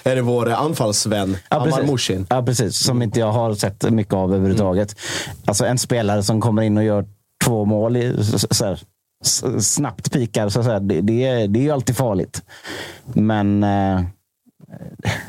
är 0.04 0.16
det 0.16 0.22
vår 0.22 0.50
anfallsvän 0.50 1.36
Amar 1.48 1.64
precis. 1.64 1.90
Mushin? 1.90 2.26
Ja, 2.30 2.42
precis. 2.42 2.76
Som 2.76 3.02
inte 3.02 3.20
jag 3.20 3.32
har 3.32 3.54
sett 3.54 3.90
mycket 3.90 4.14
av 4.14 4.34
överhuvudtaget. 4.34 4.96
Alltså 5.44 5.64
en 5.64 5.78
spelare 5.78 6.22
som 6.22 6.40
kommer 6.40 6.62
in 6.62 6.76
och 6.76 6.84
gör 6.84 7.06
två 7.44 7.64
mål. 7.64 7.96
I, 7.96 8.24
så, 8.24 8.38
så 8.50 8.64
här, 8.64 8.80
snabbt 9.60 10.12
pikar, 10.12 10.48
så 10.48 10.58
att 10.60 10.66
säga, 10.66 10.80
det, 10.80 11.00
det, 11.00 11.24
är- 11.26 11.48
det 11.48 11.58
är 11.58 11.62
ju 11.62 11.70
alltid 11.70 11.96
farligt. 11.96 12.42
Men 13.12 13.64
eh, 13.64 14.00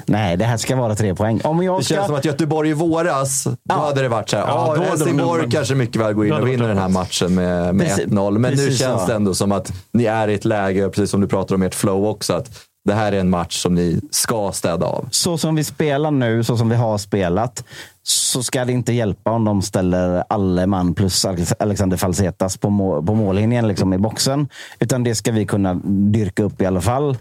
nej, 0.06 0.38
det 0.38 0.46
här 0.46 0.58
ska 0.58 0.76
vara 0.76 0.96
tre 0.96 1.16
poäng. 1.16 1.42
Om 1.44 1.64
jag 1.64 1.80
Det 1.80 1.84
ska... 1.86 1.94
känns 1.96 2.08
som 2.08 2.16
att 2.16 2.26
Göteborg 2.26 2.70
i 2.70 2.74
våras, 2.74 3.44
då 3.64 3.76
hade 3.76 4.02
det 4.02 4.10
varit 4.10 4.30
så 4.30 4.38
här. 4.38 4.48
Ja, 4.48 4.66
Ja, 4.78 4.84
de 4.84 4.90
Helsingborg 4.90 5.42
nog- 5.42 5.52
kanske 5.52 5.76
mycket 5.76 6.02
väl 6.02 6.14
går 6.14 6.26
in 6.28 6.34
och 6.34 6.48
vinner 6.48 6.68
den 6.68 6.78
här 6.78 6.90
matchen 6.90 7.36
med, 7.36 7.76
med 7.76 7.88
Precis- 7.88 8.06
1-0. 8.06 8.32
Men 8.38 8.52
nu 8.52 8.58
precis 8.58 8.80
känns 8.80 9.02
så. 9.02 9.08
det 9.08 9.14
ändå 9.14 9.34
som 9.34 9.52
att 9.52 9.74
ni 9.94 10.06
är 10.06 10.28
i 10.28 10.34
ett 10.34 10.46
läge, 10.46 10.90
precis 10.90 11.10
som 11.10 11.22
du 11.22 11.28
pratar 11.28 11.56
om 11.56 11.62
ert 11.64 11.76
flow 11.76 12.06
också, 12.06 12.34
att 12.34 12.60
det 12.86 12.94
här 12.94 13.12
är 13.12 13.20
en 13.20 13.30
match 13.30 13.62
som 13.62 13.76
ni 13.76 14.02
ska 14.12 14.52
städa 14.52 14.86
av. 14.86 15.08
så 15.12 15.38
som 15.38 15.56
vi 15.56 15.64
spelar 15.64 16.12
nu, 16.12 16.44
så 16.44 16.58
som 16.58 16.70
vi 16.70 16.76
har 16.76 16.98
spelat, 16.98 17.64
så 18.04 18.44
ska 18.44 18.66
det 18.66 18.72
inte 18.72 18.94
hjälpa 18.94 19.32
om 19.32 19.46
de 19.46 19.62
ställer 19.62 20.24
alle 20.30 20.68
man 20.68 20.94
plus 20.94 21.26
Alex- 21.26 21.54
Alexander 21.60 21.98
Falsetas 21.98 22.58
på, 22.58 22.70
må, 22.70 23.04
på 23.04 23.16
mållinjen 23.16 23.68
liksom 23.68 23.94
i 23.94 23.98
boxen. 23.98 24.50
Utan 24.80 25.04
det 25.04 25.16
ska 25.16 25.32
vi 25.32 25.46
kunna 25.46 25.74
dyrka 25.86 26.44
upp 26.44 26.62
i 26.62 26.66
alla 26.66 26.82
fall. 26.82 27.18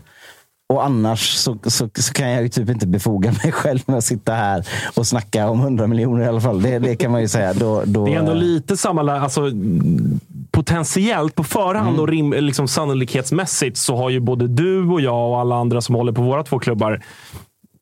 Och 0.72 0.84
annars 0.84 1.34
så, 1.36 1.58
så, 1.64 1.88
så 1.94 2.12
kan 2.12 2.30
jag 2.30 2.42
ju 2.42 2.48
typ 2.48 2.70
inte 2.70 2.86
befoga 2.86 3.32
mig 3.42 3.52
själv 3.52 3.80
med 3.86 3.98
att 3.98 4.04
sitta 4.04 4.32
här 4.32 4.66
och 4.94 5.06
snacka 5.06 5.48
om 5.48 5.60
100 5.60 5.86
miljoner 5.86 6.24
i 6.24 6.28
alla 6.28 6.40
fall. 6.40 6.62
Det, 6.62 6.78
det 6.78 6.96
kan 6.96 7.10
man 7.12 7.20
ju 7.20 7.28
säga. 7.28 7.52
Då, 7.54 7.82
då, 7.86 8.04
Det 8.06 8.14
är 8.14 8.18
ändå 8.18 8.34
lite 8.34 8.76
samma, 8.76 9.12
alltså, 9.20 9.50
potentiellt 10.50 11.34
på 11.34 11.44
förhand 11.44 11.88
Mm. 11.88 12.00
och 12.00 12.08
rim, 12.08 12.32
liksom 12.32 12.68
sannolikhetsmässigt 12.68 13.76
så 13.76 13.96
har 13.96 14.10
ju 14.10 14.20
både 14.20 14.48
du 14.48 14.88
och 14.88 15.00
jag 15.00 15.30
och 15.30 15.40
alla 15.40 15.56
andra 15.56 15.80
som 15.80 15.94
håller 15.94 16.12
på 16.12 16.22
våra 16.22 16.42
två 16.42 16.58
klubbar 16.58 17.02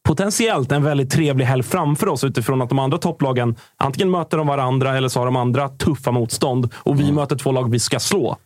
potentiellt 0.09 0.73
en 0.73 0.83
väldigt 0.83 1.11
trevlig 1.11 1.45
helg 1.45 1.63
framför 1.63 2.09
oss 2.09 2.25
utifrån 2.25 2.63
att 2.63 2.69
de 2.69 2.79
andra 2.79 2.99
topplagen 2.99 3.57
antingen 3.77 4.11
möter 4.11 4.39
de 4.39 4.47
varandra 4.47 4.97
eller 4.97 5.09
så 5.09 5.21
har 5.21 5.27
de 5.27 5.37
andra 5.37 5.69
tuffa 5.69 6.11
motstånd 6.11 6.69
och 6.75 6.93
Mm. 6.95 7.07
vi 7.07 7.13
möter 7.13 7.37
två 7.37 7.53
lag 7.53 7.71
vi 7.71 7.79
ska 7.79 7.99
slå. 7.99 8.37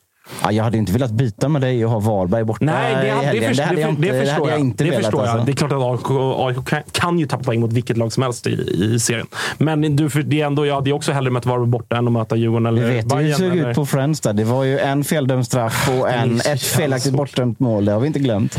Ja, 0.43 0.53
jag 0.53 0.65
hade 0.65 0.79
inte 0.79 0.93
velat 0.93 1.11
byta 1.11 1.49
med 1.49 1.61
dig 1.63 1.85
och 1.85 1.91
ha 1.91 1.99
Varberg 1.99 2.45
borta 2.45 2.65
Nej, 2.65 2.95
det, 2.95 3.37
i 3.37 3.41
det, 3.41 3.49
förstår, 3.49 3.65
hade 3.65 3.81
jag 3.81 3.91
det, 3.91 3.93
inte, 3.93 4.03
det 4.03 4.11
det 4.11 4.17
förstår 4.21 4.47
hade 4.47 4.51
jag 4.51 4.77
det 4.77 4.85
velat. 4.85 5.05
förstår 5.05 5.21
jag. 5.25 5.29
alltså. 5.31 5.47
Det 5.47 5.53
är 5.53 5.57
klart 5.57 5.73
att 5.73 6.59
AIK, 6.59 6.69
kan, 6.69 6.83
kan 6.93 7.19
ju 7.19 7.27
tappa 7.27 7.45
poäng 7.45 7.61
mot 7.61 7.73
vilket 7.73 7.97
lag 7.97 8.13
som 8.13 8.23
helst 8.23 8.47
i, 8.47 8.51
i 8.95 9.01
serien. 9.01 9.27
Men 9.59 9.97
du, 9.97 10.11
för 10.11 10.23
det 10.23 10.41
är 10.41 10.47
ändå, 10.47 10.67
jag 10.67 10.75
hade 10.75 10.93
också 10.93 11.13
hellre 11.13 11.31
mött 11.31 11.47
Varberg 11.47 11.69
borta 11.69 11.97
än 11.97 12.07
att 12.07 12.13
möta 12.13 12.37
Djurgården 12.37 12.67
eller 12.67 12.83
Vi 12.83 12.89
vet 12.95 13.13
ju 13.13 13.17
hur 13.17 13.23
det 13.23 13.23
Bayern, 13.25 13.39
såg 13.39 13.47
eller- 13.59 13.71
ut 13.71 13.77
på 13.77 13.87
Friends. 13.87 14.21
Där. 14.21 14.33
Det 14.33 14.45
var 14.45 14.65
ju 14.65 14.79
en 14.79 15.05
feldömd 15.05 15.47
straff 15.47 15.91
och 16.01 16.11
en, 16.11 16.41
ett 16.41 16.63
felaktigt 16.63 17.13
bortdömt 17.15 17.61
mål. 17.61 17.85
Det 17.85 17.93
har 17.93 18.01
vi 18.01 18.07
inte 18.07 18.19
glömt. 18.19 18.59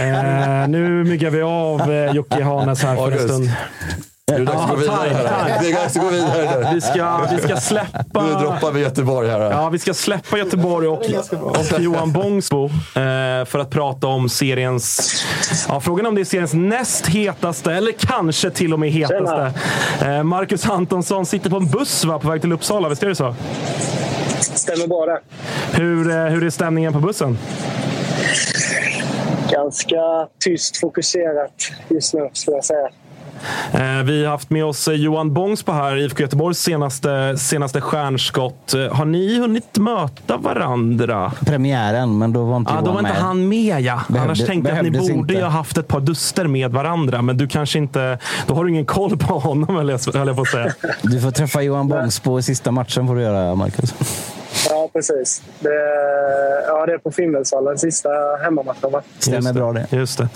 Eh, 0.00 0.68
nu 0.68 1.04
myggar 1.04 1.30
vi 1.30 1.42
av 1.42 1.92
eh, 1.92 2.14
Jocke 2.14 2.42
Hanes 2.44 2.82
här 2.82 2.96
för 3.06 3.12
en 3.12 3.18
stund. 3.18 3.50
Nu 4.28 4.34
är 4.34 4.38
det 4.38 4.44
dags 4.44 4.62
att 4.62 4.70
gå 4.70 4.76
vidare. 4.76 5.10
här. 5.28 5.62
Det 5.62 5.70
är 5.70 5.74
dags 5.74 5.96
att 5.96 6.02
gå 6.02 6.08
vidare. 6.08 6.70
Vi 6.74 6.80
ska, 6.80 7.28
vi 7.30 7.38
ska 7.42 7.56
släppa... 7.56 8.22
Nu 8.22 8.32
droppar 8.32 8.72
vi 8.72 8.80
Göteborg 8.80 9.28
här. 9.28 9.40
Ja, 9.40 9.68
vi 9.68 9.78
ska 9.78 9.94
släppa 9.94 10.38
Göteborg 10.38 10.88
och, 10.88 11.02
och 11.40 11.80
Johan 11.80 12.12
Bångsbo 12.12 12.64
eh, 12.64 12.70
för 13.44 13.58
att 13.58 13.70
prata 13.70 14.06
om 14.06 14.28
seriens... 14.28 15.24
Ja, 15.68 15.80
frågan 15.80 16.06
är 16.06 16.08
om 16.08 16.14
det 16.14 16.20
är 16.20 16.24
seriens 16.24 16.54
näst 16.54 17.06
hetaste, 17.06 17.72
eller 17.72 17.92
kanske 17.92 18.50
till 18.50 18.72
och 18.72 18.80
med 18.80 18.90
hetaste. 18.90 19.52
Eh, 20.02 20.22
Marcus 20.22 20.68
Antonsson 20.68 21.26
sitter 21.26 21.50
på 21.50 21.56
en 21.56 21.70
buss 21.70 22.04
va, 22.04 22.18
på 22.18 22.28
väg 22.28 22.40
till 22.40 22.52
Uppsala, 22.52 22.88
visst 22.88 23.02
är 23.02 23.08
det 23.08 23.14
så? 23.14 23.34
Stämmer 24.40 25.06
det. 25.06 25.20
Hur, 25.72 26.10
eh, 26.10 26.16
hur 26.16 26.44
är 26.44 26.50
stämningen 26.50 26.92
på 26.92 27.00
bussen? 27.00 27.38
Ganska 29.50 30.28
tyst 30.38 30.76
fokuserat 30.76 31.52
just 31.88 32.14
nu, 32.14 32.30
skulle 32.32 32.56
jag 32.56 32.64
säga. 32.64 32.88
Eh, 33.72 34.02
vi 34.04 34.24
har 34.24 34.30
haft 34.30 34.50
med 34.50 34.64
oss 34.64 34.88
eh, 34.88 34.94
Johan 34.94 35.32
Bångsbo 35.34 35.72
här, 35.72 35.96
IFK 35.96 36.20
Göteborgs 36.22 36.58
senaste, 36.58 37.38
senaste 37.38 37.80
stjärnskott. 37.80 38.74
Eh, 38.74 38.94
har 38.96 39.04
ni 39.04 39.38
hunnit 39.38 39.78
möta 39.78 40.36
varandra? 40.36 41.32
Premiären, 41.46 42.18
men 42.18 42.32
då 42.32 42.44
var 42.44 42.56
inte 42.56 42.72
Ja, 42.72 42.80
då 42.80 42.84
Johan 42.86 42.94
var 42.94 43.00
inte 43.00 43.12
med. 43.12 43.22
han 43.22 43.48
med 43.48 43.80
ja. 43.80 44.00
Behövde- 44.08 44.24
Annars 44.24 44.46
tänkte 44.46 44.70
jag 44.70 44.78
att 44.78 44.84
ni 44.92 44.98
borde 44.98 45.12
inte. 45.34 45.40
ha 45.44 45.50
haft 45.50 45.78
ett 45.78 45.88
par 45.88 46.00
duster 46.00 46.46
med 46.46 46.70
varandra. 46.72 47.22
Men 47.22 47.36
du 47.36 47.48
kanske 47.48 47.78
inte... 47.78 48.18
Då 48.46 48.54
har 48.54 48.64
du 48.64 48.70
ingen 48.70 48.86
koll 48.86 49.16
på 49.18 49.38
honom, 49.38 49.76
höll 49.76 49.88
jag 49.88 50.36
på 50.36 50.42
att 50.42 50.48
säga. 50.48 50.72
Du 51.02 51.20
får 51.20 51.30
träffa 51.30 51.62
Johan 51.62 51.88
Bångsbo 51.88 52.38
i 52.38 52.42
sista 52.42 52.70
matchen, 52.70 53.06
får 53.06 53.14
du 53.16 53.22
göra, 53.22 53.54
Marcus. 53.54 53.94
Ja, 54.70 54.88
precis. 54.92 55.42
Det, 55.60 55.68
ja, 56.66 56.86
det 56.86 56.92
är 56.92 56.98
på 56.98 57.10
Finnvedsvallen, 57.10 57.78
sista 57.78 58.08
hemmamatchen 58.42 58.92
va? 58.92 59.02
Stämmer 59.18 59.52
bra 59.52 59.72
det. 59.72 59.86
Just 59.90 60.18
det. 60.18 60.28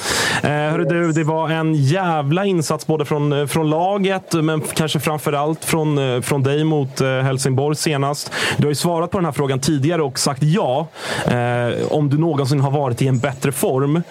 Eh, 0.42 0.50
hörru 0.50 0.84
du, 0.84 1.12
det 1.12 1.24
var 1.24 1.48
en 1.48 1.74
jävla 1.74 2.44
insats 2.44 2.86
både 2.86 3.04
från, 3.04 3.32
eh, 3.32 3.46
från 3.46 3.70
laget, 3.70 4.32
men 4.32 4.60
kanske 4.60 5.00
framför 5.00 5.32
allt 5.32 5.64
från, 5.64 6.14
eh, 6.14 6.20
från 6.20 6.42
dig 6.42 6.64
mot 6.64 7.00
eh, 7.00 7.08
Helsingborg 7.08 7.76
senast. 7.76 8.32
Du 8.56 8.64
har 8.64 8.70
ju 8.70 8.74
svarat 8.74 9.10
på 9.10 9.18
den 9.18 9.24
här 9.24 9.32
frågan 9.32 9.60
tidigare 9.60 10.02
och 10.02 10.18
sagt 10.18 10.42
ja. 10.42 10.86
Eh, 11.26 11.92
om 11.92 12.10
du 12.10 12.18
någonsin 12.18 12.60
har 12.60 12.70
varit 12.70 13.02
i 13.02 13.08
en 13.08 13.18
bättre 13.18 13.52
form. 13.52 14.02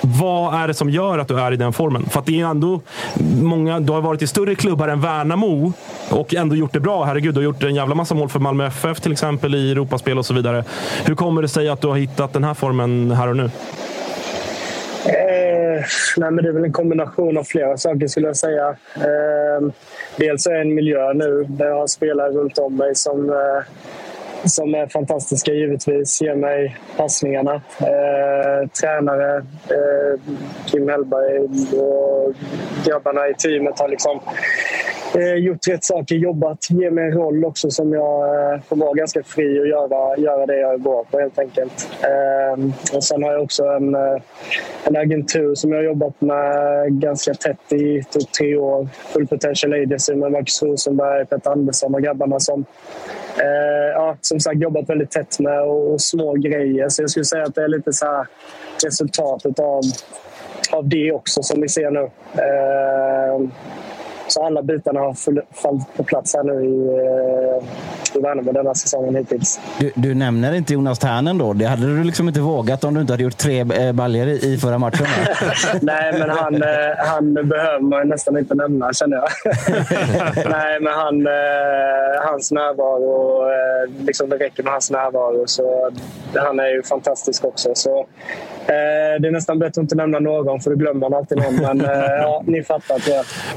Vad 0.00 0.54
är 0.54 0.68
det 0.68 0.74
som 0.74 0.90
gör 0.90 1.18
att 1.18 1.28
du 1.28 1.40
är 1.40 1.52
i 1.52 1.56
den 1.56 1.72
formen? 1.72 2.08
För 2.10 2.20
att 2.20 2.26
det 2.26 2.40
är 2.40 2.46
ändå 2.46 2.80
många, 3.42 3.80
du 3.80 3.92
har 3.92 4.00
varit 4.00 4.22
i 4.22 4.26
större 4.26 4.54
klubbar 4.54 4.88
än 4.88 5.00
Värnamo 5.00 5.72
och 6.10 6.34
ändå 6.34 6.56
gjort 6.56 6.72
det 6.72 6.80
bra. 6.80 7.04
Herregud, 7.04 7.34
du 7.34 7.38
har 7.38 7.44
gjort 7.44 7.62
en 7.62 7.74
jävla 7.74 7.94
massa 7.94 8.14
mål 8.14 8.28
för 8.28 8.40
Malmö 8.40 8.66
FF 8.66 9.00
till 9.00 9.12
exempel 9.12 9.35
exempel 9.36 9.54
i 9.54 9.70
Europaspel 9.70 10.18
och 10.18 10.26
så 10.26 10.34
vidare. 10.34 10.64
Hur 11.04 11.14
kommer 11.14 11.42
det 11.42 11.48
sig 11.48 11.68
att 11.68 11.80
du 11.80 11.88
har 11.88 11.96
hittat 11.96 12.32
den 12.32 12.44
här 12.44 12.54
formen 12.54 13.10
här 13.10 13.28
och 13.28 13.36
nu? 13.36 13.44
Eh, 15.04 15.84
nej, 16.16 16.30
men 16.30 16.36
det 16.36 16.48
är 16.48 16.52
väl 16.52 16.64
en 16.64 16.72
kombination 16.72 17.38
av 17.38 17.44
flera 17.44 17.76
saker 17.76 18.08
skulle 18.08 18.26
jag 18.26 18.36
säga. 18.36 18.68
Eh, 18.96 19.68
dels 20.16 20.46
är 20.46 20.54
det 20.54 20.60
en 20.60 20.74
miljö 20.74 21.12
nu 21.12 21.44
där 21.48 21.66
jag 21.66 21.76
har 21.76 21.86
spelare 21.86 22.30
runt 22.30 22.58
om 22.58 22.76
mig 22.76 22.94
som, 22.94 23.30
eh, 23.30 23.62
som 24.44 24.74
är 24.74 24.86
fantastiska 24.86 25.52
givetvis. 25.52 26.22
Ger 26.22 26.34
mig 26.34 26.76
passningarna. 26.96 27.54
Eh, 27.80 28.68
tränare, 28.80 29.36
eh, 29.70 30.20
Kim 30.66 30.88
Hellberg 30.88 31.38
och 31.80 32.34
grabbarna 32.86 33.28
i 33.28 33.34
teamet 33.34 33.80
har 33.80 33.88
liksom 33.88 34.20
eh, 35.14 35.34
gjort 35.34 35.68
rätt 35.68 35.84
saker, 35.84 36.14
jobbat, 36.14 36.70
ger 36.70 36.90
mig 36.90 37.04
en 37.04 37.12
roll 37.12 37.44
också 37.44 37.70
som 37.70 37.92
jag 37.92 38.52
eh, 38.54 38.60
får 38.68 38.76
vara 38.76 38.92
ganska 38.92 39.22
fri 39.22 39.60
och 39.60 39.66
göra, 39.66 40.16
göra 40.18 40.46
det 40.46 40.60
jag 40.60 40.74
är 40.74 40.78
bra 40.78 41.04
på 41.10 41.20
helt 41.20 41.38
enkelt. 41.38 41.88
Eh, 42.02 42.64
och 42.96 43.04
sen 43.04 43.22
har 43.22 43.32
jag 43.32 43.42
också 43.42 43.64
en, 43.64 43.94
eh, 43.94 44.22
en 44.84 44.96
agentur 44.96 45.54
som 45.54 45.72
jag 45.72 45.78
har 45.78 45.84
jobbat 45.84 46.20
med 46.20 47.00
ganska 47.00 47.34
tätt 47.34 47.72
i 47.72 48.02
typ 48.10 48.32
tre 48.32 48.56
år. 48.56 48.88
Full 49.12 49.26
Potential 49.26 49.72
Agency 49.72 50.14
med 50.14 50.32
Marcus 50.32 50.62
Rosenberg, 50.62 51.26
Petter 51.26 51.50
Andersson 51.50 51.94
och 51.94 52.02
grabbarna 52.02 52.40
som 52.40 52.64
eh, 53.38 53.90
ja, 53.94 54.16
som 54.20 54.40
sagt 54.40 54.60
jobbat 54.60 54.90
väldigt 54.90 55.10
tätt 55.10 55.38
med 55.38 55.62
och, 55.62 55.92
och 55.92 56.00
små 56.00 56.32
grejer. 56.32 56.88
Så 56.88 57.02
jag 57.02 57.10
skulle 57.10 57.24
säga 57.24 57.44
att 57.44 57.54
det 57.54 57.62
är 57.62 57.68
lite 57.68 57.92
så 57.92 58.06
här 58.06 58.26
resultatet 58.84 59.58
av, 59.58 59.82
av 60.72 60.88
det 60.88 61.12
också 61.12 61.42
som 61.42 61.60
vi 61.60 61.68
ser 61.68 61.90
nu. 61.90 62.10
Eh, 62.32 63.48
så 64.36 64.44
alla 64.44 64.62
bitarna 64.62 65.00
har 65.00 65.14
fallit 65.14 65.96
på 65.96 66.02
plats 66.04 66.34
här 66.34 66.42
nu 66.44 66.52
i, 66.64 66.88
eh, 66.88 68.18
i 68.18 68.20
Värnamo 68.22 68.52
denna 68.52 68.74
säsongen 68.74 69.14
hittills. 69.16 69.60
Du, 69.78 69.92
du 69.94 70.14
nämner 70.14 70.54
inte 70.54 70.72
Jonas 70.72 70.98
Tärnen 70.98 71.38
då. 71.38 71.52
Det 71.52 71.64
hade 71.66 71.86
du 71.86 72.04
liksom 72.04 72.28
inte 72.28 72.40
vågat 72.40 72.84
om 72.84 72.94
du 72.94 73.00
inte 73.00 73.12
hade 73.12 73.22
gjort 73.22 73.36
tre 73.36 73.60
eh, 73.60 73.92
baljor 73.92 74.28
i 74.28 74.58
förra 74.58 74.78
matchen. 74.78 75.06
Nej, 75.80 76.12
men 76.18 76.30
han, 76.30 76.54
eh, 76.62 76.68
han 76.98 77.34
behöver 77.34 77.80
man 77.80 78.08
nästan 78.08 78.38
inte 78.38 78.54
nämna, 78.54 78.92
känner 78.92 79.16
jag. 79.16 79.28
Nej, 80.50 80.80
men 80.80 80.92
han, 80.92 81.26
hans 82.28 82.52
närvaro, 82.52 83.44
liksom 84.06 84.28
det 84.28 84.36
räcker 84.36 84.62
med 84.62 84.72
hans 84.72 84.90
närvaro. 84.90 85.42
Så 85.46 85.90
han 86.34 86.60
är 86.60 86.68
ju 86.68 86.82
fantastisk 86.82 87.44
också. 87.44 87.70
Så, 87.74 88.06
det 89.20 89.28
är 89.28 89.30
nästan 89.30 89.58
bättre 89.58 89.70
att 89.70 89.76
inte 89.82 89.94
nämna 89.94 90.18
någon, 90.18 90.60
för 90.60 90.70
då 90.70 90.76
glömmer 90.76 91.00
man 91.00 91.14
alltid 91.14 91.38
någon. 91.38 91.56
Men 91.56 91.80
ja, 92.20 92.42
ni 92.46 92.62
fattar. 92.62 93.00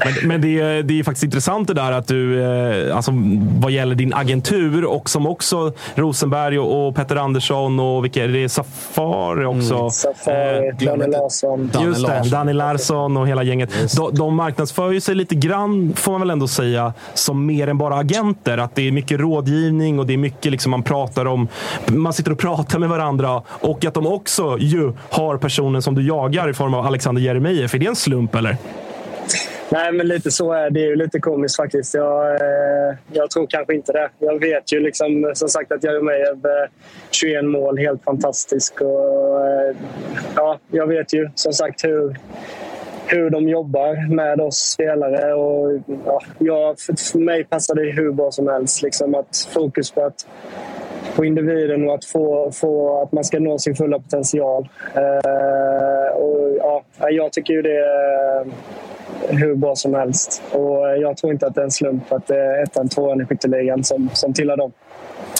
Men, 0.04 0.28
men 0.28 0.40
det, 0.40 0.60
är- 0.60 0.69
det 0.82 0.98
är 0.98 1.04
faktiskt 1.04 1.24
intressant 1.24 1.68
det 1.68 1.74
där 1.74 1.92
att 1.92 2.06
du, 2.06 2.42
eh, 2.42 2.96
alltså, 2.96 3.12
vad 3.58 3.72
gäller 3.72 3.94
din 3.94 4.14
agentur 4.14 4.84
och 4.84 5.10
som 5.10 5.26
också 5.26 5.72
Rosenberg 5.94 6.58
och, 6.58 6.88
och 6.88 6.96
Petter 6.96 7.16
Andersson 7.16 7.80
och 7.80 8.04
vilka 8.04 8.24
är 8.24 8.28
det? 8.28 8.48
Safari 8.48 9.44
också. 9.44 9.74
Mm, 9.74 9.90
Safari, 9.90 10.68
Eh, 10.68 10.86
Daniel 10.86 11.10
Larsson. 11.10 11.70
Just 11.84 12.06
det, 12.06 12.22
Danny 12.30 12.52
Larsson 12.52 13.16
och 13.16 13.28
hela 13.28 13.42
gänget. 13.42 13.96
De, 13.96 14.14
de 14.14 14.34
marknadsför 14.34 14.90
ju 14.92 15.00
sig 15.00 15.14
lite 15.14 15.34
grann, 15.34 15.92
får 15.96 16.12
man 16.12 16.20
väl 16.20 16.30
ändå 16.30 16.48
säga, 16.48 16.92
som 17.14 17.46
mer 17.46 17.68
än 17.68 17.78
bara 17.78 17.96
agenter. 17.96 18.58
Att 18.58 18.74
det 18.74 18.88
är 18.88 18.92
mycket 18.92 19.20
rådgivning 19.20 19.98
och 19.98 20.06
det 20.06 20.12
är 20.12 20.18
mycket 20.18 20.52
liksom 20.52 20.70
man 20.70 20.82
pratar 20.82 21.26
om. 21.26 21.48
Man 21.86 22.12
sitter 22.12 22.32
och 22.32 22.38
pratar 22.38 22.78
med 22.78 22.88
varandra 22.88 23.42
och 23.48 23.84
att 23.84 23.94
de 23.94 24.06
också 24.06 24.56
ju 24.58 24.92
har 25.10 25.36
personen 25.36 25.82
som 25.82 25.94
du 25.94 26.06
jagar 26.06 26.50
i 26.50 26.54
form 26.54 26.74
av 26.74 26.86
Alexander 26.86 27.22
Jeremejeff. 27.22 27.74
Är 27.74 27.78
det 27.78 27.86
en 27.86 27.96
slump 27.96 28.34
eller? 28.34 28.56
Nej, 29.72 29.92
men 29.92 30.08
lite 30.08 30.30
så 30.30 30.52
är 30.52 30.64
det. 30.64 30.70
Det 30.70 30.80
är 30.80 30.88
ju 30.88 30.96
lite 30.96 31.20
komiskt 31.20 31.56
faktiskt. 31.56 31.94
Jag, 31.94 32.30
eh, 32.30 32.96
jag 33.12 33.30
tror 33.30 33.46
kanske 33.46 33.74
inte 33.74 33.92
det. 33.92 34.08
Jag 34.18 34.40
vet 34.40 34.72
ju 34.72 34.80
liksom, 34.80 35.32
som 35.34 35.48
sagt 35.48 35.72
att 35.72 35.84
Jeremejeff 35.84 36.44
eh, 36.44 36.70
21 37.10 37.44
mål, 37.44 37.78
helt 37.78 38.04
fantastisk. 38.04 38.80
Och, 38.80 39.46
eh, 39.46 39.76
ja, 40.36 40.58
jag 40.70 40.86
vet 40.86 41.12
ju 41.12 41.28
som 41.34 41.52
sagt 41.52 41.84
hur, 41.84 42.16
hur 43.06 43.30
de 43.30 43.48
jobbar 43.48 44.14
med 44.14 44.40
oss 44.40 44.56
spelare. 44.56 45.34
Och, 45.34 45.80
ja, 46.06 46.20
jag, 46.38 46.80
för, 46.80 47.18
mig 47.18 47.44
passar 47.44 47.74
det 47.74 47.92
hur 47.92 48.12
bra 48.12 48.30
som 48.30 48.48
helst. 48.48 48.82
Liksom 48.82 49.14
att 49.14 49.48
fokus 49.54 49.90
på 49.90 50.04
att, 50.04 50.26
på 51.16 51.24
individen 51.24 51.88
och 51.88 51.94
att, 51.94 52.04
få, 52.04 52.52
få, 52.52 53.02
att 53.02 53.12
man 53.12 53.24
ska 53.24 53.38
nå 53.38 53.58
sin 53.58 53.76
fulla 53.76 53.98
potential. 53.98 54.68
Eh, 54.94 56.16
och, 56.16 56.56
ja, 56.58 56.84
jag 57.10 57.32
tycker 57.32 57.54
ju 57.54 57.62
det 57.62 57.84
hur 59.28 59.54
bra 59.54 59.76
som 59.76 59.94
helst. 59.94 60.42
Och 60.52 60.98
jag 60.98 61.16
tror 61.16 61.32
inte 61.32 61.46
att 61.46 61.54
det 61.54 61.60
är 61.60 61.64
en 61.64 61.70
slump 61.70 62.12
att 62.12 62.26
det 62.26 62.36
är 62.36 62.62
ettan, 62.62 62.88
tvåan 62.88 63.20
i 63.20 63.24
skytteligan 63.24 63.84
som, 63.84 64.10
som 64.14 64.32
tillhör 64.34 64.56
dem. 64.56 64.72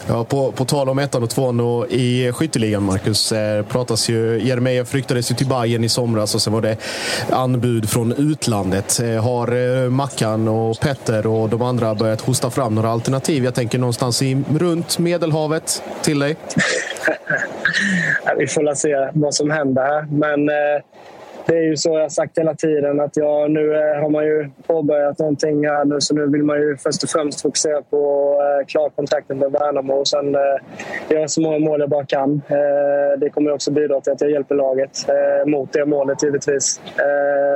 Ja, 0.09 0.25
på, 0.25 0.53
på 0.53 0.65
tal 0.65 0.89
om 0.89 0.99
ettan 0.99 1.23
och 1.23 1.31
tvåan 1.31 1.61
och 1.61 1.87
i 1.91 2.33
skytteligan, 2.33 2.83
Marcus, 2.83 3.33
eh, 3.33 3.65
pratas 3.65 4.09
ju... 4.09 4.41
Jeremejeff 4.43 4.95
ryktades 4.95 5.31
ju 5.31 5.35
till 5.35 5.47
Bayern 5.47 5.85
i 5.85 5.89
somras 5.89 6.35
och 6.35 6.43
sen 6.43 6.53
var 6.53 6.61
det 6.61 6.77
anbud 7.31 7.91
från 7.91 8.13
utlandet. 8.13 9.01
Eh, 9.01 9.25
har 9.25 9.83
eh, 9.83 9.91
Mackan 9.91 10.49
och 10.49 10.81
Petter 10.81 11.27
och 11.27 11.49
de 11.49 11.63
andra 11.63 11.95
börjat 11.95 12.21
hosta 12.21 12.51
fram 12.51 12.75
några 12.75 12.91
alternativ? 12.91 13.45
Jag 13.45 13.55
tänker 13.55 13.79
någonstans 13.79 14.23
i, 14.23 14.43
runt 14.59 14.99
Medelhavet 14.99 15.83
till 16.03 16.19
dig. 16.19 16.37
vi 18.39 18.47
får 18.47 18.75
se 18.75 19.11
vad 19.13 19.35
som 19.35 19.51
händer 19.51 19.83
här. 19.83 20.07
Men 20.11 20.51
det 21.47 21.57
är 21.57 21.63
ju 21.63 21.77
så 21.77 21.89
jag 21.89 22.01
har 22.01 22.09
sagt 22.09 22.39
hela 22.39 22.55
tiden 22.55 23.01
att 23.01 23.17
jag, 23.17 23.51
nu 23.51 23.75
eh, 23.75 24.03
har 24.03 24.11
man 24.11 24.25
ju 24.25 24.51
påbörjat 24.67 25.19
någonting 25.19 25.67
här 25.67 25.85
nu 25.85 26.01
så 26.01 26.15
nu 26.15 26.27
vill 26.27 26.43
man 26.43 26.61
ju 26.61 26.77
först 26.77 27.03
och 27.03 27.09
främst 27.09 27.43
fokusera 27.43 27.83
på 27.83 28.33
eh, 28.43 28.61
att 28.61 28.69
klara 28.69 28.91
kontraktet 28.91 29.37
med 29.37 29.53
Värnamo 29.53 29.95
och 29.95 30.09
sen 30.09 30.35
eh, 30.35 30.41
göra 31.09 31.29
så 31.29 31.41
många 31.41 31.59
mål 31.59 31.81
jag 31.81 31.91
bara 31.91 32.07
kan. 32.07 32.43
Det 33.19 33.31
kommer 33.31 33.53
också 33.53 33.71
bidra 33.71 34.01
till 34.01 34.13
att 34.13 34.21
jag 34.21 34.31
hjälper 34.31 34.55
laget 34.55 35.07
mot 35.47 35.73
det 35.73 35.87
målet 35.87 36.23
givetvis. 36.23 36.81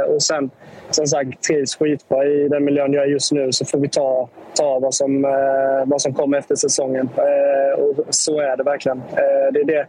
Och 0.09 0.23
sen 0.23 0.51
som 0.91 1.07
sagt 1.07 1.43
trivs 1.43 1.77
skitbra 1.77 2.25
i 2.25 2.49
den 2.49 2.65
miljön 2.65 2.93
jag 2.93 3.03
är 3.05 3.09
just 3.09 3.33
nu 3.33 3.53
så 3.53 3.65
får 3.65 3.79
vi 3.79 3.89
ta, 3.89 4.29
ta 4.55 4.79
vad, 4.79 4.95
som, 4.95 5.25
eh, 5.25 5.31
vad 5.87 6.03
som 6.03 6.15
kommer 6.15 6.39
efter 6.39 6.55
säsongen. 6.55 7.09
Eh, 7.17 7.83
och 7.85 8.07
så 8.11 8.41
är 8.41 8.57
det 8.57 8.63
verkligen. 8.63 8.99
Eh, 8.99 9.53
det 9.53 9.61
är 9.61 9.65
det, 9.67 9.87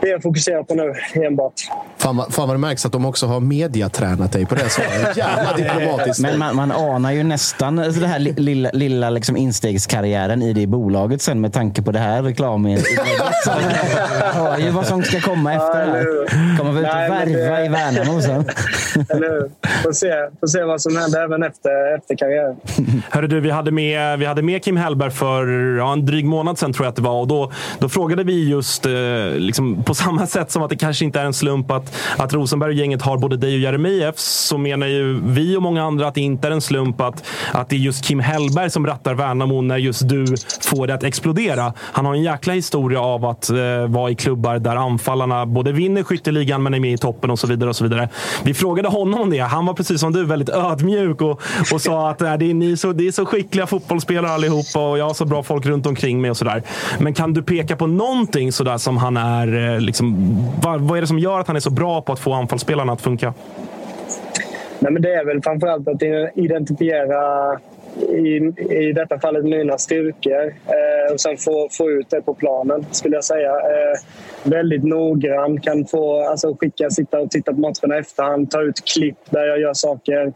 det 0.00 0.08
jag 0.08 0.22
fokuserar 0.22 0.62
på 0.62 0.74
nu 0.74 0.92
enbart. 1.26 1.52
Fan, 1.98 2.22
fan 2.30 2.48
vad 2.48 2.56
det 2.56 2.60
märks 2.60 2.86
att 2.86 2.92
de 2.92 3.06
också 3.06 3.26
har 3.26 3.40
mediatränat 3.40 4.32
dig 4.32 4.46
på 4.46 4.54
det 4.54 4.68
svaret. 4.70 5.16
Jävla 5.16 5.52
diplomatiskt. 5.56 6.20
Men 6.22 6.38
man, 6.38 6.56
man 6.56 6.72
anar 6.72 7.12
ju 7.12 7.22
nästan 7.22 7.76
den 7.76 7.92
här 8.04 8.18
li- 8.18 8.34
lilla, 8.36 8.70
lilla 8.72 9.10
liksom 9.10 9.36
instegskarriären 9.36 10.42
i 10.42 10.52
det 10.52 10.66
bolaget 10.66 11.22
sen 11.22 11.40
med 11.40 11.52
tanke 11.52 11.82
på 11.82 11.92
det 11.92 11.98
här 11.98 12.22
reklamen. 12.22 12.78
Hör 14.34 14.58
ju 14.58 14.70
vad 14.70 14.86
som 14.86 15.02
ska 15.02 15.20
komma 15.20 15.52
efter 15.54 15.86
det 15.86 15.92
här. 15.92 16.58
Kommer 16.58 16.72
vi 16.72 16.80
ut 16.80 16.86
och 16.86 16.94
värva 16.94 17.24
det- 17.24 17.64
i 17.64 17.68
Värnamo 17.68 18.20
sen. 18.22 18.44
Eller 19.10 19.30
hur? 19.30 19.50
Får 19.82 19.92
se, 19.92 20.25
får 20.40 20.46
se 20.46 20.62
vad 20.62 20.80
som 20.80 20.96
händer 20.96 21.24
även 21.24 21.42
efter, 21.42 21.96
efter 21.98 22.16
karriären. 22.16 22.56
Hörru 23.10 23.26
du, 23.26 23.40
vi 23.40 23.50
hade 23.50 23.70
med, 23.70 24.18
vi 24.18 24.24
hade 24.24 24.42
med 24.42 24.64
Kim 24.64 24.76
Hellberg 24.76 25.10
för 25.10 25.46
ja, 25.76 25.92
en 25.92 26.06
dryg 26.06 26.24
månad 26.24 26.58
sedan 26.58 26.72
tror 26.72 26.84
jag 26.84 26.90
att 26.90 26.96
det 26.96 27.02
var. 27.02 27.20
Och 27.20 27.28
då, 27.28 27.52
då 27.78 27.88
frågade 27.88 28.24
vi 28.24 28.48
just 28.48 28.86
eh, 28.86 28.92
liksom, 29.36 29.82
på 29.82 29.94
samma 30.06 30.26
sätt 30.26 30.50
som 30.50 30.62
att 30.62 30.70
det 30.70 30.76
kanske 30.76 31.04
inte 31.04 31.20
är 31.20 31.24
en 31.24 31.34
slump 31.34 31.70
att, 31.70 31.96
att 32.16 32.32
Rosenberg 32.32 32.68
och 32.68 32.74
gänget 32.74 33.02
har 33.02 33.18
både 33.18 33.36
dig 33.36 33.54
och 33.54 33.60
Jeremejeff. 33.60 34.18
Så 34.18 34.58
menar 34.58 34.86
ju 34.86 35.20
vi 35.24 35.56
och 35.56 35.62
många 35.62 35.84
andra 35.84 36.08
att 36.08 36.14
det 36.14 36.20
inte 36.20 36.48
är 36.48 36.52
en 36.52 36.60
slump 36.60 37.00
att, 37.00 37.24
att 37.52 37.68
det 37.68 37.76
är 37.76 37.80
just 37.80 38.04
Kim 38.04 38.20
Hellberg 38.20 38.70
som 38.70 38.86
rattar 38.86 39.14
Värnamo 39.14 39.62
när 39.62 39.76
just 39.76 40.08
du 40.08 40.26
får 40.60 40.86
det 40.86 40.94
att 40.94 41.04
explodera. 41.04 41.72
Han 41.78 42.06
har 42.06 42.14
en 42.14 42.22
jäkla 42.22 42.52
historia 42.52 43.00
av 43.00 43.24
att 43.24 43.50
eh, 43.50 43.56
vara 43.88 44.10
i 44.10 44.14
klubbar 44.14 44.58
där 44.58 44.76
anfallarna 44.76 45.46
både 45.46 45.72
vinner 45.72 46.02
skytteligan 46.02 46.62
men 46.62 46.74
är 46.74 46.80
med 46.80 46.92
i 46.92 46.98
toppen 46.98 47.30
och 47.30 47.38
så 47.38 47.46
vidare. 47.46 47.70
och 47.70 47.76
så 47.76 47.84
vidare. 47.84 48.08
Vi 48.44 48.54
frågade 48.54 48.88
honom 48.88 49.20
om 49.20 49.30
det. 49.30 49.38
Han 49.38 49.66
var 49.66 49.74
precis 49.74 50.00
som 50.00 50.12
du 50.16 50.24
väldigt 50.24 50.48
ödmjuk 50.48 51.22
och, 51.22 51.42
och 51.72 51.80
sa 51.80 52.10
att 52.10 52.22
äh, 52.22 52.34
det, 52.34 52.50
är 52.50 52.54
ni 52.54 52.76
så, 52.76 52.92
det 52.92 53.08
är 53.08 53.12
så 53.12 53.26
skickliga 53.26 53.66
fotbollsspelare 53.66 54.32
allihopa 54.32 54.90
och 54.90 54.98
jag 54.98 55.04
har 55.04 55.14
så 55.14 55.24
bra 55.24 55.42
folk 55.42 55.66
runt 55.66 55.86
omkring 55.86 56.20
mig 56.20 56.30
och 56.30 56.36
sådär. 56.36 56.62
Men 56.98 57.14
kan 57.14 57.32
du 57.32 57.42
peka 57.42 57.76
på 57.76 57.86
någonting 57.86 58.52
sådär 58.52 58.78
som 58.78 58.96
han 58.96 59.16
är? 59.16 59.74
Eh, 59.74 59.80
liksom, 59.80 60.16
vad, 60.62 60.80
vad 60.80 60.96
är 60.96 61.00
det 61.00 61.06
som 61.06 61.18
gör 61.18 61.40
att 61.40 61.46
han 61.46 61.56
är 61.56 61.60
så 61.60 61.70
bra 61.70 62.02
på 62.02 62.12
att 62.12 62.18
få 62.18 62.32
anfallsspelarna 62.32 62.92
att 62.92 63.00
funka? 63.00 63.34
Nej, 64.78 64.92
men 64.92 65.02
det 65.02 65.14
är 65.14 65.24
väl 65.24 65.42
framförallt 65.42 65.88
att 65.88 66.02
identifiera 66.34 67.52
i, 68.02 68.36
i 68.74 68.92
detta 68.92 69.20
fallet 69.20 69.44
mina 69.44 69.78
styrkor 69.78 70.54
eh, 70.66 71.12
och 71.12 71.20
sen 71.20 71.36
få, 71.36 71.68
få 71.70 71.90
ut 71.90 72.10
det 72.10 72.22
på 72.22 72.34
planen, 72.34 72.86
skulle 72.90 73.14
jag 73.14 73.24
säga. 73.24 73.50
Eh, 73.50 73.98
väldigt 74.42 74.84
noggrann, 74.84 75.60
kan 75.60 75.86
få 75.86 76.20
alltså, 76.20 76.56
skicka, 76.60 76.90
sitta 76.90 77.20
och 77.20 77.30
titta 77.30 77.52
på 77.52 77.60
matcherna 77.60 77.96
i 77.96 78.00
efterhand, 78.00 78.50
ta 78.50 78.62
ut 78.62 78.84
klipp 78.84 79.18
där 79.30 79.46
jag 79.46 79.60
gör 79.60 79.74
saker 79.74 80.32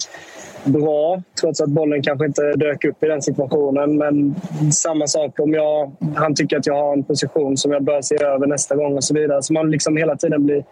bra, 0.64 1.22
trots 1.40 1.60
att 1.60 1.68
bollen 1.68 2.02
kanske 2.02 2.26
inte 2.26 2.52
dök 2.52 2.84
upp 2.84 3.02
i 3.02 3.06
den 3.06 3.22
situationen. 3.22 3.96
Men 3.96 4.34
samma 4.72 5.06
sak 5.06 5.40
om 5.40 5.54
jag, 5.54 5.92
han 6.14 6.34
tycker 6.34 6.58
att 6.58 6.66
jag 6.66 6.74
har 6.74 6.92
en 6.92 7.04
position 7.04 7.56
som 7.56 7.72
jag 7.72 7.82
bör 7.82 8.02
se 8.02 8.24
över 8.24 8.46
nästa 8.46 8.76
gång 8.76 8.96
och 8.96 9.04
så 9.04 9.14
vidare. 9.14 9.42
Så 9.42 9.52
man 9.52 9.70
liksom 9.70 9.96
hela 9.96 10.16
tiden 10.16 10.46
blir, 10.46 10.64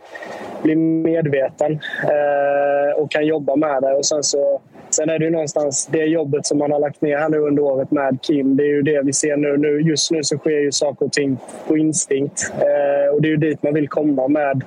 blir 0.62 0.76
medveten 0.76 1.72
eh, 2.02 3.02
och 3.02 3.10
kan 3.10 3.26
jobba 3.26 3.56
med 3.56 3.82
det. 3.82 3.92
Och 3.92 4.06
sen, 4.06 4.22
så, 4.22 4.60
sen 4.90 5.10
är 5.10 5.18
det 5.18 5.24
ju 5.24 5.30
någonstans 5.30 5.88
det 5.92 6.04
jobbet 6.04 6.46
som 6.46 6.58
man 6.58 6.72
har 6.72 6.80
lagt 6.80 7.02
ner 7.02 7.16
här 7.16 7.28
nu 7.28 7.38
under 7.38 7.62
året 7.62 7.90
med 7.90 8.18
Kim. 8.22 8.56
Det 8.56 8.62
är 8.62 8.68
ju 8.68 8.82
det 8.82 9.02
vi 9.04 9.12
ser 9.12 9.36
nu. 9.36 9.56
nu 9.56 9.80
just 9.80 10.10
nu 10.10 10.24
så 10.24 10.38
sker 10.38 10.60
ju 10.60 10.72
saker 10.72 11.06
och 11.06 11.12
ting 11.12 11.38
på 11.66 11.76
instinkt. 11.76 12.52
Eh, 12.54 13.14
och 13.14 13.22
det 13.22 13.28
är 13.28 13.30
ju 13.30 13.36
dit 13.36 13.62
man 13.62 13.74
vill 13.74 13.88
komma 13.88 14.28
med, 14.28 14.64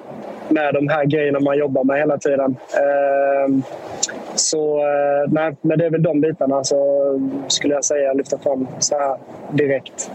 med 0.49 0.73
de 0.73 0.87
här 0.87 1.05
grejerna 1.05 1.39
man 1.39 1.57
jobbar 1.57 1.83
med 1.83 1.97
hela 1.97 2.17
tiden. 2.17 2.55
Eh, 2.73 3.63
så 4.35 4.77
eh, 4.77 5.31
nej, 5.31 5.55
men 5.61 5.77
det 5.77 5.85
är 5.85 5.89
väl 5.89 6.03
de 6.03 6.21
bitarna 6.21 6.63
så 6.63 7.01
skulle 7.47 7.73
jag 7.73 7.85
säga 7.85 8.13
lyfta 8.13 8.37
fram 8.37 8.67
så 8.79 8.97
här 8.97 9.17
direkt. 9.51 10.11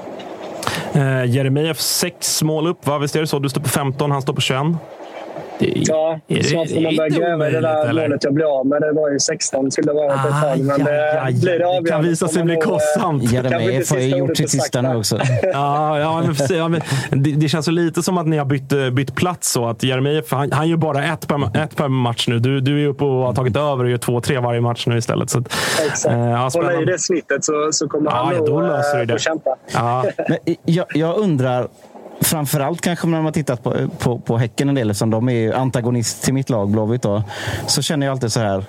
Eh, 0.95 1.25
Jeremejeff 1.25 1.79
sex 1.79 2.43
mål 2.43 2.67
upp, 2.67 2.87
va? 2.87 2.99
Visst 2.99 3.17
är 3.17 3.21
det 3.21 3.27
så? 3.27 3.39
Du 3.39 3.49
står 3.49 3.61
på 3.61 3.69
15, 3.69 4.11
han 4.11 4.23
står 4.23 4.35
på 4.35 4.41
21. 4.41 4.63
Det 5.59 5.67
är, 5.79 5.83
Ja, 5.89 6.21
är 6.29 6.37
det- 6.37 6.45
snart 6.45 6.71
får 6.71 6.81
man 6.81 6.97
börja 6.97 7.09
gräva 7.09 7.49
i 7.49 7.53
det 7.53 7.61
där 7.61 7.89
eller? 7.89 8.03
målet 8.03 8.25
jag 8.25 8.35
blev 8.35 8.47
av 8.47 8.67
med. 8.67 8.81
Det 8.81 8.93
var 8.93 9.11
ju 9.11 9.19
16 9.19 9.71
skulle 9.71 9.87
det 9.91 9.95
vara 9.95 10.15
ett 10.15 10.43
tag. 10.43 10.61
Men 10.61 10.85
det, 10.85 11.23
aj, 11.23 11.33
blir 11.41 11.53
det 11.53 11.59
det 11.59 11.65
kan 11.65 11.77
avgörande 11.77 12.09
visa 12.09 12.29
sig 12.29 12.43
bli 12.43 12.55
eh, 12.55 12.61
kostsamt. 12.61 13.33
Jeremejeff 13.33 13.91
har 13.91 13.99
ju 13.99 14.17
gjort 14.17 14.37
sitt 14.37 14.51
sista 14.51 14.83
nu 14.83 14.97
också. 14.97 15.19
Ja, 15.53 15.99
ja, 15.99 16.21
men 16.21 16.35
precis, 16.35 16.51
ja, 16.57 16.69
men 16.69 16.81
det, 17.11 17.33
det 17.33 17.49
känns 17.49 17.65
så 17.65 17.71
lite 17.71 18.03
som 18.03 18.19
att 18.19 18.27
ni 18.27 18.37
har 18.39 18.45
bytt, 18.45 18.73
eh, 18.73 18.91
bytt 18.91 19.15
plats. 19.15 19.51
Så 19.53 19.69
att 19.69 19.83
Jeremejeff, 19.83 20.33
han, 20.33 20.53
han 20.53 20.69
gör 20.69 20.77
bara 20.77 21.05
ett 21.05 21.29
per, 21.29 21.63
ett 21.65 21.77
per 21.77 21.89
match 21.89 22.29
nu. 22.29 22.39
Du, 22.39 22.61
du 22.61 22.85
är 22.85 22.89
uppe 22.89 23.05
och 23.05 23.11
har 23.27 23.35
tagit 23.35 23.57
över 23.57 23.85
och 23.85 23.91
gör 23.91 23.99
två, 23.99 24.21
tre 24.21 24.39
varje 24.39 24.61
match 24.61 24.87
nu 24.87 24.97
istället. 24.99 25.31
Så 25.31 25.39
att, 25.39 25.53
Exakt. 25.87 26.15
eh, 26.15 26.21
ja, 26.31 26.51
Hålla 26.55 26.83
i 26.83 26.85
det 26.85 26.99
snittet 26.99 27.45
så, 27.45 27.69
så 27.73 27.89
kommer 27.89 28.11
Ja, 28.11 28.17
han 28.17 28.33
ja, 28.35 28.39
nog 28.39 28.49
då 28.49 28.61
löser 28.61 29.01
eh, 29.01 29.07
det. 29.07 29.13
få 29.13 29.19
kämpa. 29.19 29.57
Ja. 29.75 30.05
Men 30.29 30.39
jag, 30.65 30.87
jag 30.95 31.17
undrar, 31.17 31.69
framförallt 32.27 32.81
kanske 32.81 33.07
när 33.07 33.23
man 33.23 33.33
tittat 33.33 33.63
på, 33.63 33.89
på, 33.99 34.19
på 34.19 34.39
Häcken 34.39 34.69
en 34.69 34.75
del, 34.75 34.91
eftersom 34.91 35.11
de 35.11 35.29
är 35.29 35.53
antagonist 35.53 36.23
till 36.23 36.35
mitt 36.35 36.51
lag 36.51 36.71
Blåvitt. 36.71 37.03
Då, 37.03 37.23
så 37.67 37.83
känner 37.83 38.07
jag 38.07 38.13
alltid 38.13 38.33
så 38.33 38.41
här. 38.41 38.65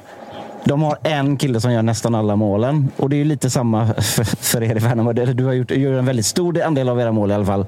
De 0.63 0.81
har 0.81 0.97
en 1.03 1.37
kille 1.37 1.61
som 1.61 1.71
gör 1.71 1.81
nästan 1.81 2.15
alla 2.15 2.35
målen. 2.35 2.91
Och 2.97 3.09
det 3.09 3.15
är 3.15 3.17
ju 3.17 3.23
lite 3.23 3.49
samma 3.49 3.93
för, 3.93 4.23
för 4.23 4.63
er 4.63 4.75
i 4.75 4.79
Värnamo. 4.79 5.13
Du 5.13 5.45
har 5.45 5.53
gjort, 5.53 5.71
gjort 5.71 5.99
en 5.99 6.05
väldigt 6.05 6.25
stor 6.25 6.61
andel 6.61 6.89
av 6.89 6.99
era 6.99 7.11
mål 7.11 7.31
i 7.31 7.33
alla 7.33 7.45
fall. 7.45 7.65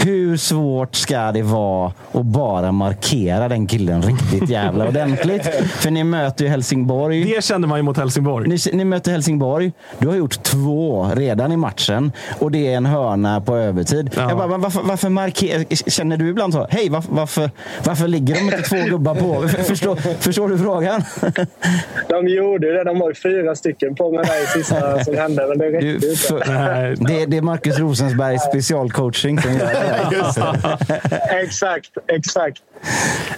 Hur 0.00 0.36
svårt 0.36 0.94
ska 0.94 1.32
det 1.32 1.42
vara 1.42 1.92
att 2.12 2.24
bara 2.24 2.72
markera 2.72 3.48
den 3.48 3.66
killen 3.66 4.02
riktigt 4.02 4.50
jävla 4.50 4.88
ordentligt? 4.88 5.46
För 5.70 5.90
ni 5.90 6.04
möter 6.04 6.44
ju 6.44 6.50
Helsingborg. 6.50 7.34
Det 7.34 7.44
kände 7.44 7.68
man 7.68 7.78
ju 7.78 7.82
mot 7.82 7.96
Helsingborg. 7.96 8.48
Ni, 8.48 8.58
ni 8.72 8.84
möter 8.84 9.12
Helsingborg. 9.12 9.72
Du 9.98 10.08
har 10.08 10.16
gjort 10.16 10.42
två 10.42 11.10
redan 11.14 11.52
i 11.52 11.56
matchen 11.56 12.12
och 12.38 12.50
det 12.50 12.72
är 12.72 12.76
en 12.76 12.86
hörna 12.86 13.40
på 13.40 13.56
övertid. 13.56 14.10
Ja. 14.16 14.28
Jag 14.28 14.38
bara, 14.38 14.48
men 14.48 14.60
varför, 14.60 14.80
varför 14.82 15.08
marker, 15.08 15.90
Känner 15.90 16.16
du 16.16 16.28
ibland 16.28 16.52
så? 16.52 16.66
Hej, 16.70 16.88
varför, 16.90 17.12
varför, 17.12 17.50
varför 17.84 18.08
ligger 18.08 18.34
de 18.34 18.40
inte 18.40 18.62
två 18.62 18.76
gubbar 18.90 19.14
på? 19.14 19.48
Förstår, 19.64 19.96
förstår 20.20 20.48
du 20.48 20.58
frågan? 20.58 21.02
De 22.08 22.28
gjorde 22.28 22.72
det. 22.72 22.84
De 22.84 22.98
var 22.98 23.08
ju 23.08 23.14
fyra 23.14 23.54
stycken 23.54 23.94
på 23.94 24.12
mig 24.12 24.24
där 24.24 24.44
i 24.44 24.46
sista 24.46 25.04
som 25.04 25.16
hände. 25.16 25.46
Men 25.48 25.58
det 25.58 25.66
räckte 25.70 26.06
inte. 26.06 26.16
för, 26.16 27.08
det, 27.08 27.26
det 27.26 27.36
är 27.36 27.42
Marcus 27.42 27.78
Rosensbergs 27.78 28.42
specialcoaching 28.42 29.40
som 29.40 29.52
gör 29.52 29.58
det. 29.58 29.87
exakt, 31.42 31.90
exakt. 32.06 32.62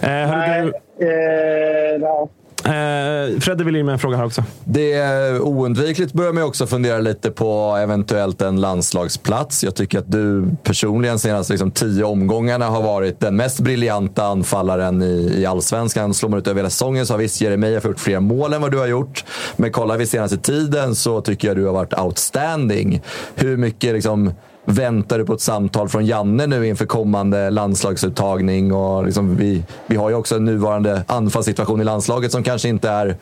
Eh, 0.01 0.09
hörru, 0.09 0.65
du, 0.65 0.73
Eh, 1.01 2.01
ja. 2.01 2.29
eh, 2.65 3.39
Fredde 3.39 3.63
vill 3.63 3.75
in 3.75 3.85
med 3.85 3.93
en 3.93 3.99
fråga 3.99 4.17
här 4.17 4.25
också. 4.25 4.43
Det 4.63 4.93
är 4.93 5.41
oundvikligt 5.41 6.13
börjar 6.13 6.33
man 6.33 6.43
också 6.43 6.67
fundera 6.67 6.99
lite 6.99 7.31
på 7.31 7.77
eventuellt 7.81 8.41
en 8.41 8.61
landslagsplats. 8.61 9.63
Jag 9.63 9.75
tycker 9.75 9.99
att 9.99 10.11
du 10.11 10.45
personligen 10.63 11.19
senaste 11.19 11.53
liksom, 11.53 11.71
tio 11.71 12.03
omgångarna 12.03 12.65
har 12.65 12.81
varit 12.81 13.19
den 13.19 13.35
mest 13.35 13.59
briljanta 13.59 14.23
anfallaren 14.25 15.01
i, 15.01 15.33
i 15.37 15.45
allsvenskan. 15.45 16.13
Slår 16.13 16.29
man 16.29 16.39
ut 16.39 16.47
över 16.47 16.59
hela 16.59 16.69
säsongen 16.69 17.05
så 17.05 17.13
har 17.13 17.17
visst 17.19 17.41
Jeremejeff 17.41 17.85
gjort 17.85 17.99
fler 17.99 18.19
mål 18.19 18.53
än 18.53 18.61
vad 18.61 18.71
du 18.71 18.77
har 18.77 18.87
gjort. 18.87 19.23
Men 19.55 19.71
kollar 19.71 19.97
vi 19.97 20.05
senaste 20.05 20.37
tiden 20.37 20.95
så 20.95 21.21
tycker 21.21 21.47
jag 21.47 21.57
du 21.57 21.65
har 21.65 21.73
varit 21.73 21.99
outstanding. 21.99 23.01
Hur 23.35 23.57
mycket 23.57 23.93
liksom, 23.93 24.31
väntar 24.65 25.17
du 25.19 25.25
på 25.25 25.33
ett 25.33 25.41
samtal 25.41 25.89
från 25.89 26.05
Janne 26.05 26.47
nu 26.47 26.67
inför 26.67 26.85
kommande 26.85 27.49
landslagsuttagning? 27.49 28.73
Och 28.73 29.05
liksom 29.05 29.35
vi, 29.35 29.63
vi 29.87 29.95
har 29.95 30.09
ju 30.09 30.15
också 30.15 30.35
en 30.35 30.45
nuvarande 30.45 31.03
anfallssituation 31.07 31.81
i 31.81 31.83
landslaget 31.83 32.31
som 32.31 32.43
kanske 32.43 32.69
inte 32.69 32.89
är 32.89 33.17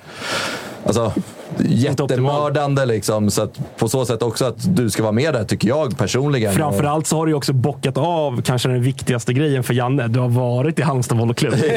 Alltså, 0.85 1.13
jättemördande. 1.57 2.85
Liksom, 2.85 3.31
så 3.31 3.41
att 3.41 3.77
på 3.77 3.89
så 3.89 4.05
sätt 4.05 4.21
också 4.21 4.45
att 4.45 4.75
du 4.75 4.89
ska 4.89 5.03
vara 5.03 5.11
med 5.11 5.33
där, 5.33 5.43
tycker 5.43 5.67
jag 5.67 5.97
personligen. 5.97 6.53
Framförallt 6.53 7.07
så 7.07 7.17
har 7.17 7.25
du 7.25 7.33
också 7.33 7.53
bockat 7.53 7.97
av 7.97 8.41
kanske 8.41 8.69
den 8.69 8.81
viktigaste 8.81 9.33
grejen 9.33 9.63
för 9.63 9.73
Janne. 9.73 10.07
Du 10.07 10.19
har 10.19 10.29
varit 10.29 10.79
i 10.79 10.81
Halmstad 10.81 11.17
volley 11.17 11.35
det 11.39 11.75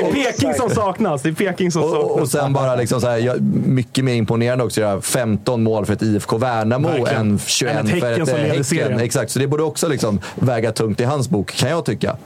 är 0.00 0.12
Peking 0.12 0.54
som 0.54 0.70
saknas. 0.70 1.22
Det 1.22 1.28
är 1.28 1.32
Peking 1.32 1.72
som 1.72 1.82
saknas. 1.82 2.02
Och, 2.02 2.20
och 2.20 2.28
sen 2.28 2.52
bara 2.52 2.76
liksom 2.76 3.00
så 3.00 3.08
här, 3.08 3.38
mycket 3.66 4.04
mer 4.04 4.14
imponerande 4.14 4.64
också. 4.64 4.80
Jag 4.80 5.04
15 5.04 5.62
mål 5.62 5.86
för 5.86 5.92
ett 5.92 6.02
IFK 6.02 6.36
Värnamo 6.36 6.88
Verkligen. 6.88 7.30
än 7.30 7.38
21 7.46 7.76
Än 7.76 7.86
ett 7.86 8.00
för 8.00 8.12
ett 8.22 8.28
eh, 8.28 8.78
Häcken. 8.78 9.00
Exakt, 9.00 9.30
så 9.30 9.38
det 9.38 9.46
borde 9.46 9.62
också 9.62 9.88
liksom 9.88 10.20
väga 10.34 10.72
tungt 10.72 11.00
i 11.00 11.04
hans 11.04 11.28
bok, 11.28 11.52
kan 11.54 11.70
jag 11.70 11.84
tycka. 11.84 12.16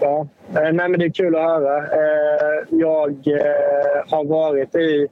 Ja, 0.00 0.26
eh, 0.54 0.72
nej, 0.72 0.88
men 0.88 0.98
det 0.98 1.04
är 1.04 1.10
kul 1.10 1.36
att 1.36 1.42
höra. 1.42 1.78
Eh, 1.78 2.64
jag 2.70 3.10
eh, 3.10 4.10
har 4.10 4.24
varit 4.24 4.74
i 4.74 5.08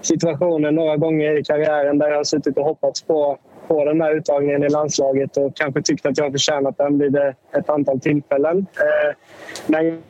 situationen 0.00 0.74
några 0.74 0.96
gånger 0.96 1.38
i 1.38 1.44
karriären 1.44 1.98
där 1.98 2.08
jag 2.08 2.16
har 2.16 2.24
suttit 2.24 2.58
och 2.58 2.64
hoppats 2.64 3.02
på, 3.02 3.38
på 3.68 3.84
den 3.84 4.00
här 4.00 4.14
uttagningen 4.14 4.64
i 4.64 4.68
landslaget 4.68 5.36
och 5.36 5.56
kanske 5.56 5.82
tyckt 5.82 6.06
att 6.06 6.18
jag 6.18 6.24
har 6.24 6.30
förtjänat 6.30 6.78
den 6.78 6.98
vid 6.98 7.16
ett 7.16 7.70
antal 7.70 8.00
tillfällen. 8.00 8.66
Men 9.66 10.02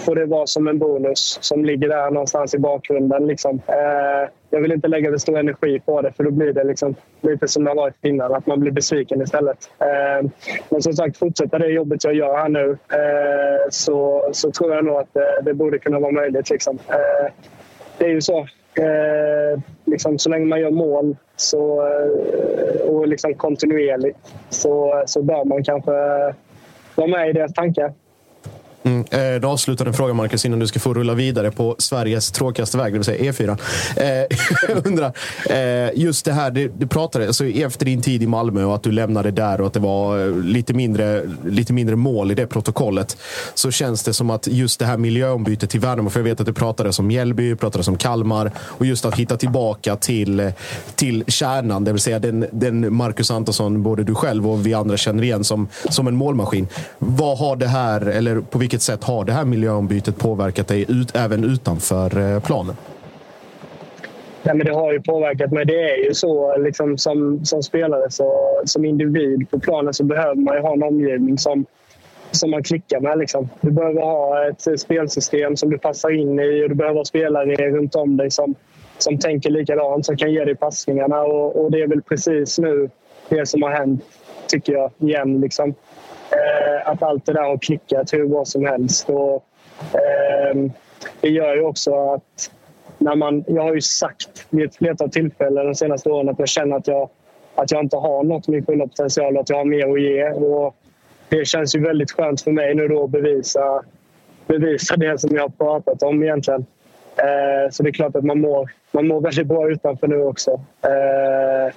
får 0.00 0.14
det 0.14 0.26
vara 0.26 0.46
som 0.46 0.68
en 0.68 0.78
bonus 0.78 1.38
som 1.40 1.64
ligger 1.64 1.88
där 1.88 2.10
någonstans 2.10 2.54
i 2.54 2.58
bakgrunden. 2.58 3.26
Liksom. 3.26 3.60
Eh, 3.66 4.28
jag 4.50 4.60
vill 4.60 4.72
inte 4.72 4.88
lägga 4.88 5.10
för 5.10 5.18
stor 5.18 5.38
energi 5.38 5.80
på 5.80 6.00
det 6.02 6.12
för 6.12 6.24
då 6.24 6.30
blir 6.30 6.52
det 6.52 6.64
liksom 6.64 6.94
lite 7.20 7.48
som 7.48 7.64
det 7.64 7.70
har 7.70 7.76
varit 7.76 8.04
innan, 8.04 8.34
att 8.34 8.46
man 8.46 8.60
blir 8.60 8.72
besviken 8.72 9.22
istället. 9.22 9.70
Eh, 9.78 10.30
men 10.68 10.82
som 10.82 10.92
sagt, 10.92 11.16
fortsätta 11.16 11.58
det 11.58 11.68
jobbet 11.68 12.04
jag 12.04 12.14
gör 12.14 12.36
här 12.36 12.48
nu 12.48 12.70
eh, 12.70 13.68
så, 13.70 14.28
så 14.32 14.50
tror 14.50 14.74
jag 14.74 14.84
nog 14.84 14.96
att 14.96 15.14
det, 15.14 15.40
det 15.42 15.54
borde 15.54 15.78
kunna 15.78 15.98
vara 15.98 16.12
möjligt. 16.12 16.50
Liksom. 16.50 16.78
Eh, 16.88 17.32
det 17.98 18.04
är 18.04 18.10
ju 18.10 18.20
så. 18.20 18.38
Eh, 18.74 19.60
liksom, 19.84 20.18
så 20.18 20.30
länge 20.30 20.46
man 20.46 20.60
gör 20.60 20.70
mål 20.70 21.16
så, 21.36 21.86
eh, 21.86 22.80
och 22.80 23.08
liksom 23.08 23.34
kontinuerligt 23.34 24.34
så, 24.48 25.02
så 25.06 25.22
bör 25.22 25.44
man 25.44 25.64
kanske 25.64 25.92
vara 26.94 27.06
med 27.06 27.30
i 27.30 27.32
deras 27.32 27.54
tankar. 27.54 27.92
Mm. 28.88 29.04
Eh, 29.10 29.76
Den 29.76 29.86
en 29.86 29.94
frågan, 29.94 30.16
Marcus, 30.16 30.44
innan 30.44 30.58
du 30.58 30.66
ska 30.66 30.80
få 30.80 30.94
rulla 30.94 31.14
vidare 31.14 31.50
på 31.50 31.76
Sveriges 31.78 32.30
tråkigaste 32.30 32.78
väg, 32.78 32.92
det 32.92 32.98
vill 32.98 33.04
säga 33.04 33.32
E4. 33.32 33.58
Eh, 33.96 34.36
jag 34.68 34.86
undrar, 34.86 35.12
eh, 35.50 35.90
just 35.94 36.24
det 36.24 36.32
här, 36.32 36.50
du, 36.50 36.72
du 36.78 36.86
pratade 36.86 37.26
alltså, 37.26 37.46
efter 37.46 37.86
din 37.86 38.02
tid 38.02 38.22
i 38.22 38.26
Malmö 38.26 38.64
och 38.64 38.74
att 38.74 38.82
du 38.82 38.92
lämnade 38.92 39.30
där 39.30 39.60
och 39.60 39.66
att 39.66 39.72
det 39.72 39.80
var 39.80 40.26
eh, 40.26 40.36
lite 40.36 40.74
mindre, 40.74 41.22
lite 41.46 41.72
mindre 41.72 41.96
mål 41.96 42.30
i 42.30 42.34
det 42.34 42.46
protokollet. 42.46 43.16
Så 43.54 43.70
känns 43.70 44.02
det 44.02 44.12
som 44.12 44.30
att 44.30 44.46
just 44.46 44.78
det 44.78 44.86
här 44.86 44.96
miljöombytet 44.96 45.70
till 45.70 45.80
Värnamo, 45.80 46.10
för 46.10 46.20
jag 46.20 46.24
vet 46.24 46.40
att 46.40 46.46
du 46.46 46.52
pratade 46.52 46.90
om 46.98 47.06
Mjällby, 47.06 47.56
pratade 47.56 47.90
om 47.90 47.96
Kalmar 47.96 48.52
och 48.58 48.86
just 48.86 49.04
att 49.04 49.14
hitta 49.14 49.36
tillbaka 49.36 49.96
till, 49.96 50.40
eh, 50.40 50.52
till 50.94 51.24
kärnan, 51.26 51.84
det 51.84 51.92
vill 51.92 52.00
säga 52.02 52.18
den, 52.18 52.46
den 52.52 52.94
Marcus 52.94 53.30
Antonsson, 53.30 53.82
både 53.82 54.04
du 54.04 54.14
själv 54.14 54.50
och 54.50 54.66
vi 54.66 54.74
andra 54.74 54.96
känner 54.96 55.22
igen 55.22 55.44
som, 55.44 55.68
som 55.90 56.06
en 56.06 56.16
målmaskin. 56.16 56.68
Vad 56.98 57.38
har 57.38 57.56
det 57.56 57.66
här, 57.66 58.00
eller 58.00 58.40
på 58.40 58.58
vilket 58.58 58.77
sätt 58.82 59.04
har 59.04 59.24
det 59.24 59.32
här 59.32 59.44
miljöombytet 59.44 60.18
påverkat 60.18 60.68
dig 60.68 60.86
ut, 60.88 61.16
även 61.16 61.44
utanför 61.44 62.34
eh, 62.34 62.40
planen? 62.40 62.76
Nej, 64.42 64.56
men 64.56 64.66
det 64.66 64.72
har 64.72 64.92
ju 64.92 65.02
påverkat 65.02 65.52
mig. 65.52 65.64
Det 65.64 65.90
är 65.90 65.96
ju 65.96 66.14
så 66.14 66.56
liksom, 66.56 66.98
som, 66.98 67.44
som 67.44 67.62
spelare, 67.62 68.10
så, 68.10 68.60
som 68.64 68.84
individ 68.84 69.50
på 69.50 69.60
planen 69.60 69.94
så 69.94 70.04
behöver 70.04 70.34
man 70.34 70.54
ju 70.54 70.60
ha 70.60 70.72
en 70.72 70.82
omgivning 70.82 71.38
som, 71.38 71.66
som 72.30 72.50
man 72.50 72.62
klickar 72.62 73.00
med. 73.00 73.18
Liksom. 73.18 73.48
Du 73.60 73.70
behöver 73.70 74.02
ha 74.02 74.48
ett 74.48 74.80
spelsystem 74.80 75.56
som 75.56 75.70
du 75.70 75.78
passar 75.78 76.10
in 76.10 76.40
i 76.40 76.64
och 76.64 76.68
du 76.68 76.74
behöver 76.74 76.96
ha 76.96 77.04
spelare 77.04 77.70
runt 77.70 77.94
om 77.94 78.16
dig 78.16 78.30
som, 78.30 78.54
som 78.98 79.18
tänker 79.18 79.50
likadant, 79.50 80.06
som 80.06 80.16
kan 80.16 80.32
ge 80.32 80.44
dig 80.44 80.54
passningarna. 80.54 81.20
Och, 81.20 81.64
och 81.64 81.70
det 81.70 81.82
är 81.82 81.86
väl 81.86 82.02
precis 82.02 82.58
nu 82.58 82.90
det 83.28 83.46
som 83.46 83.62
har 83.62 83.70
hänt, 83.70 84.04
tycker 84.46 84.72
jag, 84.72 84.90
igen. 84.98 85.40
Liksom. 85.40 85.74
Eh, 86.30 86.88
att 86.88 87.02
allt 87.02 87.26
det 87.26 87.32
där 87.32 87.42
har 87.42 87.58
klickat 87.58 88.12
hur 88.12 88.26
bra 88.26 88.44
som 88.44 88.66
helst. 88.66 89.10
Och, 89.10 89.44
eh, 89.94 90.70
det 91.20 91.28
gör 91.28 91.54
ju 91.54 91.62
också 91.62 92.12
att 92.14 92.50
när 92.98 93.14
man, 93.14 93.44
jag 93.46 93.62
har 93.62 93.74
ju 93.74 93.80
sagt 93.80 94.46
vid 94.50 94.66
ett 94.66 94.76
flertal 94.76 95.10
tillfällen 95.10 95.66
de 95.66 95.74
senaste 95.74 96.10
åren 96.10 96.28
att 96.28 96.38
jag 96.38 96.48
känner 96.48 96.76
att 96.76 96.86
jag, 96.86 97.08
att 97.54 97.70
jag 97.70 97.80
inte 97.84 97.96
har 97.96 98.24
nått 98.24 98.48
min 98.48 98.64
fulla 98.64 98.86
potential 98.86 99.34
och 99.34 99.40
att 99.40 99.50
jag 99.50 99.56
har 99.56 99.64
mer 99.64 99.92
att 99.92 100.00
ge. 100.00 100.30
Och 100.30 100.76
det 101.28 101.44
känns 101.44 101.76
ju 101.76 101.80
väldigt 101.80 102.10
skönt 102.10 102.40
för 102.40 102.50
mig 102.50 102.74
nu 102.74 102.88
då 102.88 103.04
att 103.04 103.10
bevisa, 103.10 103.82
bevisa 104.46 104.96
det 104.96 105.20
som 105.20 105.36
jag 105.36 105.42
har 105.42 105.48
pratat 105.48 106.02
om 106.02 106.22
egentligen. 106.22 106.66
Eh, 107.16 107.70
så 107.70 107.82
det 107.82 107.88
är 107.88 107.92
klart 107.92 108.16
att 108.16 108.24
man 108.24 108.40
mår, 108.40 108.70
man 108.92 109.06
mår 109.06 109.20
väldigt 109.20 109.46
bra 109.46 109.70
utanför 109.70 110.06
nu 110.06 110.22
också. 110.22 110.50
Eh, 110.82 111.74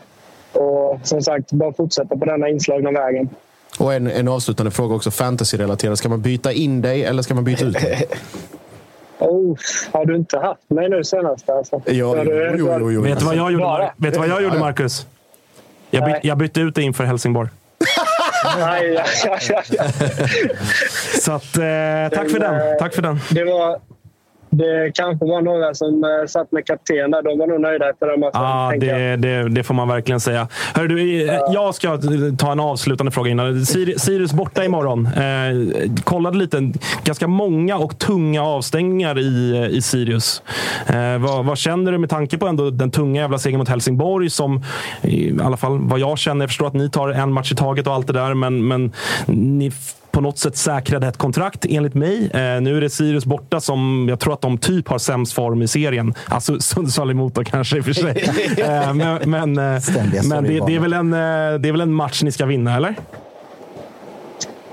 och 0.61 0.99
som 1.03 1.21
sagt, 1.21 1.51
bara 1.51 1.73
fortsätta 1.73 2.17
på 2.17 2.25
denna 2.25 2.49
inslagna 2.49 2.91
vägen. 2.91 3.29
Och 3.77 3.93
en, 3.93 4.07
en 4.07 4.27
avslutande 4.27 4.71
fråga 4.71 4.95
också, 4.95 5.11
fantasy-relaterad. 5.11 5.97
Ska 5.97 6.09
man 6.09 6.21
byta 6.21 6.51
in 6.51 6.81
dig 6.81 7.03
eller 7.05 7.21
ska 7.23 7.35
man 7.35 7.43
byta 7.43 7.65
ut 7.65 7.73
dig? 7.73 8.05
Oh, 9.23 9.57
har 9.91 10.05
du 10.05 10.15
inte 10.15 10.37
haft 10.39 10.69
mig 10.69 10.89
nu 10.89 11.03
senast? 11.03 11.49
Alltså? 11.49 11.81
Ja, 11.85 12.07
Har 12.07 12.25
du- 12.25 12.55
jo, 12.59 12.75
jo, 12.79 12.91
jo. 12.91 13.01
Vet 13.01 13.19
du 13.19 13.25
vad 13.25 13.35
jag 13.35 13.51
gjorde, 13.51 13.63
Bara? 13.63 13.91
vet 13.97 14.13
du 14.13 14.19
vad 14.19 14.27
jag 14.29 14.43
gjorde 14.43 14.59
Marcus? 14.59 15.05
Jag, 15.89 16.05
by, 16.05 16.13
jag 16.23 16.37
bytte 16.37 16.59
ut 16.61 16.75
dig 16.75 16.83
inför 16.83 17.03
Helsingborg. 17.03 17.49
Nej, 18.59 18.93
ja, 18.93 19.03
ja, 19.25 19.37
ja, 19.49 19.61
ja. 19.69 19.83
Så 21.21 21.31
att, 21.31 21.57
eh, 21.57 22.17
tack 22.19 22.29
för 22.31 22.39
den. 22.39 22.77
Tack 22.79 22.93
för 22.95 23.01
den. 23.01 23.19
Det 23.31 23.43
var... 23.43 23.79
Det 24.53 24.91
kanske 24.95 25.25
var 25.25 25.41
några 25.41 25.73
som 25.73 26.03
eh, 26.03 26.27
satt 26.27 26.51
med 26.51 26.65
kapten 26.65 27.11
där. 27.11 27.21
De 27.21 27.39
var 27.39 27.47
nog 27.47 27.61
nöjda 27.61 27.89
efter 27.89 28.07
den 28.07 28.19
matchen. 28.19 28.31
Ja, 28.33 28.73
det, 28.79 29.15
det, 29.15 29.49
det 29.49 29.63
får 29.63 29.73
man 29.73 29.87
verkligen 29.87 30.19
säga. 30.19 30.47
Hör 30.75 30.87
du, 30.87 31.27
eh, 31.29 31.35
jag 31.53 31.75
ska 31.75 31.99
ta 32.37 32.51
en 32.51 32.59
avslutande 32.59 33.11
fråga 33.11 33.31
innan. 33.31 33.65
Sir- 33.65 33.97
Sirius 33.99 34.33
borta 34.33 34.63
imorgon. 34.65 35.05
Eh, 35.05 35.91
kollade 36.03 36.37
lite. 36.37 36.71
Ganska 37.03 37.27
många 37.27 37.77
och 37.77 37.99
tunga 37.99 38.43
avstängningar 38.43 39.19
i, 39.19 39.67
i 39.71 39.81
Sirius. 39.81 40.41
Eh, 40.87 41.17
vad, 41.19 41.45
vad 41.45 41.57
känner 41.57 41.91
du 41.91 41.97
med 41.97 42.09
tanke 42.09 42.37
på 42.37 42.47
ändå 42.47 42.69
den 42.69 42.91
tunga 42.91 43.21
jävla 43.21 43.37
segern 43.37 43.57
mot 43.59 43.69
Helsingborg 43.69 44.29
som 44.29 44.63
i 45.01 45.33
alla 45.43 45.57
fall 45.57 45.79
vad 45.81 45.99
jag 45.99 46.17
känner. 46.17 46.43
Jag 46.43 46.49
förstår 46.49 46.67
att 46.67 46.73
ni 46.73 46.89
tar 46.89 47.09
en 47.09 47.31
match 47.33 47.51
i 47.51 47.55
taget 47.55 47.87
och 47.87 47.93
allt 47.93 48.07
det 48.07 48.13
där, 48.13 48.33
men, 48.33 48.67
men 48.67 48.91
ni 49.27 49.71
på 50.11 50.21
något 50.21 50.37
sätt 50.37 50.55
säkrade 50.55 51.07
ett 51.07 51.17
kontrakt 51.17 51.65
enligt 51.69 51.93
mig. 51.93 52.31
Eh, 52.33 52.61
nu 52.61 52.77
är 52.77 52.81
det 52.81 52.89
Sirius 52.89 53.25
borta 53.25 53.59
som 53.59 54.05
jag 54.09 54.19
tror 54.19 54.33
att 54.33 54.41
de 54.41 54.57
typ 54.57 54.87
har 54.87 54.97
sämst 54.97 55.33
form 55.33 55.61
i 55.61 55.67
serien. 55.67 56.13
Alltså 56.25 56.59
Sundsvall 56.59 57.11
emot 57.11 57.35
då 57.35 57.43
kanske 57.43 57.77
i 57.77 57.81
och 57.81 57.85
för 57.85 57.93
sig. 57.93 58.11
Eh, 58.61 58.93
men 58.93 59.31
men, 59.31 59.57
eh, 59.57 59.81
men 60.29 60.43
det, 60.43 60.65
det, 60.67 60.75
är 60.75 60.79
väl 60.79 60.93
en, 60.93 61.13
eh, 61.13 61.59
det 61.59 61.69
är 61.69 61.71
väl 61.71 61.81
en 61.81 61.93
match 61.93 62.23
ni 62.23 62.31
ska 62.31 62.45
vinna, 62.45 62.75
eller? 62.75 62.95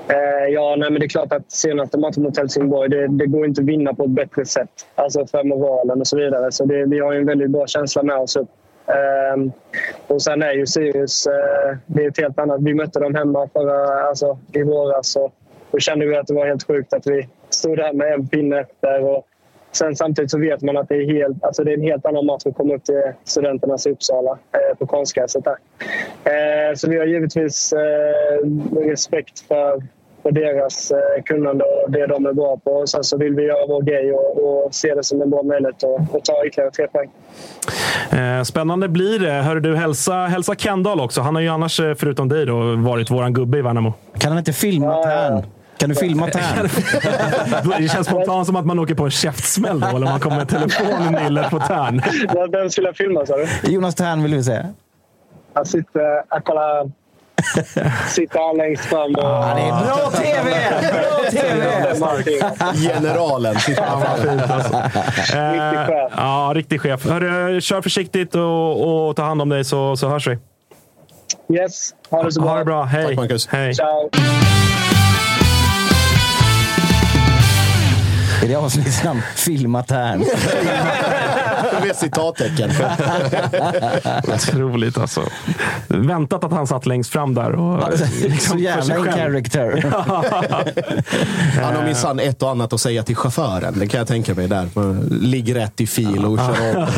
Eh, 0.09 0.53
ja, 0.55 0.77
nej, 0.79 0.91
men 0.91 1.01
det 1.01 1.07
är 1.07 1.09
klart 1.09 1.33
att 1.33 1.51
senaste 1.53 1.99
matchen 1.99 2.23
mot 2.23 2.39
Helsingborg, 2.39 2.89
det, 2.89 3.09
det 3.09 3.27
går 3.27 3.47
inte 3.47 3.61
att 3.61 3.67
vinna 3.67 3.95
på 3.95 4.05
ett 4.05 4.11
bättre 4.11 4.45
sätt. 4.45 4.69
Alltså 4.95 5.27
för 5.27 5.45
moralen 5.45 6.01
och 6.01 6.07
så 6.07 6.17
vidare. 6.17 6.53
Så 6.53 6.65
det, 6.65 6.87
vi 6.87 6.99
har 6.99 7.13
ju 7.13 7.19
en 7.19 7.27
väldigt 7.27 7.51
bra 7.51 7.67
känsla 7.67 8.03
med 8.03 8.17
oss 8.17 8.37
upp. 8.37 8.49
Ehm, 8.89 9.53
och 10.07 10.23
sen 10.23 10.43
är 10.43 10.53
ju 10.53 10.67
Sirius, 10.67 11.27
eh, 11.27 11.77
det 11.87 12.05
är 12.05 12.09
ett 12.09 12.21
helt 12.21 12.39
annat. 12.39 12.61
Vi 12.63 12.75
mötte 12.75 13.01
dem 13.01 13.15
hemma 13.15 13.49
förra, 13.53 14.09
alltså, 14.09 14.39
i 14.53 14.63
våras 14.63 15.17
och 15.17 15.33
då 15.71 15.79
kände 15.79 16.07
vi 16.07 16.17
att 16.17 16.27
det 16.27 16.35
var 16.35 16.47
helt 16.47 16.67
sjukt 16.67 16.93
att 16.93 17.07
vi 17.07 17.29
stod 17.51 17.77
där 17.77 17.93
med 17.93 18.13
en 18.13 18.29
pinne 18.29 18.61
efter. 18.61 19.05
Och 19.05 19.27
sen 19.73 19.97
samtidigt 19.97 20.31
så 20.31 20.39
vet 20.39 20.63
man 20.63 20.77
att 20.77 20.89
det 20.89 20.95
är, 20.95 21.13
helt, 21.13 21.45
alltså 21.45 21.65
det 21.65 21.73
är 21.73 21.77
en 21.77 21.83
helt 21.83 22.07
annan 22.07 22.27
match 22.27 22.43
att 22.47 22.55
komma 22.55 22.75
upp 22.75 22.85
till 22.85 23.03
studenternas 23.25 23.87
i 23.87 23.91
Uppsala 23.91 24.39
eh, 24.53 24.79
på 24.79 24.87
konstgräset 24.87 25.45
där. 25.45 25.57
Eh, 26.25 26.75
så 26.75 26.91
vi 26.91 26.99
har 26.99 27.07
givetvis 27.07 27.73
eh, 27.73 28.49
respekt 28.81 29.41
för, 29.41 29.83
för 30.23 30.33
deras 30.33 30.91
eh, 30.91 31.23
kunnande 31.25 31.65
och 31.65 31.91
det 31.91 32.07
de 32.07 32.27
är 32.27 32.33
bra 32.33 32.57
på. 32.65 32.71
Och 32.71 32.89
sen 32.89 33.05
så 33.05 33.17
vill 33.17 33.35
vi 33.35 33.43
göra 33.43 33.67
vår 33.69 33.83
grej 33.83 34.13
och, 34.13 34.65
och 34.65 34.75
se 34.75 34.95
det 34.95 35.05
som 35.05 35.23
en 35.23 35.31
bra 35.31 35.43
möjlighet 35.43 35.85
att, 35.85 36.15
att 36.15 36.25
ta 36.25 36.47
ytterligare 36.47 36.71
tre 36.71 36.87
poäng. 36.89 37.11
Eh, 38.21 38.43
spännande 38.43 38.89
blir 38.89 39.19
det. 39.19 39.33
Hör 39.33 39.57
du, 39.57 39.77
hälsa, 39.77 40.15
hälsa 40.15 40.55
Kendall 40.55 41.01
också. 41.01 41.21
Han 41.21 41.35
har 41.35 41.43
ju 41.43 41.49
annars, 41.49 41.81
eh, 41.81 41.95
förutom 41.95 42.29
dig, 42.29 42.47
då, 42.47 42.77
varit 42.77 43.11
våran 43.11 43.33
gubbe 43.33 43.59
i 43.59 43.63
Värnamo. 43.63 43.93
Kan 44.19 44.31
han 44.31 44.39
inte 44.39 44.53
filma 44.53 45.03
Tern? 45.03 45.43
Kan 45.79 45.89
du 45.89 45.95
filma 45.95 46.27
Tern? 46.31 46.69
Det 47.79 47.89
känns 47.89 48.07
spontant 48.07 48.47
som 48.47 48.57
att 48.57 48.67
man 48.67 48.79
åker 48.79 48.95
på 48.95 49.05
en 49.05 49.11
käftsmäll 49.11 49.81
då, 49.81 49.87
eller 49.87 50.07
man 50.07 50.21
kommer 50.21 50.37
med 50.37 50.49
telefon 50.49 51.03
i 51.09 51.25
nyllet 51.25 51.51
på 51.51 51.59
tärn. 51.59 52.03
Vem 52.53 52.71
skulle 52.71 52.89
jag 52.89 52.97
filma 52.97 53.27
sa 53.27 53.35
du? 53.37 53.73
Jonas 53.73 53.95
Tern 53.95 54.23
vill 54.23 54.35
vi 54.35 54.45
säga. 54.45 54.67
Han 55.53 55.67
sitter... 55.67 56.23
Jag 56.31 56.45
kollar. 56.45 56.91
Sitter 58.09 58.39
han 58.47 58.57
längst 58.57 58.85
fram 58.85 59.15
och... 59.15 59.23
Ja, 59.23 59.53
det 59.57 59.63
är 59.63 59.85
bra 59.85 60.11
TV! 60.11 60.51
Bra 60.93 61.31
TV! 61.31 62.89
Generalen. 62.93 63.55
Fan 63.55 64.01
vad 64.01 64.19
fint 64.19 64.51
alltså. 64.51 64.75
Eh, 65.37 65.53
Riktig 65.53 65.87
chef. 65.87 66.13
Ja, 66.17 66.53
riktig 66.55 66.81
chef. 66.81 67.05
Hörru, 67.07 67.61
kör 67.61 67.83
försiktigt 67.83 68.35
och, 68.35 69.07
och 69.09 69.17
ta 69.17 69.23
hand 69.23 69.43
om 69.43 69.49
dig 69.49 69.65
så, 69.65 69.97
så 69.97 70.09
hörs 70.09 70.27
vi. 70.27 70.39
Yes, 71.57 71.91
ha 72.11 72.23
det 72.23 72.33
så 72.33 72.41
bra. 72.41 72.51
Ha 72.51 72.59
det 72.59 72.65
bra. 72.65 72.83
Hej. 72.85 73.07
Tack, 73.07 73.17
Marcus. 73.17 73.47
Hej. 73.49 73.75
Ciao. 73.75 74.11
Är 78.43 78.49
det 78.49 78.55
avsnittsnamn? 78.57 79.23
Filmatärn. 79.37 80.25
Med 81.87 81.97
citattecken. 81.97 82.71
Otroligt 84.35 84.99
alltså. 84.99 85.23
Väntat 85.89 86.45
att 86.45 86.53
han 86.53 86.67
satt 86.67 86.87
längst 86.87 87.11
fram 87.13 87.35
där. 87.35 87.53
Och, 87.53 87.85
liksom 88.23 88.59
Så 88.59 88.65
jävla 88.65 88.95
själv. 88.95 89.13
character. 89.13 89.93
Han 91.63 91.75
har 91.77 91.85
minsann 91.85 92.21
ett 92.21 92.43
och 92.43 92.51
annat 92.51 92.73
att 92.73 92.81
säga 92.81 93.03
till 93.03 93.17
chauffören. 93.17 93.79
Det 93.79 93.87
kan 93.89 93.99
jag 93.99 94.09
tänka 94.09 94.35
mig. 94.35 94.49
där. 94.49 94.69
Ligg 95.25 95.55
rätt 95.55 95.81
i 95.81 95.87
fil 95.87 96.25
och 96.25 96.39
kör 96.39 96.77
om. 96.77 96.89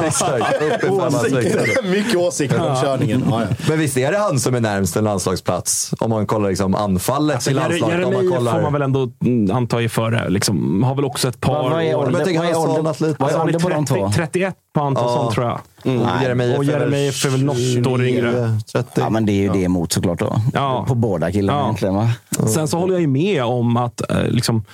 Mycket 1.90 2.16
åsikter 2.16 2.70
om 2.70 2.76
körningen. 2.82 3.24
Ja, 3.30 3.42
ja. 3.42 3.56
Men 3.68 3.78
visst 3.78 3.96
är 3.96 4.12
det 4.12 4.18
han 4.18 4.38
som 4.40 4.54
är 4.54 4.60
närmst 4.60 4.96
en 4.96 5.04
landslagsplats? 5.04 5.94
Om 6.00 6.10
man 6.10 6.26
kollar 6.26 6.48
liksom 6.48 6.74
anfallet 6.74 7.34
Alltså, 7.34 7.50
till 7.50 7.56
landslaget. 7.56 8.00
Man 8.00 8.10
Jeremejeff 8.12 8.36
kollar... 8.38 8.52
får 8.52 8.60
man 8.62 8.72
väl 8.72 8.82
ändå 8.82 9.08
mm, 9.24 9.56
anta 9.56 9.82
är 9.82 9.88
före. 9.88 10.28
Liksom, 10.28 10.82
har 10.82 10.94
väl 10.94 11.04
också 11.04 11.28
ett 11.28 11.40
par 11.40 11.52
Vad- 11.62 11.70
vad 11.72 11.82
är 11.82 11.94
år. 11.94 12.06
vad 12.10 12.28
är 12.28 12.36
han 12.38 12.46
har 12.46 12.54
ålder- 12.54 12.74
sållat 12.76 13.00
lite. 13.00 13.16
vad 13.18 13.30
är 13.32 13.38
Alltså, 13.38 13.58
på 13.58 13.68
de 13.68 13.86
30, 13.86 14.00
två? 14.00 14.12
31 14.14 14.54
på 14.72 14.80
Antonsson 14.80 15.24
Ja. 15.26 15.32
tror 15.34 15.46
jag. 15.46 15.60
Mm. 15.84 16.22
Jeremejeff 16.22 16.58
Och 16.58 16.64
är 16.64 16.68
väl 16.68 16.80
Jeremejeff 16.80 17.24
är 17.24 17.30
väl 17.30 17.44
något 17.44 17.86
år 17.86 18.04
yngre. 18.06 18.58
30. 18.72 18.88
Ja, 19.00 19.10
men 19.10 19.26
det 19.26 19.32
är 19.32 19.42
ju 19.42 19.48
det 19.48 19.62
emot 19.62 19.92
såklart 19.92 20.18
då. 20.18 20.36
Ja. 20.54 20.84
På 20.88 20.94
båda 20.94 21.32
killarna 21.32 21.58
Ja. 21.58 21.64
egentligen. 21.64 21.94
Va? 21.94 22.10
Sen 22.54 22.68
så 22.68 22.78
håller 22.78 22.94
jag 22.94 23.00
ju 23.00 23.06
med 23.06 23.44
om 23.44 23.76
att 23.76 24.10
eh, 24.10 24.22
liksom, 24.28 24.64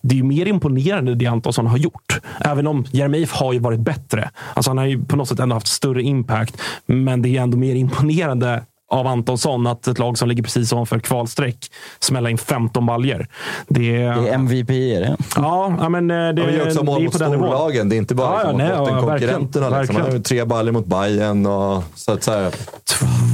det 0.00 0.14
är 0.14 0.16
ju 0.16 0.22
mer 0.24 0.46
imponerande 0.46 1.14
det 1.14 1.26
Antonsson 1.26 1.66
har 1.66 1.78
gjort. 1.78 2.20
Även 2.40 2.66
om 2.66 2.84
Jeremejeff 2.90 3.32
har 3.32 3.52
ju 3.52 3.58
varit 3.58 3.80
bättre. 3.80 4.30
Alltså 4.54 4.70
han 4.70 4.78
har 4.78 4.84
ju 4.86 5.04
på 5.04 5.16
något 5.16 5.28
sätt 5.28 5.40
ändå 5.40 5.56
haft 5.56 5.66
större 5.66 6.02
impact. 6.02 6.56
Men 6.86 7.22
det 7.22 7.36
är 7.36 7.42
ändå 7.42 7.58
mer 7.58 7.74
imponerande 7.74 8.62
av 8.88 9.06
Antonsson 9.06 9.66
att 9.66 9.86
ett 9.86 9.98
lag 9.98 10.18
som 10.18 10.28
ligger 10.28 10.42
precis 10.42 10.72
ovanför 10.72 10.98
kvalstreck 10.98 11.58
smäller 12.00 12.30
in 12.30 12.38
15 12.38 12.86
baljer. 12.86 13.28
Det, 13.68 13.80
Det 13.98 14.04
är 14.06 14.32
MVP 14.34 14.70
är 14.70 15.00
det. 15.00 15.16
Ja, 15.36 15.74
ja, 15.80 15.88
men 15.88 16.10
eh, 16.10 16.16
det, 16.16 16.22
Ja, 16.22 16.32
men 16.32 16.46
det 16.46 16.60
är 16.60 16.66
också 16.66 16.84
mål 16.84 16.94
det 16.98 17.02
är 17.02 17.04
mot 17.04 17.12
på 17.12 17.18
den 17.18 17.30
nivån. 17.30 17.48
storlagen. 17.48 17.88
Det 17.88 17.96
är 17.96 17.98
inte 17.98 18.14
bara 18.14 18.42
Ja, 18.42 18.62
ja, 18.62 18.80
liksom, 18.80 18.96
mot 18.96 19.08
verkligen, 19.08 19.42
Liksom. 19.80 19.96
Har 19.96 20.18
tre 20.18 20.44
baller 20.44 20.72
mot 20.72 20.86
Bayern 20.86 21.46
och 21.46 21.82
så 21.94 22.12
att 22.12 22.22
säga. 22.22 22.50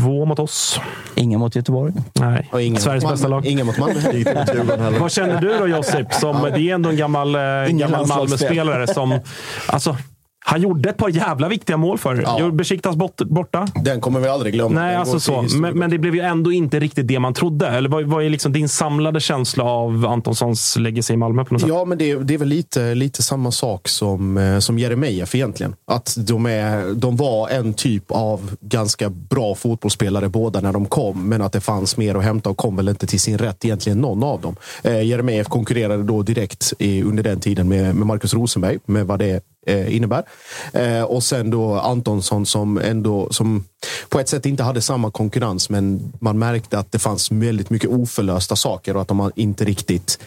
Två 0.03 0.25
mot 0.25 0.39
oss. 0.39 0.81
Ingen 1.15 1.41
mot 1.41 1.57
Göteborg. 1.57 1.93
Nej, 2.13 2.49
Och 2.53 2.63
ingen 2.63 2.83
Sveriges 2.83 3.05
mot 3.05 3.13
bästa 3.13 3.29
lag. 3.29 3.47
Ingen 3.47 3.67
mot 3.67 3.79
Malmö. 3.79 4.01
Vad 5.01 5.13
känner 5.13 5.41
du 5.41 5.59
då 5.59 5.67
Josip? 5.69 6.13
Som, 6.15 6.43
det 6.55 6.71
är 6.71 6.75
ändå 6.75 6.91
en 6.91 6.97
gammal, 6.97 7.35
eh, 7.35 7.41
gammal. 7.67 8.07
Malmö-spelare 8.07 8.87
som... 8.87 9.19
Alltså, 9.67 9.97
han 10.45 10.63
gjorde 10.63 10.91
ett 10.91 10.97
par 10.97 11.09
jävla 11.09 11.49
viktiga 11.49 11.77
mål 11.77 11.99
för 11.99 12.23
Ja. 12.23 12.37
ja. 12.39 12.51
Besiktas 12.51 12.97
bort, 12.97 13.17
borta. 13.17 13.69
Den 13.85 14.01
kommer 14.01 14.21
vi 14.21 14.29
aldrig 14.29 14.55
glömma. 14.55 14.81
Nej, 14.81 14.91
Den 14.91 15.01
alltså 15.01 15.21
så. 15.21 15.45
Men, 15.59 15.79
men 15.79 15.91
det 15.91 15.99
blev 15.99 16.15
ju 16.15 16.21
ändå 16.21 16.53
inte 16.53 16.81
riktigt 16.81 17.09
det 17.09 17.19
man 17.19 17.35
trodde. 17.35 17.69
Eller 17.69 17.89
vad, 17.89 18.05
vad 18.05 18.25
är 18.25 18.31
liksom 18.31 18.53
din 18.53 18.69
samlade 18.69 19.21
känsla 19.21 19.65
av 19.65 20.07
Antonssons 20.07 20.77
legacy 20.77 21.15
i 21.15 21.17
Malmö? 21.17 21.45
På 21.45 21.55
något 21.55 21.61
sätt? 21.61 21.69
Ja, 21.69 21.85
men 21.85 21.99
det, 21.99 22.15
det 22.15 22.35
är 22.35 22.39
väl 22.39 22.49
lite, 22.49 22.95
lite 22.95 23.23
samma 23.23 23.51
sak 23.51 23.89
som, 23.89 24.37
eh, 24.37 24.59
som 24.59 24.79
Jeremejeff 24.79 25.35
egentligen. 25.35 25.75
Att 25.87 26.15
de, 26.19 26.47
är, 26.47 26.95
de 26.95 27.17
var 27.17 27.49
en 27.49 27.75
typ 27.75 28.05
av 28.09 28.57
ganska 28.61 29.11
bra 29.11 29.55
fotbollsspelare 29.55 30.29
båda 30.29 30.61
när 30.61 30.73
de 30.73 30.87
kom, 30.87 31.29
men 31.29 31.43
att 31.43 31.53
det 31.53 31.61
fanns 31.61 31.97
mer 31.97 32.15
att 32.15 32.25
hämta 32.25 32.51
och 32.51 32.57
kom 32.57 32.77
väl 32.77 32.89
inte 32.89 33.07
till 33.07 33.21
sin 33.21 33.39
rätt 33.39 33.65
egentligen 33.65 33.99
någon 33.99 34.23
av 34.23 34.41
dem. 34.41 34.57
Eh, 34.83 35.03
Jeremejeff 35.03 35.49
konkurrerade 35.49 36.03
då 36.03 36.23
direkt 36.23 36.73
i, 36.79 37.03
under 37.03 37.23
den 37.23 37.41
tiden 37.41 37.69
med, 37.69 37.95
med 37.95 38.07
Marcus 38.07 38.35
Rosenberg, 38.35 38.79
med 38.87 39.07
vad 39.07 39.19
det 39.19 39.43
eh, 39.67 39.97
innebär. 39.97 40.25
Eh, 40.73 41.03
och 41.03 41.23
sen 41.23 41.51
då 41.51 41.75
Antonsson 41.75 42.47
som 42.47 42.79
ändå 42.79 43.29
som 43.31 43.65
på 44.09 44.21
ett 44.21 44.29
sätt 44.29 44.47
inte 44.47 44.63
hade 44.63 44.81
samma 44.81 45.11
konkurrens, 45.11 45.71
men 45.71 46.13
man 46.21 46.39
märkte 46.39 46.79
att 46.79 46.93
det 46.93 46.99
fanns 46.99 47.31
väldigt 47.31 47.71
mycket 47.71 47.91
oförlösta 47.91 48.57
saker 48.57 48.97
och 48.97 49.03
att 49.03 49.09
de 49.09 49.31
inte 49.37 49.65
riktigt 49.65 50.19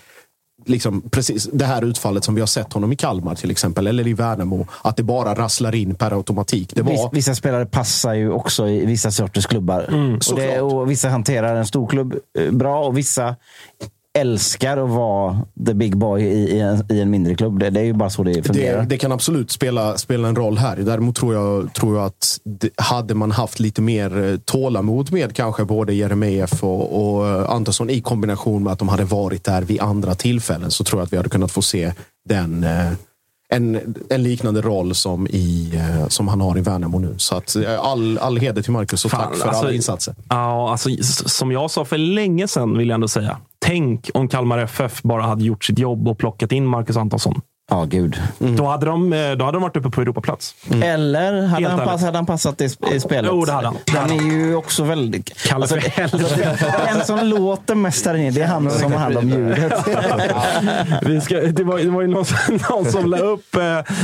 liksom, 0.65 1.01
precis 1.01 1.49
det 1.53 1.65
här 1.65 1.85
utfallet 1.85 2.23
som 2.23 2.35
vi 2.35 2.41
har 2.41 2.47
sett 2.47 2.73
honom 2.73 2.91
i 2.93 2.95
Kalmar 2.95 3.35
till 3.35 3.51
exempel, 3.51 3.87
eller 3.87 4.07
i 4.07 4.13
Värnamo, 4.13 4.67
att 4.81 4.97
det 4.97 5.03
bara 5.03 5.35
rasslar 5.35 5.75
in 5.75 5.95
per 5.95 6.11
automatik. 6.11 6.75
Det 6.75 6.81
var, 6.81 7.09
vissa 7.11 7.35
spelare 7.35 7.65
passar 7.65 8.13
ju 8.13 8.31
också 8.31 8.67
i 8.67 8.85
vissa 8.85 9.11
sorters 9.11 9.45
klubbar. 9.45 9.83
och, 10.31 10.39
det, 10.39 10.61
och 10.61 10.91
Vissa 10.91 11.09
hanterar 11.09 11.55
en 11.55 11.65
stor 11.65 11.87
klubb 11.87 12.15
eh, 12.39 12.51
bra 12.51 12.85
och 12.85 12.97
vissa 12.97 13.35
älskar 14.15 14.77
att 14.77 14.89
vara 14.89 15.41
the 15.67 15.73
big 15.73 15.97
boy 15.97 16.21
i, 16.21 16.27
i, 16.27 16.59
en, 16.59 16.85
i 16.91 16.99
en 17.01 17.09
mindre 17.09 17.35
klubb. 17.35 17.59
Det, 17.59 17.69
det 17.69 17.79
är 17.79 17.83
ju 17.83 17.93
bara 17.93 18.09
så 18.09 18.23
det 18.23 18.43
fungerar. 18.43 18.79
det, 18.81 18.85
det 18.85 18.97
kan 18.97 19.11
absolut 19.11 19.51
spela, 19.51 19.97
spela 19.97 20.27
en 20.27 20.35
roll 20.35 20.57
här. 20.57 20.77
Däremot 20.77 21.15
tror 21.15 21.33
jag, 21.33 21.73
tror 21.73 21.97
jag 21.97 22.05
att 22.05 22.39
det, 22.43 22.69
hade 22.77 23.15
man 23.15 23.31
haft 23.31 23.59
lite 23.59 23.81
mer 23.81 24.23
eh, 24.23 24.37
tålamod 24.37 25.11
med 25.11 25.35
kanske 25.35 25.65
både 25.65 25.93
Jeremejeff 25.93 26.63
och, 26.63 27.17
och 27.17 27.27
eh, 27.27 27.49
Antonsson 27.49 27.89
i 27.89 28.01
kombination 28.01 28.63
med 28.63 28.73
att 28.73 28.79
de 28.79 28.89
hade 28.89 29.03
varit 29.03 29.43
där 29.43 29.61
vid 29.61 29.81
andra 29.81 30.15
tillfällen 30.15 30.71
så 30.71 30.83
tror 30.83 30.99
jag 30.99 31.05
att 31.05 31.13
vi 31.13 31.17
hade 31.17 31.29
kunnat 31.29 31.51
få 31.51 31.61
se 31.61 31.93
den 32.29 32.63
eh, 32.63 32.91
en, 33.55 33.95
en 34.09 34.23
liknande 34.23 34.61
roll 34.61 34.95
som, 34.95 35.27
i, 35.27 35.71
eh, 35.75 36.07
som 36.07 36.27
han 36.27 36.41
har 36.41 36.57
i 36.57 36.61
Värnamo 36.61 36.99
nu. 36.99 37.15
Så 37.17 37.35
att, 37.35 37.55
eh, 37.55 37.79
all, 37.79 38.17
all 38.17 38.37
heder 38.37 38.61
till 38.61 38.71
Marcus 38.71 39.05
och 39.05 39.11
Fan, 39.11 39.21
tack 39.21 39.37
för 39.37 39.47
alltså- 39.47 39.61
alla 39.63 39.73
insatser. 39.73 40.15
Ja, 40.29 40.71
alltså, 40.71 40.89
som 41.25 41.51
jag 41.51 41.71
sa 41.71 41.85
för 41.85 41.97
länge 41.97 42.47
sedan, 42.47 42.77
vill 42.77 42.87
jag 42.89 42.95
ändå 42.95 43.07
säga. 43.07 43.37
Tänk 43.65 44.09
om 44.13 44.27
Kalmar 44.27 44.57
FF 44.57 45.03
bara 45.03 45.23
hade 45.23 45.43
gjort 45.43 45.63
sitt 45.63 45.79
jobb 45.79 46.07
och 46.07 46.17
plockat 46.17 46.51
in 46.51 46.65
Marcus 46.65 46.97
Antonsson. 46.97 47.41
Ja, 47.71 47.85
gud. 47.85 48.21
Då, 48.39 48.65
hade 48.65 48.85
de, 48.85 49.13
eh, 49.13 49.31
då 49.31 49.45
hade 49.45 49.55
de 49.55 49.61
varit 49.61 49.77
uppe 49.77 49.89
på 49.89 50.01
Europaplats. 50.01 50.55
Eller 50.83 51.47
hade 51.47 51.67
han, 51.67 51.79
pass, 51.79 52.01
hade 52.01 52.17
han 52.17 52.25
passat 52.25 52.61
i, 52.61 52.69
i 52.91 52.99
spelet? 52.99 53.31
Jo, 53.33 53.45
det 53.45 53.51
hade 53.51 53.67
han. 53.67 53.77
Han 53.87 54.11
är 54.11 54.23
ju 54.23 54.55
också 54.55 54.83
väldigt... 54.83 55.31
Alltså, 55.31 55.49
Kalle 55.49 55.67
för 55.67 55.77
helvete. 55.89 56.73
den 56.93 57.05
som 57.05 57.27
låter 57.27 57.75
mest 57.75 58.03
där 58.03 58.15
inne, 58.15 58.31
det 58.31 58.41
är 58.41 58.47
han 58.47 58.71
som 58.71 58.91
har 58.91 58.99
hand 58.99 59.17
om 59.17 59.29
ljudet. 59.29 59.73
Vi 61.01 61.21
ska, 61.21 61.35
det, 61.41 61.63
var, 61.63 61.79
det 61.79 61.89
var 61.89 62.01
ju 62.01 62.07
någon, 62.07 62.25
någon 62.69 62.85
som 62.85 63.09
la 63.09 63.17
upp 63.17 63.55
eh, 63.55 63.61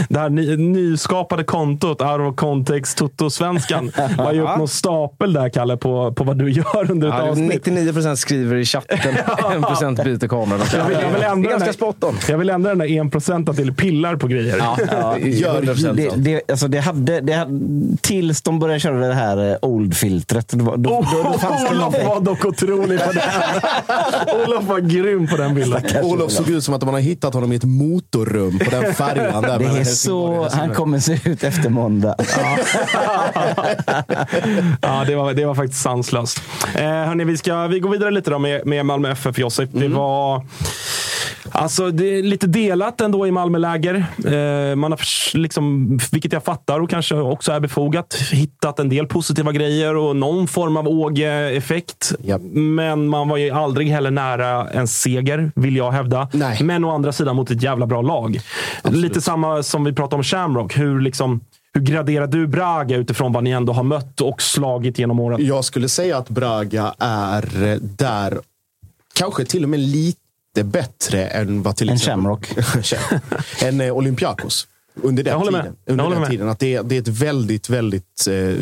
det 0.10 0.20
här 0.20 0.30
ny, 0.30 0.58
nyskapade 0.58 1.44
kontot, 1.44 2.02
of 2.02 2.36
Context 2.36 2.98
Toto-svenskan. 2.98 3.92
La 4.18 4.34
ju 4.34 4.42
upp 4.42 4.58
någon 4.58 4.68
stapel 4.68 5.34
där, 5.34 5.50
Kalle, 5.50 5.78
på, 5.78 6.14
på 6.14 6.24
vad 6.24 6.38
du 6.38 6.52
gör 6.52 6.92
under 6.92 7.08
ett 7.08 7.14
Ja, 7.18 7.30
avsnitt. 7.30 7.66
99 7.66 7.94
procent 7.94 8.20
skriver 8.20 8.56
i 8.56 8.66
chatten, 8.66 8.98
1 9.58 9.62
procent 9.62 10.04
byter 10.04 10.28
kamera. 10.28 10.60
Jag 10.74 10.86
vill, 10.86 10.98
jag 11.02 11.10
vill 11.10 11.20
det 11.22 11.26
är 11.26 11.32
ändra 11.32 11.50
ganska 11.50 11.66
den 11.66 11.74
spot 11.74 12.04
on. 12.04 12.18
jag 12.30 12.38
vill 12.38 12.50
ändra 12.50 12.70
den 12.70 12.78
där 12.78 13.06
1 13.06 13.12
procenten 13.12 13.51
till 13.54 13.74
pillar 13.74 14.16
på 14.16 14.28
grejer. 14.28 14.58
Ja, 14.58 14.78
Gör 15.20 15.62
100% 15.62 15.94
Det, 15.94 16.10
det, 16.16 16.52
alltså 16.52 16.68
det 16.68 16.80
hade, 16.80 17.22
det 17.22 17.34
hade, 17.34 17.52
tills 18.02 18.42
de 18.42 18.60
började 18.60 18.80
köra 18.80 19.08
det 19.08 19.14
här 19.14 19.52
eh, 19.52 19.58
old-filtret. 19.62 20.50
Då, 20.50 20.76
då, 20.76 20.76
då, 20.78 21.24
då 21.24 21.40
fanns 21.40 21.70
det 21.70 21.76
Olof 21.76 22.06
var 22.06 22.22
dock 22.22 22.46
otrolig 22.46 23.00
på 23.00 23.12
den. 23.12 23.22
Olof 24.46 24.64
var 24.64 24.80
grym 24.80 25.28
på 25.28 25.38
den 25.38 25.56
bilden. 25.56 25.84
Olof 26.04 26.32
såg 26.32 26.50
ut 26.50 26.64
som 26.64 26.74
att 26.74 26.84
man 26.84 26.94
har 26.94 27.02
hittat 27.02 27.34
honom 27.34 27.54
i 27.54 27.56
ett 27.56 27.64
motorrum 27.64 28.60
på 28.60 28.70
den 28.70 28.94
färjan. 28.94 29.42
Där 29.42 29.60
Det 29.60 29.66
är 29.66 29.84
så 29.84 30.50
han 30.52 30.74
kommer 30.74 31.00
se 31.00 31.20
ut 31.26 31.44
efter 31.44 31.70
måndag. 31.70 32.16
ja, 34.82 35.04
det 35.08 35.16
var, 35.16 35.34
det 35.34 35.46
var 35.46 35.56
faktiskt 35.56 35.82
sanslöst. 35.82 36.42
Eh, 36.76 36.84
hörni, 36.84 37.24
vi, 37.24 37.38
ska, 37.38 37.68
vi 37.68 37.80
går 37.80 37.90
vidare 37.90 38.12
lite 38.12 38.32
då 38.32 38.40
med, 38.40 38.66
med 38.68 38.86
Malmö 38.86 39.12
FF, 39.12 39.38
Josip. 39.38 39.70
Det 39.74 39.88
var... 39.88 40.46
Alltså, 41.52 41.92
det 41.92 42.04
är 42.20 42.24
lite 42.24 42.48
delat 42.48 43.02
ändå 43.02 43.28
i 43.28 43.32
Malmöläger. 43.32 43.96
Eh, 44.26 44.76
man 44.76 44.92
har, 44.92 45.38
liksom, 45.38 45.98
vilket 46.12 46.34
jag 46.34 46.44
fattar 46.44 46.80
och 46.80 46.90
kanske 46.90 47.16
också 47.16 47.52
är 47.52 47.60
befogat, 47.60 48.16
hittat 48.32 48.80
en 48.80 48.90
del 48.90 49.08
positiva 49.08 49.52
grejer 49.52 49.96
och 49.96 50.16
någon 50.16 50.48
form 50.48 50.78
av 50.78 50.88
Åge-effekt. 50.88 52.14
Japp. 52.24 52.42
Men 52.52 53.08
man 53.08 53.30
var 53.30 53.38
ju 53.38 53.50
aldrig 53.50 53.88
heller 53.88 54.12
nära 54.12 54.70
en 54.70 54.88
seger, 54.88 55.52
vill 55.56 55.76
jag 55.76 55.92
hävda. 55.92 56.30
Nej. 56.34 56.64
Men 56.64 56.84
å 56.84 56.92
andra 56.92 57.12
sidan 57.12 57.36
mot 57.36 57.52
ett 57.52 57.64
jävla 57.64 57.86
bra 57.86 58.02
lag. 58.02 58.40
Lite 58.84 59.22
samma 59.22 59.64
som 59.64 59.84
vi 59.84 59.94
pratade 59.94 60.16
om 60.16 60.24
Shamrock. 60.24 60.78
Hur, 60.78 61.02
liksom, 61.02 61.40
hur 61.74 61.82
graderar 61.82 62.28
du 62.28 62.48
Braga 62.48 62.98
utifrån 62.98 63.34
vad 63.34 63.44
ni 63.44 63.50
ändå 63.50 63.74
har 63.74 63.84
mött 63.84 64.22
och 64.22 64.42
slagit 64.42 65.00
genom 65.00 65.20
åren? 65.20 65.46
Jag 65.46 65.66
skulle 65.66 65.90
säga 65.90 66.18
att 66.18 66.30
Braga 66.30 66.94
är 67.00 67.80
där, 67.82 68.40
kanske 69.14 69.46
till 69.46 69.64
och 69.64 69.70
med 69.70 69.80
lite 69.80 70.18
bättre 70.54 71.26
än 71.28 71.64
vad 71.64 71.76
till 71.76 71.90
En 71.90 71.96
exempel... 71.96 72.22
Shamrock. 72.84 73.62
än 73.62 73.82
eh, 73.82 73.96
Olympiakos. 73.98 74.68
Under 75.04 75.24
den 75.24 75.40
med. 75.40 75.46
tiden. 75.62 75.76
Jag 75.86 75.92
Under 75.94 76.10
den 76.10 76.20
med. 76.20 76.30
tiden. 76.30 76.50
Att 76.50 76.60
det, 76.60 76.76
är- 76.76 76.84
det 76.84 76.96
är 76.96 77.02
ett 77.02 77.08
väldigt, 77.08 77.70
väldigt 77.70 78.28
eh, 78.30 78.56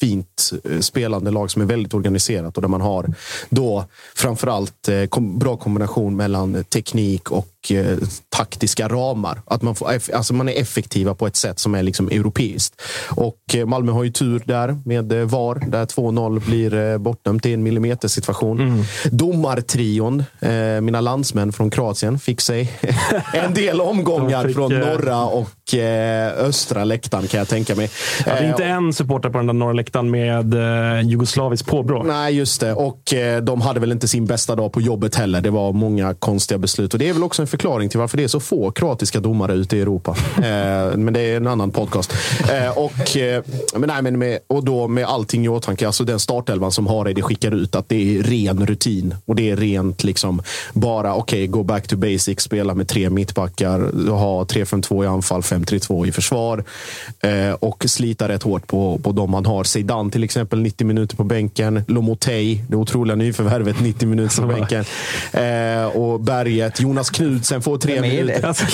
fint 0.00 0.52
eh, 0.64 0.80
spelande 0.80 1.30
lag 1.30 1.50
som 1.50 1.62
är 1.62 1.66
väldigt 1.66 1.94
organiserat 1.94 2.56
och 2.56 2.62
där 2.62 2.68
man 2.68 2.80
har 2.80 3.14
då 3.50 3.84
framförallt 4.14 4.88
eh, 4.88 5.04
kom, 5.06 5.38
bra 5.38 5.56
kombination 5.56 6.16
mellan 6.16 6.64
teknik 6.64 7.30
och 7.30 7.48
eh, 7.72 7.98
taktiska 8.36 8.88
ramar. 8.88 9.42
Att 9.46 9.62
man, 9.62 9.74
får, 9.74 9.90
alltså 10.14 10.34
man 10.34 10.48
är 10.48 10.60
effektiva 10.60 11.14
på 11.14 11.26
ett 11.26 11.36
sätt 11.36 11.58
som 11.58 11.74
är 11.74 11.82
liksom 11.82 12.08
europeiskt. 12.08 12.82
Och 13.08 13.38
eh, 13.54 13.66
Malmö 13.66 13.92
har 13.92 14.04
ju 14.04 14.10
tur 14.10 14.42
där 14.46 14.78
med 14.84 15.12
eh, 15.12 15.26
VAR, 15.26 15.64
där 15.68 15.86
2-0 15.86 16.46
blir 16.46 16.98
bortdömt 16.98 17.46
i 17.46 17.52
en 17.52 17.62
millimeter 17.62 18.08
situation. 18.08 18.60
Mm. 18.60 18.84
Domartrion, 19.04 20.24
mina 20.82 21.00
landsmän 21.00 21.52
från 21.52 21.70
Kroatien, 21.70 22.18
fick 22.18 22.40
sig 22.40 22.72
en 23.32 23.54
del 23.54 23.80
omgångar 23.80 24.44
fick, 24.44 24.54
från 24.54 24.72
norra 24.72 25.24
och 25.24 25.48
östra 26.38 26.84
läktaren 26.84 27.26
kan 27.26 27.38
jag 27.38 27.48
tänka 27.48 27.74
mig. 27.74 27.90
Ja, 28.26 28.32
det 28.32 28.38
är 28.38 28.48
inte 28.48 28.64
en 28.64 28.92
supporter 28.92 29.30
på 29.30 29.38
den 29.38 29.46
där 29.46 29.54
norra 29.54 29.72
läktaren 29.72 30.10
med 30.10 30.54
jugoslaviskt 31.04 31.68
påbrå. 31.68 32.02
Nej, 32.02 32.34
just 32.34 32.60
det. 32.60 32.72
Och 32.72 33.14
de 33.42 33.60
hade 33.60 33.80
väl 33.80 33.92
inte 33.92 34.08
sin 34.08 34.26
bästa 34.26 34.56
dag 34.56 34.72
på 34.72 34.80
jobbet 34.80 35.14
heller. 35.14 35.40
Det 35.40 35.50
var 35.50 35.72
många 35.72 36.14
konstiga 36.14 36.58
beslut. 36.58 36.92
Och 36.92 36.98
Det 36.98 37.08
är 37.08 37.12
väl 37.12 37.24
också 37.24 37.42
en 37.42 37.48
förklaring 37.54 37.88
till 37.88 38.00
varför 38.00 38.16
det 38.16 38.24
är 38.24 38.28
så 38.28 38.40
få 38.40 38.70
kroatiska 38.70 39.20
domare 39.20 39.52
ute 39.52 39.76
i 39.76 39.80
Europa. 39.80 40.10
eh, 40.36 40.96
men 40.96 41.12
det 41.12 41.20
är 41.20 41.36
en 41.36 41.46
annan 41.46 41.70
podcast. 41.70 42.12
Eh, 42.50 42.78
och, 42.78 43.16
eh, 43.16 43.42
men 43.74 43.88
nej, 43.88 44.02
men 44.02 44.18
med, 44.18 44.38
och 44.46 44.64
då 44.64 44.88
med 44.88 45.04
allting 45.04 45.44
i 45.44 45.48
åtanke, 45.48 45.86
alltså 45.86 46.04
den 46.04 46.20
startelvan 46.20 46.72
som 46.72 46.86
Hareide 46.86 47.22
skickar 47.22 47.54
ut, 47.54 47.74
att 47.74 47.88
det 47.88 48.18
är 48.18 48.22
ren 48.22 48.66
rutin. 48.66 49.14
Och 49.26 49.34
det 49.34 49.50
är 49.50 49.56
rent 49.56 50.04
liksom 50.04 50.42
bara, 50.72 51.14
okej, 51.14 51.36
okay, 51.36 51.46
go 51.46 51.62
back 51.62 51.86
to 51.86 51.96
basics, 51.96 52.44
spela 52.44 52.74
med 52.74 52.88
tre 52.88 53.10
mittbackar, 53.10 54.08
ha 54.10 54.44
3-5-2 54.44 55.04
i 55.04 55.06
anfall, 55.06 55.40
5-3-2 55.40 56.06
i 56.06 56.12
försvar. 56.12 56.64
Eh, 57.20 57.52
och 57.52 57.84
slita 57.86 58.28
rätt 58.28 58.42
hårt 58.42 58.66
på, 58.66 58.98
på 59.02 59.12
de 59.12 59.30
man 59.30 59.46
har. 59.46 59.64
Zeidan 59.64 60.10
till 60.10 60.24
exempel, 60.24 60.62
90 60.62 60.86
minuter 60.86 61.16
på 61.16 61.24
bänken. 61.24 61.84
Lomotey, 61.88 62.60
det 62.68 62.76
otroliga 62.76 63.16
nyförvärvet, 63.16 63.80
90 63.80 64.08
minuter 64.08 64.42
på 64.42 64.48
bänken. 64.48 64.84
Eh, 65.32 65.86
och 65.86 66.20
Berget, 66.20 66.80
Jonas 66.80 67.10
Knudsen 67.44 67.62
får 67.62 67.78
tre 67.78 68.00
minuter. 68.00 68.46
Alltså, 68.46 68.64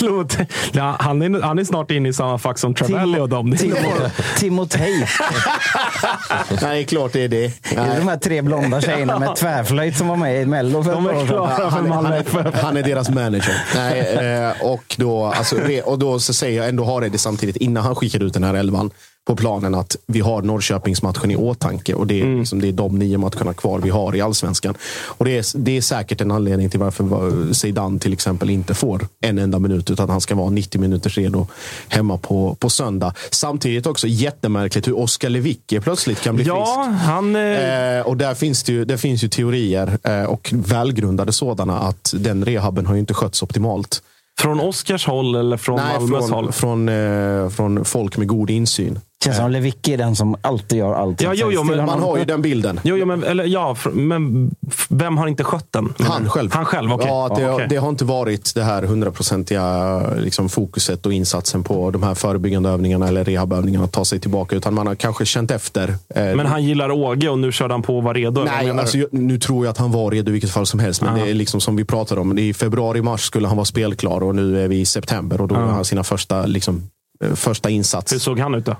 ja, 0.73 0.97
han, 0.99 1.23
är, 1.23 1.43
han 1.43 1.59
är 1.59 1.65
snart 1.65 1.91
inne 1.91 2.09
i 2.09 2.13
samma 2.13 2.39
fack 2.39 2.59
som 2.59 2.75
Travelli 2.75 3.19
och 3.19 3.29
dem. 3.29 3.57
Timotej. 4.37 5.09
Nej, 6.63 6.85
klart 6.85 7.13
det 7.13 7.25
är 7.25 7.29
det. 7.29 7.53
Det 7.71 7.77
är 7.77 7.99
de 7.99 8.09
här 8.09 8.17
tre 8.17 8.43
blonda 8.43 8.81
tjejerna 8.81 9.19
med 9.19 9.37
tvärflöjt 9.37 9.97
som 9.97 10.09
var 10.09 10.17
med 10.17 10.43
i 10.43 10.47
Mello 10.47 10.83
för 10.83 10.93
De 10.93 11.07
är 11.07 11.27
klara 11.27 11.57
för 11.57 11.69
han, 11.69 11.89
Malmö 11.89 12.17
är, 12.17 12.63
han 12.63 12.77
är 12.77 12.83
deras 12.83 13.11
manager. 13.11 13.55
Nej, 13.75 14.01
eh, 14.01 14.67
och, 14.67 14.95
då, 14.99 15.25
alltså, 15.25 15.57
och 15.85 15.99
då 15.99 16.21
så 16.21 16.35
säger 16.35 16.59
jag 16.61 16.69
ändå 16.69 16.85
Hareide 16.85 17.19
samtidigt, 17.19 17.57
innan 17.57 17.83
han 17.83 17.95
skickade 17.95 18.25
ut 18.25 18.35
den 18.35 18.45
här 18.45 18.55
elvan, 18.55 18.91
på 19.31 19.37
planen 19.37 19.75
att 19.75 19.97
vi 20.07 20.21
har 20.21 20.43
Norrköpingsmatchen 20.43 21.31
i 21.31 21.37
åtanke. 21.37 21.95
Och 21.95 22.07
det 22.07 22.21
är, 22.21 22.39
liksom, 22.39 22.61
det 22.61 22.69
är 22.69 22.73
de 22.73 22.99
nio 22.99 23.19
matcherna 23.19 23.55
kvar 23.55 23.79
vi 23.79 23.91
har 23.91 24.17
i 24.17 24.21
allsvenskan. 24.21 24.75
Och 25.05 25.25
det 25.25 25.39
är, 25.39 25.59
det 25.59 25.77
är 25.77 25.81
säkert 25.81 26.21
en 26.21 26.31
anledning 26.31 26.71
till 26.71 26.81
varför 26.81 27.53
Zeidan 27.53 27.99
till 27.99 28.13
exempel 28.13 28.51
inte 28.51 28.75
får 28.75 29.07
en 29.21 29.39
enda 29.39 29.59
minut. 29.59 29.91
Utan 29.91 30.11
han 30.11 30.21
ska 30.21 30.35
vara 30.35 30.51
90 30.51 30.81
minuters 30.81 31.19
redo 31.19 31.47
hemma 31.89 32.17
på, 32.19 32.55
på 32.61 32.71
söndag. 32.71 33.13
Samtidigt 33.31 33.87
också 33.87 34.07
jättemärkligt 34.07 34.89
hur 34.89 34.99
Oskar 34.99 35.29
Lewicki 35.29 35.81
plötsligt 35.81 36.21
kan 36.21 36.37
bli 36.37 36.45
Ja, 36.45 36.85
frisk. 36.89 37.03
han... 37.05 37.37
Eh, 37.37 37.41
Eh, 38.01 38.07
och 38.07 38.17
där 38.17 38.35
finns, 38.35 38.63
det 38.63 38.73
ju, 38.73 38.85
där 38.85 38.97
finns 38.97 39.25
ju 39.25 39.29
teorier, 39.29 39.99
eh, 40.03 40.23
och 40.25 40.51
välgrundade 40.53 41.33
sådana, 41.33 41.79
att 41.79 42.15
den 42.17 42.45
rehaben 42.45 42.87
har 42.87 42.95
ju 42.95 43.01
inte 43.01 43.15
skötts 43.15 43.43
optimalt. 43.43 44.03
från 44.41 44.61
Oskars 44.61 45.07
håll 45.07 45.35
eller 45.35 45.57
från 45.57 45.77
Nej, 45.77 45.99
Malmös 45.99 46.19
från, 46.29 46.33
håll? 46.33 46.53
från, 46.53 46.89
eh, 46.89 47.49
från 47.49 47.85
folk 47.85 48.17
med 48.17 48.27
god 48.29 48.51
insyn. 48.51 49.01
Känns 49.25 49.37
som 49.37 49.51
Lewicki 49.51 49.93
är 49.95 49.99
den 49.99 50.17
som 50.17 50.37
alltid 50.43 50.79
gör 50.79 50.95
allt. 50.95 51.21
Ja, 51.23 51.33
jo, 51.35 51.51
jo, 51.53 51.63
men 51.65 51.87
Man 51.87 52.03
har 52.03 52.19
ju 52.19 52.25
den 52.25 52.43
bilden. 52.43 52.81
Jo, 52.85 52.97
jo, 52.97 53.07
men, 53.07 53.25
eller, 53.25 53.45
ja, 53.45 53.77
men 53.93 54.51
vem 54.89 55.17
har 55.19 55.27
inte 55.27 55.45
skött 55.45 55.67
den? 55.71 55.95
Han 55.99 56.29
själv. 56.31 56.51
Han 56.53 56.65
själv, 56.65 56.93
okej. 56.93 57.07
Ja, 57.09 57.33
det, 57.37 57.43
Ja, 57.43 57.55
okej. 57.55 57.67
det 57.71 57.77
har 57.77 57.89
inte 57.89 58.05
varit 58.05 58.55
det 58.55 58.63
här 58.63 58.83
hundraprocentiga 58.83 60.01
liksom, 60.17 60.49
fokuset 60.49 61.07
och 61.07 61.13
insatsen 61.13 61.65
på 61.65 61.91
de 61.91 62.03
här 62.03 62.15
förebyggande 62.15 62.69
övningarna 62.71 63.09
eller 63.09 63.25
rehabövningarna 63.25 63.85
att 63.85 63.93
ta 63.93 64.05
sig 64.05 64.21
tillbaka. 64.21 64.57
Utan 64.57 64.75
man 64.75 64.87
har 64.87 64.95
kanske 64.95 65.25
känt 65.27 65.51
efter. 65.51 65.89
eh, 65.89 65.97
Men 66.25 66.47
han 66.47 66.65
gillar 66.65 66.91
Åge 66.91 67.29
och 67.29 67.39
nu 67.39 67.53
körde 67.53 67.75
han 67.75 67.83
på 67.83 67.99
att 67.99 68.05
vara 68.05 68.15
redo? 68.15 68.45
Nej, 68.45 68.71
alltså, 68.71 68.99
jag- 68.99 69.13
nu 69.13 69.39
tror 69.39 69.65
jag 69.65 69.71
att 69.71 69.79
han 69.79 69.93
var 69.93 70.11
redo 70.11 70.29
i 70.31 70.33
vilket 70.33 70.51
fall 70.51 70.67
som 70.67 70.81
helst. 70.81 71.03
Men 71.03 71.17
Ja. 71.19 71.25
det 71.25 71.31
är 71.31 71.35
liksom 71.35 71.61
som 71.61 71.77
vi 71.77 71.85
pratade 71.85 72.21
om. 72.21 72.37
Det 72.37 72.43
är 72.43 72.45
I 72.45 72.55
februari-mars 72.55 73.21
skulle 73.27 73.49
han 73.49 73.57
vara 73.57 73.65
spelklar 73.65 74.23
och 74.23 74.35
nu 74.35 74.65
är 74.65 74.69
vi 74.69 74.81
i 74.81 74.87
september. 74.87 75.41
Och 75.41 75.49
då 75.49 75.55
Ja. 75.55 75.61
gör 75.61 75.69
han 75.69 75.85
sina 75.85 76.05
första, 76.05 76.47
liksom, 76.47 76.83
eh, 77.25 77.35
första 77.35 77.71
insats. 77.71 78.13
Hur 78.13 78.19
såg 78.19 78.39
han 78.39 78.55
ut 78.55 78.65
då? 78.65 78.77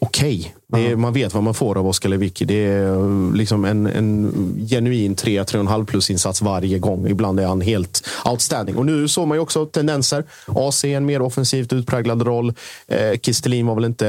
Okej. 0.00 0.54
Det 0.68 0.86
är- 0.86 0.96
Man 0.96 1.12
vet 1.12 1.34
vad 1.34 1.42
man 1.42 1.54
får 1.54 1.78
av 1.78 1.86
Oskar 1.86 2.08
Lewicki. 2.08 2.44
Det 2.44 2.54
är 2.64 2.86
eh, 2.94 3.32
liksom 3.34 3.64
en, 3.64 3.86
en 3.86 4.32
genuin 4.70 5.14
3-3,5 5.16 5.84
plus 5.84 6.10
insats 6.10 6.42
varje 6.42 6.78
gång. 6.78 7.06
Ibland 7.08 7.40
är 7.40 7.46
han 7.46 7.60
helt 7.60 8.08
outstanding. 8.24 8.76
Och 8.76 8.86
nu 8.86 9.08
såg 9.08 9.28
man 9.28 9.36
ju 9.36 9.42
också 9.42 9.66
tendenser. 9.66 10.24
AC 10.46 10.84
en 10.84 11.06
mer 11.06 11.22
offensivt 11.22 11.72
utpräglad 11.72 12.22
roll. 12.22 12.54
Eh, 12.88 13.18
Kistelin 13.22 13.66
var 13.66 13.74
väl 13.74 13.84
inte, 13.84 14.04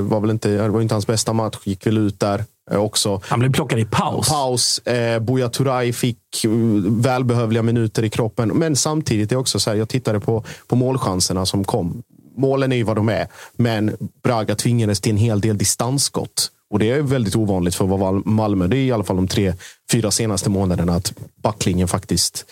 var 0.00 0.20
väl 0.20 0.30
inte, 0.30 0.48
det 0.48 0.68
var 0.68 0.80
inte 0.80 0.94
hans 0.94 1.06
bästa 1.06 1.32
match. 1.32 1.56
Gick 1.64 1.86
väl 1.86 1.98
ut 1.98 2.20
där 2.20 2.44
eh, 2.70 2.76
också. 2.78 3.20
Han 3.24 3.40
blev 3.40 3.52
plockad 3.52 3.78
i 3.78 3.84
paus. 3.84 4.28
Paus. 4.28 4.78
Eh, 4.78 5.20
Buya 5.20 5.48
Turay 5.48 5.92
fick 5.92 6.18
eh, 6.44 6.50
välbehövliga 6.86 7.62
minuter 7.62 8.04
i 8.04 8.10
kroppen. 8.10 8.48
Men 8.48 8.76
samtidigt 8.76 9.32
är 9.32 9.36
också 9.36 9.60
så 9.60 9.70
här, 9.70 9.76
jag 9.76 9.88
tittade 9.88 10.20
på, 10.20 10.44
på 10.66 10.76
målchanserna 10.76 11.46
som 11.46 11.64
kom. 11.64 12.02
Målen 12.38 12.72
är 12.72 12.76
ju 12.76 12.82
vad 12.82 12.96
de 12.96 13.08
är, 13.08 13.26
men 13.56 13.96
Braga 14.22 14.54
tvingades 14.54 15.00
till 15.00 15.12
en 15.12 15.18
hel 15.18 15.40
del 15.40 15.58
distansskott. 15.58 16.50
Och 16.70 16.78
det 16.78 16.90
är 16.90 17.02
väldigt 17.02 17.36
ovanligt 17.36 17.74
för 17.74 17.84
att 17.84 18.00
vara 18.00 18.22
Malmö. 18.24 18.66
Det 18.66 18.76
är 18.76 18.84
i 18.84 18.92
alla 18.92 19.04
fall 19.04 19.16
de 19.16 19.28
tre, 19.28 19.54
fyra 19.92 20.10
senaste 20.10 20.50
månaderna 20.50 20.94
att 20.94 21.12
backlinjen 21.42 21.88
faktiskt 21.88 22.44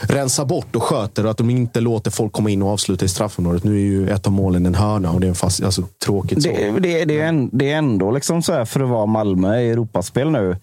rensar 0.00 0.44
bort 0.44 0.76
och 0.76 0.82
sköter 0.82 1.24
och 1.24 1.30
att 1.30 1.36
de 1.36 1.50
inte 1.50 1.80
låter 1.80 2.10
folk 2.10 2.32
komma 2.32 2.50
in 2.50 2.62
och 2.62 2.68
avsluta 2.68 3.04
i 3.04 3.08
straffområdet. 3.08 3.64
Nu 3.64 3.74
är 3.74 3.80
ju 3.80 4.08
ett 4.08 4.26
av 4.26 4.32
målen 4.32 4.66
en 4.66 4.74
hörna 4.74 5.10
och 5.10 5.20
det 5.20 5.26
är 5.26 5.28
en 5.28 5.34
fast, 5.34 5.62
alltså, 5.62 5.82
tråkigt 6.04 6.42
så. 6.42 6.48
Det, 6.48 6.70
det, 6.80 7.04
det, 7.04 7.20
är 7.20 7.26
en, 7.26 7.50
det 7.52 7.70
är 7.70 7.76
ändå 7.76 8.10
liksom 8.10 8.42
så 8.42 8.52
här 8.52 8.64
för 8.64 8.80
att 8.80 8.88
vara 8.88 9.06
Malmö 9.06 9.60
i 9.60 9.70
Europaspel 9.70 10.30
nu. 10.30 10.56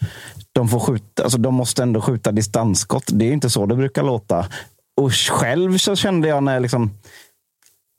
De, 0.51 0.69
får 0.69 0.79
skjuta, 0.79 1.23
alltså 1.23 1.37
de 1.37 1.53
måste 1.53 1.83
ändå 1.83 2.01
skjuta 2.01 2.31
distansskott. 2.31 3.03
Det 3.07 3.25
är 3.25 3.31
inte 3.31 3.49
så 3.49 3.65
det 3.65 3.75
brukar 3.75 4.03
låta. 4.03 4.47
Och 4.97 5.13
själv 5.13 5.77
så 5.77 5.95
kände 5.95 6.27
jag 6.27 6.43
när 6.43 6.59
liksom 6.59 6.91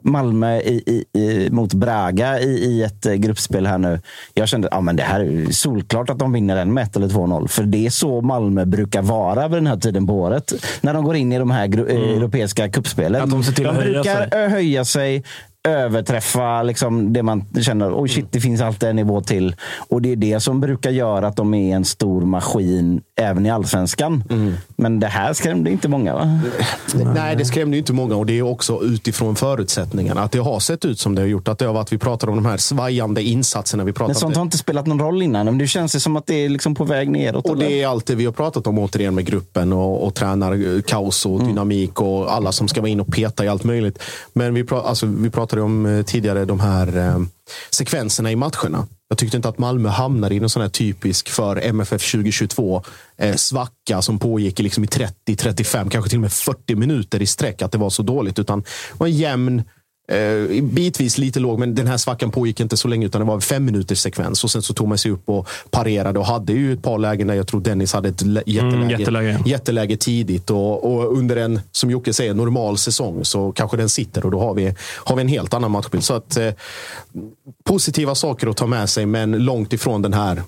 Malmö 0.04 0.56
i, 0.56 0.82
i, 0.86 1.20
i, 1.20 1.50
mot 1.50 1.74
Braga 1.74 2.40
i, 2.40 2.48
i 2.48 2.82
ett 2.82 3.06
eh, 3.06 3.14
gruppspel 3.14 3.66
här 3.66 3.78
nu. 3.78 4.00
Jag 4.34 4.48
kände 4.48 4.68
att 4.68 4.88
ah, 4.88 4.92
det 4.92 5.02
här 5.02 5.20
är 5.20 5.50
solklart 5.50 6.10
att 6.10 6.18
de 6.18 6.32
vinner 6.32 6.56
den 6.56 6.74
med 6.74 6.84
1 6.84 6.96
eller 6.96 7.08
2-0. 7.08 7.48
För 7.48 7.62
det 7.62 7.86
är 7.86 7.90
så 7.90 8.20
Malmö 8.20 8.64
brukar 8.64 9.02
vara 9.02 9.48
vid 9.48 9.56
den 9.56 9.66
här 9.66 9.76
tiden 9.76 10.06
på 10.06 10.14
året. 10.14 10.52
När 10.80 10.94
de 10.94 11.04
går 11.04 11.16
in 11.16 11.32
i 11.32 11.38
de 11.38 11.50
här 11.50 11.90
eh, 11.90 12.16
europeiska 12.16 12.68
kuppspelen. 12.68 13.22
Att 13.22 13.30
de 13.30 13.44
ser 13.44 13.52
till 13.52 13.66
att 13.66 13.76
höja 13.76 13.92
brukar 13.92 14.30
sig. 14.30 14.48
höja 14.48 14.84
sig, 14.84 15.24
överträffa 15.68 16.62
liksom 16.62 17.12
det 17.12 17.22
man 17.22 17.44
känner. 17.60 18.00
Oj, 18.02 18.08
shit, 18.08 18.32
det 18.32 18.40
finns 18.40 18.60
alltid 18.60 18.88
en 18.88 18.96
nivå 18.96 19.20
till. 19.20 19.56
Och 19.88 20.02
det 20.02 20.12
är 20.12 20.16
det 20.16 20.40
som 20.40 20.60
brukar 20.60 20.90
göra 20.90 21.26
att 21.26 21.36
de 21.36 21.54
är 21.54 21.76
en 21.76 21.84
stor 21.84 22.22
maskin 22.22 23.00
även 23.16 23.46
i 23.46 23.50
allsvenskan. 23.50 24.24
Men 24.76 25.00
det 25.00 25.06
här 25.06 25.32
skrämde 25.32 25.70
inte 25.70 25.88
många, 25.88 26.14
va? 26.14 26.40
Nej, 27.14 27.36
det 27.36 27.44
skrämde 27.44 27.76
ju 27.76 27.78
inte 27.78 27.92
många 27.92 28.16
och 28.16 28.26
det 28.26 28.38
är 28.38 28.42
också 28.42 28.82
utifrån 28.82 29.36
förutsättningarna. 29.36 30.22
Att 30.22 30.32
det 30.32 30.38
har 30.38 30.60
sett 30.60 30.84
ut 30.84 31.00
som 31.00 31.14
det 31.14 31.22
har 31.22 31.26
gjort. 31.26 31.48
Att 31.48 31.58
det 31.58 31.66
har 31.66 31.72
varit, 31.72 31.92
vi 31.92 31.98
pratar 31.98 32.28
om 32.28 32.34
de 32.36 32.46
här 32.46 32.56
svajande 32.56 33.22
insatserna. 33.22 33.84
Vi 33.84 33.92
pratar 33.92 34.08
Men 34.08 34.14
sånt 34.14 34.36
har 34.36 34.42
inte 34.42 34.58
spelat 34.58 34.86
någon 34.86 35.00
roll 35.00 35.22
innan. 35.22 35.46
Men 35.46 35.58
det 35.58 35.66
känns 35.66 35.96
ju 35.96 36.00
som 36.00 36.16
att 36.16 36.26
det 36.26 36.34
är 36.34 36.48
liksom 36.48 36.74
på 36.74 36.84
väg 36.84 37.10
neråt. 37.10 37.44
Och 37.44 37.56
eller? 37.56 37.66
det 37.66 37.82
är 37.82 37.86
allt 37.86 38.06
det 38.06 38.14
vi 38.14 38.24
har 38.24 38.32
pratat 38.32 38.66
om 38.66 38.78
återigen 38.78 39.14
med 39.14 39.26
gruppen 39.26 39.72
och, 39.72 40.06
och 40.06 40.14
tränarkaos 40.14 41.26
och 41.26 41.44
dynamik 41.44 42.00
och 42.00 42.32
alla 42.32 42.52
som 42.52 42.68
ska 42.68 42.80
vara 42.80 42.90
in 42.90 43.00
och 43.00 43.12
peta 43.12 43.44
i 43.44 43.48
allt 43.48 43.64
möjligt. 43.64 44.02
Men 44.32 44.54
vi, 44.54 44.64
pra, 44.64 44.82
alltså, 44.82 45.06
vi 45.06 45.30
pratade 45.30 45.62
om 45.62 45.86
eh, 45.86 46.02
tidigare 46.02 46.44
de 46.44 46.60
här 46.60 46.96
eh, 46.98 47.18
sekvenserna 47.70 48.30
i 48.30 48.36
matcherna. 48.36 48.86
Jag 49.08 49.18
tyckte 49.18 49.36
inte 49.36 49.48
att 49.48 49.58
Malmö 49.58 49.88
hamnade 49.88 50.34
i 50.34 50.40
någon 50.40 50.50
sån 50.50 50.62
här 50.62 50.68
typisk 50.68 51.28
för 51.28 51.56
MFF 51.56 52.12
2022 52.12 52.82
eh, 53.16 53.34
svacka 53.34 54.02
som 54.02 54.18
pågick 54.18 54.60
i, 54.60 54.62
liksom 54.62 54.84
i 54.84 54.86
30, 54.86 55.36
35, 55.36 55.90
kanske 55.90 56.08
till 56.08 56.18
och 56.18 56.22
med 56.22 56.32
40 56.32 56.74
minuter 56.74 57.22
i 57.22 57.26
sträck. 57.26 57.62
Att 57.62 57.72
det 57.72 57.78
var 57.78 57.90
så 57.90 58.02
dåligt. 58.02 58.38
Utan 58.38 58.60
det 58.60 58.98
var 58.98 59.06
en 59.06 59.12
jämn, 59.12 59.62
Eh, 60.08 60.62
bitvis 60.62 61.18
lite 61.18 61.40
låg, 61.40 61.58
men 61.58 61.74
den 61.74 61.86
här 61.86 61.96
svackan 61.96 62.30
pågick 62.30 62.60
inte 62.60 62.76
så 62.76 62.88
länge 62.88 63.06
utan 63.06 63.20
det 63.20 63.26
var 63.26 63.34
en 63.34 63.40
fem 63.40 63.64
minuters 63.64 63.98
sekvens. 63.98 64.44
Och 64.44 64.50
sen 64.50 64.62
så 64.62 64.74
tog 64.74 64.88
man 64.88 64.98
sig 64.98 65.10
upp 65.10 65.28
och 65.28 65.48
parerade 65.70 66.18
och 66.18 66.26
hade 66.26 66.52
ju 66.52 66.72
ett 66.72 66.82
par 66.82 66.98
lägen 66.98 67.26
där 67.26 67.34
jag 67.34 67.46
tror 67.46 67.60
Dennis 67.60 67.92
hade 67.92 68.08
ett 68.08 68.22
lä- 68.22 68.42
jätteläge, 68.46 68.76
Mm, 68.76 68.90
jätteläge. 68.90 69.38
jätteläge 69.46 69.96
tidigt. 69.96 70.50
Och, 70.50 70.92
och 70.94 71.18
under 71.18 71.36
en, 71.36 71.60
som 71.72 71.90
Jocke 71.90 72.12
säger, 72.12 72.34
normal 72.34 72.78
säsong 72.78 73.24
så 73.24 73.52
kanske 73.52 73.76
den 73.76 73.88
sitter 73.88 74.24
och 74.24 74.30
då 74.30 74.40
har 74.40 74.54
vi, 74.54 74.74
har 75.04 75.16
vi 75.16 75.22
en 75.22 75.28
helt 75.28 75.54
annan 75.54 75.70
matchbild. 75.70 76.04
Så 76.04 76.14
att 76.14 76.36
eh, 76.36 76.50
positiva 77.64 78.14
saker 78.14 78.46
att 78.46 78.56
ta 78.56 78.66
med 78.66 78.88
sig, 78.88 79.06
men 79.06 79.32
långt 79.44 79.72
ifrån 79.72 80.02
den 80.02 80.12
här 80.12 80.42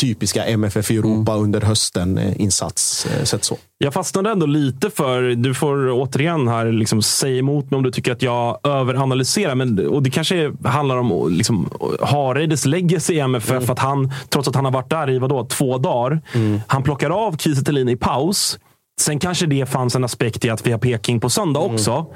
typiska 0.00 0.44
MFF 0.44 0.90
i 0.90 0.96
Europa 0.96 1.36
under 1.36 1.60
hösten-insats. 1.60 3.06
Eh, 3.06 3.24
sett 3.24 3.44
så. 3.44 3.58
Jag 3.78 3.94
fastnade 3.94 4.30
ändå 4.30 4.46
lite 4.46 4.90
för, 4.90 5.22
du 5.22 5.54
får 5.54 5.90
återigen 5.90 6.48
här 6.48 6.72
liksom 6.72 7.02
säga 7.02 7.38
emot 7.38 7.70
mig 7.70 7.76
om 7.76 7.82
du 7.82 7.90
tycker 7.90 8.12
att 8.12 8.22
jag 8.22 8.58
överanalyserar. 8.66 9.54
Men, 9.54 9.88
och 9.88 10.02
det 10.02 10.10
kanske 10.10 10.52
handlar 10.64 10.96
om 10.96 11.32
liksom, 11.32 11.70
Hareides 12.00 12.66
legacy 12.66 13.14
i 13.14 13.20
MFF. 13.20 13.70
Att 13.70 13.78
han, 13.78 14.12
trots 14.28 14.48
att 14.48 14.54
han 14.54 14.64
har 14.64 14.72
varit 14.72 14.90
där 14.90 15.10
i 15.10 15.18
vadå, 15.18 15.44
två 15.44 15.78
dagar. 15.78 16.20
Han 16.66 16.82
plockar 16.82 17.10
av 17.10 17.36
Kiese 17.36 17.90
i 17.90 17.96
paus. 17.96 18.58
Sen 19.00 19.18
kanske 19.18 19.46
det 19.46 19.66
fanns 19.66 19.94
en 19.96 20.04
aspekt 20.04 20.44
i 20.44 20.50
att 20.50 20.66
vi 20.66 20.72
har 20.72 20.78
Peking 20.78 21.20
på 21.20 21.30
söndag 21.30 21.60
också. 21.60 22.06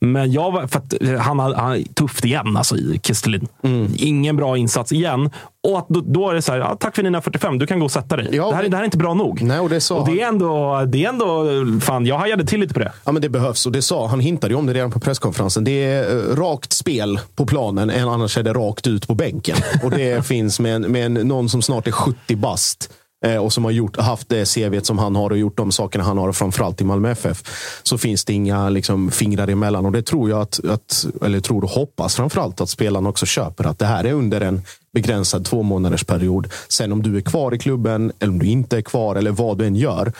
Men 0.00 0.32
jag 0.32 0.50
var, 0.52 0.66
för 0.66 0.78
att 0.78 1.02
eh, 1.02 1.14
han 1.18 1.38
har 1.38 1.94
tufft 1.94 2.24
igen, 2.24 2.56
alltså 2.56 2.76
i 2.76 3.00
Kistelin. 3.02 3.48
Ingen 3.96 4.36
bra 4.36 4.56
insats 4.56 4.92
igen. 4.92 5.30
Och 5.68 5.78
att 5.78 5.88
då, 5.88 6.00
då 6.00 6.30
är 6.30 6.34
det 6.34 6.42
så 6.42 6.52
här, 6.52 6.58
ja, 6.58 6.76
tack 6.80 6.96
för 6.96 7.02
dina 7.02 7.20
45, 7.20 7.58
du 7.58 7.66
kan 7.66 7.78
gå 7.78 7.84
och 7.84 7.90
sätta 7.92 8.16
dig. 8.16 8.28
det, 8.30 8.56
här, 8.56 8.64
är- 8.64 8.68
det 8.68 8.76
här 8.76 8.82
är 8.82 8.84
inte 8.84 8.98
bra 8.98 9.14
nog. 9.14 9.42
Nej, 9.42 9.58
och 9.60 9.68
det, 9.68 9.80
sa 9.80 9.96
Och 10.00 10.08
det 10.08 10.20
är 10.22 10.28
ändå, 10.28 10.82
det 10.86 11.04
är 11.04 11.08
ändå 11.08 11.46
fan, 11.80 12.06
jag 12.06 12.18
hajade 12.18 12.44
till 12.46 12.60
lite 12.60 12.74
på 12.74 12.80
det. 12.80 12.92
Ja, 13.04 13.12
men 13.12 13.22
det 13.22 13.28
behövs 13.28 13.66
och 13.66 13.72
det 13.72 13.82
sa 13.82 14.06
han 14.06 14.20
hintade 14.20 14.52
ju 14.54 14.58
om 14.58 14.66
det 14.66 14.72
redan 14.74 14.90
på 14.90 15.00
presskonferensen. 15.00 15.64
Det 15.64 15.84
är 15.84 16.16
eh, 16.16 16.36
rakt 16.36 16.72
spel 16.72 17.20
på 17.36 17.46
planen, 17.46 17.90
annars 18.08 18.38
är 18.38 18.42
det 18.42 18.52
rakt 18.52 18.86
ut 18.86 19.06
på 19.08 19.14
bänken. 19.14 19.56
Och 19.84 19.90
det 19.90 20.26
finns 20.26 20.60
med, 20.60 20.74
en, 20.74 20.82
med 20.92 21.06
en, 21.06 21.14
någon 21.14 21.48
som 21.48 21.62
snart 21.62 21.86
är 21.86 21.92
70 21.92 22.36
bast 22.36 22.90
Eh, 23.24 23.36
och 23.36 23.52
som 23.52 23.64
har 23.64 23.70
gjort, 23.70 23.96
haft 23.96 24.28
det 24.28 24.54
CV 24.54 24.80
som 24.82 24.98
han 24.98 25.16
har 25.16 25.30
och 25.30 25.38
gjort 25.38 25.56
de 25.56 25.72
sakerna 25.72 26.04
han 26.04 26.18
har, 26.18 26.32
framförallt 26.32 26.80
i 26.80 26.84
Malmö 26.84 27.10
FF, 27.10 27.42
så 27.82 27.98
finns 27.98 28.24
det 28.24 28.32
inga 28.32 28.68
liksom, 28.68 29.10
fingrar 29.10 29.48
emellan. 29.48 29.86
Och 29.86 29.92
det 29.92 30.02
tror 30.02 30.30
jag 30.30 30.40
att, 30.40 30.64
att 30.64 31.06
eller 31.22 31.40
tror 31.40 31.64
och 31.64 31.70
hoppas 31.70 32.16
framförallt 32.16 32.60
att 32.60 32.70
spelarna 32.70 33.08
också 33.08 33.26
köper. 33.26 33.66
Att 33.66 33.78
det 33.78 33.86
här 33.86 34.04
är 34.04 34.12
under 34.12 34.40
en 34.40 34.62
begränsad 34.92 35.44
två 35.44 35.62
månaders 35.62 36.04
period. 36.04 36.48
Sen 36.68 36.92
om 36.92 37.02
du 37.02 37.16
är 37.16 37.20
kvar 37.20 37.54
i 37.54 37.58
klubben 37.58 38.12
eller 38.18 38.32
om 38.32 38.38
du 38.38 38.46
inte 38.46 38.76
är 38.76 38.82
kvar 38.82 39.16
eller 39.16 39.30
vad 39.30 39.58
du 39.58 39.66
än 39.66 39.76
gör, 39.76 40.12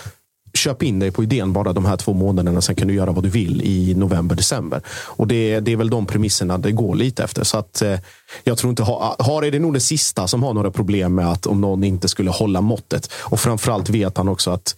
köp 0.58 0.82
in 0.82 0.98
dig 0.98 1.10
på 1.10 1.22
idén 1.22 1.52
bara 1.52 1.72
de 1.72 1.84
här 1.84 1.96
två 1.96 2.12
månaderna. 2.12 2.60
Sen 2.60 2.74
kan 2.74 2.88
du 2.88 2.94
göra 2.94 3.12
vad 3.12 3.24
du 3.24 3.30
vill 3.30 3.62
i 3.62 3.94
november, 3.94 4.36
december. 4.36 4.82
Och 4.88 5.26
det, 5.26 5.60
det 5.60 5.72
är 5.72 5.76
väl 5.76 5.90
de 5.90 6.06
premisserna 6.06 6.58
det 6.58 6.72
går 6.72 6.94
lite 6.94 7.24
efter. 7.24 7.44
Så 7.44 7.58
att, 7.58 7.82
eh, 7.82 7.98
jag 8.44 8.58
tror 8.58 8.70
inte 8.70 8.82
ha, 8.82 9.16
har 9.18 9.42
är 9.42 9.50
det 9.50 9.58
nog 9.58 9.74
det 9.74 9.80
sista 9.80 10.28
som 10.28 10.42
har 10.42 10.54
några 10.54 10.70
problem 10.70 11.14
med 11.14 11.32
att 11.32 11.46
om 11.46 11.60
någon 11.60 11.84
inte 11.84 12.08
skulle 12.08 12.30
hålla 12.30 12.60
måttet. 12.60 13.12
Och 13.12 13.40
framförallt 13.40 13.90
vet 13.90 14.16
han 14.16 14.28
också 14.28 14.50
att 14.50 14.74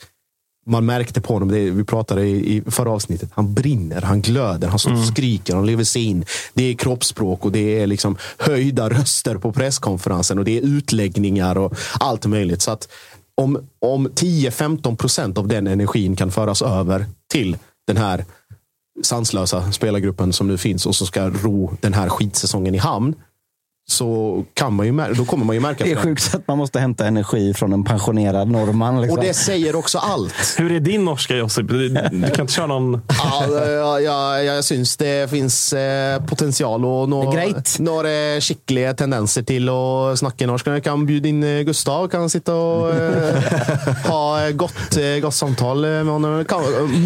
man 0.66 0.86
märkte 0.86 1.20
på 1.20 1.32
honom, 1.32 1.48
det 1.48 1.70
vi 1.70 1.84
pratade 1.84 2.22
i, 2.22 2.56
i 2.56 2.70
förra 2.70 2.90
avsnittet, 2.90 3.30
han 3.34 3.54
brinner, 3.54 4.02
han 4.02 4.22
glöder, 4.22 4.68
han 4.68 4.98
och 4.98 5.06
skriker, 5.06 5.54
han 5.54 5.66
lever 5.66 5.84
sig 5.84 6.04
in. 6.04 6.24
Det 6.54 6.64
är 6.64 6.74
kroppsspråk 6.74 7.44
och 7.44 7.52
det 7.52 7.82
är 7.82 7.86
liksom 7.86 8.16
höjda 8.38 8.88
röster 8.88 9.34
på 9.38 9.52
presskonferensen 9.52 10.38
och 10.38 10.44
det 10.44 10.58
är 10.58 10.62
utläggningar 10.62 11.58
och 11.58 11.74
allt 12.00 12.26
möjligt. 12.26 12.62
Så 12.62 12.70
att 12.70 12.88
om, 13.40 13.68
om 13.78 14.08
10-15 14.08 14.96
procent 14.96 15.38
av 15.38 15.48
den 15.48 15.66
energin 15.66 16.16
kan 16.16 16.30
föras 16.30 16.62
över 16.62 17.06
till 17.32 17.56
den 17.86 17.96
här 17.96 18.24
sanslösa 19.02 19.72
spelargruppen 19.72 20.32
som 20.32 20.48
nu 20.48 20.58
finns 20.58 20.86
och 20.86 20.96
som 20.96 21.06
ska 21.06 21.30
ro 21.30 21.76
den 21.80 21.94
här 21.94 22.08
skitsäsongen 22.08 22.74
i 22.74 22.78
hamn. 22.78 23.14
Så 23.90 24.42
kan 24.54 24.72
man 24.74 24.86
ju, 24.86 24.92
mär- 24.92 25.14
då 25.14 25.24
kommer 25.24 25.44
man 25.44 25.56
ju 25.56 25.60
märka 25.60 25.84
Det 25.84 25.92
är 25.92 25.96
sjukt 25.96 26.34
att 26.34 26.48
man 26.48 26.58
måste 26.58 26.80
hämta 26.80 27.06
energi 27.06 27.54
från 27.54 27.72
en 27.72 27.84
pensionerad 27.84 28.50
norrman. 28.50 29.00
Liksom. 29.00 29.18
Och 29.18 29.24
det 29.24 29.34
säger 29.34 29.76
också 29.76 29.98
allt. 29.98 30.34
Hur 30.58 30.72
är 30.72 30.80
din 30.80 31.04
norska 31.04 31.36
Josip? 31.36 31.68
Du, 31.68 31.88
du 31.88 32.30
kan 32.30 32.40
inte 32.40 32.52
köra 32.52 32.66
någon... 32.66 33.02
Ja, 33.08 33.44
ja, 33.66 34.00
ja, 34.00 34.42
jag 34.42 34.64
syns 34.64 34.96
det 34.96 35.30
finns 35.30 35.72
eh, 35.72 36.24
potential 36.26 36.84
och 36.84 37.08
några, 37.08 37.42
några 37.78 38.40
skickliga 38.40 38.94
tendenser 38.94 39.42
till 39.42 39.68
att 39.68 40.18
snacka 40.18 40.46
norsk. 40.46 40.66
Jag 40.66 40.84
kan 40.84 41.06
bjuda 41.06 41.28
in 41.28 41.42
eh, 41.44 41.60
Gustav, 41.62 42.08
kan 42.08 42.30
sitta 42.30 42.54
och 42.54 42.94
eh, 42.94 43.34
ha 44.06 44.50
gott, 44.50 44.96
eh, 44.96 45.20
gott 45.22 45.34
samtal 45.34 45.80
med 45.80 46.04
honom. 46.06 46.44
Kan, 46.44 46.62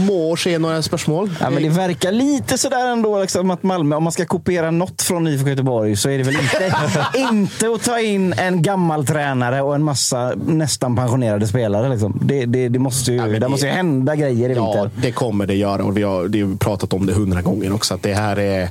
må 0.07 0.37
ske 0.37 0.59
några 0.59 0.83
spörsmål. 0.83 1.31
Ja, 1.41 1.51
men 1.51 1.63
det 1.63 1.69
verkar 1.69 2.13
lite 2.13 2.59
sådär 2.59 2.87
ändå, 2.93 3.21
liksom, 3.21 3.51
att 3.51 3.63
Malmö, 3.63 3.97
om 3.97 4.03
man 4.03 4.13
ska 4.13 4.25
kopiera 4.25 4.71
något 4.71 5.03
från 5.03 5.27
IFK 5.29 5.49
Göteborg 5.49 5.97
så 5.97 6.09
är 6.11 6.19
det 6.19 6.25
väl 6.25 6.37
inte, 6.37 6.74
inte 7.15 7.67
att 7.75 7.83
ta 7.83 8.01
in 8.01 8.33
en 8.33 8.63
gammal 8.63 9.07
tränare 9.07 9.63
och 9.63 9.75
en 9.75 9.83
massa 9.83 10.33
nästan 10.47 10.97
pensionerade 10.97 11.47
spelare. 11.47 11.89
Liksom. 11.89 12.19
Det, 12.23 12.45
det, 12.45 12.69
det 12.69 12.79
måste 12.79 13.13
ju, 13.13 13.39
det 13.39 13.49
måste 13.49 13.67
ju 13.67 13.73
hända 13.73 14.17
grejer 14.17 14.51
i 14.51 14.55
Ja, 14.55 14.65
vinter. 14.73 14.91
det 15.03 15.13
kommer 15.13 15.47
det 15.47 15.55
göra 15.55 15.85
och 15.85 15.97
vi 15.97 16.03
har, 16.03 16.29
det 16.29 16.41
har 16.43 16.57
pratat 16.57 16.93
om 16.93 17.07
det 17.07 17.13
hundra 17.13 17.43
gånger 17.43 17.73
också. 17.75 17.95
Att 17.95 18.03
det 18.03 18.15
här 18.15 18.39
är 18.39 18.69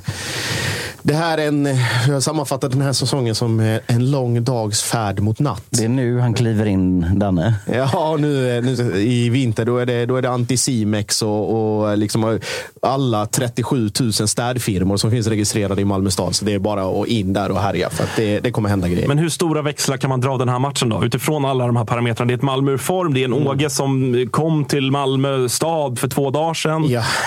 det 1.06 1.14
här 1.14 1.38
är 1.38 1.48
en, 1.48 1.66
jag 2.06 2.14
har 2.14 2.20
sammanfattat 2.20 2.70
den 2.72 2.80
här 2.82 2.92
säsongen 2.92 3.34
som 3.34 3.60
eh, 3.60 3.80
en 3.86 4.10
lång 4.10 4.44
dags 4.44 4.82
färd 4.82 5.20
mot 5.20 5.38
natt. 5.38 5.64
Det 5.70 5.84
är 5.84 5.88
nu 5.88 6.18
han 6.18 6.34
kliver 6.34 6.66
in, 6.66 7.18
Danne. 7.18 7.54
Ja, 7.72 8.16
nu, 8.20 8.60
nu 8.60 9.00
i 9.00 9.28
vinter 9.28 9.64
då 9.64 9.78
är 9.78 9.86
det, 9.86 10.06
då 10.06 10.16
är 10.16 10.22
det 10.22 10.30
Anticimex 10.30 11.22
och, 11.22 11.80
och 11.80 11.98
liksom 11.98 12.38
alla 12.82 13.26
37 13.26 13.90
000 14.00 14.12
städfirmor 14.12 14.96
som 14.96 15.10
finns 15.10 15.26
registrerade 15.26 15.82
i 15.82 15.84
Malmö 15.84 16.10
stad. 16.10 16.34
Så 16.34 16.44
det 16.44 16.54
är 16.54 16.58
bara 16.58 17.02
att 17.02 17.06
in 17.08 17.32
där 17.32 17.50
och 17.50 17.60
härja 17.60 17.90
för 17.90 18.04
att 18.04 18.16
det, 18.16 18.40
det 18.40 18.50
kommer 18.50 18.68
hända 18.68 18.88
grejer. 18.88 19.08
Men 19.08 19.18
hur 19.18 19.28
stora 19.28 19.62
växlar 19.62 19.96
kan 19.96 20.10
man 20.10 20.20
dra 20.20 20.30
av 20.32 20.38
den 20.38 20.48
här 20.48 20.58
matchen 20.58 20.88
då? 20.88 21.04
Utifrån 21.04 21.44
alla 21.44 21.66
de 21.66 21.76
här 21.76 21.84
parametrarna. 21.84 22.26
Det 22.28 22.32
är 22.34 22.36
ett 22.36 22.42
Malmö 22.42 22.72
ur 22.72 22.76
form. 22.76 23.14
Det 23.14 23.20
är 23.20 23.24
en 23.24 23.34
Mm. 23.34 23.46
Åge 23.46 23.70
som 23.70 24.24
kom 24.30 24.64
till 24.64 24.90
Malmö 24.90 25.48
stad 25.48 25.98
för 25.98 26.08
två 26.08 26.30
dagar 26.30 26.54
sedan. 26.54 26.84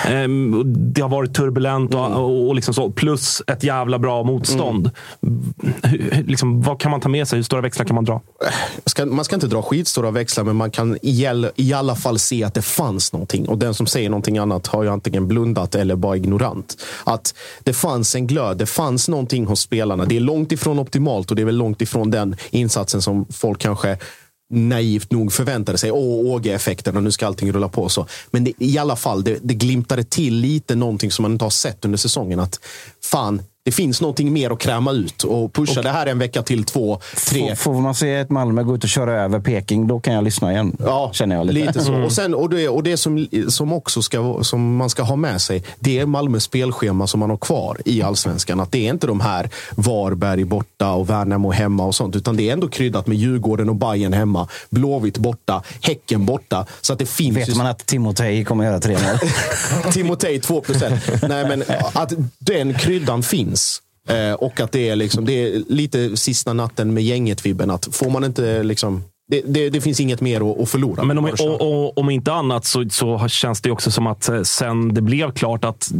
Ehm, 0.08 0.54
och 0.58 0.66
det 0.66 1.00
har 1.00 1.08
varit 1.08 1.34
turbulent 1.34 1.94
Mm. 1.94 2.12
och, 2.12 2.48
och 2.48 2.54
liksom 2.54 2.74
så. 2.74 2.90
Plus 2.90 3.42
ett 3.46 3.64
jävla 3.68 3.98
bra 3.98 4.22
motstånd. 4.22 4.90
Mm. 5.22 5.52
hur- 5.82 6.24
Liksom, 6.26 6.62
vad 6.62 6.80
kan 6.80 6.90
man 6.90 7.00
ta 7.00 7.08
med 7.08 7.28
sig? 7.28 7.36
Hur 7.36 7.42
stora 7.42 7.60
växlar 7.60 7.84
kan 7.86 7.94
man 7.94 8.04
dra? 8.04 8.20
ska, 8.86 9.06
man 9.06 9.24
ska 9.24 9.34
inte 9.34 9.46
dra 9.46 9.62
skitstora 9.62 10.10
växlar, 10.10 10.44
men 10.44 10.56
man 10.56 10.70
kan 10.70 10.96
i, 11.02 11.26
i 11.56 11.72
alla 11.72 11.94
fall 11.96 12.18
se 12.18 12.44
att 12.44 12.54
det 12.54 12.62
fanns 12.62 13.12
någonting. 13.12 13.48
Och 13.48 13.58
den 13.58 13.74
som 13.74 13.86
säger 13.86 14.10
någonting 14.10 14.38
annat 14.38 14.66
har 14.66 14.82
ju 14.82 14.88
antingen 14.88 15.28
blundat 15.28 15.74
eller 15.74 15.96
bara 15.96 16.16
ignorant. 16.16 16.76
Att 17.04 17.34
det 17.62 17.72
fanns 17.72 18.14
en 18.14 18.26
glöd, 18.26 18.56
det 18.58 18.66
fanns 18.66 19.08
någonting 19.08 19.46
hos 19.46 19.60
spelarna. 19.60 20.04
Det 20.04 20.16
är 20.16 20.20
långt 20.20 20.52
ifrån 20.52 20.78
optimalt 20.78 21.30
och 21.30 21.36
det 21.36 21.42
är 21.42 21.46
väl 21.46 21.56
långt 21.56 21.82
ifrån 21.82 22.10
den 22.10 22.36
insatsen 22.50 23.02
som 23.02 23.26
folk 23.32 23.58
kanske 23.60 23.98
naivt 24.50 25.12
nog 25.12 25.32
förväntade 25.32 25.78
sig. 25.78 25.90
Åh, 25.92 26.32
Åge-effekten 26.34 26.96
och 26.96 27.02
nu 27.02 27.10
ska 27.10 27.26
allting 27.26 27.52
rulla 27.52 27.68
på. 27.68 27.88
så. 27.88 28.06
Men 28.30 28.44
det, 28.44 28.52
i 28.58 28.78
alla 28.78 28.96
fall, 28.96 29.24
det, 29.24 29.38
det 29.42 29.54
glimtade 29.54 30.04
till 30.04 30.34
lite 30.34 30.74
någonting 30.74 31.10
som 31.10 31.22
man 31.22 31.32
inte 31.32 31.44
har 31.44 31.50
sett 31.50 31.84
under 31.84 31.98
säsongen. 31.98 32.40
Att 32.40 32.60
fan, 33.04 33.42
det 33.68 33.72
finns 33.72 34.00
någonting 34.00 34.32
mer 34.32 34.50
att 34.50 34.58
kräma 34.58 34.92
ut 34.92 35.22
och 35.22 35.52
pusha 35.52 35.82
det 35.82 35.90
här 35.90 36.06
en 36.06 36.18
vecka 36.18 36.42
till 36.42 36.64
två, 36.64 37.00
tre. 37.26 37.56
Får, 37.56 37.74
får 37.74 37.80
man 37.80 37.94
se 37.94 38.14
ett 38.14 38.30
Malmö 38.30 38.62
gå 38.62 38.74
ut 38.74 38.84
och 38.84 38.90
köra 38.90 39.22
över 39.22 39.40
Peking, 39.40 39.86
då 39.86 40.00
kan 40.00 40.14
jag 40.14 40.24
lyssna 40.24 40.52
igen. 40.52 40.76
Ja, 40.78 41.10
känner 41.14 41.36
jag 41.36 41.46
lite. 41.46 41.66
Lite 41.66 41.80
så. 41.80 41.94
Och, 41.94 42.12
sen, 42.12 42.34
och 42.34 42.50
det, 42.50 42.68
och 42.68 42.82
det 42.82 42.96
som, 42.96 43.28
som 43.48 43.72
också 43.72 44.02
ska, 44.02 44.38
som 44.42 44.76
man 44.76 44.90
ska 44.90 45.02
ha 45.02 45.16
med 45.16 45.40
sig, 45.40 45.62
det 45.78 45.98
är 45.98 46.06
Malmös 46.06 46.42
spelschema 46.42 47.06
som 47.06 47.20
man 47.20 47.30
har 47.30 47.36
kvar 47.36 47.78
i 47.84 48.02
allsvenskan. 48.02 48.60
Att 48.60 48.72
det 48.72 48.86
är 48.86 48.90
inte 48.90 49.06
de 49.06 49.20
här 49.20 49.50
Varberg 49.70 50.44
borta 50.44 50.92
och 50.92 51.10
Värnamo 51.10 51.50
hemma 51.50 51.84
och 51.84 51.94
sånt, 51.94 52.16
utan 52.16 52.36
det 52.36 52.48
är 52.48 52.52
ändå 52.52 52.68
kryddat 52.68 53.06
med 53.06 53.16
Djurgården 53.16 53.68
och 53.68 53.76
Bayern 53.76 54.12
hemma, 54.12 54.48
Blåvitt 54.70 55.18
borta, 55.18 55.62
Häcken 55.82 56.26
borta. 56.26 56.66
Så 56.80 56.92
att 56.92 56.98
det 56.98 57.08
finns 57.08 57.36
Vet 57.36 57.56
man 57.56 57.66
att 57.66 57.86
Timotej 57.86 58.44
kommer 58.44 58.64
göra 58.64 58.80
tre 58.80 58.92
mål? 58.92 59.18
Timotej 59.92 60.40
2 60.40 60.60
procent. 60.60 61.00
Nej, 61.28 61.48
men 61.48 61.64
att 61.92 62.12
den 62.38 62.74
kryddan 62.74 63.22
finns. 63.22 63.57
Eh, 64.08 64.32
och 64.32 64.60
att 64.60 64.72
det 64.72 64.88
är, 64.88 64.96
liksom, 64.96 65.24
det 65.24 65.32
är 65.32 65.62
lite 65.68 66.16
sista 66.16 66.52
natten 66.52 66.94
med 66.94 67.02
gänget-vibben. 67.02 67.70
Att 67.70 67.94
får 67.94 68.10
man 68.10 68.24
inte 68.24 68.62
liksom... 68.62 69.04
Det, 69.30 69.42
det, 69.46 69.70
det 69.70 69.80
finns 69.80 70.00
inget 70.00 70.20
mer 70.20 70.62
att, 70.62 70.68
förlora. 70.68 71.04
Men 71.04 71.18
om, 71.18 71.24
och, 71.24 71.60
och, 71.60 71.98
om 71.98 72.10
inte 72.10 72.32
annat 72.32 72.64
så, 72.64 72.84
så 72.90 73.28
känns 73.28 73.60
det 73.60 73.70
också 73.70 73.90
som 73.90 74.06
att 74.06 74.28
eh, 74.28 74.42
sen 74.42 74.94
det 74.94 75.00
blev 75.00 75.32
klart 75.32 75.64
att 75.64 75.90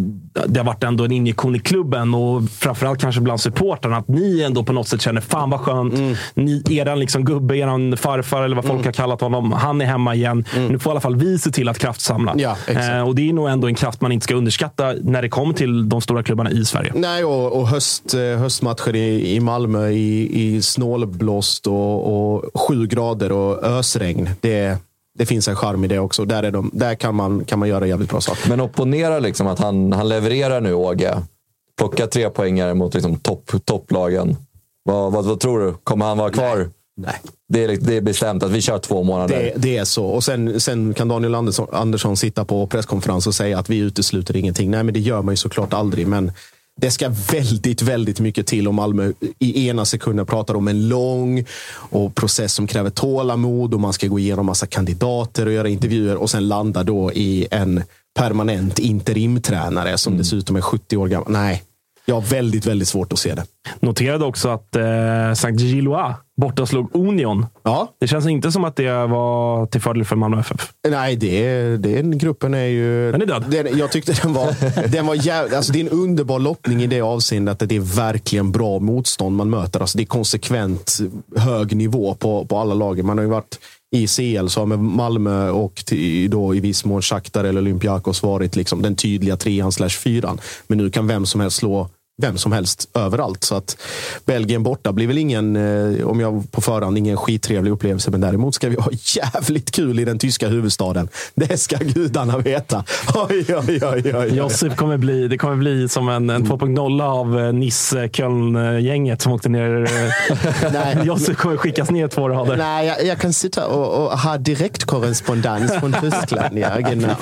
det 0.46 0.60
har 0.60 0.64
varit 0.64 0.84
ändå 0.84 1.04
en 1.04 1.12
injektion 1.12 1.56
i 1.56 1.58
klubben 1.58 2.14
och 2.14 2.42
framförallt 2.50 3.00
kanske 3.00 3.20
bland 3.20 3.40
supportrarna 3.40 3.96
att 3.96 4.08
ni 4.08 4.42
ändå 4.42 4.64
på 4.64 4.72
något 4.72 4.88
sätt 4.88 5.02
känner 5.02 5.20
fan 5.20 5.50
vad 5.50 5.60
skönt. 5.60 5.94
Mm. 5.94 6.14
Ni, 6.34 6.62
eran 6.70 7.00
liksom 7.00 7.24
gubbe, 7.24 7.56
eran 7.56 7.96
farfar 7.96 8.42
eller 8.42 8.56
vad 8.56 8.64
folk 8.64 8.84
har 8.84 8.92
kallat 8.92 9.20
honom. 9.20 9.52
Han 9.52 9.80
är 9.80 9.86
hemma 9.86 10.14
igen. 10.14 10.44
Nu 10.70 10.78
får 10.78 10.90
i 10.90 10.92
alla 10.92 11.00
fall 11.00 11.16
vi 11.16 11.38
se 11.38 11.50
till 11.50 11.68
att 11.68 11.78
kraftsamla. 11.78 12.32
Mm. 12.32 12.42
Ja, 12.42 12.56
eh, 12.72 13.08
och 13.08 13.14
det 13.14 13.28
är 13.28 13.32
nog 13.32 13.48
ändå 13.48 13.68
en 13.68 13.74
kraft 13.74 14.00
man 14.00 14.12
inte 14.12 14.24
ska 14.24 14.34
underskatta 14.34 14.94
när 15.02 15.22
det 15.22 15.28
kommer 15.28 15.54
till 15.54 15.88
de 15.88 16.00
stora 16.00 16.22
klubbarna 16.22 16.50
i 16.50 16.64
Sverige. 16.64 16.92
Nej, 16.94 17.24
och, 17.24 17.60
och 17.60 17.68
höst, 17.68 18.14
eh, 18.14 18.20
höstmatcher 18.20 18.96
i, 18.96 19.34
i 19.34 19.40
Malmö 19.40 19.88
i, 19.88 20.28
i 20.44 20.62
snålblåst 20.62 21.66
och, 21.66 22.34
och 22.34 22.60
sju 22.60 22.86
grader 22.86 23.17
och 23.22 23.64
ösregn. 23.64 24.30
Det, 24.40 24.78
det 25.18 25.26
finns 25.26 25.48
en 25.48 25.56
charm 25.56 25.84
i 25.84 25.88
det 25.88 25.98
också. 25.98 26.24
Där, 26.24 26.42
är 26.42 26.50
de, 26.50 26.70
där 26.72 26.94
kan, 26.94 27.14
man, 27.14 27.44
kan 27.44 27.58
man 27.58 27.68
göra 27.68 27.86
jävligt 27.86 28.10
bra 28.10 28.20
saker. 28.20 28.48
Men 28.48 28.60
opponera 28.60 29.18
liksom 29.18 29.46
att 29.46 29.58
han, 29.58 29.92
han 29.92 30.08
levererar 30.08 30.60
nu, 30.60 30.74
Åge. 30.74 31.22
Plocka 31.78 32.06
tre 32.06 32.30
poängare 32.30 32.74
mot 32.74 32.94
liksom 32.94 33.16
topp, 33.16 33.50
topplagen. 33.64 34.36
Vad, 34.82 35.12
vad, 35.12 35.24
vad 35.24 35.40
tror 35.40 35.60
du? 35.60 35.74
Kommer 35.84 36.06
han 36.06 36.18
vara 36.18 36.30
kvar? 36.30 36.70
Nej. 36.96 37.20
Det, 37.48 37.64
är, 37.64 37.76
det 37.76 37.96
är 37.96 38.00
bestämt 38.00 38.42
att 38.42 38.50
vi 38.50 38.60
kör 38.60 38.78
två 38.78 39.02
månader. 39.02 39.36
Det, 39.36 39.52
det 39.56 39.76
är 39.76 39.84
så. 39.84 40.06
Och 40.06 40.24
sen, 40.24 40.60
sen 40.60 40.94
kan 40.94 41.08
Daniel 41.08 41.34
Andersson, 41.34 41.68
Andersson 41.72 42.16
sitta 42.16 42.44
på 42.44 42.66
presskonferens 42.66 43.26
och 43.26 43.34
säga 43.34 43.58
att 43.58 43.70
vi 43.70 43.78
utesluter 43.78 44.36
ingenting. 44.36 44.70
Nej, 44.70 44.82
men 44.82 44.94
det 44.94 45.00
gör 45.00 45.22
man 45.22 45.32
ju 45.32 45.36
såklart 45.36 45.72
aldrig. 45.72 46.06
Men 46.06 46.32
det 46.80 46.90
ska 46.90 47.08
väldigt, 47.32 47.82
väldigt 47.82 48.20
mycket 48.20 48.46
till 48.46 48.68
om 48.68 48.74
Malmö 48.74 49.12
i 49.38 49.68
ena 49.68 49.84
sekunden 49.84 50.26
pratar 50.26 50.54
om 50.54 50.68
en 50.68 50.88
lång 50.88 51.44
och 51.72 52.14
process 52.14 52.54
som 52.54 52.66
kräver 52.66 52.90
tålamod 52.90 53.74
och 53.74 53.80
man 53.80 53.92
ska 53.92 54.06
gå 54.06 54.18
igenom 54.18 54.46
massa 54.46 54.66
kandidater 54.66 55.46
och 55.46 55.52
göra 55.52 55.68
intervjuer 55.68 56.16
och 56.16 56.30
sen 56.30 56.48
landa 56.48 56.82
då 56.82 57.12
i 57.12 57.46
en 57.50 57.82
permanent 58.18 58.78
interimtränare 58.78 59.98
som 59.98 60.18
dessutom 60.18 60.56
är 60.56 60.60
70 60.60 60.96
år 60.96 61.08
gammal. 61.08 61.32
Nej, 61.32 61.62
Jag 62.04 62.14
har 62.14 62.22
väldigt, 62.22 62.66
väldigt 62.66 62.88
svårt 62.88 63.12
att 63.12 63.18
se 63.18 63.34
det. 63.34 63.44
Noterade 63.80 64.24
också 64.24 64.48
att 64.48 64.76
eh, 64.76 65.34
Saint 65.34 65.60
Gillois 65.60 66.16
borta 66.38 66.66
slog 66.66 66.90
Union. 66.94 67.46
Ja. 67.62 67.92
Det 68.00 68.08
känns 68.08 68.26
inte 68.26 68.52
som 68.52 68.64
att 68.64 68.76
det 68.76 69.06
var 69.06 69.66
till 69.66 69.80
fördel 69.80 70.04
för 70.04 70.16
Malmö 70.16 70.40
FF. 70.40 70.72
Nej, 70.88 71.16
det, 71.16 71.76
den 71.76 72.18
gruppen 72.18 72.54
är 72.54 72.64
ju... 72.64 73.12
Den 73.12 73.22
är 73.22 73.26
död. 73.26 73.44
Den, 73.48 73.78
jag 73.78 73.92
tyckte 73.92 74.12
den 74.22 74.32
var... 74.32 74.54
den 74.88 75.06
var 75.06 75.14
jäv, 75.14 75.54
alltså 75.54 75.72
det 75.72 75.80
är 75.80 75.84
en 75.84 75.88
underbar 75.88 76.38
lottning 76.38 76.82
i 76.82 76.86
det 76.86 77.00
avseendet 77.00 77.62
att 77.62 77.68
det 77.68 77.76
är 77.76 77.96
verkligen 77.96 78.52
bra 78.52 78.78
motstånd 78.78 79.36
man 79.36 79.50
möter. 79.50 79.80
Alltså 79.80 79.98
det 79.98 80.04
är 80.04 80.06
konsekvent 80.06 80.98
hög 81.36 81.76
nivå 81.76 82.14
på, 82.14 82.44
på 82.44 82.58
alla 82.58 82.74
lagen. 82.74 83.06
Man 83.06 83.18
har 83.18 83.24
ju 83.24 83.30
varit 83.30 83.58
i 83.90 84.06
CL 84.06 84.48
så 84.48 84.60
har 84.60 84.66
med 84.66 84.78
Malmö 84.78 85.50
och 85.50 85.84
då 86.28 86.54
i 86.54 86.60
viss 86.60 86.84
mån 86.84 87.02
Shakhtar 87.02 87.44
eller 87.44 87.60
Olympiakos 87.60 88.22
varit 88.22 88.56
liksom 88.56 88.82
den 88.82 88.96
tydliga 88.96 89.36
trean 89.36 89.72
slash 89.72 89.88
fyran. 89.88 90.40
Men 90.66 90.78
nu 90.78 90.90
kan 90.90 91.06
vem 91.06 91.26
som 91.26 91.40
helst 91.40 91.56
slå 91.56 91.88
vem 92.22 92.38
som 92.38 92.52
helst 92.52 92.88
överallt. 92.94 93.44
Så 93.44 93.54
att 93.54 93.76
Belgien 94.24 94.62
borta 94.62 94.92
blir 94.92 95.06
väl 95.06 95.18
ingen, 95.18 95.56
eh, 95.56 96.06
om 96.06 96.20
jag 96.20 96.52
på 96.52 96.60
förhand, 96.60 96.98
ingen 96.98 97.16
skittrevlig 97.16 97.70
upplevelse. 97.70 98.10
Men 98.10 98.20
däremot 98.20 98.54
ska 98.54 98.68
vi 98.68 98.76
ha 98.76 98.90
jävligt 99.16 99.70
kul 99.70 100.00
i 100.00 100.04
den 100.04 100.18
tyska 100.18 100.48
huvudstaden. 100.48 101.08
Det 101.34 101.58
ska 101.60 101.76
gudarna 101.76 102.38
veta. 102.38 102.84
Oj, 103.14 103.44
oj, 103.48 103.54
oj, 103.68 103.80
oj, 103.82 104.12
oj. 104.16 104.36
Josip 104.36 104.76
kommer 104.76 104.96
bli, 104.96 105.28
det 105.28 105.38
kommer 105.38 105.56
bli 105.56 105.88
som 105.88 106.08
en, 106.08 106.30
en 106.30 106.46
2.0 106.46 107.02
av 107.02 107.38
eh, 107.40 107.52
Nice-Köln-gänget 107.52 109.22
som 109.22 109.32
åkte 109.32 109.48
ner. 109.48 109.90
Nej. 110.72 111.06
Josip 111.06 111.36
kommer 111.36 111.56
skickas 111.56 111.90
ner 111.90 112.08
två 112.08 112.28
rader. 112.28 112.56
Nej, 112.56 112.86
jag, 112.86 113.04
jag 113.04 113.18
kan 113.18 113.32
sitta 113.32 113.66
och, 113.66 114.04
och 114.06 114.18
ha 114.18 114.38
direktkorrespondens 114.38 115.72
från 115.72 115.92
Tyskland. 116.00 116.58
Ja, 116.58 116.76
genau. 116.78 117.14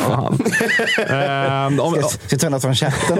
Ehm, 1.08 1.80
om- 1.80 1.94
Ska, 2.26 2.38
ska 2.38 2.48
något 2.50 2.62
från 2.62 2.74
chatten? 2.74 3.18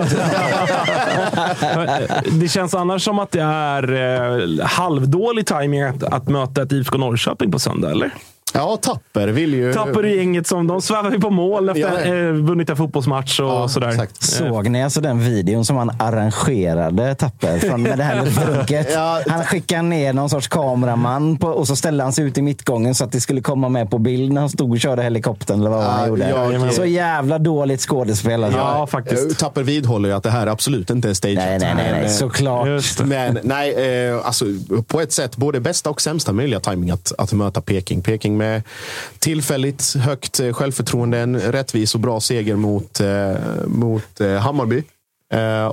Eh, 1.71 2.23
det 2.33 2.49
känns 2.49 2.75
annars 2.75 3.05
som 3.05 3.19
att 3.19 3.31
det 3.31 3.43
är 3.43 3.93
eh, 3.93 4.67
halvdålig 4.67 5.47
tajming 5.47 5.83
att, 5.83 6.03
att 6.03 6.29
möta 6.29 6.63
ett 6.63 6.73
IFK 6.73 6.99
Norrköping 6.99 7.53
på 7.53 7.59
söndag, 7.59 7.91
eller? 7.91 8.15
Ja, 8.57 8.77
Tapper 8.83 9.29
vill 9.29 9.55
ju... 9.55 9.73
Tapper 9.75 10.07
i 10.07 10.17
gänget 10.17 10.47
som 10.47 10.67
de 10.67 10.83
svävar 10.83 11.11
ju 11.11 11.21
på 11.21 11.31
mål 11.31 11.69
efter 11.69 11.81
Ja. 11.81 12.15
eh, 12.29 12.33
vunnit 12.33 12.71
en 12.71 12.77
fotbollsmatch 12.77 13.41
och 13.41 13.71
sådär. 13.71 13.89
Eh, 13.89 14.05
Såg 14.19 14.69
ni 14.69 14.85
alltså 14.85 15.01
den 15.01 15.21
videon 15.21 15.65
som 15.65 15.77
han 15.77 15.91
arrangerade 15.99 17.15
Tapper 17.15 17.59
från 17.59 17.83
med 17.83 17.99
det 17.99 18.05
här 18.05 18.25
luftdunket? 18.25 18.89
Ja. 18.95 19.21
Han 19.29 19.45
skickade 19.45 19.83
ner 19.83 20.13
någon 20.13 20.31
sorts 20.31 20.49
kameraman 20.49 21.37
på, 21.37 21.49
och 21.49 21.67
så 21.67 21.77
ställde 21.77 22.03
han 22.05 22.13
sig 22.13 22.25
ut 22.25 22.39
i 22.39 22.43
mittgången 22.43 22.95
så 22.95 23.05
att 23.05 23.13
det 23.13 23.21
skulle 23.21 23.41
komma 23.41 23.69
med 23.69 23.91
på 23.91 23.99
bild 23.99 24.33
när 24.33 24.41
han 24.41 24.51
stod 24.51 24.71
och 24.73 24.81
körde 24.81 25.03
helikoptern 25.03 25.61
eller 25.61 25.71
vad 25.71 25.83
han 25.85 26.01
Ja, 26.01 26.07
gjorde. 26.09 26.29
jag- 26.29 26.73
så 26.75 26.85
jävla 26.85 27.39
dåligt 27.39 27.81
skådespel. 27.81 28.45
Alltså. 28.45 28.59
Ja, 28.59 28.87
faktiskt. 28.87 29.39
Tapper 29.39 29.63
vidhåller 29.63 30.09
ju 30.09 30.15
att 30.15 30.23
det 30.23 30.31
här 30.31 30.47
absolut 30.47 30.91
inte 30.91 31.11
är 31.11 31.15
stageat. 31.15 31.45
Nej, 31.47 31.59
nej, 31.59 31.75
nej, 31.77 32.01
nej. 32.01 32.11
Såklart. 32.11 32.69
Men 33.05 33.39
nej, 33.43 34.09
eh, 34.11 34.27
alltså, 34.27 34.45
på 34.87 35.01
ett 35.01 35.13
sätt 35.13 35.37
både 35.37 35.61
bästa 35.61 35.91
och 35.91 36.01
sämsta 36.01 36.33
möjliga 36.33 36.61
timing 36.61 36.91
att, 36.91 37.13
att 37.19 37.33
möta 37.33 37.61
Peking. 37.61 38.03
Peking 38.03 38.37
med 38.37 38.46
Eh, 38.55 38.63
tillfälligt 39.19 39.95
högt 39.95 40.41
eh, 40.41 40.53
självförtroende, 40.53 41.19
en 41.19 41.41
rättvis 41.41 41.95
och 41.95 42.01
bra 42.01 42.21
seger 42.21 42.57
mot, 42.57 43.01
eh, 43.01 43.35
mot 43.67 44.21
Hammarby. 44.41 44.83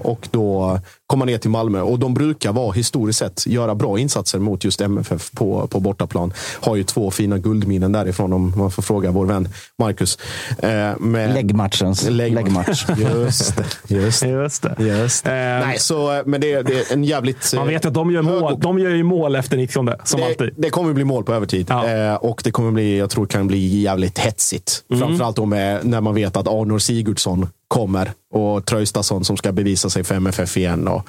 Och 0.01 0.27
då 0.31 0.79
komma 1.13 1.25
ner 1.25 1.37
till 1.37 1.49
Malmö. 1.49 1.81
Och 1.81 1.99
de 1.99 2.13
brukar 2.13 2.53
vara 2.53 2.71
historiskt 2.71 3.19
sett 3.19 3.47
göra 3.47 3.75
bra 3.75 3.99
insatser 3.99 4.39
mot 4.39 4.63
just 4.63 4.81
MFF 4.81 5.31
på, 5.31 5.67
på 5.67 5.79
bortaplan. 5.79 6.33
Har 6.59 6.75
ju 6.75 6.83
två 6.83 7.11
fina 7.11 7.37
guldminnen 7.37 7.91
därifrån 7.91 8.33
om 8.33 8.53
man 8.57 8.71
får 8.71 8.81
fråga 8.81 9.11
vår 9.11 9.25
vän 9.25 9.49
Marcus. 9.79 10.17
Eh, 10.57 10.99
med- 10.99 11.33
Läggmatchens 11.33 12.09
läggmatch. 12.09 12.85
Just 12.97 13.55
det. 13.55 13.95
Just 13.95 14.21
det. 14.21 14.29
Just 14.29 14.63
det. 14.63 14.75
Just 14.79 15.23
det. 15.23 15.31
Eh, 15.31 15.67
Nej, 15.67 15.79
så, 15.79 16.23
men 16.25 16.41
det, 16.41 16.61
det 16.61 16.79
är 16.79 16.93
en 16.93 17.03
jävligt... 17.03 17.53
Man 17.55 17.67
vet 17.67 17.85
att 17.85 17.93
de 17.93 18.11
gör, 18.11 18.21
mål. 18.21 18.59
de 18.59 18.79
gör 18.79 18.89
ju 18.89 19.03
mål 19.03 19.35
efter 19.35 19.57
90 19.57 19.73
som 19.73 19.85
det, 19.85 20.25
alltid. 20.25 20.53
det 20.57 20.69
kommer 20.69 20.93
bli 20.93 21.03
mål 21.03 21.23
på 21.23 21.33
övertid. 21.33 21.71
Eh, 21.71 22.15
och 22.15 22.41
det 22.43 22.51
kommer 22.51 22.71
bli, 22.71 22.97
jag 22.97 23.09
tror 23.09 23.25
kan 23.25 23.47
bli 23.47 23.81
jävligt 23.81 24.19
hetsigt. 24.19 24.83
Mm. 24.89 25.01
Framförallt 25.07 25.35
då 25.35 25.45
med, 25.45 25.85
när 25.85 26.01
man 26.01 26.15
vet 26.15 26.37
att 26.37 26.47
Arnor 26.47 26.79
Sigurdsson 26.79 27.47
kommer 27.67 28.11
och 28.33 28.65
Traustason 28.65 29.25
som 29.25 29.37
ska 29.37 29.51
bevisa 29.51 29.89
sig 29.89 30.03
för 30.03 30.15
MFF 30.15 30.57
igen. 30.57 30.87
Och 30.87 31.02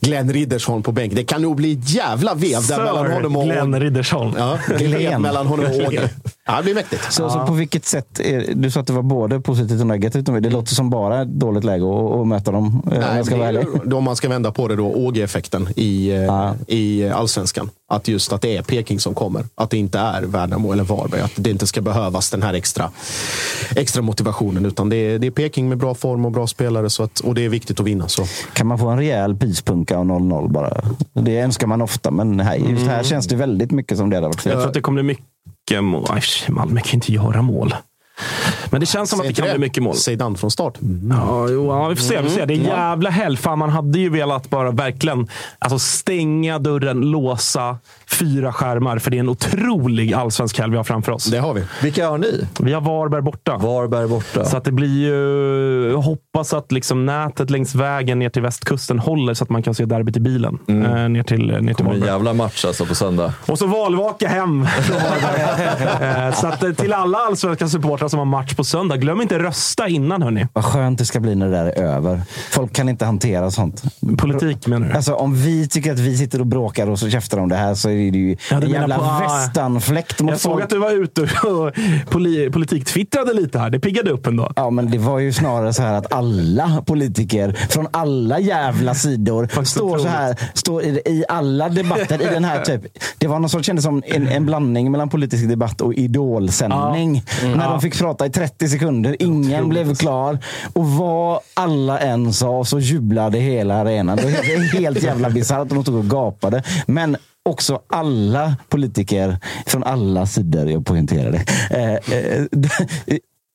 Glenn 0.00 0.32
Riddersholm 0.32 0.82
på 0.82 0.92
bänk. 0.92 1.14
Det 1.14 1.24
kan 1.24 1.42
nog 1.42 1.56
bli 1.56 1.72
ett 1.72 1.90
jävla 1.90 2.34
vev 2.34 2.66
där 2.66 2.78
mellan 2.78 3.12
honom 3.12 3.36
och... 3.36 3.44
Glenn 3.44 3.80
Riddersholm. 3.80 4.34
Ja, 4.38 4.58
Glenn 4.78 5.22
mellan 5.22 5.46
honom 5.46 5.66
och 5.66 5.86
Åge. 5.86 6.10
Ja, 6.48 6.56
det 6.56 6.62
blir 6.62 6.74
mäktigt. 6.74 7.12
Så, 7.12 7.30
så 7.30 7.46
på 7.46 7.52
vilket 7.52 7.84
sätt, 7.84 8.20
är, 8.20 8.54
du 8.54 8.70
sa 8.70 8.80
att 8.80 8.86
det 8.86 8.92
var 8.92 9.02
både 9.02 9.40
positivt 9.40 9.80
och 9.80 9.86
negativt. 9.86 10.26
Det 10.26 10.50
låter 10.50 10.74
som 10.74 10.90
bara 10.90 11.22
ett 11.22 11.28
dåligt 11.28 11.64
läge 11.64 11.84
att, 11.84 12.20
att 12.20 12.26
möta 12.26 12.52
dem. 12.52 12.82
eh, 12.86 12.92
om 12.92 13.00
Nej, 13.00 13.16
jag 13.16 13.26
ska 13.26 13.34
det 13.34 13.40
vara 13.40 13.48
är 13.50 13.66
då 13.84 14.00
man 14.00 14.16
ska 14.16 14.28
vända 14.28 14.52
på 14.52 14.68
det 14.68 14.76
då, 14.76 14.86
Åge-effekten 14.94 15.68
i, 15.76 16.10
eh, 16.10 16.52
i 16.66 17.08
allsvenskan. 17.08 17.70
Att 17.92 18.08
just 18.08 18.32
att 18.32 18.40
det 18.42 18.56
är 18.56 18.62
Peking 18.62 19.00
som 19.00 19.14
kommer. 19.14 19.44
Att 19.54 19.70
det 19.70 19.76
inte 19.78 19.98
är 19.98 20.22
Värnamo 20.22 20.72
eller 20.72 20.84
Varberg. 20.84 21.20
Att 21.20 21.32
det 21.36 21.50
inte 21.50 21.66
ska 21.66 21.80
behövas 21.80 22.30
den 22.30 22.42
här 22.42 22.54
extra, 22.54 22.90
extra 23.76 24.02
motivationen. 24.02 24.66
Utan 24.66 24.88
det 24.88 24.96
är, 24.96 25.18
det 25.18 25.26
är 25.26 25.30
Peking 25.30 25.68
med 25.68 25.78
bra 25.78 25.94
form 25.94 26.24
och 26.24 26.32
bra 26.32 26.46
spelare. 26.46 26.90
Så 26.90 27.02
att, 27.02 27.20
och 27.20 27.34
det 27.34 27.44
är 27.44 27.48
viktigt 27.48 27.80
att 27.80 27.86
vinna. 27.86 28.08
Så. 28.08 28.24
Kan 28.52 28.66
man 28.66 28.78
få 28.78 28.88
en 28.88 28.98
rejäl 28.98 29.36
pyspunka 29.36 29.98
och 29.98 30.04
0-0 30.06 30.52
bara? 30.52 30.80
Det 31.12 31.38
önskar 31.40 31.66
man 31.66 31.82
ofta, 31.82 32.10
men 32.10 32.40
här, 32.40 32.54
just 32.56 32.86
här 32.86 32.92
Mm. 32.96 33.04
känns 33.04 33.26
det 33.26 33.36
väldigt 33.36 33.70
mycket 33.70 33.98
som 33.98 34.10
det 34.10 34.16
hade 34.16 34.26
varit 34.26 34.44
Jag 34.46 34.54
tror 34.54 34.66
att 34.66 34.74
det 34.74 34.80
kommer 34.80 35.02
bli 35.02 35.06
mycket 35.08 35.24
Malmö 36.48 36.80
kan 36.80 36.90
ju 36.90 36.94
inte 36.94 37.12
göra 37.12 37.42
mål. 37.42 37.74
Men 38.70 38.80
det 38.80 38.86
känns 38.86 39.10
som 39.10 39.20
att 39.20 39.26
det 39.26 39.32
kan 39.32 39.48
bli 39.50 39.58
mycket 39.58 39.82
mål. 39.82 39.94
Zeidan 39.96 40.34
från 40.36 40.50
start. 40.50 40.74
Ja, 41.10 41.46
jo, 41.50 41.66
ja, 41.66 41.88
vi 41.88 41.96
får 41.96 42.02
se. 42.02 42.16
Vi 42.16 42.28
får 42.28 42.36
se. 42.36 42.44
Det 42.44 42.54
är 42.54 42.58
jävla 42.58 43.10
helg. 43.10 43.36
Fan, 43.36 43.58
man 43.58 43.70
hade 43.70 43.98
ju 43.98 44.08
velat 44.08 44.50
bara 44.50 44.70
verkligen 44.70 45.28
alltså, 45.58 45.78
stänga 45.78 46.58
dörren, 46.58 47.00
låsa 47.00 47.78
fyra 48.10 48.52
skärmar. 48.52 48.98
För 48.98 49.10
det 49.10 49.16
är 49.16 49.20
en 49.20 49.28
otrolig 49.28 50.12
allsvensk 50.14 50.58
helg 50.58 50.70
vi 50.70 50.76
har 50.76 50.84
framför 50.84 51.12
oss. 51.12 51.24
Det 51.24 51.38
har 51.38 51.54
vi. 51.54 51.64
Vilka 51.82 52.08
har 52.08 52.18
ni? 52.18 52.46
Vi 52.60 52.72
har 52.72 52.80
Varberg 52.80 53.22
borta. 53.22 53.56
Varberg 53.56 54.08
borta. 54.08 54.44
Så 54.44 54.56
att 54.56 54.64
det 54.64 54.72
blir 54.72 55.00
ju... 55.00 55.90
Jag 55.90 55.98
hoppas 55.98 56.54
att 56.54 56.72
liksom 56.72 57.06
nätet 57.06 57.50
längs 57.50 57.74
vägen 57.74 58.18
ner 58.18 58.28
till 58.28 58.42
västkusten 58.42 58.98
håller 58.98 59.34
så 59.34 59.44
att 59.44 59.50
man 59.50 59.62
kan 59.62 59.74
se 59.74 59.84
derbyt 59.84 60.16
i 60.16 60.20
bilen. 60.20 60.58
Eh, 60.68 60.74
ner 61.08 61.22
till, 61.22 61.46
ner 61.46 61.58
till 61.58 61.74
kommer 61.74 61.90
en 61.90 62.00
Varberg. 62.00 62.12
jävla 62.14 62.32
match 62.34 62.64
alltså 62.64 62.86
på 62.86 62.94
söndag. 62.94 63.32
Och 63.46 63.58
så 63.58 63.66
valvaka 63.66 64.28
hem. 64.28 64.62
Varberg. 64.62 65.66
Eh, 66.26 66.34
så 66.34 66.46
att, 66.46 66.62
eh, 66.62 66.72
till 66.72 66.92
alla 66.92 67.18
allsvenska 67.18 67.68
supportrar 67.68 68.08
som 68.08 68.18
har 68.18 68.26
match 68.26 68.54
på 68.56 68.64
söndag, 68.64 68.96
glöm 68.96 69.20
inte 69.20 69.38
rösta 69.38 69.88
innan 69.88 70.22
hörni. 70.22 70.46
Vad 70.52 70.64
skönt 70.64 70.98
det 70.98 71.04
ska 71.04 71.20
bli 71.20 71.34
när 71.34 71.46
det 71.46 71.52
där 71.56 71.64
är 71.66 71.82
över. 71.82 72.20
Folk 72.50 72.72
kan 72.72 72.88
inte 72.88 73.04
hantera 73.04 73.50
sånt. 73.50 73.82
Politik 74.18 74.66
menar 74.66 74.88
du? 74.88 74.94
Alltså, 74.94 75.14
om 75.14 75.34
vi 75.34 75.68
tycker 75.68 75.92
att 75.92 75.98
vi 75.98 76.16
sitter 76.16 76.40
och 76.40 76.46
bråkar 76.46 76.90
och 76.90 76.98
så 76.98 77.10
käftar 77.10 77.38
om 77.38 77.48
det 77.48 77.56
här 77.56 77.74
så 77.74 77.88
är 77.90 77.94
det 78.12 78.18
ju 78.18 78.36
Ja, 78.50 78.56
en 78.56 78.70
jävla 78.70 78.98
på- 78.98 79.24
västanfläkt 79.24 80.20
Jag 80.20 80.40
såg 80.40 80.62
att 80.62 80.70
du 80.70 80.78
var 80.78 80.90
ute 80.90 81.22
och 81.22 81.28
poli, 82.10 82.50
politiktwittrade 82.50 83.32
lite 83.32 83.58
här. 83.58 83.70
Det 83.70 83.80
piggade 83.80 84.10
upp 84.10 84.26
ändå. 84.26 84.52
Ja, 84.56 84.70
men 84.70 84.90
det 84.90 84.98
var 84.98 85.18
ju 85.18 85.32
snarare 85.32 85.72
så 85.72 85.82
här 85.82 85.94
att 85.94 86.12
alla 86.12 86.82
politiker 86.86 87.52
från 87.68 87.86
alla 87.90 88.38
jävla 88.40 88.94
sidor 88.94 89.64
står 89.64 89.98
så 89.98 90.08
här, 90.08 90.36
står 90.54 90.82
i, 90.82 90.88
i 91.06 91.24
alla 91.28 91.68
debatter 91.68 92.22
i 92.22 92.34
den 92.34 92.44
här 92.44 92.60
typ. 92.64 92.82
Det 93.18 93.26
var 93.26 93.38
något 93.38 93.50
som 93.50 93.62
kändes 93.62 93.84
som 93.84 94.02
en, 94.06 94.28
en 94.28 94.46
blandning 94.46 94.90
mellan 94.90 95.08
politisk 95.08 95.48
debatt 95.48 95.80
och 95.80 95.94
idolsändning. 95.94 97.22
Ja. 97.40 97.46
Mm. 97.46 97.58
När 97.58 97.64
Ja. 97.64 97.70
de 97.70 97.80
fick 97.80 97.98
prata 97.98 98.26
i 98.26 98.30
30 98.30 98.45
sekunder, 98.70 99.16
ingen 99.18 99.68
blev 99.68 99.94
klar. 99.94 100.38
Och 100.72 100.86
vad 100.90 101.40
alla 101.54 101.98
än 101.98 102.32
sa 102.32 102.64
så 102.64 102.78
jublade 102.78 103.38
hela 103.38 103.74
arenan. 103.74 104.16
Det 104.16 104.22
var 104.22 104.80
helt, 104.80 105.02
jävla 105.02 105.30
bisarrt 105.30 105.68
de 105.68 105.82
stod 105.82 105.94
och 105.94 106.10
gapade. 106.10 106.62
Men 106.86 107.16
också 107.42 107.80
alla 107.88 108.56
politiker 108.68 109.38
från 109.66 109.84
alla 109.84 110.26
sidor, 110.26 110.70
jag 110.70 110.86
poängterar 110.86 111.32
det. 111.32 111.44
Eh, 111.70 112.18
eh, 112.18 112.44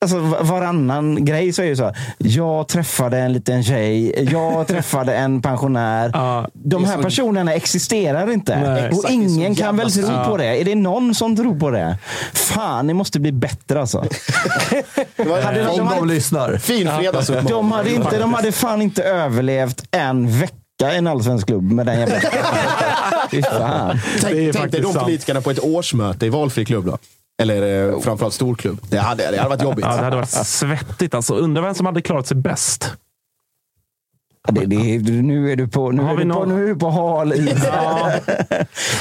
Alltså 0.01 0.17
va- 0.19 0.37
varannan 0.41 1.25
grej 1.25 1.53
så 1.53 1.61
är 1.61 1.65
ju 1.65 1.75
så 1.75 1.83
här. 1.83 1.97
Jag 2.17 2.67
träffade 2.67 3.17
en 3.17 3.33
liten 3.33 3.63
tjej. 3.63 4.23
Jag 4.31 4.67
träffade 4.67 5.15
en 5.15 5.41
pensionär. 5.41 6.11
De 6.53 6.85
här 6.85 7.03
personerna 7.03 7.53
existerar 7.53 8.31
inte. 8.31 8.59
Nej. 8.59 8.89
och 8.89 8.95
Exakt, 8.97 9.13
ingen 9.13 9.55
så 9.55 9.61
kan 9.63 9.77
väl 9.77 9.91
tro 9.91 10.23
på 10.25 10.37
det? 10.37 10.61
Är 10.61 10.65
det 10.65 10.75
någon 10.75 11.15
som 11.15 11.35
tror 11.35 11.59
på 11.59 11.69
det? 11.69 11.97
Fan, 12.33 12.87
ni 12.87 12.93
måste 12.93 13.19
bli 13.19 13.31
bättre 13.31 13.81
alltså. 13.81 13.97
Hade 15.43 15.67
Om 15.67 15.89
de 15.97 16.07
lyssnar. 16.07 16.57
Fin. 16.57 16.89
De 17.47 17.71
hade, 17.71 17.89
inte, 17.93 18.17
de 18.19 18.33
hade 18.33 18.51
fan 18.51 18.81
inte 18.81 19.03
överlevt 19.03 19.83
en 19.91 20.39
vecka 20.39 20.57
i 20.93 20.97
en 20.97 21.07
allsvensk 21.07 21.47
klubb 21.47 21.71
med 21.71 21.85
den 21.85 21.99
jävla... 21.99 22.15
Fy 23.31 23.41
fan. 23.41 23.99
Tänk, 24.21 24.33
Det 24.35 24.39
är 24.47 24.53
tänk 24.53 24.53
dig 24.53 24.53
faktiskt 24.53 24.93
de 24.93 24.99
politikerna 25.03 25.41
på 25.41 25.51
ett 25.51 25.59
årsmöte 25.59 26.25
i 26.25 26.29
valfri 26.29 26.65
klubb. 26.65 26.85
Då. 26.85 26.97
Eller 27.41 27.89
eh, 27.93 27.99
framförallt 27.99 28.33
storklubb. 28.33 28.79
Det 28.89 28.97
hade, 28.97 29.31
det 29.31 29.37
hade 29.37 29.49
varit 29.49 29.63
jobbigt. 29.63 29.85
Ja, 29.85 29.95
det 29.97 30.03
hade 30.03 30.15
varit 30.15 30.29
svettigt. 30.29 31.13
Alltså. 31.13 31.33
Undrar 31.33 31.61
vem 31.63 31.75
som 31.75 31.85
hade 31.85 32.01
klarat 32.01 32.27
sig 32.27 32.37
bäst. 32.37 32.93
Det, 34.47 34.65
det, 34.65 35.11
nu 35.11 35.51
är 35.51 35.55
du 35.55 35.67
på, 35.67 35.91
nu 35.91 36.03
Har 36.03 36.11
är 36.13 36.17
vi 36.17 36.23
du 36.23 36.29
på, 36.33 36.39
någon- 36.39 36.49
nu 36.55 36.63
är 36.63 36.67
du 36.67 36.75
på 36.75 36.89
hal 36.89 37.33
is. 37.33 37.49
Ja. 37.73 38.11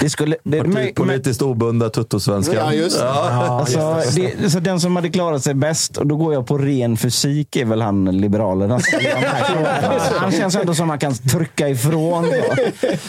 Det 0.00 0.10
skulle, 0.10 0.36
det, 0.42 0.62
men, 0.64 0.94
Politiskt 0.94 1.42
obundna 1.42 1.88
tuttosvenskan. 1.88 2.56
Ja, 2.56 2.72
just 2.72 2.98
det. 2.98 3.04
Ja. 3.04 3.58
Alltså, 3.60 4.02
det, 4.20 4.50
så 4.50 4.60
den 4.60 4.80
som 4.80 4.96
hade 4.96 5.08
klarat 5.08 5.42
sig 5.42 5.54
bäst, 5.54 5.96
och 5.96 6.06
då 6.06 6.16
går 6.16 6.32
jag 6.34 6.46
på 6.46 6.58
ren 6.58 6.96
fysik, 6.96 7.56
är 7.56 7.64
väl 7.64 7.82
han 7.82 8.04
Liberalerna. 8.20 8.80
Han 10.16 10.32
känns 10.32 10.56
ändå 10.56 10.74
som 10.74 10.88
man 10.88 10.98
kan 10.98 11.14
trycka 11.14 11.68
ifrån. 11.68 12.24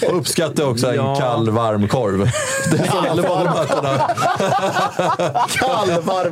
Och 0.09 0.17
uppskattar 0.17 0.69
också 0.69 0.87
en 0.89 0.95
Ja. 0.95 1.15
kall 1.15 1.49
varm 1.49 1.87
korv. 1.87 2.29
Det. 2.71 2.77
Kall 2.87 3.21
varm 3.21 3.47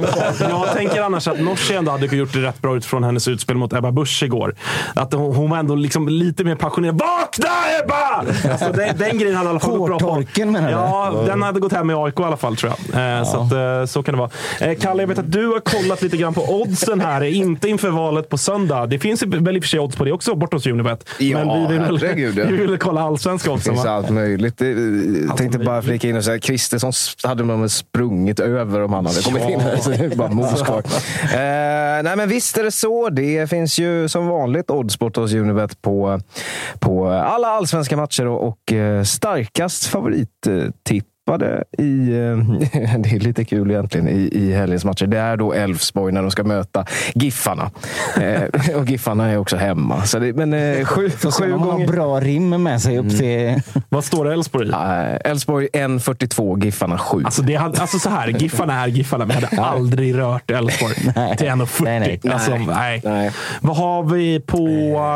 korv. 0.02 0.08
Jag 0.50 0.74
tänker 0.76 1.02
annars 1.02 1.28
att 1.28 1.40
Nooshi 1.40 1.76
ändå 1.76 1.92
hade 1.92 2.16
gjort 2.16 2.34
det 2.34 2.40
rätt 2.40 2.62
bra 2.62 2.78
utifrån 2.78 3.04
hennes 3.04 3.28
utspel 3.28 3.58
mot 3.58 3.74
Ebba 3.74 3.92
Busch 3.92 4.24
igår. 4.24 4.56
Att 4.94 5.14
hon, 5.14 5.36
hon 5.36 5.50
var 5.50 5.58
ändå 5.58 5.76
liksom 5.90 6.08
lite 6.10 6.44
mer 6.44 6.56
passionerad. 6.56 6.98
Vakna 7.00 7.48
Ebba! 7.84 8.32
Alltså, 8.52 8.72
den, 8.72 8.98
den 8.98 9.18
grejen 9.20 9.36
hade 9.36 9.48
i 9.48 9.50
alla 9.50 9.60
fall 9.60 9.78
gått 9.78 9.88
bra 9.88 10.00
på. 10.00 10.06
Hårtorken 10.06 10.52
menar 10.52 10.68
du? 10.68 10.74
Ja, 10.74 11.24
den 11.28 11.42
hade 11.42 11.60
gått 11.60 11.74
hem 11.74 11.88
med 11.88 11.96
AIK 11.96 12.20
i 12.20 12.24
alla 12.24 12.38
fall 12.38 12.56
tror 12.56 12.74
jag. 12.94 13.18
Eh, 13.20 13.24
Så, 13.26 13.38
att, 13.42 13.52
eh, 13.52 13.86
så 13.86 14.04
kan 14.04 14.14
det 14.14 14.20
vara. 14.20 14.30
Eh, 14.60 14.78
Kalle, 14.78 15.04
jag 15.04 15.08
vet 15.08 15.20
att 15.20 15.32
du 15.32 15.48
har 15.48 15.60
kollat 15.60 16.02
lite 16.02 16.18
grann 16.18 16.34
på 16.34 16.42
oddsen 16.62 17.02
här. 17.02 17.22
Inte 17.24 17.70
inför 17.70 17.90
valet 17.90 18.30
på 18.30 18.38
söndag. 18.38 18.86
Det 18.86 19.00
finns 19.00 19.24
ju 19.24 19.28
väl 19.40 19.58
i 19.58 19.60
och 19.60 19.64
för 19.64 19.68
sig 19.70 19.80
odds 19.80 19.96
på 19.96 20.04
det 20.06 20.12
också 20.12 20.36
borta 20.36 20.56
hos 20.56 20.68
Unibet. 20.68 21.10
Ja, 21.20 21.38
Men 21.46 21.62
vi 21.68 21.74
vill 21.74 21.82
herregud, 21.82 22.38
ja. 22.38 22.46
vi 22.50 22.58
vill 22.58 22.78
kolla 22.78 23.02
allsvenska 23.02 23.50
Det 23.50 23.54
oddsen 23.56 23.74
finns 23.74 23.86
va? 23.86 23.92
allt 23.92 24.10
möjligt. 24.10 24.58
Det- 24.58 24.70
Jag 25.28 25.38
tänkte 25.38 25.60
bara 25.60 25.82
flika 25.82 26.08
in 26.10 26.18
och 26.18 26.24
säga 26.24 26.40
Kristersson 26.40 26.92
hade 27.24 27.44
man 27.44 27.60
väl 27.62 27.70
sprungit 27.70 28.40
över 28.40 28.82
om 28.84 28.94
han 28.94 29.06
hade 29.06 29.22
kommit 29.22 29.50
in 29.50 29.60
här. 29.60 29.78
Så 29.82 29.90
det 29.90 29.96
är 30.06 30.16
bara 30.16 30.30
mos 30.30 30.62
kvar. 30.62 30.78
eh, 31.24 32.04
nej, 32.04 32.16
men 32.16 32.30
visst 32.30 32.58
är 32.58 32.64
det 32.64 32.72
så. 32.72 33.10
Det 33.10 33.50
finns 33.50 33.80
ju 33.80 34.08
som 34.10 34.28
vanligt 34.28 34.70
oddsport 34.70 35.16
hos 35.16 35.34
Unibet 35.34 35.79
på, 35.82 36.20
på 36.80 37.08
alla 37.10 37.48
allsvenska 37.48 37.98
matcher 37.98 38.28
och, 38.28 38.48
och 38.48 38.74
eh, 38.74 39.04
starkast 39.04 39.86
favorittipp 39.86 41.06
eh, 41.06 41.10
i, 41.78 42.10
eh, 42.10 42.98
det 43.00 43.10
är 43.10 43.20
lite 43.20 43.46
kul 43.46 43.72
egentligen, 43.72 44.08
i, 44.08 44.30
i 44.32 44.54
helgens 44.54 44.86
matcher. 44.86 45.06
Det 45.06 45.18
är 45.18 45.38
då 45.38 45.54
Elfsborg 45.54 46.14
när 46.14 46.22
de 46.22 46.32
ska 46.32 46.44
möta 46.44 46.86
Giffarna. 47.14 47.72
Eh, 48.20 48.76
och 48.76 48.86
Giffarna 48.86 49.32
är 49.32 49.38
också 49.38 49.58
hemma. 49.58 50.04
Så 50.04 50.20
det, 50.20 50.34
men 50.34 50.54
eh, 50.54 50.86
sju, 50.86 51.10
se 51.10 51.32
sju 51.32 51.52
de 51.52 51.62
har 51.62 51.72
gånger... 51.72 51.88
bra 51.88 52.20
rim 52.20 52.64
med 52.64 52.82
sig 52.82 52.98
upp 52.98 53.10
till... 53.10 53.62
Vad 53.90 54.06
står 54.06 54.26
det 54.26 54.34
Elfsborg 54.34 54.68
i? 54.68 54.72
Elfsborg 55.26 55.68
1.42, 55.74 56.66
Giffarna 56.66 56.98
7. 56.98 57.22
Alltså, 57.26 57.42
det 57.42 57.56
alltså 57.56 58.00
så 58.00 58.10
här, 58.10 58.28
Giffarna 58.28 58.84
är 58.84 58.88
Giffarna. 58.88 59.26
Vi 59.26 59.34
hade 59.34 59.62
aldrig 59.62 60.18
rört 60.18 60.52
Elfsborg 60.52 60.94
till 60.94 61.48
1,40. 61.48 61.84
Nej, 61.84 62.00
nej. 62.00 62.34
Alltså, 62.34 62.56
nej. 63.04 63.32
Vad 63.62 63.78
har 63.78 64.04
vi 64.04 64.40
på 64.40 64.68